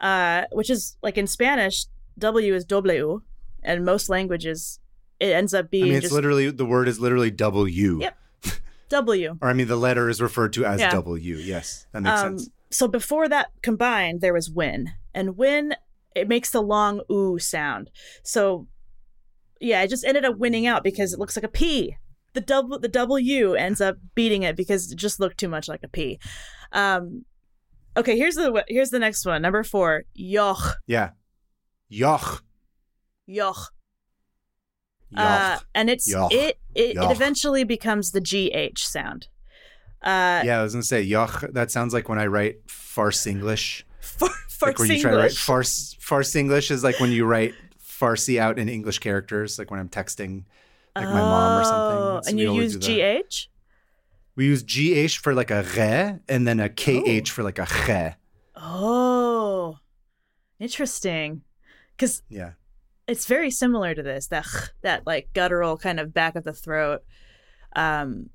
Uh, 0.00 0.44
which 0.52 0.68
is 0.70 0.96
like 1.02 1.16
in 1.16 1.26
Spanish, 1.26 1.86
W 2.18 2.54
is 2.54 2.64
W, 2.66 3.22
and 3.62 3.84
most 3.84 4.08
languages, 4.10 4.78
it 5.18 5.32
ends 5.32 5.54
up 5.54 5.70
being. 5.70 5.84
I 5.84 5.86
mean, 5.88 5.94
it's 5.96 6.04
just 6.04 6.14
literally 6.14 6.50
the 6.50 6.66
word 6.66 6.86
is 6.88 7.00
literally 7.00 7.30
W. 7.30 8.00
Yep. 8.00 8.16
W. 8.90 9.38
Or 9.42 9.48
I 9.48 9.52
mean, 9.54 9.68
the 9.68 9.76
letter 9.76 10.08
is 10.10 10.20
referred 10.20 10.52
to 10.54 10.64
as 10.66 10.80
Yeah. 10.80 10.90
W. 10.90 11.36
Yes, 11.36 11.86
that 11.92 12.02
makes 12.02 12.20
Um, 12.20 12.38
sense. 12.38 12.50
So 12.70 12.88
before 12.88 13.28
that 13.28 13.48
combined, 13.62 14.20
there 14.20 14.32
was 14.34 14.50
win, 14.50 14.90
and 15.14 15.36
win 15.36 15.74
it 16.20 16.28
makes 16.28 16.50
the 16.50 16.62
long 16.62 17.00
ooh 17.10 17.38
sound. 17.38 17.90
So 18.22 18.66
yeah, 19.60 19.82
it 19.82 19.88
just 19.90 20.04
ended 20.04 20.24
up 20.24 20.38
winning 20.38 20.66
out 20.66 20.84
because 20.84 21.12
it 21.12 21.18
looks 21.18 21.36
like 21.36 21.44
a 21.44 21.48
P. 21.48 21.96
The 22.32 22.40
double 22.40 22.78
the 22.78 22.88
W 22.88 23.54
ends 23.54 23.80
up 23.80 23.96
beating 24.14 24.42
it 24.44 24.56
because 24.56 24.92
it 24.92 24.96
just 24.96 25.18
looked 25.20 25.38
too 25.38 25.48
much 25.48 25.68
like 25.68 25.82
a 25.82 25.88
P. 25.88 26.18
Um, 26.72 27.24
okay, 27.96 28.16
here's 28.16 28.36
the 28.36 28.64
here's 28.68 28.90
the 28.90 28.98
next 29.00 29.26
one. 29.26 29.42
Number 29.42 29.62
four, 29.64 30.04
yoch, 30.18 30.74
Yeah. 30.86 31.10
Yoch. 31.92 32.40
yoch. 33.28 33.66
Yoch. 35.12 35.16
Uh, 35.16 35.58
and 35.74 35.90
it's 35.90 36.12
Yoch. 36.12 36.32
it 36.32 36.58
it, 36.74 36.96
Yoch. 36.96 37.10
it 37.10 37.10
eventually 37.10 37.64
becomes 37.64 38.12
the 38.12 38.20
GH 38.20 38.78
sound. 38.78 39.26
Uh, 40.02 40.40
yeah, 40.44 40.60
I 40.60 40.62
was 40.62 40.72
gonna 40.72 40.84
say 40.84 41.04
yoch. 41.04 41.52
That 41.52 41.70
sounds 41.72 41.92
like 41.92 42.08
when 42.08 42.18
I 42.18 42.26
write 42.26 42.56
farce 42.70 43.26
English. 43.26 43.84
For 44.00 44.28
like 44.66 44.78
when 44.78 44.90
you 44.90 45.00
try 45.00 45.10
to 45.10 45.16
write 45.16 45.22
English. 45.24 45.44
farce 45.44 45.96
farce 46.00 46.34
English 46.36 46.70
is 46.70 46.82
like 46.84 46.98
when 47.00 47.10
you 47.12 47.24
write 47.24 47.54
Farsi 47.82 48.38
out 48.38 48.58
in 48.58 48.68
English 48.68 48.98
characters, 48.98 49.58
like 49.58 49.70
when 49.70 49.78
I'm 49.80 49.88
texting 49.88 50.44
like 50.96 51.04
my 51.06 51.20
mom 51.20 51.60
or 51.60 51.64
something. 51.64 51.98
Oh, 51.98 52.14
That's- 52.14 52.28
And 52.28 52.38
you 52.40 52.54
use. 52.54 52.76
GH? 52.76 53.48
We 54.36 54.46
use 54.46 54.62
GH 54.62 55.18
for 55.18 55.34
like 55.34 55.50
a 55.50 55.62
re 55.76 56.18
and 56.28 56.46
then 56.48 56.60
a 56.60 56.68
KH 56.70 57.28
for 57.28 57.42
like 57.42 57.58
a 57.58 57.66
che. 57.66 58.14
Oh, 58.56 59.78
interesting. 60.58 61.42
Because 61.96 62.22
Yeah. 62.28 62.52
it's 63.06 63.26
very 63.26 63.50
similar 63.50 63.94
to 63.94 64.02
this 64.02 64.28
that 64.28 64.46
that 64.82 65.06
like 65.06 65.28
guttural 65.34 65.76
kind 65.76 66.00
of 66.00 66.14
back 66.14 66.36
of 66.36 66.44
the 66.44 66.52
throat 66.52 67.02
um, 67.76 68.30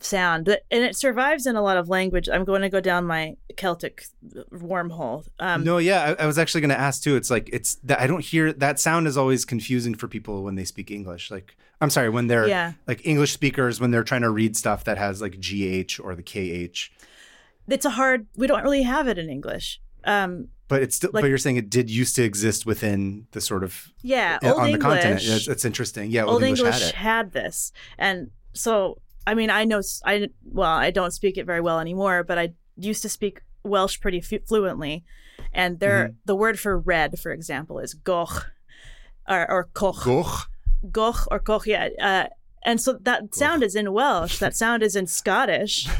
sound, 0.00 0.44
but 0.44 0.62
and 0.70 0.82
it 0.84 0.96
survives 0.96 1.46
in 1.46 1.56
a 1.56 1.62
lot 1.62 1.76
of 1.76 1.88
language. 1.88 2.28
I'm 2.28 2.44
going 2.44 2.62
to 2.62 2.68
go 2.68 2.80
down 2.80 3.06
my 3.06 3.36
Celtic 3.56 4.04
wormhole. 4.52 5.26
Um, 5.40 5.64
no, 5.64 5.78
yeah, 5.78 6.14
I, 6.18 6.24
I 6.24 6.26
was 6.26 6.38
actually 6.38 6.60
going 6.62 6.70
to 6.70 6.78
ask 6.78 7.02
too. 7.02 7.16
It's 7.16 7.30
like 7.30 7.48
it's 7.52 7.76
that 7.84 8.00
I 8.00 8.06
don't 8.06 8.24
hear 8.24 8.52
that 8.54 8.78
sound 8.80 9.06
is 9.06 9.16
always 9.16 9.44
confusing 9.44 9.94
for 9.94 10.08
people 10.08 10.42
when 10.42 10.54
they 10.54 10.64
speak 10.64 10.90
English. 10.90 11.30
Like 11.30 11.56
I'm 11.80 11.90
sorry, 11.90 12.08
when 12.10 12.26
they're 12.26 12.48
Yeah. 12.48 12.72
like 12.86 13.06
English 13.06 13.32
speakers 13.32 13.80
when 13.80 13.90
they're 13.90 14.04
trying 14.04 14.22
to 14.22 14.30
read 14.30 14.56
stuff 14.56 14.84
that 14.84 14.98
has 14.98 15.20
like 15.20 15.38
GH 15.40 16.00
or 16.00 16.14
the 16.14 16.22
KH. 16.22 16.90
it's 17.68 17.84
a 17.84 17.90
hard. 17.90 18.26
We 18.36 18.46
don't 18.46 18.62
really 18.62 18.82
have 18.82 19.08
it 19.08 19.18
in 19.18 19.28
English. 19.28 19.80
Um, 20.04 20.48
But 20.68 20.82
it's 20.82 20.96
still 20.96 21.10
Like- 21.12 21.22
but 21.22 21.28
you're 21.28 21.38
saying 21.38 21.56
it 21.56 21.70
did 21.70 21.90
used 21.90 22.16
to 22.16 22.22
exist 22.24 22.66
within 22.66 23.26
the 23.32 23.40
sort 23.40 23.64
of 23.64 23.88
yeah, 24.02 24.38
uh, 24.42 24.48
old 24.50 24.60
on 24.60 24.68
English. 24.68 24.78
the 24.82 24.88
continent. 24.88 25.22
Yeah, 25.24 25.36
it's, 25.36 25.48
it's 25.48 25.64
interesting. 25.64 26.10
Yeah, 26.10 26.24
old 26.24 26.42
English, 26.42 26.60
English, 26.60 26.80
had 26.80 26.88
it. 26.88 26.94
had, 26.94 27.32
this, 27.32 27.72
and 27.98 28.30
so 28.52 28.98
I 29.26 29.34
mean, 29.34 29.50
I 29.50 29.64
know 29.64 29.80
I 30.04 30.28
well, 30.44 30.70
I 30.70 30.90
don't 30.90 31.12
speak 31.12 31.36
it 31.38 31.46
very 31.46 31.60
well 31.60 31.80
anymore, 31.80 32.24
but 32.24 32.38
I 32.38 32.52
used 32.76 33.02
to 33.02 33.08
speak 33.08 33.40
Welsh 33.62 34.00
pretty 34.00 34.20
fu- 34.20 34.40
fluently, 34.46 35.04
and 35.52 35.80
there 35.80 36.08
Mm-hmm. 36.08 36.16
the 36.26 36.34
word 36.36 36.58
for 36.60 36.78
red, 36.78 37.18
for 37.18 37.32
example, 37.32 37.78
is 37.78 37.94
goch, 37.94 38.46
or 39.28 39.50
or 39.50 39.64
koch, 39.72 40.04
Goch. 40.04 40.48
goch 40.90 41.26
or 41.30 41.38
koch, 41.38 41.66
yeah. 41.66 41.88
Uh, 42.00 42.26
and 42.66 42.80
so 42.80 42.94
that 43.02 43.34
sound 43.34 43.62
is 43.62 43.74
in 43.74 43.92
Welsh. 43.92 44.38
That 44.38 44.54
sound 44.56 44.82
is 44.82 44.96
in 44.96 45.06
Scottish. 45.06 45.86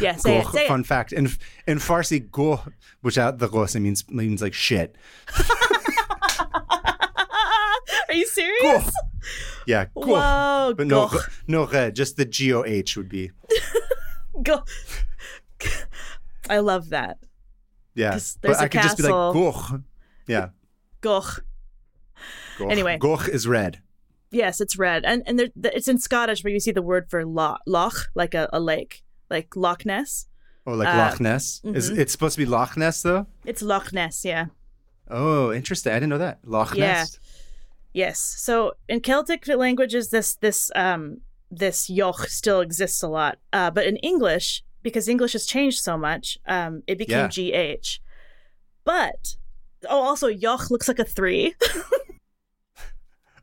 Yeah, 0.00 0.14
say 0.16 0.38
it. 0.38 0.46
Say 0.46 0.68
fun 0.68 0.84
fact. 0.84 1.12
In 1.12 1.26
in 1.66 1.78
Farsi, 1.78 2.20
goch, 2.30 2.70
which 3.00 3.18
out 3.18 3.38
the 3.38 3.48
it 3.74 3.80
means 3.80 4.08
means 4.08 4.40
like 4.40 4.54
shit. 4.54 4.94
Are 8.10 8.14
you 8.14 8.26
serious? 8.26 8.62
Goch. 8.62 8.92
Yeah, 9.66 9.84
goch. 9.94 10.06
Whoa, 10.06 10.74
But 10.76 10.88
no, 10.88 11.06
goch. 11.06 11.30
no, 11.46 11.66
re, 11.66 11.92
just 11.92 12.16
the 12.16 12.24
G 12.24 12.52
O 12.52 12.64
H 12.64 12.96
would 12.96 13.08
be. 13.08 13.30
Go. 14.42 14.64
I 16.48 16.58
love 16.58 16.88
that. 16.88 17.18
Yeah, 17.94 18.18
but 18.40 18.56
I 18.58 18.66
could 18.66 18.82
just 18.82 18.96
be 18.96 19.04
like 19.04 19.12
goch. 19.12 19.80
Yeah. 20.26 20.48
Goch. 21.00 21.44
Goch. 22.58 22.70
Anyway. 22.70 22.98
goch 22.98 23.28
is 23.28 23.46
red. 23.46 23.80
Yes, 24.32 24.60
it's 24.60 24.76
red, 24.76 25.04
and 25.04 25.22
and 25.26 25.38
there, 25.38 25.48
it's 25.72 25.86
in 25.86 25.98
Scottish 25.98 26.42
where 26.42 26.52
you 26.52 26.58
see 26.60 26.72
the 26.72 26.82
word 26.82 27.08
for 27.10 27.24
loch, 27.24 27.60
loch 27.66 28.08
like 28.16 28.34
a, 28.34 28.48
a 28.52 28.58
lake, 28.58 29.02
like 29.28 29.54
Loch 29.54 29.84
Ness. 29.86 30.26
Oh, 30.66 30.74
like 30.74 30.88
Uh, 30.88 30.98
Loch 30.98 31.20
Ness. 31.20 31.60
Is 31.64 31.90
mhm. 31.90 31.98
it's 31.98 32.12
supposed 32.12 32.34
to 32.36 32.44
be 32.44 32.46
Loch 32.46 32.76
Ness 32.76 33.02
though? 33.02 33.26
It's 33.44 33.62
Loch 33.62 33.92
Ness, 33.92 34.24
yeah. 34.24 34.46
Oh, 35.08 35.52
interesting. 35.52 35.92
I 35.92 35.96
didn't 35.96 36.10
know 36.10 36.18
that. 36.18 36.38
Loch 36.44 36.74
Yeah. 36.74 37.04
Yes. 37.92 38.18
So 38.20 38.72
in 38.88 39.00
Celtic 39.00 39.46
languages, 39.48 40.10
this 40.10 40.34
this 40.36 40.70
um 40.74 41.20
this 41.50 41.88
yoch 41.90 42.26
still 42.28 42.60
exists 42.60 43.02
a 43.02 43.08
lot, 43.08 43.38
uh, 43.52 43.70
but 43.70 43.84
in 43.86 43.96
English, 43.96 44.62
because 44.82 45.08
English 45.08 45.32
has 45.32 45.46
changed 45.46 45.80
so 45.80 45.98
much, 45.98 46.38
um, 46.46 46.82
it 46.86 46.98
became 46.98 47.28
gh. 47.28 47.98
But 48.84 49.36
oh, 49.88 50.02
also 50.02 50.28
yoch 50.28 50.70
looks 50.70 50.86
like 50.88 50.98
a 51.00 51.04
three. 51.04 51.54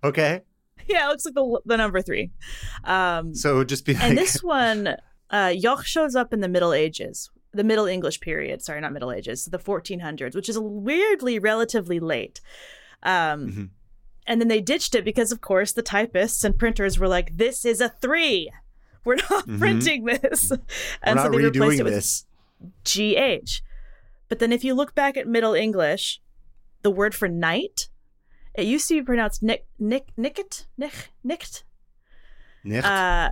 Okay. 0.03 0.41
yeah, 0.87 1.05
it 1.07 1.09
looks 1.09 1.25
like 1.25 1.33
the 1.33 1.59
the 1.65 1.75
number 1.77 2.01
three. 2.01 2.31
Um, 2.83 3.33
So 3.33 3.55
it 3.55 3.57
would 3.57 3.69
just 3.69 3.85
be 3.85 3.93
like 3.95 4.03
and 4.03 4.17
this 4.17 4.43
one, 4.43 4.87
uh, 5.31 5.47
Yoch 5.53 5.83
shows 5.85 6.15
up 6.15 6.33
in 6.33 6.39
the 6.39 6.47
Middle 6.47 6.71
Ages, 6.71 7.29
the 7.51 7.63
Middle 7.63 7.85
English 7.87 8.19
period. 8.21 8.61
Sorry, 8.61 8.79
not 8.79 8.93
Middle 8.93 9.11
Ages, 9.11 9.45
the 9.45 9.57
1400s, 9.59 10.35
which 10.35 10.49
is 10.49 10.57
weirdly 10.59 11.39
relatively 11.39 11.99
late. 11.99 12.41
Um, 13.03 13.47
Mhm. 13.47 13.69
And 14.29 14.41
then 14.41 14.49
they 14.49 14.59
ditched 14.61 14.93
it 14.93 15.05
because, 15.05 15.31
of 15.31 15.39
course, 15.41 15.71
the 15.71 15.81
typists 15.81 16.43
and 16.43 16.57
printers 16.59 16.99
were 16.99 17.07
like, 17.07 17.37
"This 17.37 17.63
is 17.65 17.79
a 17.81 17.89
three. 17.89 18.51
We're 19.05 19.15
not 19.15 19.47
Mhm. 19.47 19.57
printing 19.57 20.03
this," 20.03 20.51
we're 20.51 20.57
and 21.01 21.15
not 21.15 21.27
so 21.27 21.31
they 21.31 21.45
replaced 21.45 21.79
it 21.79 21.83
with 21.83 21.93
this. 21.93 22.25
GH. 22.83 23.61
But 24.27 24.39
then 24.39 24.51
if 24.51 24.63
you 24.65 24.73
look 24.73 24.93
back 24.93 25.15
at 25.15 25.27
Middle 25.27 25.53
English, 25.53 26.19
the 26.81 26.91
word 26.91 27.15
for 27.15 27.29
night, 27.29 27.87
it 28.53 28.63
used 28.65 28.87
to 28.89 28.95
be 28.95 29.01
pronounced 29.01 29.41
nick, 29.41 29.65
nick, 29.79 30.09
nicket, 30.17 30.67
nick, 30.77 31.09
nicked. 31.23 31.63
Nicht. 32.65 32.83
Uh, 32.85 33.29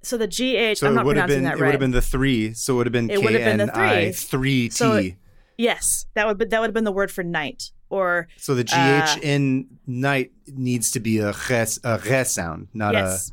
so 0.00 0.16
the 0.16 0.26
GH, 0.26 0.78
so 0.78 0.86
I'm 0.86 0.94
not 0.94 1.04
would 1.04 1.16
have 1.18 1.26
pronouncing 1.26 1.36
been 1.36 1.44
that 1.44 1.58
it 1.58 1.60
would 1.60 1.70
have 1.72 1.80
been 1.80 1.90
the 1.90 2.00
three. 2.00 2.54
So 2.54 2.72
it 2.74 2.76
would 2.78 2.86
have 2.86 2.92
been 2.94 3.10
It 3.10 3.22
would 3.22 3.34
have 3.34 3.42
K 3.42 3.56
been 3.56 3.66
the 3.66 3.78
I 3.78 4.04
three. 4.04 4.12
three 4.12 4.68
T. 4.68 4.70
So 4.70 4.90
So, 4.92 4.96
it- 4.96 5.14
yes, 5.58 6.06
that 6.14 6.26
would 6.26 6.38
be, 6.38 6.46
that 6.46 6.60
would 6.60 6.68
have 6.68 6.74
been 6.74 6.84
the 6.84 6.92
word 6.92 7.10
for 7.10 7.22
night. 7.22 7.72
Or 7.88 8.28
so 8.36 8.54
the 8.54 8.64
GH 8.64 8.72
uh, 8.72 9.16
in 9.22 9.66
night 9.86 10.32
needs 10.46 10.90
to 10.92 11.00
be 11.00 11.18
a 11.18 11.32
res, 11.48 11.78
a 11.84 11.98
re 12.04 12.24
sound, 12.24 12.68
not 12.74 12.94
yes, 12.94 13.30
a 13.30 13.32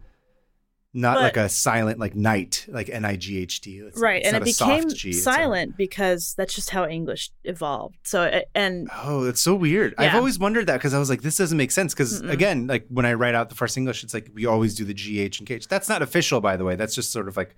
not 0.95 1.15
But- 1.15 1.21
like 1.23 1.37
a 1.37 1.49
silent 1.49 1.97
like 1.97 2.15
night, 2.15 2.67
like 2.69 2.87
N 2.87 3.03
I 3.03 3.15
G 3.15 3.39
H 3.39 3.61
T. 3.61 3.79
It's- 3.79 3.97
right, 3.99 4.21
and 4.23 4.37
it 4.37 4.43
became 4.43 4.87
G, 4.89 5.09
it's 5.09 5.17
a- 5.19 5.21
silent 5.21 5.75
because 5.75 6.35
that's 6.37 6.53
just 6.53 6.69
how 6.69 6.87
English 6.87 7.31
evolved. 7.43 7.97
So 8.03 8.41
and 8.53 8.87
Oh, 9.03 9.23
it's 9.25 9.41
so 9.41 9.55
weird. 9.55 9.95
I've 9.97 10.13
always 10.13 10.37
wondered 10.37 10.67
that 10.67 10.77
because 10.77 10.93
I 10.93 10.99
was 10.99 11.09
like, 11.09 11.23
this 11.23 11.35
doesn't 11.37 11.57
make 11.57 11.71
sense. 11.71 11.95
Because 11.95 12.21
again, 12.21 12.67
like 12.67 12.85
when 12.89 13.07
I 13.07 13.13
write 13.13 13.33
out 13.33 13.49
the 13.49 13.55
first 13.55 13.75
English, 13.75 14.03
it's 14.03 14.13
like 14.13 14.29
we 14.35 14.45
always 14.45 14.75
do 14.75 14.85
the 14.85 14.93
GH 14.93 15.39
and 15.39 15.47
KH. 15.47 15.67
That's 15.67 15.89
not 15.89 16.03
official, 16.03 16.41
by 16.41 16.57
the 16.57 16.63
way. 16.63 16.75
That's 16.75 16.93
just 16.93 17.11
sort 17.11 17.27
of 17.27 17.35
like 17.37 17.55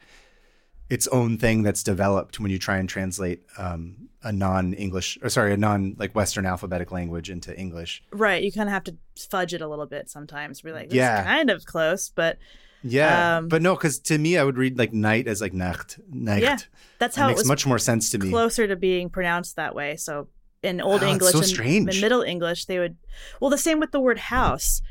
its 0.90 1.08
own 1.08 1.38
thing 1.38 1.64
that's 1.64 1.82
developed 1.84 2.40
when 2.40 2.52
you 2.52 2.60
try 2.60 2.78
and 2.78 2.88
translate 2.88 3.44
um, 3.58 4.10
a 4.24 4.32
non-English, 4.32 5.18
or 5.22 5.30
sorry, 5.30 5.54
a 5.54 5.58
non 5.58 5.96
like 5.98 6.14
Western 6.16 6.46
alphabetic 6.46 6.92
language 6.92 7.30
into 7.30 7.58
English. 7.58 8.04
right, 8.12 8.44
you 8.44 8.52
kind 8.52 8.70
of 8.70 8.74
have 8.74 8.84
to 8.86 8.96
fudge 9.30 9.54
it 9.54 9.62
a 9.62 9.68
little 9.68 9.86
bit 9.88 10.10
sometimes. 10.10 10.64
We're 10.64 10.74
like, 10.74 10.90
this 10.90 10.98
Yeah. 10.98 11.22
is 11.22 11.26
kind 11.26 11.50
of 11.50 11.66
close, 11.66 12.10
but 12.10 12.38
Yeah, 12.84 13.38
Um, 13.38 13.48
but 13.48 13.64
no, 13.64 13.74
because 13.74 13.98
to 14.00 14.18
me, 14.20 14.38
I 14.38 14.44
would 14.44 14.58
read 14.58 14.78
like 14.78 14.94
night 14.94 15.28
as 15.28 15.42
like 15.42 15.54
nacht. 15.54 15.98
Nacht. 16.08 16.42
Yeah, 16.42 16.58
that's 17.00 17.16
how 17.16 17.26
it 17.26 17.30
makes 17.30 17.40
was 17.42 17.48
much 17.48 17.66
more 17.66 17.80
sense 17.80 18.12
to 18.12 18.20
me. 18.20 18.30
closer 18.30 18.68
to 18.68 18.76
being 18.76 19.10
pronounced 19.10 19.56
that 19.56 19.74
way. 19.74 19.96
So 19.96 20.28
in 20.62 20.82
Old 20.82 21.02
Oh, 21.02 21.08
English 21.08 21.34
so 21.34 21.40
and 21.62 21.68
in 21.68 21.86
Middle 22.02 22.22
English, 22.22 22.66
they 22.66 22.78
would. 22.78 22.98
Well, 23.40 23.50
the 23.50 23.58
same 23.58 23.80
with 23.80 23.92
the 23.92 24.00
word 24.00 24.20
house. 24.20 24.82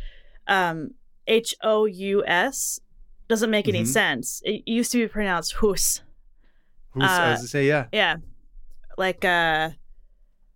Um, 0.48 0.94
H 1.28 1.54
O 1.62 1.84
U 1.86 2.24
S 2.26 2.80
doesn't 3.28 3.51
make 3.51 3.68
any 3.68 3.82
Mhm. 3.82 3.86
sense. 3.86 4.42
It 4.44 4.62
used 4.66 4.92
to 4.92 4.98
be 4.98 5.09
pronounced 5.09 5.55
hus. 5.55 6.02
Who's, 6.90 7.02
I 7.05 7.28
Uh, 7.28 7.30
was 7.32 7.40
to 7.42 7.48
say, 7.48 7.66
yeah. 7.66 7.86
Yeah, 7.92 8.16
like 8.98 9.24
uh, 9.24 9.70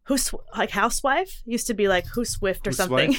who's 0.04 0.32
like 0.56 0.70
housewife 0.70 1.42
used 1.44 1.66
to 1.68 1.74
be 1.74 1.88
like 1.88 2.06
who's 2.06 2.30
swift 2.30 2.66
or 2.66 2.70
Who's 2.70 2.76
something. 2.76 3.16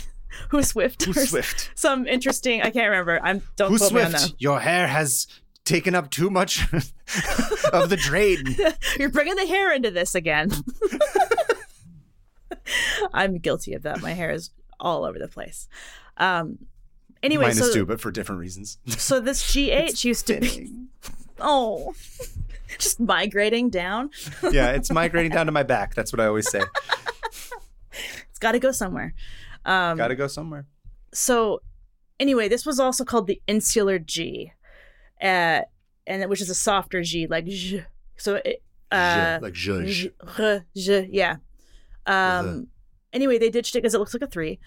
who's 0.49 0.67
swift? 0.73 1.03
Who's 1.03 1.17
or 1.17 1.21
s- 1.21 1.30
Swift? 1.30 1.71
Some 1.76 2.07
interesting. 2.07 2.61
I 2.61 2.69
can't 2.71 2.89
remember. 2.89 3.19
I'm 3.23 3.41
don't 3.57 3.69
Who's 3.71 3.81
quote 3.81 3.93
me 3.93 4.01
on 4.03 4.11
Swift? 4.11 4.35
Your 4.39 4.59
hair 4.59 4.88
has 4.88 5.27
taken 5.65 5.93
up 5.95 6.09
too 6.09 6.30
much 6.30 6.63
of 7.73 7.89
the 7.89 7.97
drain. 7.99 8.55
You're 8.97 9.09
bringing 9.09 9.35
the 9.35 9.45
hair 9.47 9.73
into 9.73 9.91
this 9.91 10.15
again. 10.15 10.49
I'm 13.13 13.38
guilty 13.39 13.73
of 13.73 13.84
that. 13.84 14.01
My 14.01 14.13
hair 14.13 14.31
is 14.31 14.51
all 14.80 15.03
over 15.05 15.19
the 15.19 15.27
place. 15.27 15.67
Um. 16.17 16.59
Anyway, 17.21 17.45
Minus 17.45 17.59
so 17.59 17.73
two, 17.73 17.85
but 17.85 17.99
for 17.99 18.11
different 18.11 18.39
reasons. 18.39 18.77
so 18.87 19.19
this 19.19 19.53
GH 19.53 20.03
used 20.05 20.27
to 20.27 20.39
be 20.39 20.71
oh, 21.39 21.93
just 22.77 22.99
migrating 22.99 23.69
down. 23.69 24.09
yeah, 24.51 24.71
it's 24.71 24.91
migrating 24.91 25.31
down 25.31 25.45
to 25.47 25.51
my 25.51 25.63
back. 25.63 25.95
That's 25.95 26.13
what 26.13 26.19
I 26.19 26.27
always 26.27 26.49
say. 26.49 26.61
It's 28.29 28.39
got 28.39 28.53
to 28.53 28.59
go 28.59 28.71
somewhere. 28.71 29.13
Um, 29.65 29.97
Got 29.97 30.07
to 30.07 30.15
go 30.15 30.27
somewhere. 30.27 30.65
so 31.13 31.61
anyway, 32.19 32.47
this 32.47 32.65
was 32.65 32.79
also 32.79 33.03
called 33.03 33.27
the 33.27 33.41
insular 33.47 33.99
G, 33.99 34.53
uh, 35.21 35.61
and 36.07 36.29
which 36.29 36.41
is 36.41 36.49
a 36.49 36.55
softer 36.55 37.03
G, 37.03 37.27
like 37.27 37.45
J. 37.45 37.85
So 38.15 38.35
it, 38.35 38.63
uh, 38.91 39.39
like 39.41 39.53
zhuzh. 39.53 40.63
J, 40.75 41.09
yeah. 41.11 41.35
Um. 42.05 42.67
Anyway, 43.11 43.37
they 43.39 43.49
ditched 43.49 43.75
it 43.75 43.79
because 43.79 43.93
it 43.93 43.99
looks 43.99 44.13
like 44.13 44.23
a 44.23 44.27
three. 44.27 44.59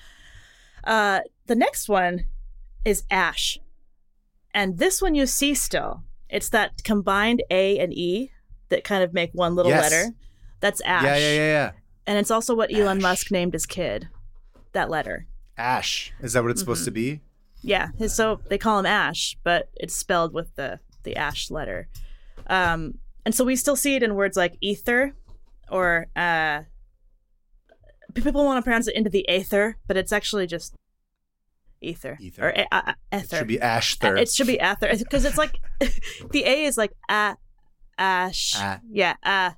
Uh, 0.84 1.20
the 1.46 1.54
next 1.54 1.88
one 1.88 2.26
is 2.84 3.04
ash, 3.10 3.58
and 4.54 4.78
this 4.78 5.00
one 5.02 5.14
you 5.14 5.26
see 5.26 5.54
still. 5.54 6.02
It's 6.28 6.48
that 6.50 6.82
combined 6.84 7.42
A 7.50 7.78
and 7.78 7.92
E 7.92 8.30
that 8.70 8.84
kind 8.84 9.02
of 9.04 9.12
make 9.12 9.30
one 9.32 9.54
little 9.54 9.70
Yes. 9.70 9.82
letter. 9.90 10.14
That's 10.60 10.80
ash. 10.82 11.04
Yeah, 11.04 11.16
yeah, 11.16 11.34
yeah, 11.34 11.46
yeah. 11.52 11.70
And 12.06 12.18
it's 12.18 12.30
also 12.30 12.54
what 12.54 12.72
Elon 12.74 12.98
Ash. 12.98 13.02
Musk 13.02 13.30
named 13.30 13.52
his 13.52 13.66
kid. 13.66 14.08
That 14.72 14.88
letter. 14.90 15.26
Ash. 15.58 16.12
Is 16.20 16.32
that 16.32 16.42
what 16.42 16.50
it's 16.50 16.60
Mm-hmm. 16.62 16.70
supposed 16.72 16.84
to 16.86 16.90
be? 16.90 17.20
Yeah, 17.62 17.88
so 18.08 18.40
they 18.48 18.58
call 18.58 18.78
him 18.80 18.86
Ash, 18.86 19.36
but 19.44 19.68
it's 19.76 19.94
spelled 19.94 20.32
with 20.32 20.54
the 20.56 20.80
the 21.04 21.14
Ash 21.16 21.50
letter. 21.50 21.88
Um, 22.48 22.94
and 23.24 23.34
so 23.34 23.44
we 23.44 23.54
still 23.56 23.76
see 23.76 23.94
it 23.94 24.02
in 24.02 24.14
words 24.16 24.36
like 24.36 24.56
ether, 24.60 25.14
or 25.70 26.06
uh, 26.16 26.62
people 28.14 28.44
want 28.44 28.58
to 28.58 28.62
pronounce 28.62 28.88
it 28.88 28.96
into 28.96 29.10
the 29.10 29.28
aether, 29.28 29.76
but 29.86 29.96
it's 29.96 30.12
actually 30.12 30.46
just 30.46 30.74
ether, 31.82 32.16
Ether. 32.20 32.42
or 32.46 32.48
a- 32.50 32.66
a- 32.72 32.94
It 33.12 33.24
ether. 33.24 33.36
should 33.38 33.46
be 33.48 33.60
Ash 33.60 33.98
Thur. 33.98 34.16
It 34.16 34.30
should 34.30 34.46
be 34.46 34.60
ether 34.60 34.88
because 34.96 35.24
it's 35.24 35.38
like 35.38 35.58
the 36.30 36.44
A 36.44 36.64
is 36.64 36.76
like 36.76 36.92
a 37.08 37.36
ash. 37.98 38.54
Ah. 38.56 38.80
Yeah. 38.90 39.14
Uh. 39.22 39.50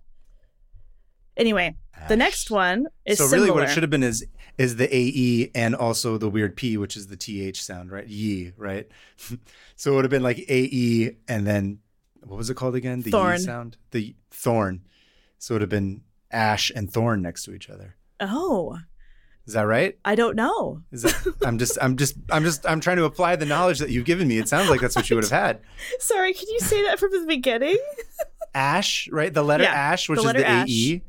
Anyway, 1.36 1.76
the 2.09 2.16
next 2.16 2.51
one 2.51 2.86
is 3.05 3.18
so 3.18 3.26
similar. 3.26 3.46
really, 3.48 3.55
what 3.60 3.68
it 3.68 3.72
should 3.72 3.82
have 3.82 3.90
been 3.90 4.02
is 4.05 4.24
is 4.56 4.76
the 4.76 4.88
AE 4.94 5.51
and 5.55 5.74
also 5.74 6.16
the 6.16 6.28
weird 6.28 6.56
P, 6.56 6.76
which 6.76 6.96
is 6.96 7.09
the 7.09 7.16
TH 7.16 7.60
sound, 7.60 7.90
right? 7.90 8.06
Ye, 8.06 8.52
right? 8.56 8.86
so 9.76 9.92
it 9.92 9.94
would 9.96 10.05
have 10.05 10.10
been 10.12 10.22
like 10.22 10.38
AE 10.48 11.16
and 11.26 11.44
then 11.46 11.80
what 12.22 12.36
was 12.36 12.51
it 12.51 12.55
called 12.55 12.76
again? 12.76 13.01
The 13.02 13.10
Thorn. 13.10 13.38
Ye 13.38 13.44
sound? 13.44 13.76
The 13.90 14.14
thorn. 14.30 14.82
So 15.38 15.52
it 15.52 15.56
would 15.56 15.60
have 15.62 15.70
been 15.70 16.02
ash 16.30 16.70
and 16.74 16.90
thorn 16.90 17.20
next 17.20 17.44
to 17.44 17.52
each 17.55 17.68
other. 17.68 17.96
oh, 18.20 18.78
Is 19.46 19.52
that 19.54 19.62
right? 19.62 19.98
I 20.04 20.14
don't 20.14 20.36
know. 20.36 20.82
Is 20.90 21.02
that 21.02 21.34
I'm 21.44 21.58
just 21.58 21.76
I'm 21.82 21.96
just 21.96 22.16
I'm 22.30 22.44
just 22.44 22.64
I'm 22.66 22.80
trying 22.80 22.96
to 22.96 23.04
apply 23.04 23.36
the 23.36 23.44
knowledge 23.46 23.78
that 23.80 23.90
you've 23.90 24.06
given 24.06 24.26
me. 24.28 24.38
It 24.38 24.48
sounds 24.48 24.70
like 24.70 24.80
that's 24.80 24.96
what 24.96 25.08
you 25.10 25.16
would 25.16 25.24
have 25.24 25.30
had. 25.30 25.60
Sorry, 26.00 26.32
can 26.32 26.48
you 26.48 26.60
say 26.60 26.82
that 26.84 26.98
from 26.98 27.10
the 27.12 27.26
beginning? 27.26 27.76
Ash, 28.54 29.08
right? 29.10 29.32
The 29.32 29.42
letter 29.42 29.64
Yeah, 29.64 29.72
ash, 29.74 30.08
which 30.08 30.20
the 30.22 30.26
is 30.28 30.32
the 30.34 30.46
ash. 30.48 30.68
AE. 30.70 31.02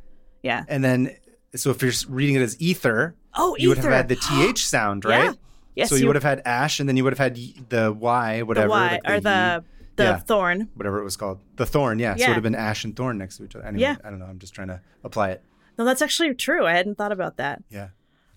Yeah. 0.43 0.63
And 0.67 0.83
then 0.83 1.15
so 1.55 1.69
if 1.69 1.81
you're 1.81 1.91
reading 2.09 2.35
it 2.35 2.41
as 2.41 2.59
ether, 2.59 3.15
Oh, 3.37 3.55
you 3.59 3.69
would 3.69 3.77
have 3.77 3.91
had 3.91 4.07
the 4.09 4.15
TH 4.15 4.65
sound, 4.65 5.05
right? 5.05 5.25
Yeah. 5.25 5.33
Yes. 5.75 5.89
so 5.89 5.95
you, 5.95 6.07
would 6.07 6.15
have 6.15 6.23
had 6.23 6.41
ash, 6.45 6.79
and 6.79 6.87
then 6.87 6.95
you 6.95 7.03
would 7.03 7.11
have 7.11 7.19
had 7.19 7.35
the 7.69 7.91
Y, 7.91 8.43
whatever, 8.43 8.67
the 8.67 8.71
Y 8.71 8.91
like 8.91 9.01
or 9.09 9.13
ye, 9.15 9.19
the 9.19 9.63
the 9.97 10.03
Yeah. 10.03 10.17
thorn. 10.19 10.69
whatever 10.75 10.99
it 10.99 11.03
was 11.03 11.17
called, 11.17 11.39
the 11.57 11.65
thorn. 11.65 11.99
Yeah, 11.99 12.15
so 12.15 12.23
it 12.23 12.27
would 12.29 12.33
have 12.35 12.43
been 12.43 12.55
ash 12.55 12.83
and 12.85 12.95
thorn 12.95 13.17
next 13.17 13.37
to 13.37 13.43
each 13.45 13.55
other. 13.55 13.65
Anyway, 13.65 13.81
Yeah. 13.81 13.95
I 14.03 14.09
don't 14.09 14.19
know. 14.19 14.25
I'm 14.25 14.39
just 14.39 14.53
trying 14.53 14.67
to 14.69 14.79
apply 15.03 15.31
it. 15.31 15.43
No, 15.77 15.83
that's 15.83 16.01
actually 16.01 16.33
true. 16.33 16.65
I 16.65 16.71
hadn't 16.73 16.97
thought 16.97 17.11
about 17.11 17.35
that. 17.37 17.61
Yeah. 17.69 17.89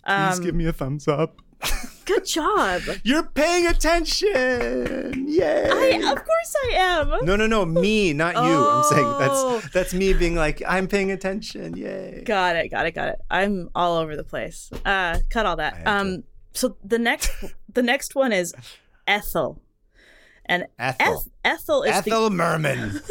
Please 0.08 0.38
Um, 0.38 0.44
give 0.44 0.54
me 0.54 0.66
a 0.66 0.72
thumbs 0.72 1.06
up. 1.06 1.40
good 2.04 2.24
job. 2.24 2.82
You're 3.02 3.24
paying 3.24 3.66
attention. 3.66 5.26
Yay. 5.28 5.68
I, 5.70 6.10
of 6.10 6.16
course 6.16 6.54
I 6.64 6.70
am. 6.76 7.08
no, 7.26 7.36
no, 7.36 7.46
no, 7.46 7.64
me, 7.66 8.12
not 8.12 8.34
you. 8.34 8.40
I'm 8.40 8.84
saying 8.84 9.06
Oh. 9.06 9.18
that's 9.60 9.72
that's 9.74 9.94
me 9.94 10.12
being 10.14 10.34
like, 10.36 10.62
I'm 10.66 10.86
paying 10.88 11.10
attention. 11.10 11.76
Yay. 11.76 12.22
Got 12.24 12.56
it. 12.56 12.68
Got 12.70 12.86
it. 12.86 12.92
Got 12.94 13.08
it. 13.08 13.16
I'm 13.30 13.68
all 13.74 13.96
over 13.98 14.16
the 14.16 14.24
place. 14.24 14.70
Uh, 14.84 15.18
cut 15.30 15.46
all 15.46 15.56
that. 15.56 15.86
Um, 15.86 16.22
so 16.54 16.76
the 16.84 16.98
next 16.98 17.30
the 17.74 17.82
next 17.82 18.14
one 18.14 18.32
is 18.32 18.54
Ethel, 19.06 19.60
and 20.46 20.66
Ethel. 20.78 21.24
Eth- 21.44 21.52
Ethel 21.60 21.82
is 21.82 21.90
the 22.04 22.10
Ethel 22.12 22.30
Merman. 22.30 23.00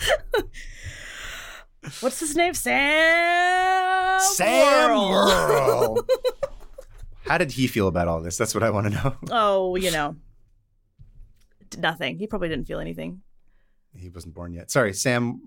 what's 2.00 2.20
his 2.20 2.36
name? 2.36 2.54
Sam. 2.54 4.20
Sam. 4.20 4.90
Worrell. 4.90 6.06
How 7.26 7.38
did 7.38 7.52
he 7.52 7.66
feel 7.66 7.86
about 7.88 8.08
all 8.08 8.20
this? 8.20 8.36
That's 8.36 8.54
what 8.54 8.62
I 8.64 8.70
want 8.70 8.88
to 8.88 8.92
know. 8.92 9.14
Oh, 9.30 9.76
you 9.76 9.90
know, 9.90 10.16
nothing. 11.78 12.18
He 12.18 12.26
probably 12.26 12.48
didn't 12.48 12.66
feel 12.66 12.80
anything. 12.80 13.22
He 13.96 14.08
wasn't 14.08 14.34
born 14.34 14.52
yet. 14.52 14.70
Sorry, 14.70 14.92
Sam. 14.92 15.40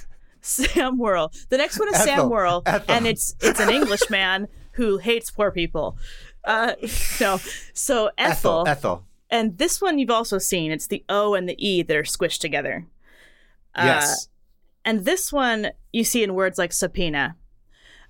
Sam 0.40 0.98
Worrell. 0.98 1.32
The 1.48 1.56
next 1.58 1.78
one 1.78 1.88
is 1.88 1.96
Sam 1.96 2.08
Ethel. 2.20 2.30
Worrell, 2.30 2.62
Ethel. 2.66 2.94
and 2.94 3.06
it's 3.06 3.34
it's 3.40 3.60
an 3.60 3.70
Englishman 3.70 4.48
who 4.72 4.98
hates 4.98 5.30
poor 5.30 5.50
people. 5.50 5.96
Uh, 6.44 6.74
no, 7.20 7.38
so 7.74 8.10
Ethel, 8.16 8.64
Ethel. 8.66 8.68
Ethel. 8.68 9.04
and 9.30 9.58
this 9.58 9.80
one 9.82 9.98
you've 9.98 10.10
also 10.10 10.38
seen. 10.38 10.70
It's 10.70 10.86
the 10.86 11.04
O 11.08 11.34
and 11.34 11.48
the 11.48 11.56
E 11.64 11.82
that 11.82 11.96
are 11.96 12.02
squished 12.04 12.40
together. 12.40 12.86
Uh, 13.74 13.82
Yes. 13.84 14.28
And 14.84 15.04
this 15.04 15.32
one 15.32 15.68
you 15.92 16.04
see 16.04 16.22
in 16.22 16.34
words 16.34 16.58
like 16.58 16.72
subpoena, 16.72 17.36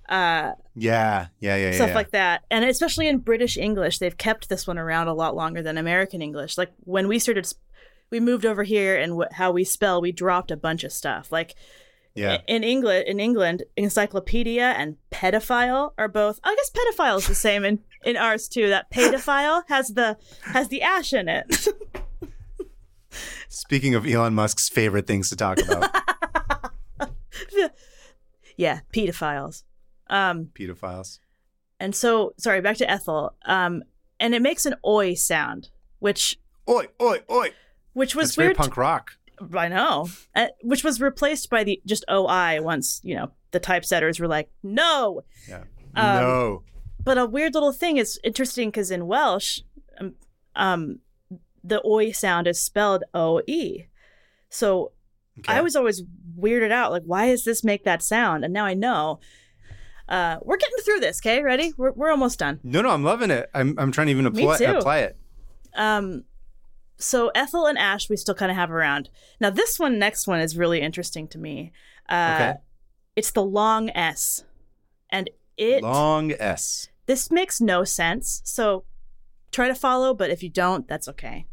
uh, 0.07 0.51
Yeah. 0.75 1.27
Yeah. 1.39 1.55
Yeah. 1.55 1.71
stuff 1.71 1.89
yeah. 1.89 1.95
like 1.95 2.11
that, 2.11 2.43
and 2.49 2.65
especially 2.65 3.07
in 3.07 3.19
British 3.19 3.57
English, 3.57 3.99
they've 3.99 4.17
kept 4.17 4.49
this 4.49 4.65
one 4.67 4.77
around 4.77 5.07
a 5.07 5.13
lot 5.13 5.35
longer 5.35 5.61
than 5.61 5.77
American 5.77 6.21
English. 6.21 6.57
Like 6.57 6.71
when 6.85 7.07
we 7.07 7.19
started, 7.19 7.45
sp- 7.45 7.61
we 8.11 8.19
moved 8.19 8.45
over 8.45 8.63
here, 8.63 8.97
and 8.97 9.23
how 9.33 9.51
we 9.51 9.63
spell, 9.63 10.01
we 10.01 10.11
dropped 10.11 10.49
a 10.51 10.57
bunch 10.57 10.83
of 10.83 10.91
stuff. 10.91 11.31
Like 11.31 11.53
Yeah. 12.15 12.39
in 12.47 12.63
England, 12.63 13.05
in 13.07 13.19
England, 13.19 13.63
encyclopedia 13.77 14.63
and 14.77 14.97
pedophile 15.11 15.91
are 15.97 16.07
both. 16.07 16.39
I 16.43 16.55
guess 16.55 16.71
pedophile 16.71 17.17
is 17.19 17.27
the 17.27 17.35
same 17.35 17.63
in, 17.63 17.79
in 18.03 18.17
ours 18.17 18.47
too. 18.47 18.67
That 18.69 18.89
pedophile 18.91 19.61
has 19.67 19.89
the 19.89 20.17
has 20.41 20.69
the 20.69 20.81
ash 20.81 21.13
in 21.13 21.27
it. 21.29 21.67
Speaking 23.49 23.95
of 23.95 24.05
Elon 24.07 24.33
Musk's 24.35 24.69
favorite 24.69 25.07
things 25.07 25.29
to 25.29 25.35
talk 25.35 25.59
about, 25.59 25.89
yeah, 28.57 28.81
pedophiles. 28.93 29.63
Um, 30.09 30.49
pedophiles. 30.53 31.19
and 31.79 31.95
so 31.95 32.33
sorry, 32.37 32.61
back 32.61 32.77
to 32.77 32.89
Ethel. 32.89 33.35
Um, 33.45 33.83
and 34.19 34.33
it 34.33 34.41
makes 34.41 34.65
an 34.65 34.75
oi 34.85 35.13
sound, 35.13 35.69
which 35.99 36.37
Oi, 36.69 36.85
oi, 37.01 37.19
oi. 37.29 37.49
which 37.93 38.15
was 38.15 38.29
That's 38.29 38.37
weird. 38.37 38.57
punk 38.57 38.75
rock. 38.77 39.11
I 39.55 39.69
know, 39.69 40.09
uh, 40.35 40.47
which 40.63 40.83
was 40.83 40.99
replaced 40.99 41.49
by 41.49 41.63
the 41.63 41.81
just 41.85 42.03
oi 42.11 42.61
once 42.61 42.99
you 43.03 43.15
know 43.15 43.31
the 43.51 43.59
typesetters 43.59 44.19
were 44.19 44.27
like 44.27 44.49
no. 44.63 45.21
Yeah. 45.47 45.63
Um, 45.95 46.15
no. 46.21 46.63
But 47.01 47.17
a 47.17 47.25
weird 47.25 47.53
little 47.53 47.71
thing 47.71 47.97
is 47.97 48.19
interesting 48.23 48.69
because 48.69 48.91
in 48.91 49.07
Welsh, 49.07 49.61
um, 49.99 50.15
um, 50.55 50.99
the 51.63 51.81
oi 51.85 52.11
sound 52.11 52.47
is 52.47 52.59
spelled 52.59 53.03
O 53.13 53.41
E. 53.47 53.85
So 54.49 54.91
Okay. 55.39 55.53
I 55.53 55.61
was 55.61 55.77
always 55.77 56.03
weirded 56.39 56.71
out, 56.71 56.91
like, 56.91 57.03
why 57.05 57.27
does 57.27 57.43
this 57.43 57.63
make 57.63 57.83
that 57.83 58.01
sound? 58.01 58.43
And 58.43 58.53
now 58.53 58.65
I 58.65 58.73
know. 58.73 59.19
Uh, 60.07 60.37
we're 60.41 60.57
getting 60.57 60.77
through 60.83 60.99
this, 60.99 61.19
okay? 61.19 61.43
Ready? 61.43 61.73
We're, 61.77 61.91
we're 61.91 62.09
almost 62.09 62.39
done. 62.39 62.59
No, 62.63 62.81
no, 62.81 62.89
I'm 62.89 63.03
loving 63.03 63.29
it. 63.29 63.49
I'm, 63.53 63.75
I'm 63.77 63.91
trying 63.91 64.07
to 64.07 64.11
even 64.11 64.25
apply, 64.25 64.57
apply 64.57 64.99
it. 64.99 65.17
Um, 65.75 66.23
so 66.97 67.29
Ethel 67.35 67.67
and 67.67 67.77
Ash, 67.77 68.09
we 68.09 68.17
still 68.17 68.33
kind 68.35 68.49
of 68.51 68.57
have 68.57 68.71
around. 68.71 69.09
Now, 69.39 69.51
this 69.51 69.79
one, 69.79 69.99
next 69.99 70.27
one, 70.27 70.39
is 70.39 70.57
really 70.57 70.81
interesting 70.81 71.27
to 71.29 71.37
me. 71.37 71.71
Uh, 72.09 72.35
Okay. 72.35 72.53
It's 73.15 73.31
the 73.31 73.43
long 73.43 73.89
S, 73.89 74.45
and 75.09 75.29
it 75.57 75.83
Long 75.83 76.31
S. 76.39 76.87
this 77.05 77.29
makes 77.29 77.59
no 77.59 77.83
sense. 77.83 78.41
So 78.45 78.85
try 79.51 79.67
to 79.67 79.75
follow, 79.75 80.13
but 80.13 80.29
if 80.29 80.41
you 80.41 80.47
don't, 80.49 80.87
that's 80.87 81.09
okay. 81.09 81.27
okay. 81.27 81.45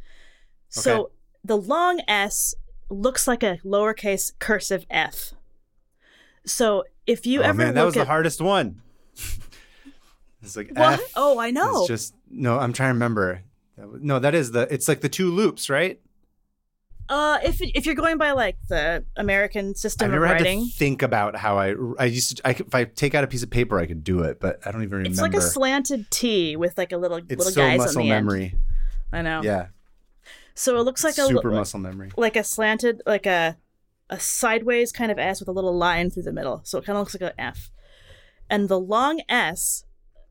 So 0.69 1.11
the 1.43 1.57
long 1.57 2.01
S 2.07 2.55
looks 2.89 3.27
like 3.27 3.43
a 3.43 3.59
lowercase 3.65 4.33
cursive 4.39 4.87
f. 4.91 5.33
So 6.45 6.85
if 7.07 7.27
you 7.27 7.41
oh 7.41 7.45
ever 7.45 7.59
man, 7.59 7.75
that 7.75 7.85
was 7.85 7.95
the 7.95 8.05
hardest 8.05 8.41
one. 8.41 8.83
it's 10.43 10.57
like 10.57 10.71
what? 10.71 10.95
F. 11.01 11.13
Oh, 11.17 11.39
I 11.39 11.49
It's 11.49 11.55
know. 11.55 11.87
just 11.87 12.15
no. 12.31 12.59
I'm 12.59 12.73
trying 12.73 12.91
to 12.91 12.95
remember. 12.95 13.43
No, 13.77 14.19
that 14.19 14.35
is 14.35 14.53
the. 14.53 14.73
It's 14.73 14.89
like 14.89 15.01
the 15.01 15.09
two 15.09 15.31
loops, 15.31 15.69
right? 15.69 16.01
Uh, 17.09 17.39
if 17.45 17.61
if 17.61 17.87
you're 17.87 17.95
going 17.95 18.19
by 18.19 18.33
like 18.33 18.57
the 18.69 19.05
American 19.17 19.75
system 19.77 20.07
I've 20.07 20.13
never 20.13 20.25
of 20.25 20.39
had 20.39 20.45
to 20.45 20.67
think 20.71 21.03
about 21.03 21.37
how 21.37 21.59
I. 21.59 21.75
I 21.99 22.07
used 22.07 22.39
to. 22.39 22.47
I, 22.47 22.51
if 22.51 22.75
I 22.75 22.85
take 22.85 23.15
out 23.15 23.23
a 23.23 23.27
piece 23.27 23.43
of 23.43 23.51
paper, 23.51 23.79
I 23.79 23.87
could 23.87 24.03
do 24.03 24.23
it, 24.23 24.41
but 24.41 24.59
I 24.67 24.73
don't 24.73 24.83
even 24.83 24.99
remember. 24.99 25.11
it's 25.11 25.21
like 25.21 25.35
a 25.35 25.41
slanted 25.41 26.11
T 26.11 26.57
with 26.57 26.77
like 26.79 26.93
a 26.93 26.97
little 26.97 27.19
it's 27.19 27.29
little 27.31 27.53
so 27.53 27.61
guys 27.61 27.79
muscle 27.79 28.01
on 28.03 28.09
the 28.09 28.13
end. 28.13 28.27
memory. 28.27 28.55
I 29.13 29.23
know. 29.23 29.41
Yeah, 29.43 29.69
So 30.57 30.79
it 30.79 30.83
looks 30.83 31.05
like 31.05 31.19
a 31.19 31.27
super 31.27 31.51
muscle 31.51 31.79
memory. 31.79 32.11
like 32.17 32.35
a 32.35 32.43
slanted 32.43 33.03
like 33.07 33.27
a 33.27 33.59
a 34.09 34.19
sideways 34.19 34.91
kind 34.91 35.13
of 35.13 35.19
S 35.19 35.39
with 35.39 35.49
a 35.49 35.53
little 35.53 35.77
line 35.77 36.11
through 36.11 36.23
the 36.23 36.33
middle. 36.33 36.63
So 36.65 36.79
it 36.79 36.85
kind 36.85 36.97
of 36.97 37.03
looks 37.03 37.15
like 37.15 37.31
an 37.31 37.39
F. 37.39 37.71
And 38.49 38.69
the 38.69 38.81
long 38.81 39.21
S, 39.29 39.85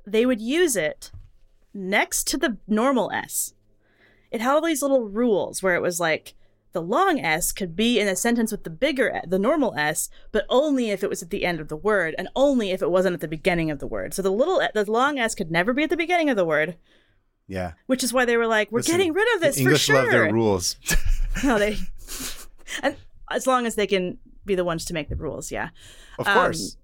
they 0.06 0.26
would 0.26 0.42
use 0.42 0.76
it 0.76 1.12
next 1.74 2.26
to 2.28 2.38
the 2.38 2.58
normal 2.68 3.12
S. 3.12 3.54
It 4.32 4.42
had 4.42 4.56
all 4.56 4.66
these 4.66 4.82
little 4.82 5.08
rules 5.08 5.62
where 5.62 5.76
it 5.76 5.82
was 5.82 6.00
like 6.00 6.34
the 6.72 6.82
long 6.82 7.20
S 7.20 7.52
could 7.52 7.76
be 7.76 8.00
in 8.00 8.08
a 8.08 8.16
sentence 8.16 8.52
with 8.52 8.64
the 8.64 8.70
bigger, 8.70 9.22
the 9.28 9.40
normal 9.40 9.76
S, 9.78 10.10
but 10.32 10.46
only 10.50 10.90
if 10.90 11.04
it 11.04 11.10
was 11.10 11.22
at 11.22 11.30
the 11.30 11.46
end 11.46 11.60
of 11.60 11.68
the 11.68 11.78
word, 11.78 12.16
and 12.18 12.28
only 12.36 12.72
if 12.72 12.82
it 12.82 12.92
wasn't 12.92 13.14
at 13.14 13.22
the 13.22 13.28
beginning 13.28 13.72
of 13.72 13.80
the 13.80 13.88
word. 13.88 14.14
So 14.14 14.22
the 14.22 14.32
little, 14.32 14.62
the 14.74 14.90
long 14.92 15.20
S 15.20 15.36
could 15.36 15.52
never 15.52 15.74
be 15.74 15.84
at 15.84 15.90
the 15.90 15.98
beginning 15.98 16.30
of 16.30 16.36
the 16.36 16.46
word, 16.46 16.76
Yeah, 17.48 17.74
which 17.88 18.04
is 18.04 18.12
why 18.12 18.26
they 18.26 18.38
were 18.38 18.48
like, 18.48 18.72
"We're 18.72 18.80
Listen, 18.80 18.94
getting 18.98 19.14
rid 19.14 19.36
of 19.36 19.42
this 19.42 19.58
English 19.58 19.82
for 19.82 19.94
sure." 19.94 20.02
love 20.02 20.12
their 20.12 20.32
rules. 20.34 20.76
No, 21.44 21.60
they, 21.60 21.76
and 22.82 22.96
as 23.30 23.46
long 23.46 23.66
as 23.66 23.76
they 23.76 23.88
can 23.88 24.18
be 24.46 24.56
the 24.56 24.64
ones 24.64 24.86
to 24.86 24.94
make 24.94 25.10
the 25.10 25.18
rules, 25.18 25.52
yeah. 25.52 25.70
of 26.18 26.28
Um, 26.28 26.34
course. 26.34 26.78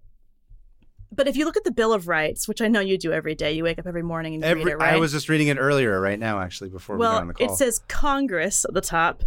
But 1.13 1.27
if 1.27 1.35
you 1.37 1.45
look 1.45 1.55
at 1.57 1.63
the 1.63 1.71
Bill 1.71 1.93
of 1.93 2.07
Rights, 2.09 2.47
which 2.49 2.61
I 2.61 2.67
know 2.67 2.79
you 2.81 2.97
do 2.97 3.13
every 3.13 3.33
day, 3.33 3.53
you 3.53 3.63
wake 3.63 3.79
up 3.79 3.87
every 3.87 4.03
morning 4.03 4.33
and 4.33 4.43
you 4.43 4.49
Every, 4.49 4.63
read 4.65 4.71
it, 4.73 4.77
right? 4.77 4.93
I 4.93 4.97
was 4.97 5.11
just 5.13 5.29
reading 5.29 5.47
it 5.47 5.57
earlier, 5.57 5.99
right 6.01 6.19
now, 6.19 6.39
actually, 6.41 6.69
before 6.69 6.97
we 6.97 7.03
got 7.03 7.21
on 7.21 7.27
the 7.29 7.33
call. 7.33 7.53
it 7.53 7.57
says 7.57 7.79
Congress 7.87 8.65
at 8.65 8.73
the 8.73 8.81
top, 8.81 9.23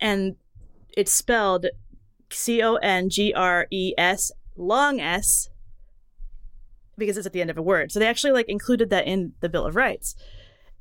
and 0.00 0.34
it's 0.96 1.12
spelled 1.12 1.66
C 2.32 2.60
O 2.62 2.74
N 2.76 3.08
G 3.08 3.32
R 3.32 3.66
E 3.70 3.92
S, 3.96 4.32
long 4.56 5.00
S, 5.00 5.48
because 6.98 7.16
it's 7.16 7.26
at 7.26 7.32
the 7.32 7.40
end 7.40 7.50
of 7.50 7.58
a 7.58 7.62
word. 7.62 7.92
So 7.92 7.98
they 7.98 8.06
actually 8.06 8.32
like 8.32 8.48
included 8.48 8.90
that 8.90 9.06
in 9.06 9.32
the 9.40 9.48
Bill 9.48 9.64
of 9.66 9.76
Rights. 9.76 10.14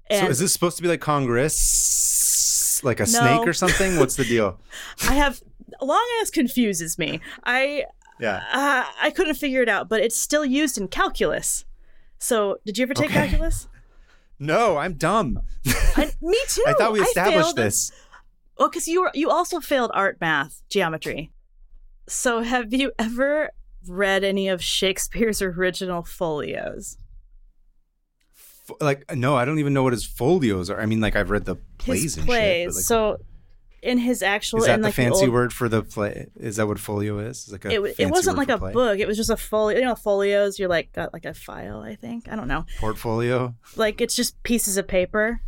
And 0.10 0.26
so 0.26 0.30
is 0.31 0.40
this 0.40 0.53
supposed 0.53 0.77
to 0.77 0.84
be 0.84 0.90
like 0.90 1.02
Congress, 1.02 2.81
like 2.84 2.99
a 2.99 3.03
No. 3.03 3.07
snake 3.07 3.48
or 3.48 3.53
something? 3.53 3.98
What's 3.98 4.15
the 4.15 4.26
deal? 4.26 4.60
I 5.07 5.14
have 5.15 5.41
long 5.81 6.06
ass 6.22 6.30
confuses 6.30 6.98
me. 6.98 7.19
I 7.44 7.86
Yeah. 8.19 8.44
Uh, 8.52 8.86
I 9.02 9.11
couldn't 9.11 9.36
figure 9.36 9.61
it 9.61 9.69
out, 9.69 9.88
but 9.90 10.02
it's 10.02 10.15
still 10.18 10.44
used 10.45 10.77
in 10.77 10.88
calculus. 10.88 11.64
So, 12.18 12.57
did 12.65 12.77
you 12.77 12.84
ever 12.84 12.94
take 12.94 13.11
Okay. 13.11 13.27
calculus? 13.27 13.68
No, 14.41 14.77
I'm 14.77 14.94
dumb. 14.94 15.41
I, 15.98 16.11
me 16.22 16.38
too. 16.48 16.64
I 16.68 16.72
thought 16.72 16.94
we 16.94 17.02
established 17.02 17.57
this. 17.57 17.91
Well, 18.57 18.69
because 18.69 18.88
you 18.88 19.02
were 19.02 19.11
you 19.14 19.30
also 19.30 19.60
failed 19.60 19.91
art, 19.94 20.18
math, 20.22 20.61
geometry. 20.69 21.34
So, 22.07 22.41
have 22.41 22.73
you 22.73 22.94
ever 22.98 23.49
read 23.86 24.23
any 24.23 24.48
of 24.48 24.64
Shakespeare's 24.64 25.41
original 25.41 26.03
folios? 26.03 26.98
Like, 28.82 29.14
no, 29.16 29.36
I 29.36 29.46
don't 29.46 29.60
even 29.60 29.74
know 29.74 29.84
what 29.84 29.94
his 29.94 30.06
folios 30.06 30.70
are. 30.70 30.80
I 30.80 30.86
mean, 30.86 31.00
like, 31.02 31.16
I've 31.16 31.30
read 31.30 31.46
the 31.46 31.56
plays 31.78 32.04
His 32.04 32.18
and 32.18 32.26
plays. 32.26 32.66
shit. 32.68 32.76
Like, 32.76 32.84
so, 32.84 33.18
in 33.82 33.98
his 33.98 34.22
actual, 34.22 34.60
is 34.60 34.66
that 34.66 34.76
in 34.76 34.82
the 34.82 34.88
like 34.90 34.96
fancy 34.96 35.26
old, 35.26 35.34
word 35.34 35.54
for 35.54 35.70
the 35.70 35.82
play? 35.84 36.28
Is 36.38 36.58
that 36.58 36.68
what 36.68 36.80
folio 36.80 37.20
is? 37.20 37.48
Is 37.48 37.52
like 37.54 37.64
a 37.66 37.70
It, 37.72 37.96
it 37.98 38.10
wasn't 38.10 38.38
like 38.38 38.50
a 38.50 38.58
play? 38.58 38.74
book. 38.74 39.00
It 39.00 39.08
was 39.08 39.16
just 39.16 39.30
a 39.30 39.38
folio. 39.38 39.78
You 39.78 39.86
know, 39.86 39.96
folios. 39.96 40.60
You're 40.60 40.68
like 40.68 40.91
got 40.91 41.14
like 41.14 41.24
a 41.26 41.34
file. 41.34 41.80
I 41.80 41.96
think. 41.96 42.28
I 42.30 42.36
don't 42.36 42.48
know. 42.50 42.66
portfolio. 42.80 43.56
Like 43.78 44.02
it's 44.02 44.16
just 44.18 44.41
pieces 44.44 44.76
of 44.76 44.86
paper, 44.88 45.40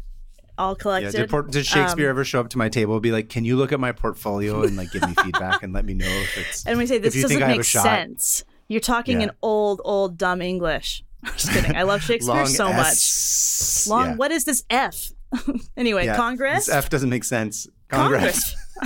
all 0.57 0.72
Yeah. 0.72 0.81
collected. 0.81 1.11
Did, 1.11 1.30
por- 1.30 1.41
did 1.43 1.65
Shakespeare 1.65 2.07
Um, 2.07 2.11
ever 2.11 2.23
show 2.23 2.39
up 2.39 2.49
to 2.52 2.57
my 2.57 2.69
table 2.69 2.93
and 2.93 3.03
be 3.03 3.11
like, 3.11 3.27
"Can 3.27 3.43
you 3.43 3.57
look 3.57 3.73
at 3.73 3.81
my 3.81 3.91
portfolio 3.91 4.64
and 4.64 4.77
like 4.77 4.91
give 4.93 5.02
me 5.06 5.14
feedback 5.23 5.61
and 5.61 5.73
let 5.73 5.84
me 5.84 5.93
know 5.93 6.06
if 6.07 6.38
it's?" 6.38 6.65
And 6.65 6.77
we 6.77 6.85
say 6.85 6.99
this 6.99 7.22
doesn't 7.22 7.35
I 7.43 7.48
have 7.48 7.56
a 7.56 7.57
make 7.57 7.65
sense. 7.65 8.45
You're 8.69 8.80
talking 8.80 9.18
Yeah. 9.19 9.26
in 9.27 9.31
old, 9.41 9.81
old, 9.84 10.18
dumb 10.18 10.41
English. 10.41 11.03
I'm 11.23 11.34
just 11.38 11.52
kidding. 11.52 11.76
I 11.76 11.84
love 11.84 12.02
Shakespeare 12.02 12.45
so 12.45 12.68
S- 12.68 13.88
much. 13.88 13.91
Long. 13.91 14.06
yeah. 14.11 14.15
What 14.15 14.31
is 14.31 14.45
this 14.45 14.64
F? 14.69 15.11
anyway, 15.77 16.06
Yeah. 16.06 16.15
Congress. 16.15 16.65
This 16.65 16.76
F 16.76 16.89
doesn't 16.89 17.10
make 17.10 17.23
sense. 17.23 17.68
Congress. 17.89 18.56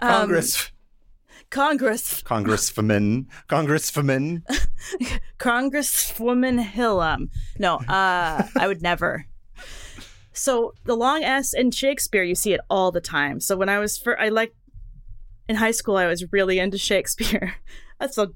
Um, 0.00 0.08
Congress. 0.10 0.70
Congress. 1.50 2.22
Congresswoman. 2.22 3.26
Congresswoman. 3.48 4.42
Congresswoman 5.38 6.64
Hillam. 6.64 7.28
No, 7.58 7.76
uh, 7.76 8.42
I 8.56 8.66
would 8.66 8.82
never. 8.82 9.26
So 10.32 10.72
the 10.84 10.96
long 10.96 11.22
S 11.22 11.52
in 11.54 11.70
Shakespeare, 11.70 12.22
you 12.24 12.34
see 12.34 12.54
it 12.54 12.60
all 12.70 12.90
the 12.90 13.00
time. 13.00 13.40
So 13.40 13.56
when 13.56 13.68
I 13.68 13.78
was 13.78 13.98
for, 13.98 14.18
I 14.18 14.30
like 14.30 14.54
in 15.48 15.56
high 15.56 15.70
school, 15.70 15.96
I 15.96 16.06
was 16.06 16.32
really 16.32 16.58
into 16.58 16.78
Shakespeare. 16.78 17.56
That's 18.00 18.18
a 18.18 18.30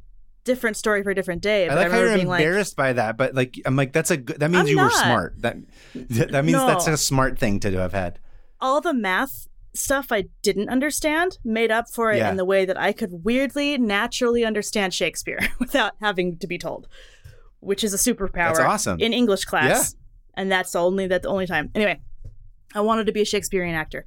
different 0.48 0.76
story 0.76 1.02
for 1.04 1.10
a 1.10 1.14
different 1.14 1.42
day. 1.42 1.66
I 1.66 1.68
But 1.68 1.78
I, 1.78 1.82
like 1.82 1.90
how 1.92 1.98
you're 1.98 2.14
being 2.16 2.26
like, 2.28 2.40
embarrassed 2.40 2.74
by 2.76 2.92
that, 2.94 3.16
but 3.16 3.34
like 3.34 3.60
I'm 3.64 3.76
like 3.76 3.92
that's 3.92 4.10
a 4.10 4.16
good. 4.16 4.40
That 4.40 4.50
means 4.50 4.62
I'm 4.62 4.68
you 4.68 4.78
were 4.80 4.90
smart. 4.90 5.34
That 5.42 5.56
that 5.94 6.44
means 6.44 6.52
No. 6.58 6.66
that's 6.66 6.86
a 6.88 6.96
smart 6.96 7.38
thing 7.38 7.60
to 7.60 7.70
have 7.78 7.92
had. 7.92 8.18
all 8.60 8.80
the 8.80 8.92
math 8.94 9.46
stuff 9.74 10.10
I 10.10 10.24
didn't 10.42 10.70
understand 10.70 11.38
made 11.44 11.70
up 11.70 11.88
for 11.88 12.10
it 12.12 12.16
Yeah. 12.18 12.30
in 12.30 12.36
the 12.36 12.44
way 12.44 12.64
that 12.64 12.76
I 12.80 12.90
could 12.92 13.22
weirdly, 13.24 13.78
naturally 13.78 14.44
understand 14.44 14.92
Shakespeare 14.92 15.38
without 15.60 15.92
having 16.00 16.36
to 16.38 16.46
be 16.48 16.58
told, 16.58 16.88
which 17.60 17.84
is 17.84 17.94
a 17.94 17.98
superpower 17.98 18.54
That's 18.56 18.58
awesome. 18.60 18.98
in 18.98 19.12
English 19.12 19.44
class. 19.44 19.94
And 20.34 20.50
that's 20.50 20.72
the 20.72 20.80
only 20.80 21.06
that's 21.06 21.22
the 21.22 21.28
only 21.28 21.46
time. 21.46 21.70
Anyway, 21.76 22.00
I 22.74 22.80
wanted 22.80 23.06
to 23.06 23.12
be 23.12 23.20
a 23.20 23.24
Shakespearean 23.24 23.74
actor. 23.76 24.04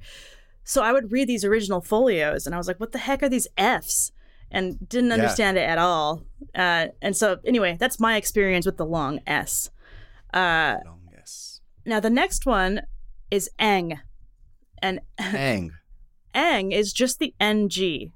So 0.64 0.82
I 0.82 0.92
would 0.92 1.10
read 1.12 1.26
these 1.28 1.44
original 1.44 1.80
folios 1.80 2.46
and 2.46 2.54
I 2.54 2.58
was 2.58 2.68
like, 2.68 2.78
what 2.80 2.92
the 2.92 2.98
heck 2.98 3.22
are 3.22 3.28
these 3.28 3.48
F's? 3.56 4.12
And 4.54 4.86
didn't 4.88 5.08
Yeah. 5.08 5.14
understand 5.14 5.56
it 5.56 5.62
at 5.62 5.78
all. 5.78 6.22
Uh, 6.54 6.88
and 7.00 7.16
so 7.16 7.38
anyway, 7.46 7.76
that's 7.80 7.98
my 7.98 8.16
experience 8.16 8.66
with 8.66 8.76
the 8.76 8.84
long 8.84 9.20
S. 9.26 9.70
Uh, 10.34 10.76
Longest. 10.84 11.62
now 11.86 11.98
the 12.00 12.10
next 12.10 12.44
one 12.46 12.82
is 13.30 13.48
eng. 13.58 13.98
And 14.82 15.00
Ang. 15.18 15.72
eng 16.34 16.70
is 16.72 16.92
just 16.92 17.18
the 17.18 17.34
ng 17.40 18.12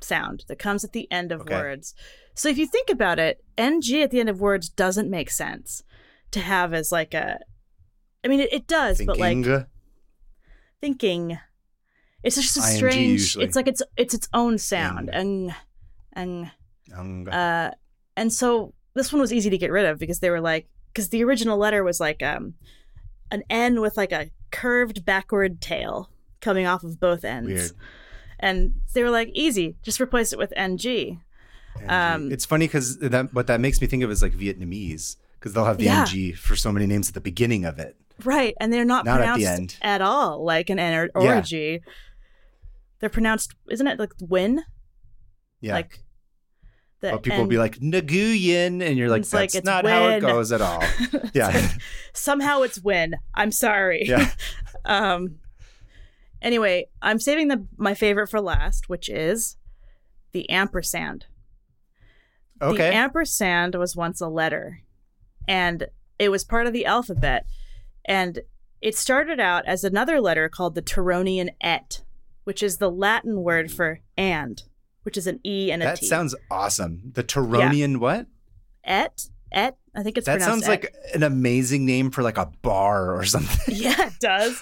sound 0.00 0.44
that 0.48 0.58
comes 0.58 0.84
at 0.84 0.92
the 0.92 1.06
end 1.12 1.32
of 1.32 1.42
Okay. 1.42 1.54
words. 1.54 1.94
So 2.34 2.48
if 2.48 2.56
you 2.58 2.66
think 2.66 2.88
about 2.90 3.18
it, 3.18 3.44
ng 3.58 3.82
at 4.02 4.10
the 4.10 4.20
end 4.20 4.30
of 4.30 4.40
words 4.40 4.68
doesn't 4.70 5.10
make 5.10 5.30
sense 5.30 5.82
to 6.30 6.40
have 6.40 6.72
as 6.72 6.90
like 6.90 7.12
a. 7.14 7.38
I 8.24 8.28
mean, 8.28 8.40
it, 8.40 8.52
it 8.54 8.66
does, 8.66 9.02
but 9.04 9.18
like 9.18 9.36
Thinking. 9.44 9.66
thinking, 10.80 11.38
it's 12.22 12.36
just 12.36 12.56
a 12.56 12.62
strange. 12.62 13.36
It's 13.36 13.54
like 13.56 13.68
it's 13.68 13.82
it's 13.98 14.14
its 14.14 14.28
own 14.32 14.56
sound. 14.58 15.10
Eng. 15.12 15.50
Eng, 15.50 15.54
Ang. 16.16 16.50
Uh, 17.28 17.70
and 18.16 18.32
so 18.32 18.72
this 18.94 19.12
one 19.12 19.20
was 19.20 19.32
easy 19.32 19.50
to 19.50 19.58
get 19.58 19.70
rid 19.72 19.86
of 19.86 19.98
because 19.98 20.20
they 20.20 20.30
were 20.30 20.40
like, 20.40 20.68
because 20.92 21.08
the 21.08 21.24
original 21.24 21.58
letter 21.58 21.82
was 21.82 21.98
like 22.00 22.22
um, 22.22 22.54
an 23.30 23.42
N 23.50 23.80
with 23.80 23.96
like 23.96 24.12
a 24.12 24.30
curved 24.50 25.04
backward 25.04 25.60
tail 25.60 26.10
coming 26.40 26.66
off 26.66 26.84
of 26.84 27.00
both 27.00 27.24
ends. 27.24 27.48
Weird. 27.50 27.70
And 28.38 28.74
they 28.92 29.02
were 29.02 29.10
like, 29.10 29.30
easy, 29.34 29.76
just 29.82 30.00
replace 30.00 30.32
it 30.32 30.38
with 30.38 30.52
NG. 30.56 31.20
NG. 31.80 31.90
um, 31.90 32.30
it's 32.30 32.44
funny 32.44 32.66
because 32.66 32.98
that 32.98 33.32
what 33.34 33.46
that 33.48 33.60
makes 33.60 33.80
me 33.80 33.86
think 33.88 34.04
of 34.04 34.10
is 34.10 34.22
like 34.22 34.32
Vietnamese 34.32 35.16
because 35.40 35.52
they'll 35.54 35.64
have 35.64 35.78
the 35.78 35.84
Yeah. 35.84 36.04
ng 36.08 36.34
for 36.34 36.54
so 36.54 36.70
many 36.70 36.86
names 36.86 37.08
at 37.08 37.14
the 37.14 37.20
beginning 37.20 37.64
of 37.64 37.78
it. 37.80 37.96
Right. 38.24 38.54
And 38.60 38.72
they're 38.72 38.84
not, 38.84 39.04
Not 39.04 39.20
at 39.20 39.34
the 39.36 39.42
pronounced 39.44 39.60
end. 39.60 39.76
at 39.82 40.00
all 40.00 40.44
like 40.44 40.70
an 40.70 40.78
N 40.78 40.94
or, 40.94 41.10
or 41.16 41.24
Yeah. 41.24 41.38
a 41.38 41.42
G. 41.42 41.80
They're 43.00 43.10
pronounced, 43.10 43.54
isn't 43.70 43.86
it 43.86 43.98
like 43.98 44.12
win? 44.20 44.62
Yeah. 45.60 45.74
Like 45.74 46.03
the 47.04 47.12
but 47.12 47.22
people 47.22 47.40
will 47.40 47.46
be 47.46 47.58
like 47.58 47.76
Naguyen, 47.78 48.82
and 48.82 48.96
you're 48.96 49.08
like, 49.08 49.20
It's 49.20 49.32
like, 49.32 49.42
that's 49.52 49.56
it's 49.56 49.66
not 49.66 49.86
how 49.86 50.08
it 50.08 50.20
goes 50.32 50.52
at 50.52 50.60
all. 50.60 50.82
yeah. 51.32 51.70
somehow 52.12 52.62
it's 52.62 52.80
win. 52.80 53.14
I'm 53.34 53.52
sorry. 53.52 54.04
yeah. 54.06 54.30
Um. 54.86 55.36
Anyway, 56.42 56.88
I'm 57.00 57.18
saving 57.18 57.48
the 57.48 57.66
my 57.78 57.94
favorite 57.94 58.28
for 58.28 58.38
last, 58.38 58.90
which 58.90 59.08
is 59.08 59.56
the 60.32 60.50
ampersand. 60.50 61.24
Okay. 62.60 62.90
The 62.90 62.94
ampersand 62.94 63.76
was 63.76 63.96
once 63.96 64.20
a 64.20 64.28
letter, 64.28 64.80
and 65.48 65.86
it 66.18 66.28
was 66.28 66.44
part 66.44 66.66
of 66.66 66.74
the 66.74 66.84
alphabet, 66.84 67.46
and 68.04 68.40
it 68.82 68.94
started 68.94 69.40
out 69.40 69.64
as 69.64 69.84
another 69.84 70.20
letter 70.20 70.50
called 70.50 70.74
the 70.74 70.82
Turonian 70.82 71.48
et, 71.62 72.02
which 72.44 72.62
is 72.62 72.76
the 72.76 72.90
Latin 72.90 73.42
word 73.42 73.72
for 73.72 74.00
and, 74.18 74.62
which 75.04 75.16
is 75.16 75.26
an 75.26 75.40
e 75.44 75.70
and 75.72 75.82
a 75.82 75.86
that 75.86 75.98
t. 76.00 76.06
sounds 76.06 76.34
awesome. 76.50 77.12
The 77.14 77.22
Turonian 77.24 77.98
what? 77.98 78.26
et 78.84 79.28
et. 79.52 79.76
I 79.94 80.02
think 80.02 80.18
it's 80.18 80.26
That 80.26 80.42
sounds 80.42 80.64
et. 80.64 80.68
like 80.68 80.94
an 81.14 81.22
amazing 81.22 81.86
name 81.86 82.10
for 82.10 82.22
like 82.22 82.36
a 82.38 82.46
bar 82.62 83.14
or 83.16 83.24
something. 83.34 83.74
yeah, 83.78 84.06
it 84.08 84.18
does. 84.20 84.60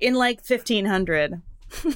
In 0.00 0.14
like 0.14 0.38
1500. 0.46 1.40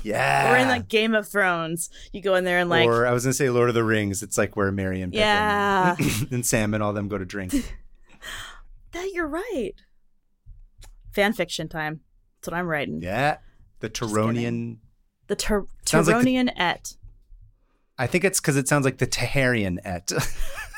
Yeah. 0.02 0.52
or 0.54 0.56
in 0.56 0.66
like 0.68 0.88
Game 0.88 1.14
of 1.14 1.28
Thrones, 1.28 1.90
you 2.12 2.20
go 2.22 2.34
in 2.34 2.44
there 2.44 2.58
and 2.58 2.68
like 2.70 2.88
or 2.88 3.06
I 3.06 3.12
was 3.12 3.24
gonna 3.24 3.34
say 3.34 3.50
Lord 3.50 3.68
of 3.68 3.74
the 3.74 3.84
Rings. 3.84 4.22
It's 4.22 4.38
like 4.38 4.56
where 4.56 4.72
Merry 4.72 5.02
and 5.02 5.12
Pippin 5.12 5.26
Yeah. 5.26 5.96
and 6.30 6.44
Sam 6.46 6.74
and 6.74 6.82
all 6.82 6.92
them 6.92 7.08
go 7.08 7.18
to 7.18 7.24
drink. 7.26 7.52
that 8.92 9.10
you're 9.12 9.28
right. 9.28 9.72
Fan 11.12 11.32
fiction 11.32 11.68
time. 11.68 12.00
That's 12.40 12.50
what 12.52 12.58
I'm 12.58 12.66
writing. 12.66 13.02
Yeah. 13.02 13.38
The 13.80 13.90
Turonian. 13.90 14.78
The 15.26 15.36
Tur- 15.36 15.66
like 15.92 16.24
the- 16.24 16.52
et. 16.56 16.94
I 17.98 18.06
think 18.06 18.24
it's 18.24 18.40
because 18.40 18.56
it 18.56 18.68
sounds 18.68 18.84
like 18.84 18.98
the 18.98 19.06
Taharian 19.06 19.78
et. 19.84 20.12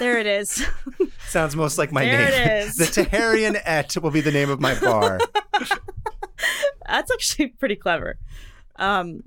There 0.01 0.19
it 0.19 0.27
is. 0.27 0.67
sounds 1.29 1.55
most 1.55 1.77
like 1.77 1.93
my 1.93 2.05
There 2.07 2.19
name. 2.19 2.29
it 2.33 2.69
is. 2.69 2.77
the 2.77 2.85
Taharian 2.87 3.61
et 3.67 3.95
will 3.99 4.11
be 4.11 4.23
the 4.23 4.31
name 4.33 4.49
of 4.49 4.59
my 4.59 4.79
bar. 4.81 5.19
That's 6.87 7.11
actually 7.13 7.49
pretty 7.49 7.77
clever. 7.77 8.19
Um, 8.77 9.25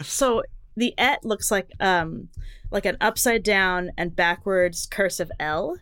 so 0.00 0.42
the 0.76 0.94
et 0.96 1.24
looks 1.24 1.50
like 1.50 1.68
um 1.80 2.28
like 2.70 2.86
an 2.86 2.96
upside 3.00 3.42
down 3.42 3.90
and 3.98 4.14
backwards 4.14 4.86
cursive 4.86 5.30
L, 5.40 5.76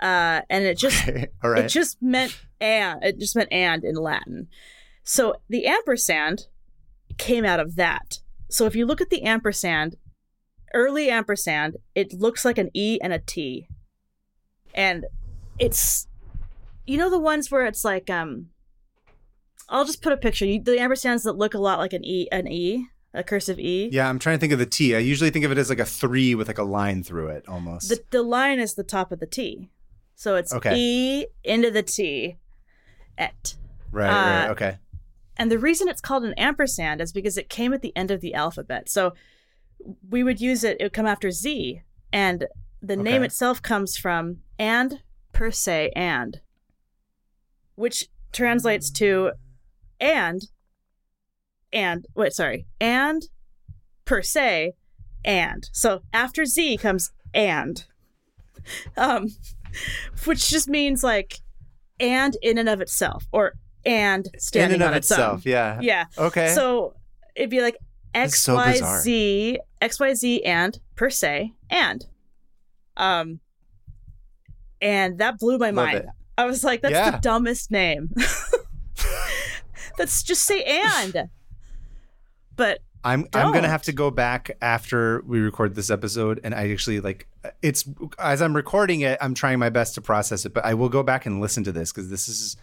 uh, 0.00 0.40
and 0.48 0.64
it 0.64 0.78
just 0.78 1.06
Okay. 1.08 1.26
Right. 1.42 1.64
it 1.64 1.68
just 1.68 2.00
meant 2.00 2.38
and 2.60 3.02
it 3.02 3.18
just 3.18 3.34
meant 3.36 3.52
and 3.52 3.84
in 3.84 3.96
Latin. 3.96 4.46
So 5.02 5.34
the 5.48 5.66
ampersand 5.66 6.46
came 7.18 7.44
out 7.44 7.60
of 7.60 7.74
that. 7.76 8.20
So 8.48 8.64
if 8.66 8.76
you 8.76 8.86
look 8.86 9.00
at 9.00 9.10
the 9.10 9.22
ampersand, 9.24 9.96
early 10.74 11.10
ampersand, 11.10 11.76
it 11.94 12.12
looks 12.12 12.44
like 12.44 12.58
an 12.58 12.70
E 12.74 12.98
and 13.02 13.12
a 13.12 13.18
T. 13.18 13.68
And 14.74 15.06
it's 15.58 16.06
you 16.86 16.98
know 16.98 17.10
the 17.10 17.18
ones 17.18 17.50
where 17.50 17.64
it's 17.66 17.84
like 17.84 18.10
um 18.10 18.46
I'll 19.68 19.84
just 19.84 20.02
put 20.02 20.12
a 20.12 20.16
picture. 20.16 20.44
You, 20.46 20.62
the 20.62 20.72
ampersands 20.72 21.24
that 21.24 21.32
look 21.36 21.54
a 21.54 21.58
lot 21.58 21.78
like 21.78 21.92
an 21.92 22.04
E 22.04 22.28
an 22.30 22.46
E, 22.46 22.86
a 23.14 23.24
cursive 23.24 23.58
E. 23.58 23.88
yeah, 23.92 24.08
I'm 24.08 24.18
trying 24.18 24.36
to 24.36 24.40
think 24.40 24.52
of 24.52 24.58
the 24.58 24.66
T. 24.66 24.94
I 24.94 24.98
usually 24.98 25.30
think 25.30 25.44
of 25.44 25.50
it 25.52 25.58
as 25.58 25.68
like 25.70 25.80
a 25.80 25.84
three 25.86 26.34
with 26.34 26.46
like 26.48 26.58
a 26.58 26.62
line 26.64 27.02
through 27.02 27.28
it 27.28 27.44
almost. 27.48 27.88
The 27.88 28.00
the 28.10 28.22
line 28.22 28.60
is 28.60 28.74
the 28.74 28.84
top 28.84 29.10
of 29.12 29.18
the 29.20 29.26
T. 29.26 29.70
So 30.14 30.36
it's 30.36 30.52
Okay. 30.52 30.74
E 30.76 31.26
into 31.44 31.70
the 31.70 31.82
T 31.82 32.36
et. 33.18 33.54
right, 33.90 34.08
right. 34.08 34.46
uh, 34.46 34.52
Okay. 34.52 34.78
And 35.38 35.50
the 35.50 35.58
reason 35.58 35.88
it's 35.88 36.00
called 36.00 36.24
an 36.24 36.32
ampersand 36.34 37.00
is 37.02 37.12
because 37.12 37.36
it 37.36 37.50
came 37.50 37.74
at 37.74 37.82
the 37.82 37.94
end 37.94 38.10
of 38.10 38.22
the 38.22 38.32
alphabet. 38.34 38.88
So 38.88 39.12
we 40.08 40.22
would 40.22 40.40
use 40.40 40.64
it, 40.64 40.76
it 40.80 40.84
would 40.84 40.92
come 40.92 41.06
after 41.06 41.30
Z. 41.30 41.82
And 42.12 42.46
the 42.82 42.96
name 42.96 43.22
itself 43.22 43.60
comes 43.62 43.96
from 43.96 44.38
and 44.58 45.00
per 45.32 45.50
se 45.50 45.90
and, 45.94 46.40
which 47.74 48.08
translates 48.32 48.90
to 48.90 49.32
and, 50.00 50.42
and, 51.72 52.06
wait, 52.14 52.32
sorry, 52.32 52.66
and 52.80 53.22
per 54.04 54.22
se 54.22 54.72
and. 55.24 55.68
So 55.72 56.02
after 56.12 56.44
Z 56.44 56.76
comes 56.78 57.10
and, 57.34 57.84
um, 58.96 59.28
which 60.24 60.48
just 60.48 60.68
means 60.68 61.02
like 61.02 61.40
and 61.98 62.36
in 62.42 62.58
and 62.58 62.68
of 62.68 62.80
itself 62.80 63.26
or 63.32 63.54
and 63.84 64.26
In 64.32 64.40
standing 64.40 64.74
and 64.74 64.82
of 64.82 64.88
on 64.90 64.94
its 64.96 65.10
itself, 65.10 65.34
own. 65.46 65.52
yeah. 65.52 65.78
Yeah. 65.80 66.04
Okay. 66.18 66.48
So 66.54 66.94
it'd 67.34 67.50
be 67.50 67.60
like 67.62 67.76
X 68.14 68.42
so 68.42 68.54
Y. 68.54 68.74
Z 69.02 69.58
X 69.80 70.00
Y 70.00 70.14
Z 70.14 70.42
and 70.44 70.78
per 70.94 71.10
se 71.10 71.52
and, 71.70 72.04
um, 72.96 73.40
and 74.80 75.18
that 75.18 75.38
blew 75.38 75.58
my 75.58 75.70
Love 75.70 75.86
mind. 75.86 75.98
it. 75.98 76.06
I 76.38 76.44
was 76.44 76.62
like, 76.64 76.82
that's 76.82 76.92
Yeah. 76.92 77.10
the 77.12 77.18
dumbest 77.18 77.70
name. 77.70 78.14
Let's 79.98 80.22
just 80.22 80.42
say 80.44 80.62
and. 80.66 81.28
But 82.56 82.80
I'm 83.04 83.26
I'm 83.34 83.52
gonna 83.52 83.68
have 83.68 83.82
to 83.82 83.92
go 83.92 84.10
back 84.10 84.50
after 84.60 85.22
we 85.26 85.38
record 85.40 85.74
this 85.74 85.90
episode, 85.90 86.40
and 86.42 86.54
I 86.54 86.70
actually 86.72 87.00
like 87.00 87.28
it's 87.62 87.84
as 88.18 88.42
I'm 88.42 88.56
recording 88.56 89.02
it, 89.02 89.18
I'm 89.20 89.34
trying 89.34 89.58
my 89.58 89.68
best 89.70 89.94
to 89.94 90.00
process 90.00 90.44
it, 90.44 90.52
but 90.54 90.64
I 90.64 90.74
will 90.74 90.88
go 90.88 91.02
back 91.02 91.24
and 91.26 91.40
listen 91.40 91.64
to 91.64 91.72
this 91.72 91.92
because 91.92 92.10
this 92.10 92.28
is 92.28 92.56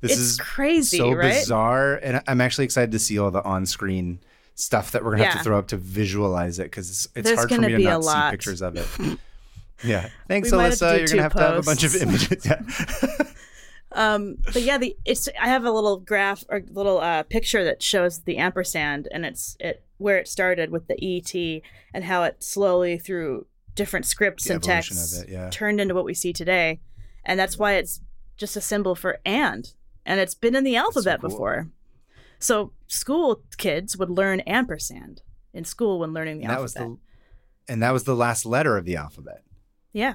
this 0.00 0.12
it's 0.12 0.20
is 0.20 0.36
crazy, 0.38 0.96
so 0.98 1.12
right? 1.12 1.32
bizarre, 1.32 1.96
and 1.96 2.22
I'm 2.26 2.40
actually 2.40 2.64
excited 2.64 2.92
to 2.92 2.98
see 2.98 3.18
all 3.18 3.30
the 3.30 3.42
on-screen 3.44 4.20
stuff 4.54 4.92
that 4.92 5.04
we're 5.04 5.12
gonna 5.12 5.24
have 5.24 5.38
to 5.38 5.44
throw 5.44 5.58
up 5.58 5.68
to 5.68 5.76
visualize 5.76 6.58
it 6.58 6.64
because 6.64 6.90
it's, 6.90 7.08
it's 7.14 7.26
There's 7.26 7.38
hard 7.38 7.50
for 7.50 7.60
me 7.60 7.68
to 7.68 7.78
not 7.78 8.04
see 8.04 8.30
pictures 8.30 8.62
of 8.62 8.76
it. 8.76 8.86
yeah, 9.84 10.08
thanks, 10.28 10.50
We 10.50 10.58
might 10.58 10.70
have 10.70 10.78
to 10.78 10.84
Alyssa. 10.84 10.98
You're 10.98 11.08
gonna 11.08 11.22
have 11.22 11.32
to 11.34 11.40
have 11.40 11.56
a 11.56 11.62
bunch 11.62 11.84
of 11.84 11.96
images. 11.96 12.46
Yeah. 12.46 12.62
Um, 13.94 14.38
but 14.52 14.62
yeah, 14.62 14.78
the 14.78 14.96
it's 15.04 15.28
I 15.40 15.48
have 15.48 15.64
a 15.64 15.70
little 15.70 15.98
graph 15.98 16.44
or 16.48 16.62
little 16.70 16.98
uh, 16.98 17.24
picture 17.24 17.64
that 17.64 17.82
shows 17.82 18.20
the 18.20 18.38
ampersand 18.38 19.08
and 19.12 19.26
it's 19.26 19.56
it 19.60 19.84
where 19.98 20.18
it 20.18 20.28
started 20.28 20.70
with 20.70 20.86
the 20.88 20.96
ET 20.98 21.62
and 21.94 22.04
how 22.04 22.24
it 22.24 22.42
slowly 22.42 22.98
through 22.98 23.46
different 23.74 24.06
scripts 24.06 24.44
The 24.44 24.54
and 24.54 24.62
texts 24.62 25.20
it, 25.20 25.28
yeah. 25.28 25.50
turned 25.50 25.80
into 25.80 25.94
what 25.94 26.04
we 26.04 26.14
see 26.14 26.32
today, 26.32 26.80
and 27.24 27.38
that's 27.38 27.58
why 27.58 27.74
it's 27.74 28.00
just 28.36 28.56
a 28.56 28.60
symbol 28.60 28.94
for 28.94 29.20
and, 29.24 29.72
and 30.04 30.20
it's 30.20 30.34
been 30.34 30.56
in 30.56 30.64
the 30.64 30.76
alphabet 30.76 31.20
cool. 31.20 31.30
before. 31.30 31.68
So 32.42 32.72
school 32.88 33.42
kids 33.56 33.96
would 33.96 34.10
learn 34.10 34.40
ampersand 34.40 35.22
in 35.54 35.64
school 35.64 35.98
when 36.00 36.12
learning 36.12 36.38
the 36.38 36.44
And 36.44 36.50
that 36.50 36.60
was 36.60 36.76
alphabet. 36.76 36.98
the 37.66 37.72
and 37.72 37.82
that 37.82 37.92
was 37.92 38.04
the 38.04 38.16
last 38.16 38.44
letter 38.44 38.76
of 38.76 38.84
the 38.84 38.96
alphabet. 38.96 39.42
Yeah. 39.92 40.14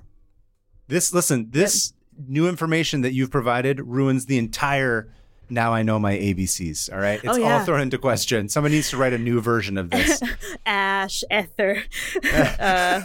This 0.87 1.13
listen, 1.13 1.47
this 1.51 1.93
new 2.27 2.47
information 2.49 3.01
that 3.01 3.13
you've 3.13 3.31
provided 3.31 3.79
ruins 3.81 4.25
the 4.25 4.37
entire 4.37 5.13
now 5.49 5.73
I 5.73 5.81
know 5.81 5.97
my 5.97 6.13
ABCs. 6.17 6.91
All 6.91 6.99
right. 6.99 7.21
It's 7.23 7.37
Oh, 7.37 7.43
all 7.45 7.63
thrown 7.63 7.79
into 7.79 7.97
question. 7.97 8.49
Someone 8.49 8.73
needs 8.73 8.89
to 8.89 8.97
write 8.97 9.13
a 9.13 9.17
new 9.17 9.39
version 9.39 9.77
of 9.77 9.89
this. 9.89 10.21
Ash, 10.65 11.23
Ether, 11.31 11.83
uh, 12.59 13.01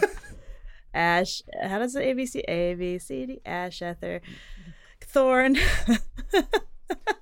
Ash. 0.93 1.41
How 1.61 1.79
does 1.79 1.93
the 1.93 2.01
ABC? 2.01 2.41
A 2.49 2.73
B 2.75 2.99
C 2.99 3.25
D. 3.25 3.41
Ash, 3.45 3.81
Ether, 3.81 4.19
Thorn. 4.99 5.55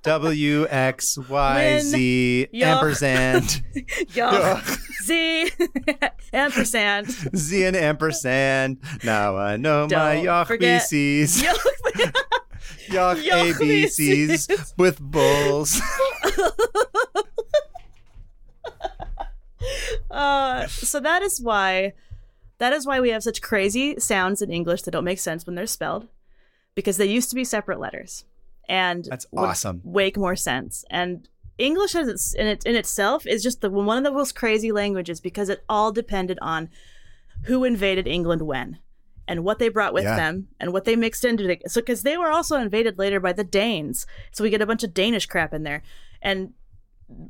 W 0.02 0.66
X 0.68 1.16
Y 1.18 1.78
Z 1.78 2.48
ampersand 2.54 3.42
Yuck. 4.14 4.78
Z. 5.04 5.50
Ampersand. 6.32 7.10
Z 7.36 7.64
and 7.64 7.76
ampersand. 7.76 8.78
Now 9.02 9.36
I 9.36 9.56
know 9.56 9.82
my 9.84 9.88
Don't 9.88 10.24
Yoch 10.26 10.46
forget- 10.46 10.82
BCs. 10.82 11.42
Yoch 12.88 13.22
ABCs 13.22 14.74
with 14.76 15.00
bulls. 15.00 15.80
Uh, 20.10 20.66
so 20.66 21.00
that 21.00 21.22
is 21.22 21.40
why, 21.40 21.92
that 22.58 22.72
is 22.72 22.86
why 22.86 23.00
we 23.00 23.08
have 23.10 23.22
such 23.22 23.40
crazy 23.40 23.98
sounds 23.98 24.42
in 24.42 24.50
English 24.50 24.82
that 24.82 24.90
don't 24.90 25.04
make 25.04 25.18
sense 25.18 25.46
when 25.46 25.54
they're 25.54 25.66
spelled, 25.66 26.06
because 26.74 26.96
they 26.98 27.06
used 27.06 27.30
to 27.30 27.34
be 27.34 27.44
separate 27.44 27.80
letters, 27.80 28.24
and 28.72 29.04
That's 29.04 29.26
awesome. 29.36 29.82
make 29.84 30.16
more 30.16 30.34
sense. 30.36 30.84
And 30.90 31.28
English 31.58 31.94
as 31.94 32.08
it's 32.08 32.32
in 32.34 32.46
it 32.46 32.64
in 32.64 32.74
itself 32.74 33.26
is 33.26 33.42
just 33.42 33.60
the 33.60 33.70
one 33.70 33.98
of 33.98 34.04
the 34.04 34.10
most 34.10 34.34
crazy 34.34 34.72
languages 34.72 35.20
because 35.20 35.48
it 35.50 35.62
all 35.68 35.92
depended 35.92 36.38
on 36.40 36.70
who 37.44 37.64
invaded 37.64 38.06
England 38.06 38.42
when 38.42 38.78
and 39.28 39.44
what 39.44 39.58
they 39.58 39.68
brought 39.68 39.92
with 39.94 40.04
Yeah. 40.04 40.16
them 40.16 40.48
and 40.58 40.72
what 40.72 40.84
they 40.86 40.96
mixed 40.96 41.24
into 41.24 41.48
it. 41.50 41.70
So 41.70 41.80
because 41.82 42.02
they 42.02 42.16
were 42.16 42.30
also 42.30 42.56
invaded 42.58 42.98
later 42.98 43.20
by 43.20 43.32
the 43.34 43.44
Danes, 43.44 44.06
so 44.32 44.42
we 44.42 44.50
get 44.50 44.62
a 44.62 44.66
bunch 44.66 44.82
of 44.84 44.94
Danish 44.94 45.26
crap 45.26 45.52
in 45.52 45.62
there, 45.64 45.82
and 46.22 46.54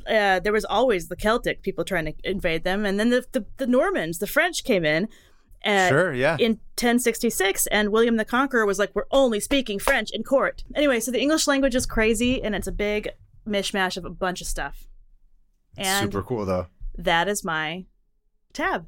uh, 0.07 0.39
there 0.41 0.53
was 0.53 0.65
always 0.65 1.09
the 1.09 1.17
Celtic 1.17 1.61
people 1.63 1.85
trying 1.85 2.05
to 2.07 2.15
invade 2.23 2.63
them, 2.63 2.87
and 2.87 3.01
then 3.01 3.11
the 3.11 3.25
the, 3.33 3.45
the 3.57 3.67
Normans, 3.67 4.19
the 4.19 4.27
French 4.29 4.63
came 4.65 4.85
in. 4.85 5.09
Uh, 5.65 5.89
sure, 5.89 6.13
yeah. 6.13 6.37
in 6.41 6.53
1066 6.75 7.67
and 7.69 7.91
william 7.93 8.17
the 8.17 8.25
conqueror 8.25 8.67
was 8.67 8.79
like 8.81 8.91
we're 8.95 9.05
only 9.13 9.39
speaking 9.39 9.79
french 9.79 10.11
in 10.13 10.25
court 10.25 10.65
anyway 10.75 10.99
so 10.99 11.11
the 11.13 11.21
english 11.21 11.47
language 11.47 11.75
is 11.77 11.87
crazy 11.87 12.43
and 12.43 12.55
it's 12.55 12.67
a 12.67 12.73
big 12.73 13.09
mishmash 13.47 13.97
of 13.97 14.05
a 14.05 14.11
bunch 14.11 14.41
of 14.41 14.47
stuff 14.47 14.89
and 15.77 16.13
Super 16.13 16.23
cool 16.25 16.45
though. 16.45 16.67
that 16.99 17.29
is 17.29 17.45
my 17.45 17.85
tab 18.53 18.87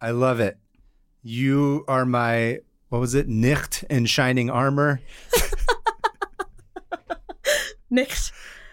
I 0.00 0.10
love 0.10 0.40
it. 0.40 0.58
You 1.22 1.84
are 1.88 2.04
my 2.04 2.58
what 2.90 3.00
was 3.00 3.14
it? 3.14 3.28
Nicht 3.28 3.82
in 3.88 4.04
shining 4.06 4.50
armor, 4.50 5.00
Nick, 7.90 8.12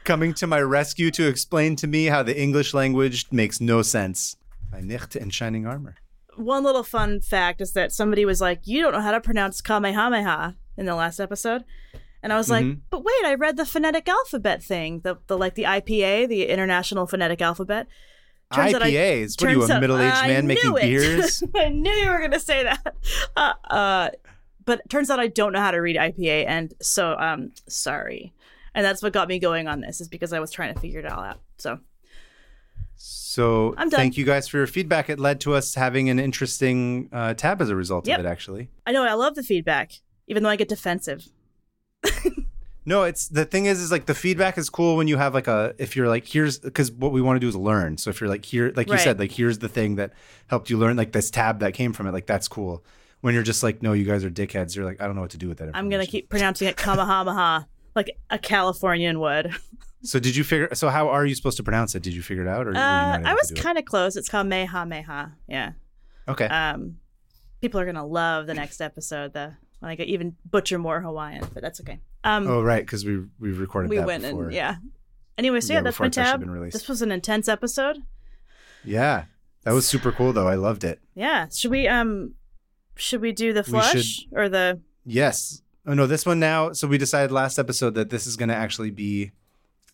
coming 0.04 0.34
to 0.36 0.48
my 0.48 0.62
rescue 0.62 1.12
to 1.12 1.28
explain 1.28 1.76
to 1.78 1.88
me 1.88 2.06
how 2.06 2.24
the 2.24 2.40
English 2.40 2.74
language 2.74 3.28
makes 3.32 3.62
no 3.62 3.82
sense. 3.82 4.36
My 4.72 4.82
Nicht 4.82 5.16
in 5.16 5.30
shining 5.30 5.66
armor. 5.66 5.96
One 6.38 6.64
little 6.64 6.84
fun 6.84 7.20
fact 7.22 7.62
is 7.62 7.74
that 7.74 7.92
somebody 7.92 8.26
was 8.26 8.42
like 8.42 8.62
you 8.66 8.82
don't 8.82 8.94
know 8.94 9.02
how 9.02 9.12
to 9.12 9.22
pronounce 9.22 9.62
kamehameha 9.62 10.56
in 10.78 10.86
the 10.86 10.96
last 10.96 11.20
episode 11.20 11.64
and 12.22 12.34
i 12.34 12.38
was 12.38 12.50
like 12.50 12.66
Mhm. 12.66 12.80
but 12.90 13.04
wait 13.04 13.26
i 13.26 13.34
read 13.36 13.58
the 13.58 13.66
phonetic 13.66 14.08
alphabet 14.10 14.64
thing 14.64 15.02
the, 15.04 15.18
the 15.28 15.38
like 15.38 15.56
the 15.56 15.64
ipa 15.64 16.28
the 16.28 16.48
international 16.48 17.06
phonetic 17.08 17.42
alphabet 17.42 17.88
Turns 18.54 18.74
out 18.76 18.84
I- 18.84 18.92
IPAs. 18.92 19.42
What 19.42 19.50
are 19.50 19.54
you, 19.54 19.64
a 19.64 19.80
middle-aged 19.80 20.28
man 20.28 20.46
making 20.46 20.76
it. 20.78 20.82
beers? 20.82 21.44
I 21.56 21.70
knew 21.70 21.90
you 21.92 22.10
were 22.12 22.20
going 22.20 22.32
to 22.32 22.40
say 22.40 22.62
that. 22.64 22.96
Uh, 23.36 23.54
uh, 23.72 24.10
but 24.64 24.82
it 24.82 24.90
turns 24.92 25.10
out 25.10 25.20
I 25.20 25.26
don't 25.26 25.54
know 25.54 25.60
how 25.60 25.72
to 25.72 25.80
read 25.80 25.96
IPA, 25.96 26.46
and 26.48 26.72
so 26.80 27.18
um, 27.18 27.52
sorry. 27.68 28.32
And 28.76 28.86
that's 28.86 29.02
what 29.02 29.12
got 29.12 29.28
me 29.28 29.40
going 29.40 29.68
on 29.68 29.82
this 29.82 30.00
is 30.02 30.08
because 30.08 30.34
I 30.34 30.40
was 30.40 30.52
trying 30.52 30.72
to 30.72 30.80
figure 30.80 31.00
it 31.00 31.12
all 31.12 31.24
out. 31.24 31.40
So 31.58 31.80
So 33.06 33.74
I'm 33.78 33.90
done. 33.90 33.98
thank 34.00 34.18
you 34.18 34.24
guys 34.24 34.48
for 34.48 34.58
your 34.58 34.68
feedback. 34.68 35.10
It 35.10 35.20
led 35.20 35.42
to 35.42 35.54
us 35.54 35.76
having 35.76 36.10
an 36.10 36.20
interesting 36.20 37.10
uh, 37.12 37.34
tab 37.34 37.62
as 37.62 37.70
a 37.70 37.76
result 37.76 38.08
Yep. 38.08 38.20
of 38.20 38.26
it, 38.26 38.30
actually. 38.30 38.70
I 38.88 38.94
know 38.94 39.04
I 39.04 39.14
love 39.14 39.36
the 39.36 39.44
feedback, 39.44 39.92
even 40.28 40.42
though 40.44 40.50
I 40.50 40.56
get 40.56 40.70
defensive. 40.70 41.28
No, 42.86 43.04
it's 43.04 43.30
the 43.30 43.46
thing 43.46 43.66
is, 43.66 43.80
is 43.80 43.94
like 43.94 44.08
the 44.08 44.14
feedback 44.14 44.58
is 44.58 44.70
cool 44.70 44.98
when 44.98 45.08
you 45.08 45.16
have 45.16 45.34
like 45.34 45.48
a 45.48 45.74
if 45.78 45.96
you're 45.96 46.10
like 46.10 46.28
here's 46.28 46.60
because 46.60 46.92
what 46.92 47.14
we 47.14 47.22
want 47.22 47.38
to 47.38 47.40
do 47.40 47.48
is 47.48 47.56
learn. 47.56 47.98
So 47.98 48.10
if 48.10 48.20
you're 48.20 48.30
like 48.30 48.44
here, 48.44 48.74
like 48.76 48.88
you 48.88 48.96
Right. 48.96 49.02
said, 49.02 49.20
like 49.20 49.32
here's 49.32 49.60
the 49.60 49.70
thing 49.70 49.96
that 49.96 50.12
helped 50.48 50.70
you 50.70 50.78
learn, 50.78 50.98
like 50.98 51.14
this 51.14 51.32
tab 51.32 51.60
that 51.62 51.74
came 51.74 51.94
from 51.94 52.08
it, 52.08 52.12
like 52.12 52.26
that's 52.26 52.50
cool. 52.50 52.84
When 53.22 53.34
you're 53.34 53.44
just 53.44 53.64
like, 53.64 53.82
no, 53.82 53.94
you 53.94 54.04
guys 54.04 54.26
are 54.26 54.30
dickheads. 54.30 54.76
You're 54.76 54.84
like, 54.84 55.00
I 55.00 55.06
don't 55.06 55.16
know 55.16 55.22
what 55.22 55.32
to 55.32 55.38
do 55.38 55.48
with 55.48 55.60
that. 55.60 55.70
I'm 55.74 55.88
gonna 55.90 56.06
keep 56.06 56.28
pronouncing 56.28 56.68
it 56.68 56.76
Kamahamaha, 56.86 57.68
like 57.96 58.18
a 58.30 58.38
Californian 58.38 59.22
would. 59.22 59.56
So 60.04 60.20
did 60.20 60.36
you 60.36 60.44
figure? 60.44 60.70
So 60.74 60.90
how 60.90 61.10
are 61.10 61.26
you 61.26 61.34
supposed 61.36 61.58
to 61.58 61.64
pronounce 61.64 61.96
it? 61.96 62.04
Did 62.04 62.14
you 62.14 62.22
figure 62.22 62.44
it 62.44 62.50
out, 62.50 62.68
or 62.68 62.76
Uh, 62.76 63.20
I 63.24 63.34
was 63.34 63.52
it? 63.52 63.58
kind 63.58 63.78
of 63.78 63.86
close. 63.86 64.16
It's 64.16 64.30
called 64.30 64.48
Meha 64.48 64.68
Meha. 64.88 65.32
Yeah. 65.48 65.72
okay. 66.28 66.46
Um, 66.46 66.98
people 67.62 67.80
are 67.80 67.86
gonna 67.86 68.06
love 68.06 68.46
the 68.48 68.54
next 68.54 68.82
episode. 68.82 69.34
The 69.34 69.54
when 69.80 69.92
I 69.92 69.96
get 69.96 70.08
even 70.08 70.36
butcher 70.50 70.78
more 70.78 71.02
Hawaiian, 71.02 71.46
but 71.54 71.62
that's 71.64 71.80
okay. 71.82 72.00
Um, 72.24 72.48
oh 72.48 72.62
right, 72.62 72.86
because 72.86 73.06
we 73.06 73.24
we 73.40 73.52
recorded 73.52 73.90
we 73.90 74.00
went 74.00 74.24
before. 74.24 74.46
and 74.46 74.54
yeah. 74.54 74.76
Anyway, 75.38 75.62
so 75.62 75.74
Yeah, 75.74 75.80
yeah, 75.80 75.84
that's 75.84 76.00
my 76.00 76.10
tab. 76.10 76.44
This 76.72 76.88
was 76.88 77.02
an 77.02 77.12
intense 77.12 77.48
episode. 77.48 77.98
Yeah, 78.84 79.26
that 79.64 79.72
was 79.72 79.88
super 79.88 80.12
cool 80.12 80.34
though. 80.34 80.48
I 80.48 80.56
loved 80.56 80.84
it. 80.84 81.00
Yeah. 81.16 81.48
Should 81.50 81.72
we 81.72 81.88
um, 81.88 82.34
should 82.96 83.22
we 83.22 83.32
do 83.32 83.54
the 83.54 83.64
flush 83.64 84.26
or 84.32 84.50
the? 84.50 84.82
Yes. 85.06 85.62
Oh 85.86 85.94
no, 85.94 86.08
this 86.08 86.26
one 86.26 86.40
now. 86.40 86.72
So 86.74 86.88
we 86.88 86.98
decided 86.98 87.32
last 87.32 87.58
episode 87.58 87.96
that 87.96 88.10
this 88.10 88.28
is 88.28 88.36
going 88.38 88.50
to 88.50 88.56
actually 88.56 88.92
be 88.92 89.32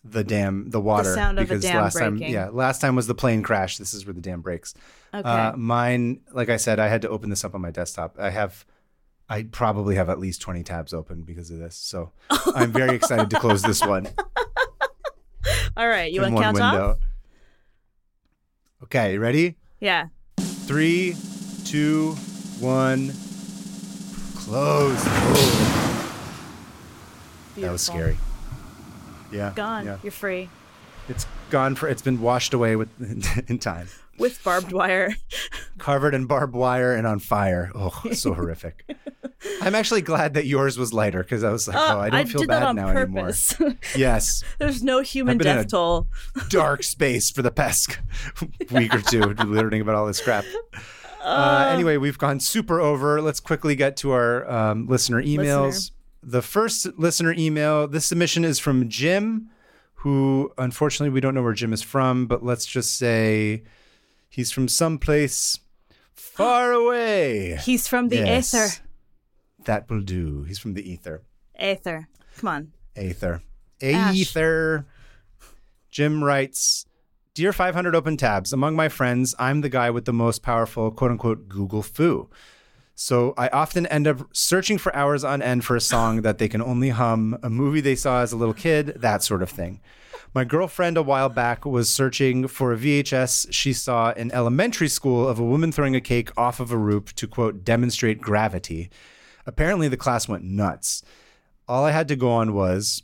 the 0.03 0.23
dam, 0.23 0.69
the 0.69 0.79
water, 0.79 1.13
sound 1.13 1.39
of 1.39 1.43
a 1.43 1.47
because 1.47 1.63
dam 1.63 1.75
last 1.77 1.97
time, 1.97 2.17
yeah, 2.17 2.49
last 2.51 2.79
time 2.79 2.95
was 2.95 3.07
the 3.07 3.15
plane 3.15 3.43
crash. 3.43 3.77
This 3.77 3.93
is 3.93 4.05
where 4.05 4.13
the 4.13 4.21
dam 4.21 4.41
breaks. 4.41 4.73
Okay. 5.13 5.27
Uh, 5.27 5.55
mine, 5.57 6.21
like 6.31 6.49
I 6.49 6.57
said, 6.57 6.79
I 6.79 6.87
had 6.87 7.01
to 7.01 7.09
open 7.09 7.29
this 7.29 7.43
up 7.43 7.55
on 7.55 7.61
my 7.61 7.71
desktop. 7.71 8.15
I 8.19 8.29
have, 8.29 8.65
I 9.27 9.43
probably 9.43 9.95
have 9.95 10.09
at 10.09 10.19
least 10.19 10.41
twenty 10.41 10.63
tabs 10.63 10.93
open 10.93 11.23
because 11.23 11.51
of 11.51 11.59
this. 11.59 11.75
So 11.75 12.11
I'm 12.29 12.71
very 12.71 12.95
excited 12.95 13.29
to 13.31 13.39
close 13.39 13.61
this 13.61 13.85
one. 13.85 14.07
All 15.75 15.87
right. 15.87 16.11
You 16.11 16.21
want 16.21 16.35
to 16.35 16.41
count 16.41 16.59
off? 16.61 16.97
Okay, 18.83 19.13
you 19.13 19.19
ready? 19.19 19.57
Yeah. 19.79 20.07
Three, 20.37 21.15
two, 21.65 22.13
one. 22.59 23.13
Close. 24.35 25.01
Oh, 25.05 26.11
that 27.57 27.71
was 27.71 27.81
scary. 27.81 28.17
Yeah. 29.31 29.53
Gone. 29.55 29.85
Yeah. 29.85 29.97
You're 30.03 30.11
free 30.11 30.49
It's 31.07 31.25
gone 31.49 31.75
for. 31.75 31.87
It's 31.87 32.01
been 32.01 32.21
washed 32.21 32.53
away 32.53 32.75
with 32.75 32.89
in 33.49 33.57
time, 33.59 33.87
with 34.17 34.43
barbed 34.43 34.71
wire. 34.71 35.15
covered 35.77 36.13
in 36.13 36.25
barbed 36.25 36.53
wire 36.55 36.93
and 36.93 37.07
on 37.07 37.19
fire. 37.19 37.71
Oh, 37.75 37.89
so 38.13 38.33
horrific. 38.39 38.85
I'm 39.61 39.73
actually 39.73 40.01
glad 40.01 40.33
that 40.33 40.45
yours 40.45 40.77
was 40.77 40.93
lighter 40.93 41.23
because 41.23 41.43
I 41.43 41.51
was 41.51 41.67
like, 41.67 41.77
Uh, 41.77 41.95
oh, 41.95 41.99
I 41.99 42.09
don't 42.09 42.27
feel 42.27 42.41
did 42.41 42.49
bad 42.49 42.75
now 42.75 42.89
anymore. 42.89 43.31
Yes, 43.95 44.43
There's 44.57 44.83
no 44.83 44.99
human 45.01 45.33
I've 45.33 45.37
been 45.37 45.47
in 45.47 45.55
death 45.57 45.65
a- 45.65 45.69
toll. 45.69 46.07
dark 46.49 46.83
space 46.83 47.31
for 47.31 47.41
the 47.41 47.51
past 47.51 47.97
week 48.71 48.93
or 48.93 49.01
two, 49.01 49.21
learning 49.21 49.81
about 49.81 49.95
all 49.95 50.05
this 50.07 50.21
crap. 50.21 50.43
Uh, 51.23 51.69
anyway, 51.73 51.97
we've 51.97 52.17
gone 52.17 52.39
super 52.39 52.79
over. 52.79 53.21
Let's 53.21 53.39
quickly 53.39 53.75
get 53.75 53.95
to 53.97 54.11
our 54.11 54.49
um, 54.49 54.87
listener 54.87 55.21
emails. 55.23 55.65
Listener. 55.71 55.95
The 56.21 56.41
first 56.41 56.85
listener 56.97 57.33
email, 57.37 57.87
this 57.87 58.05
submission 58.05 58.43
is 58.43 58.59
from 58.59 58.89
Jim, 58.89 59.49
who 59.95 60.51
unfortunately 60.57 61.13
we 61.13 61.21
don't 61.21 61.33
know 61.33 61.43
where 61.43 61.53
Jim 61.53 61.73
is 61.73 61.81
from, 61.81 62.27
but 62.27 62.43
let's 62.43 62.65
just 62.65 62.97
say 62.97 63.63
he's 64.29 64.51
from 64.51 64.67
someplace 64.67 65.59
far 66.13 66.71
away. 66.81 67.57
He's 67.63 67.87
from 67.87 68.09
the 68.09 68.17
Yes. 68.17 68.53
Aether. 68.53 68.73
That 69.65 69.89
will 69.89 70.01
do. 70.01 70.43
He's 70.43 70.59
from 70.59 70.73
the 70.73 70.89
ether. 70.89 71.23
Ether. 71.61 72.07
Come 72.37 72.47
on. 72.49 72.71
Ether. 72.99 73.41
Ash. 73.81 74.15
Aether. 74.35 74.85
Jim 75.91 76.23
writes 76.23 76.85
Dear 77.33 77.51
500 77.53 77.95
Open 77.95 78.17
Tabs, 78.17 78.51
among 78.53 78.75
my 78.75 78.89
friends, 78.89 79.35
I'm 79.39 79.61
the 79.61 79.69
guy 79.69 79.89
with 79.89 80.05
the 80.05 80.13
most 80.13 80.41
powerful 80.43 80.91
quote 80.91 81.11
unquote 81.11 81.47
Google 81.49 81.81
fu. 81.83 82.29
So 83.01 83.33
I 83.37 83.47
often 83.47 83.85
end 83.85 84.07
up 84.07 84.27
searching 84.33 84.77
for 84.77 84.93
hours 84.93 85.23
on 85.23 85.41
end 85.41 85.63
for 85.63 85.77
a 85.77 85.81
song 85.81 86.21
that 86.23 86.37
they 86.37 86.49
can 86.49 86.61
only 86.61 86.89
hum, 86.89 87.39
a 87.41 87.49
movie 87.49 87.79
they 87.79 87.95
saw 87.95 88.19
as 88.19 88.33
a 88.33 88.35
little 88.35 88.53
kid, 88.53 88.87
that 88.97 89.23
sort 89.23 89.41
of 89.41 89.49
thing. 89.49 89.79
My 90.33 90.43
girlfriend 90.43 90.97
a 90.97 91.01
while 91.01 91.29
back 91.29 91.65
was 91.65 91.89
searching 91.89 92.49
for 92.49 92.73
a 92.73 92.77
VHS 92.77 93.53
she 93.53 93.71
saw 93.71 94.11
in 94.11 94.33
elementary 94.33 94.89
school 94.89 95.25
of 95.25 95.39
a 95.39 95.45
woman 95.45 95.71
throwing 95.71 95.95
a 95.95 96.01
cake 96.01 96.29
off 96.37 96.59
of 96.59 96.73
a 96.73 96.77
roof 96.77 97.15
to 97.15 97.25
quote 97.25 97.63
demonstrate 97.63 98.19
gravity. 98.19 98.89
Apparently 99.45 99.87
the 99.87 99.95
class 99.95 100.27
went 100.27 100.43
nuts. 100.43 101.01
All 101.69 101.85
I 101.85 101.91
had 101.91 102.09
to 102.09 102.17
go 102.17 102.29
on 102.31 102.53
was 102.53 103.03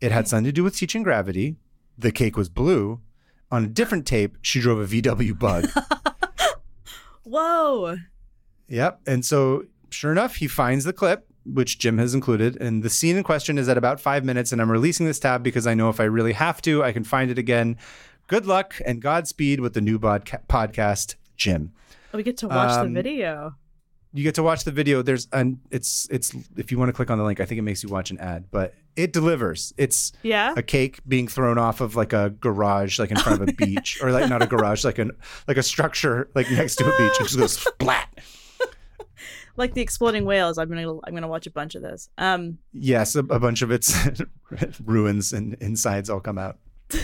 it 0.00 0.12
had 0.12 0.28
something 0.28 0.44
to 0.44 0.52
do 0.52 0.62
with 0.62 0.76
teaching 0.76 1.02
gravity. 1.02 1.56
The 1.98 2.12
cake 2.12 2.36
was 2.36 2.48
blue. 2.48 3.00
On 3.50 3.64
a 3.64 3.66
different 3.66 4.06
tape, 4.06 4.36
she 4.40 4.60
drove 4.60 4.78
a 4.78 5.02
VW 5.02 5.36
bug. 5.36 5.68
Whoa. 7.24 7.96
Yep. 8.70 9.00
And 9.06 9.24
so, 9.24 9.64
sure 9.90 10.10
enough, 10.12 10.36
he 10.36 10.48
finds 10.48 10.84
the 10.84 10.92
clip, 10.94 11.26
which 11.44 11.78
Jim 11.78 11.98
has 11.98 12.14
included. 12.14 12.56
And 12.60 12.82
the 12.82 12.88
scene 12.90 13.16
in 13.16 13.22
question 13.24 13.58
is 13.58 13.68
at 13.68 13.76
about 13.76 14.00
five 14.00 14.24
minutes. 14.24 14.52
And 14.52 14.62
I'm 14.62 14.70
releasing 14.70 15.04
this 15.06 15.18
tab 15.18 15.42
because 15.42 15.66
I 15.66 15.74
know 15.74 15.90
if 15.90 16.00
I 16.00 16.04
really 16.04 16.32
have 16.32 16.62
to, 16.62 16.82
I 16.82 16.92
can 16.92 17.04
find 17.04 17.30
it 17.30 17.38
again. 17.38 17.76
Good 18.28 18.46
luck 18.46 18.80
and 18.86 19.02
Godspeed 19.02 19.60
with 19.60 19.74
the 19.74 19.80
new 19.80 19.98
bodca- 19.98 20.46
podcast, 20.48 21.16
Jim. 21.36 21.72
We 22.12 22.22
get 22.22 22.36
to 22.38 22.48
watch 22.48 22.70
Um, 22.78 22.88
the 22.94 23.02
video. 23.02 23.56
You 24.12 24.24
get 24.24 24.34
to 24.36 24.42
watch 24.42 24.64
the 24.64 24.72
video. 24.72 25.02
There's 25.02 25.28
an 25.32 25.60
it's 25.70 26.08
it's 26.10 26.34
if 26.56 26.72
you 26.72 26.78
want 26.78 26.88
to 26.88 26.92
click 26.92 27.10
on 27.10 27.18
the 27.18 27.22
link, 27.22 27.38
I 27.38 27.44
think 27.44 27.60
it 27.60 27.62
makes 27.62 27.84
you 27.84 27.88
watch 27.88 28.10
an 28.10 28.18
ad, 28.18 28.46
but 28.50 28.74
it 28.96 29.12
delivers. 29.12 29.72
It's 29.76 30.10
Yeah. 30.24 30.52
a 30.56 30.62
cake 30.62 30.98
being 31.06 31.28
thrown 31.28 31.58
off 31.58 31.80
of 31.80 31.94
like 31.94 32.12
a 32.12 32.30
garage, 32.40 32.98
like 32.98 33.12
in 33.12 33.16
front 33.18 33.40
of 33.40 33.48
a 33.48 33.52
beach, 33.64 34.00
or 34.02 34.10
like 34.10 34.28
not 34.28 34.42
a 34.42 34.48
garage, 34.48 34.84
like 34.84 34.98
an 34.98 35.12
like 35.46 35.58
a 35.58 35.62
structure 35.62 36.28
like 36.34 36.50
next 36.50 36.74
to 36.76 36.84
a 36.84 36.98
beach. 36.98 37.20
It 37.20 37.22
just 37.24 37.38
goes 37.38 37.56
splat. 37.58 38.08
Like 39.56 39.74
the 39.74 39.80
exploding 39.80 40.24
whales. 40.24 40.58
I'm 40.58 40.68
gonna 40.68 40.98
I'm 41.04 41.14
gonna 41.14 41.28
watch 41.28 41.46
a 41.46 41.50
bunch 41.50 41.74
of 41.74 41.82
those. 41.82 42.08
Um. 42.18 42.58
Yes, 42.72 43.14
a, 43.14 43.20
a 43.20 43.38
bunch 43.40 43.62
of 43.62 43.70
its 43.70 43.94
ruins 44.84 45.32
and 45.32 45.54
insides 45.60 46.08
all 46.10 46.20
come 46.20 46.38
out. 46.38 46.58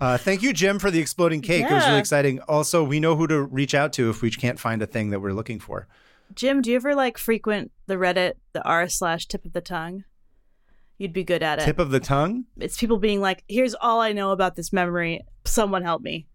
Uh, 0.00 0.16
thank 0.16 0.40
you, 0.42 0.54
Jim, 0.54 0.78
for 0.78 0.90
the 0.90 0.98
exploding 0.98 1.42
cake. 1.42 1.62
It 1.62 1.70
was 1.70 1.84
really 1.86 1.98
exciting. 1.98 2.40
Also, 2.48 2.82
we 2.82 3.00
know 3.00 3.16
who 3.16 3.26
to 3.26 3.42
reach 3.42 3.74
out 3.74 3.92
to 3.92 4.08
if 4.08 4.22
we 4.22 4.30
can't 4.30 4.58
find 4.58 4.80
a 4.80 4.86
thing 4.86 5.10
that 5.10 5.20
we're 5.20 5.34
looking 5.34 5.60
for. 5.60 5.88
Jim, 6.34 6.62
do 6.62 6.70
you 6.70 6.76
ever 6.76 6.94
like 6.94 7.18
frequent 7.18 7.70
the 7.86 7.96
Reddit, 7.96 8.36
the 8.54 8.62
r 8.62 8.88
slash 8.88 9.26
tip 9.26 9.44
of 9.44 9.52
the 9.52 9.60
tongue? 9.60 10.04
You'd 10.96 11.12
be 11.12 11.22
good 11.22 11.42
at 11.42 11.58
it. 11.58 11.66
Tip 11.66 11.78
of 11.78 11.90
the 11.90 12.00
tongue. 12.00 12.46
it's 12.58 12.78
people 12.78 12.96
being 12.98 13.20
like, 13.20 13.44
"Here's 13.46 13.74
all 13.74 14.00
I 14.00 14.12
know 14.12 14.30
about 14.30 14.56
this 14.56 14.72
memory. 14.72 15.20
Someone 15.44 15.82
help 15.82 16.00
me 16.00 16.26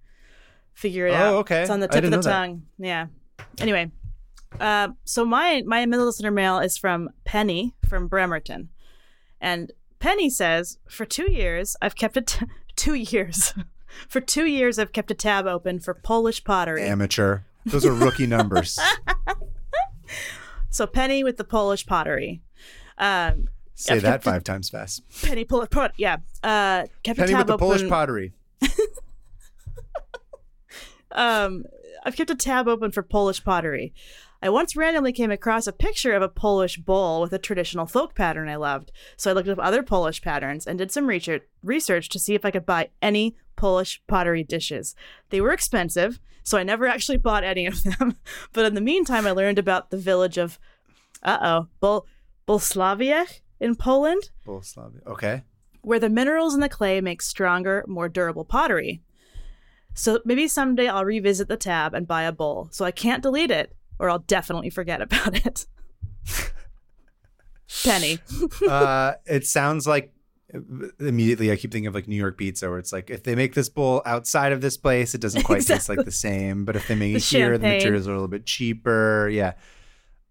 figure 0.76 1.08
it 1.08 1.14
Oh, 1.14 1.16
out." 1.16 1.34
okay. 1.38 1.62
It's 1.62 1.72
on 1.72 1.80
the 1.80 1.88
tip 1.88 2.04
of 2.04 2.12
the 2.12 2.18
know 2.18 2.22
that. 2.22 2.30
tongue. 2.32 2.68
Yeah. 2.78 3.08
Anyway, 3.58 3.90
uh, 4.60 4.90
so 5.04 5.26
my 5.26 5.64
my 5.66 5.86
middle 5.86 6.06
listener 6.06 6.32
mail 6.32 6.60
is 6.60 6.78
from 6.78 7.10
Penny 7.24 7.76
from 7.88 8.08
Bremerton, 8.08 8.70
and 9.42 9.72
Penny 10.00 10.30
says, 10.30 10.78
"For 10.90 11.06
two 11.06 11.32
years, 11.32 11.76
I've 11.82 11.96
kept 11.96 12.18
it 12.18 12.40
two 12.76 12.96
years." 12.96 13.54
For 14.10 14.20
two 14.20 14.46
years, 14.46 14.78
I've 14.78 14.92
kept 14.92 15.10
a 15.10 15.14
tab 15.14 15.48
open 15.48 15.80
for 15.80 15.94
Polish 15.94 16.44
pottery. 16.44 16.84
Amateur. 16.84 17.44
Those 17.66 17.86
are 17.86 17.94
rookie 17.94 18.28
numbers. 18.28 18.78
So 20.70 20.86
Penny 20.86 21.24
with 21.24 21.38
the 21.38 21.46
Polish 21.46 21.86
pottery. 21.86 22.42
Um, 22.98 23.48
Say 23.76 23.96
I've 23.96 24.02
that 24.02 24.24
five 24.24 24.44
times 24.44 24.70
fast. 24.70 25.04
Penny 25.24 25.46
Polish 25.46 25.70
pot. 25.70 25.94
Yeah. 25.96 26.18
Uh, 26.44 26.88
kept 27.02 27.18
Penny 27.18 27.32
a 27.32 27.38
with 27.38 27.48
tab 27.48 27.48
the 27.48 27.54
open. 27.54 27.66
Polish 27.66 27.88
pottery. 27.88 28.34
um, 31.12 31.64
I've 32.04 32.18
kept 32.18 32.30
a 32.30 32.36
tab 32.36 32.68
open 32.68 32.92
for 32.92 33.04
Polish 33.04 33.42
pottery. 33.42 33.94
I 34.46 34.50
once 34.50 34.76
randomly 34.76 35.12
came 35.12 35.32
across 35.32 35.66
a 35.66 35.74
picture 35.74 36.14
of 36.14 36.22
a 36.22 36.30
Polish 36.30 36.78
bowl 36.78 37.20
with 37.20 37.34
a 37.34 37.40
traditional 37.40 37.88
folk 37.88 38.14
pattern 38.14 38.48
I 38.48 38.58
loved. 38.58 38.92
So 39.18 39.32
I 39.32 39.34
looked 39.34 39.50
up 39.50 39.58
other 39.60 39.82
Polish 39.82 40.22
patterns 40.22 40.68
and 40.68 40.78
did 40.78 40.92
some 40.92 41.08
research 41.08 42.10
to 42.10 42.20
see 42.20 42.36
if 42.36 42.46
I 42.46 42.52
could 42.52 42.64
buy 42.64 42.90
any 43.02 43.36
Polish 43.56 44.04
pottery 44.06 44.44
dishes. 44.44 44.94
They 45.32 45.42
were 45.42 45.52
expensive, 45.52 46.20
so 46.44 46.60
I 46.60 46.64
never 46.64 46.86
actually 46.86 47.18
bought 47.18 47.44
any 47.44 47.66
of 47.66 47.82
them. 47.84 48.18
but 48.54 48.66
in 48.66 48.76
the 48.76 48.82
meantime, 48.82 49.26
I 49.26 49.32
learned 49.32 49.58
about 49.58 49.90
the 49.90 49.98
village 49.98 50.38
of 50.38 50.60
uh 51.24 51.40
oh, 51.42 51.68
Bol 51.80 52.06
Bolslawiec 52.48 53.42
in 53.60 53.76
Poland 53.76 54.30
Boleslavia. 54.46 55.08
Okay. 55.08 55.42
where 55.82 56.00
the 56.00 56.08
minerals 56.08 56.54
in 56.54 56.60
the 56.60 56.70
clay 56.70 57.02
make 57.02 57.24
stronger, 57.24 57.84
more 57.88 58.10
durable 58.10 58.46
pottery. 58.46 59.02
So 59.96 60.20
maybe 60.24 60.48
someday 60.48 60.88
I'll 60.88 61.06
revisit 61.06 61.48
the 61.48 61.58
tab 61.58 61.96
and 61.96 62.06
buy 62.06 62.24
a 62.24 62.32
bowl. 62.32 62.68
So 62.72 62.86
I 62.86 62.92
can't 62.92 63.24
delete 63.24 63.50
it, 63.50 63.74
or 64.00 64.10
I'll 64.10 64.20
definitely 64.20 64.70
forget 64.70 65.02
about 65.02 65.46
it. 65.46 65.66
Penny. 67.84 68.20
uh, 68.68 69.14
it 69.26 69.46
sounds 69.46 69.88
like 69.88 70.12
immediately 71.00 71.52
I 71.52 71.56
keep 71.56 71.72
thinking 71.72 71.88
of 71.88 71.96
like 71.96 72.08
New 72.08 72.16
York 72.16 72.38
pizza, 72.38 72.70
where 72.70 72.80
it's 72.80 72.94
like 72.94 73.10
if 73.10 73.24
they 73.24 73.36
make 73.36 73.54
this 73.54 73.70
bowl 73.70 74.02
outside 74.06 74.52
of 74.52 74.62
this 74.62 74.78
place, 74.78 75.14
it 75.16 75.22
doesn't 75.22 75.44
quite 75.44 75.66
taste 75.66 75.90
like 75.90 76.04
the 76.06 76.12
same. 76.12 76.66
But 76.66 76.76
if 76.76 76.88
they 76.88 76.96
make 76.96 77.12
The 77.14 77.18
it 77.18 77.24
here, 77.24 77.58
the 77.58 77.68
materials 77.68 78.08
are 78.08 78.12
a 78.12 78.16
little 78.16 78.28
bit 78.28 78.46
cheaper. 78.46 79.28
Yeah, 79.30 79.54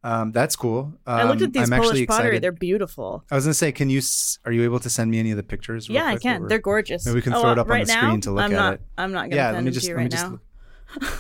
um, 0.05 0.33
that's 0.33 0.57
cool. 0.57 0.95
Um, 1.07 1.19
I 1.19 1.25
looked 1.25 1.43
at 1.43 1.53
these 1.53 1.65
I'm 1.71 1.71
Polish 1.77 1.89
actually 1.91 2.07
pottery. 2.07 2.27
excited. 2.29 2.43
They're 2.43 2.53
beautiful. 2.53 3.25
I 3.31 3.35
was 3.35 3.45
gonna 3.45 3.55
say, 3.55 3.73
can 3.73 3.91
you? 3.91 4.01
Are 4.45 4.53
you 4.53 4.63
able 4.63 4.79
to 4.79 4.89
send 4.89 5.11
me 5.11 5.19
any 5.19 5.33
of 5.33 5.37
the 5.37 5.43
pictures? 5.43 5.89
Yeah, 5.89 6.07
I 6.07 6.17
can. 6.17 6.47
They're 6.47 6.59
gorgeous. 6.59 7.05
Maybe 7.05 7.17
we 7.17 7.23
can 7.23 7.35
Oh, 7.35 7.41
throw 7.43 7.53
it 7.53 7.59
uh, 7.59 7.63
up 7.63 7.67
on 7.67 7.71
right 7.73 7.87
the 7.87 7.93
now? 7.93 8.01
screen 8.01 8.21
to 8.23 8.31
look 8.31 8.45
I'm 8.45 8.53
at 8.53 8.57
not, 8.57 8.75
it. 8.75 8.81
I'm 8.97 9.13
not 9.13 9.25
gonna 9.25 9.37
Yeah, 9.37 9.47
send 9.49 9.57
let 9.57 9.65
me 9.65 9.71
just 9.73 9.85
to 9.87 9.91
you 9.91 9.97
let 9.97 9.99
me 9.99 10.05
right 10.05 10.11
just. 10.13 10.25
now. 10.25 10.31
Look. 10.33 10.41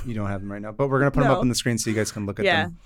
You 0.06 0.14
don't 0.14 0.28
have 0.28 0.40
them 0.40 0.50
right 0.52 0.62
now, 0.62 0.72
but 0.72 0.88
we're 0.88 0.98
gonna 0.98 1.10
put 1.10 1.22
them 1.22 1.30
up 1.30 1.38
on 1.40 1.48
the 1.48 1.54
screen 1.54 1.78
so 1.78 1.90
you 1.90 1.96
guys 1.96 2.12
can 2.12 2.26
look 2.26 2.38
at 2.38 2.44
Yeah. 2.44 2.64
them. 2.64 2.78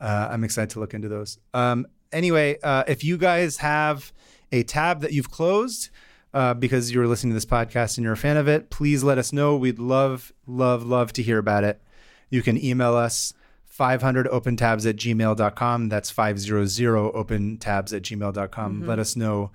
Uh, 0.00 0.28
I'm 0.30 0.44
excited 0.44 0.70
to 0.70 0.80
look 0.80 0.94
into 0.94 1.08
those. 1.08 1.38
Um, 1.54 1.86
anyway, 2.12 2.58
uh, 2.62 2.84
if 2.86 3.02
you 3.02 3.16
guys 3.18 3.58
have 3.58 4.12
a 4.52 4.62
tab 4.62 5.00
that 5.00 5.12
you've 5.12 5.30
closed 5.30 5.90
uh, 6.34 6.54
because 6.54 6.92
you 6.92 7.00
were 7.00 7.06
listening 7.06 7.32
to 7.32 7.34
this 7.34 7.44
podcast 7.46 7.96
and 7.98 8.04
you're 8.04 8.12
a 8.12 8.16
fan 8.16 8.36
of 8.36 8.46
it, 8.48 8.70
please 8.70 9.02
let 9.02 9.18
us 9.18 9.32
know. 9.32 9.56
We'd 9.56 9.78
love, 9.78 10.32
love, 10.46 10.84
love 10.84 11.12
to 11.14 11.22
hear 11.22 11.38
about 11.38 11.64
it. 11.64 11.80
You 12.30 12.42
can 12.42 12.62
email 12.62 12.94
us 12.94 13.32
500opentabs 13.76 14.88
at 14.88 14.96
gmail.com. 14.96 15.88
That's 15.88 16.12
500opentabs 16.12 17.96
at 17.96 18.02
gmail.com. 18.02 18.86
Let 18.86 18.98
us 18.98 19.16
know. 19.16 19.50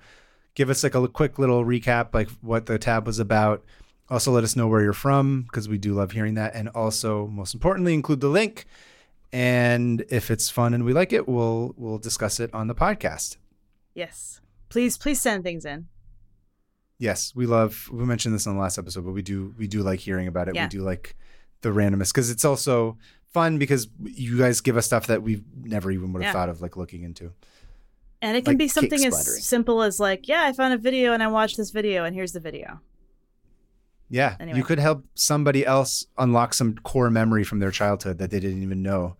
Give 0.54 0.70
us 0.70 0.82
like 0.82 0.94
a 0.94 1.08
quick 1.08 1.38
little 1.38 1.64
recap, 1.64 2.14
like 2.14 2.28
what 2.40 2.66
the 2.66 2.78
tab 2.78 3.06
was 3.06 3.18
about. 3.18 3.64
Also, 4.10 4.30
let 4.32 4.44
us 4.44 4.54
know 4.54 4.68
where 4.68 4.82
you're 4.82 4.92
from 4.92 5.42
because 5.42 5.68
we 5.68 5.78
do 5.78 5.94
love 5.94 6.12
hearing 6.12 6.34
that. 6.34 6.54
And 6.54 6.68
also, 6.70 7.26
most 7.26 7.54
importantly, 7.54 7.94
include 7.94 8.20
the 8.20 8.28
link. 8.28 8.66
And 9.32 10.04
if 10.10 10.30
it's 10.30 10.50
fun 10.50 10.74
and 10.74 10.84
we 10.84 10.92
like 10.92 11.12
it, 11.12 11.26
we'll 11.26 11.74
we'll 11.76 11.98
discuss 11.98 12.38
it 12.38 12.52
on 12.54 12.68
the 12.68 12.74
podcast. 12.74 13.36
Yes. 13.94 14.40
Please, 14.68 14.96
please 14.98 15.20
send 15.20 15.42
things 15.42 15.64
in. 15.64 15.86
Yes, 16.98 17.32
we 17.34 17.46
love. 17.46 17.88
We 17.92 18.04
mentioned 18.04 18.34
this 18.34 18.46
on 18.46 18.54
the 18.54 18.60
last 18.60 18.78
episode, 18.78 19.04
but 19.04 19.12
we 19.12 19.22
do 19.22 19.54
we 19.58 19.66
do 19.66 19.82
like 19.82 20.00
hearing 20.00 20.28
about 20.28 20.48
it. 20.48 20.54
Yeah. 20.54 20.64
We 20.66 20.68
do 20.68 20.82
like 20.82 21.16
the 21.62 21.70
randomness 21.70 22.12
because 22.12 22.30
it's 22.30 22.44
also 22.44 22.96
fun 23.32 23.58
because 23.58 23.88
you 24.04 24.38
guys 24.38 24.60
give 24.60 24.76
us 24.76 24.86
stuff 24.86 25.08
that 25.08 25.22
we 25.22 25.42
never 25.62 25.90
even 25.90 26.12
would 26.12 26.22
have 26.22 26.28
Yeah. 26.28 26.32
thought 26.40 26.48
of 26.48 26.60
like 26.60 26.76
looking 26.76 27.02
into. 27.02 27.32
And 28.22 28.36
it 28.36 28.44
can 28.44 28.52
Like 28.52 28.58
be 28.58 28.68
something 28.68 29.04
as 29.04 29.44
simple 29.44 29.82
as 29.82 29.98
like, 29.98 30.28
yeah, 30.28 30.44
I 30.44 30.52
found 30.52 30.72
a 30.72 30.78
video 30.78 31.12
and 31.12 31.22
I 31.22 31.26
watched 31.26 31.56
this 31.56 31.70
video 31.70 32.04
and 32.04 32.14
here's 32.14 32.32
the 32.32 32.40
video. 32.40 32.80
Yeah, 34.10 34.36
Anyway. 34.38 34.58
you 34.58 34.64
could 34.64 34.78
help 34.78 35.04
somebody 35.14 35.64
else 35.66 36.06
unlock 36.18 36.54
some 36.54 36.74
core 36.76 37.10
memory 37.10 37.42
from 37.44 37.58
their 37.58 37.70
childhood 37.70 38.18
that 38.18 38.30
they 38.30 38.38
didn't 38.38 38.62
even 38.62 38.82
know. 38.82 39.16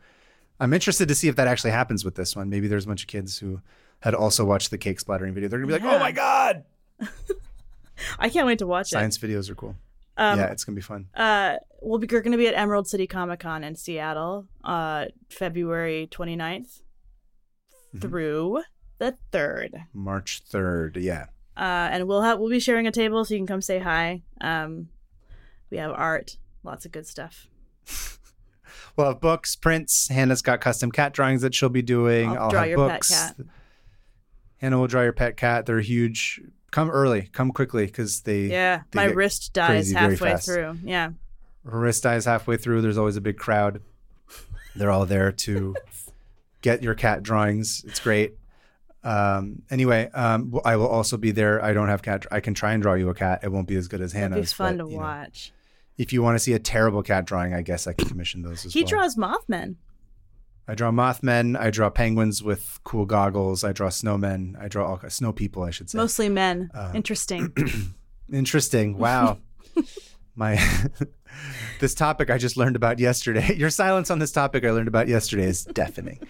I'm 0.60 0.72
interested 0.72 1.08
to 1.08 1.14
see 1.14 1.28
if 1.28 1.36
that 1.36 1.48
actually 1.48 1.70
happens 1.72 2.04
with 2.04 2.14
this 2.14 2.36
one. 2.36 2.48
Maybe 2.50 2.68
there's 2.68 2.84
a 2.84 2.88
bunch 2.88 3.02
of 3.02 3.08
kids 3.08 3.38
who 3.38 3.60
had 4.00 4.14
also 4.14 4.44
watched 4.44 4.70
the 4.70 4.78
cake 4.78 5.00
splattering 5.00 5.34
video. 5.34 5.48
They're 5.48 5.58
gonna 5.58 5.66
be 5.78 5.82
like, 5.84 5.92
"Oh 5.94 5.98
my 5.98 6.12
god!" 6.12 6.64
I 8.18 8.28
can't 8.28 8.46
wait 8.46 8.58
to 8.58 8.66
watch 8.66 8.88
Science 8.90 9.18
videos 9.18 9.48
are 9.50 9.54
cool. 9.54 9.76
Um, 10.16 10.38
yeah, 10.38 10.46
it's 10.52 10.64
gonna 10.64 10.76
be 10.76 10.82
fun. 10.82 11.06
uh, 11.14 11.56
we'll 11.82 11.98
be, 11.98 12.06
we're 12.10 12.20
going 12.20 12.32
to 12.32 12.38
be 12.38 12.46
at 12.46 12.54
Emerald 12.54 12.86
City 12.86 13.06
Comic 13.06 13.40
Con 13.40 13.64
in 13.64 13.74
Seattle, 13.74 14.46
uh, 14.62 15.06
February 15.28 16.08
29th 16.10 16.82
Mhm. 17.96 18.00
through 18.00 18.62
the 18.98 19.16
3rd. 19.32 19.86
March 19.92 20.42
third. 20.48 20.96
Yeah. 20.96 21.26
Uh, 21.56 21.88
and 21.92 22.06
we'll 22.08 22.22
have, 22.22 22.38
we'll 22.38 22.50
be 22.50 22.60
sharing 22.60 22.86
a 22.86 22.90
table 22.92 23.24
so 23.24 23.34
you 23.34 23.38
can 23.40 23.46
come 23.46 23.60
say 23.62 23.78
hi. 23.78 24.22
Um, 24.40 24.88
we 25.70 25.76
have 25.78 25.92
art, 25.92 26.36
lots 26.62 26.84
of 26.84 26.92
good 26.92 27.06
stuff. 27.06 27.46
We'll 28.96 29.08
have 29.08 29.20
books, 29.20 29.56
prints. 29.56 30.06
Hannah's 30.08 30.40
got 30.40 30.60
custom 30.60 30.92
cat 30.92 31.12
drawings 31.12 31.42
that 31.42 31.52
she'll 31.52 31.68
be 31.68 31.82
doing. 31.82 32.28
I'll 32.30 32.44
I'll 32.44 32.50
draw 32.50 32.62
your 32.62 32.78
pet 32.78 32.88
books. 33.00 33.08
cat. 33.10 33.36
Hannah 34.58 34.78
will 34.78 34.86
draw 34.86 35.02
your 35.02 35.12
pet 35.12 35.36
cat. 35.36 35.66
They're 35.66 35.80
huge. 35.80 36.40
Come 36.70 36.90
early. 36.90 37.28
Come 37.32 37.50
quickly 37.50 37.86
because 37.86 38.20
they 38.20 38.42
Yeah, 38.42 38.82
they 38.92 38.96
my 38.96 39.04
wrist 39.06 39.52
dies 39.52 39.90
halfway 39.90 40.36
through. 40.36 40.78
Yeah. 40.84 41.10
her 41.68 41.78
wrist 41.80 42.04
dies 42.04 42.24
halfway 42.24 42.56
through. 42.56 42.82
There's 42.82 42.96
always 42.96 43.16
a 43.16 43.20
big 43.20 43.36
crowd. 43.36 43.80
They're 44.76 44.92
all 44.92 45.06
there 45.06 45.32
to 45.32 45.74
get 46.62 46.80
your 46.80 46.94
cat 46.94 47.24
drawings. 47.24 47.84
It's 47.88 47.98
great. 47.98 48.34
Um, 49.04 49.62
anyway, 49.70 50.08
um, 50.14 50.58
I 50.64 50.76
will 50.76 50.88
also 50.88 51.16
be 51.16 51.30
there. 51.30 51.62
I 51.62 51.72
don't 51.72 51.88
have 51.88 52.02
cat. 52.02 52.26
I 52.32 52.40
can 52.40 52.54
try 52.54 52.72
and 52.72 52.82
draw 52.82 52.94
you 52.94 53.10
a 53.10 53.14
cat. 53.14 53.40
It 53.44 53.52
won't 53.52 53.68
be 53.68 53.76
as 53.76 53.86
good 53.86 54.00
as 54.00 54.12
It'd 54.12 54.22
Hannah's. 54.22 54.52
be 54.52 54.56
fun 54.56 54.78
but, 54.78 54.84
to 54.84 54.90
you 54.90 54.96
know, 54.96 55.02
watch. 55.02 55.52
if 55.98 56.12
you 56.12 56.22
want 56.22 56.36
to 56.36 56.38
see 56.38 56.54
a 56.54 56.58
terrible 56.58 57.02
cat 57.02 57.26
drawing, 57.26 57.52
I 57.54 57.62
guess 57.62 57.86
I 57.86 57.92
can 57.92 58.08
commission 58.08 58.42
those 58.42 58.64
as 58.64 58.72
He 58.72 58.80
well. 58.80 58.88
draws 58.88 59.16
Mothmen. 59.16 59.76
I 60.66 60.74
draw 60.74 60.90
Mothmen. 60.90 61.58
I 61.60 61.68
draw 61.68 61.90
penguins 61.90 62.42
with 62.42 62.80
cool 62.84 63.04
goggles. 63.04 63.62
I 63.64 63.72
draw 63.72 63.88
snowmen. 63.90 64.58
I 64.58 64.68
draw 64.68 64.86
all 64.88 65.00
snow 65.10 65.32
people. 65.32 65.62
I 65.62 65.70
should 65.70 65.90
say. 65.90 65.98
Mostly 65.98 66.30
men. 66.30 66.70
Uh, 66.72 66.90
Interesting. 66.94 67.52
Interesting. 68.32 68.96
Wow. 68.96 69.38
My 70.36 70.58
this 71.80 71.94
topic 71.94 72.30
I 72.30 72.38
just 72.38 72.56
learned 72.56 72.76
about 72.76 72.98
yesterday. 72.98 73.54
Your 73.56 73.70
silence 73.70 74.10
on 74.10 74.18
this 74.18 74.32
topic 74.32 74.64
I 74.64 74.70
learned 74.70 74.88
about 74.88 75.06
yesterday 75.06 75.44
is 75.44 75.64
deafening. 75.64 76.20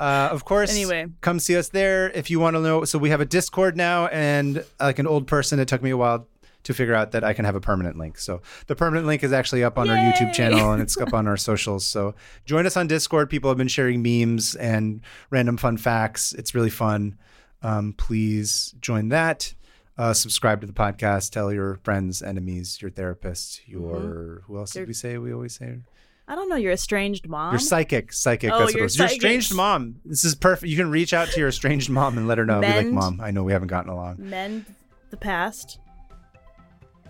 Uh, 0.00 0.28
of 0.30 0.44
course. 0.44 0.72
Anyway. 0.72 1.06
come 1.20 1.38
see 1.38 1.56
us 1.56 1.68
there 1.68 2.10
if 2.10 2.30
you 2.30 2.40
want 2.40 2.56
to 2.56 2.60
know. 2.60 2.84
So 2.84 2.98
we 2.98 3.10
have 3.10 3.20
a 3.20 3.24
Discord 3.24 3.76
now, 3.76 4.06
and 4.08 4.64
like 4.80 4.98
an 4.98 5.06
old 5.06 5.26
person, 5.26 5.60
it 5.60 5.68
took 5.68 5.82
me 5.82 5.90
a 5.90 5.96
while 5.96 6.26
to 6.64 6.74
figure 6.74 6.94
out 6.94 7.12
that 7.12 7.22
I 7.22 7.32
can 7.34 7.44
have 7.44 7.54
a 7.54 7.60
permanent 7.60 7.96
link. 7.96 8.18
So 8.18 8.40
the 8.66 8.74
permanent 8.74 9.06
link 9.06 9.22
is 9.22 9.32
actually 9.32 9.62
up 9.62 9.78
on 9.78 9.88
our 9.88 9.96
YouTube 9.96 10.32
channel 10.32 10.72
and 10.72 10.82
it's 10.82 10.96
up 10.96 11.12
on 11.12 11.28
our 11.28 11.36
socials. 11.36 11.86
So 11.86 12.14
join 12.46 12.66
us 12.66 12.76
on 12.76 12.86
Discord. 12.86 13.30
People 13.30 13.50
have 13.50 13.58
been 13.58 13.68
sharing 13.68 14.02
memes 14.02 14.54
and 14.54 15.02
random 15.30 15.58
fun 15.58 15.76
facts. 15.76 16.32
It's 16.32 16.54
really 16.54 16.70
fun. 16.70 17.18
Um, 17.62 17.92
please 17.92 18.74
join 18.80 19.10
that. 19.10 19.54
Uh, 19.96 20.12
subscribe 20.12 20.60
to 20.62 20.66
the 20.66 20.72
podcast. 20.72 21.30
Tell 21.30 21.52
your 21.52 21.76
friends, 21.84 22.22
enemies, 22.22 22.80
your 22.82 22.90
therapist, 22.90 23.60
your 23.68 24.42
who 24.46 24.56
else 24.58 24.70
Mm-hmm. 24.70 24.80
Did 24.80 24.88
we 24.88 24.94
say? 24.94 25.18
We 25.18 25.32
always 25.32 25.54
say 25.54 25.80
I 26.26 26.34
don't 26.34 26.48
know. 26.48 26.56
Your 26.56 26.72
estranged 26.72 27.28
mom. 27.28 27.52
your 27.52 27.58
psychic, 27.60 28.12
psychic. 28.12 28.50
Oh, 28.50 28.58
that's 28.60 28.68
what 28.68 28.74
it 28.74 28.76
your 28.78 28.84
was. 28.84 28.96
Your 28.98 29.06
estranged 29.08 29.54
mom. 29.54 29.96
This 30.06 30.24
is 30.24 30.34
perfect. 30.34 30.70
You 30.70 30.76
can 30.76 30.90
reach 30.90 31.12
out 31.12 31.28
to 31.28 31.38
your 31.40 31.48
estranged 31.50 31.90
mom 31.90 32.16
and 32.16 32.26
let 32.26 32.38
her 32.38 32.46
know. 32.46 32.60
Be 32.62 32.66
like, 32.68 32.86
mom, 32.86 33.20
I 33.22 33.30
know 33.30 33.42
we 33.44 33.52
haven't 33.52 33.68
gotten 33.68 33.90
along 33.90 34.16
Mend 34.18 34.64
the 35.10 35.16
past. 35.18 35.78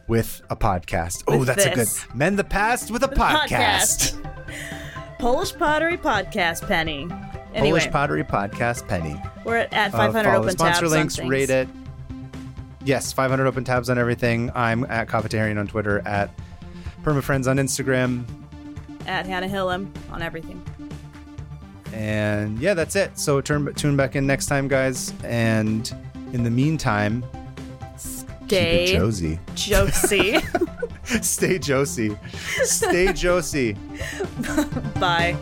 with 0.08 0.42
a 0.50 0.56
podcast. 0.56 1.22
Oh, 1.28 1.44
that's 1.44 1.64
this. 1.64 2.02
a 2.04 2.06
good. 2.08 2.16
Mend 2.16 2.38
the 2.38 2.44
past 2.44 2.90
with 2.90 3.04
a 3.04 3.08
podcast. 3.08 4.20
Polish 5.20 5.54
Pottery 5.56 5.96
Podcast, 5.96 6.66
Penny. 6.66 7.08
Anyway, 7.54 7.78
Polish 7.78 7.90
Pottery 7.92 8.24
Podcast. 8.24 8.86
Penny. 8.88 9.16
we're 9.44 9.56
at, 9.58 9.72
at 9.72 9.94
Uh, 9.94 9.98
500 9.98 10.24
follow 10.28 10.38
open 10.42 10.50
sponsor 10.58 10.80
tabs 10.82 10.92
links. 10.92 11.18
on. 11.20 11.28
Rate 11.28 11.50
it. 11.50 11.68
Yes, 12.84 13.12
500 13.12 13.46
open 13.46 13.62
tabs 13.64 13.88
on 13.88 13.96
everything. 13.96 14.50
I'm 14.54 14.84
at 14.90 15.06
Coffeetarian 15.08 15.58
on 15.58 15.66
Twitter. 15.68 16.02
At 16.04 16.30
PermaFriends 17.04 17.46
on 17.48 17.56
Instagram. 17.58 18.24
At 19.06 19.26
Hannah 19.26 19.48
Hillam 19.48 19.89
on 20.10 20.22
everything. 20.22 20.62
And 21.93 22.59
yeah, 22.59 22.74
that's 22.74 22.97
it. 22.97 23.18
So 23.18 23.40
turn 23.40 23.72
tune 23.74 23.97
back 23.97 24.16
in 24.16 24.26
next 24.26 24.47
time, 24.47 24.68
guys. 24.68 25.12
And 25.22 25.93
in 26.32 26.43
the 26.43 26.51
meantime, 26.51 27.24
Stay 27.97 28.93
Josie. 28.93 29.39
Josie. 29.55 30.39
Stay 31.05 31.59
Josie. 31.59 32.16
Stay 32.62 33.12
Josie. 33.14 33.76
Bye. 35.01 35.36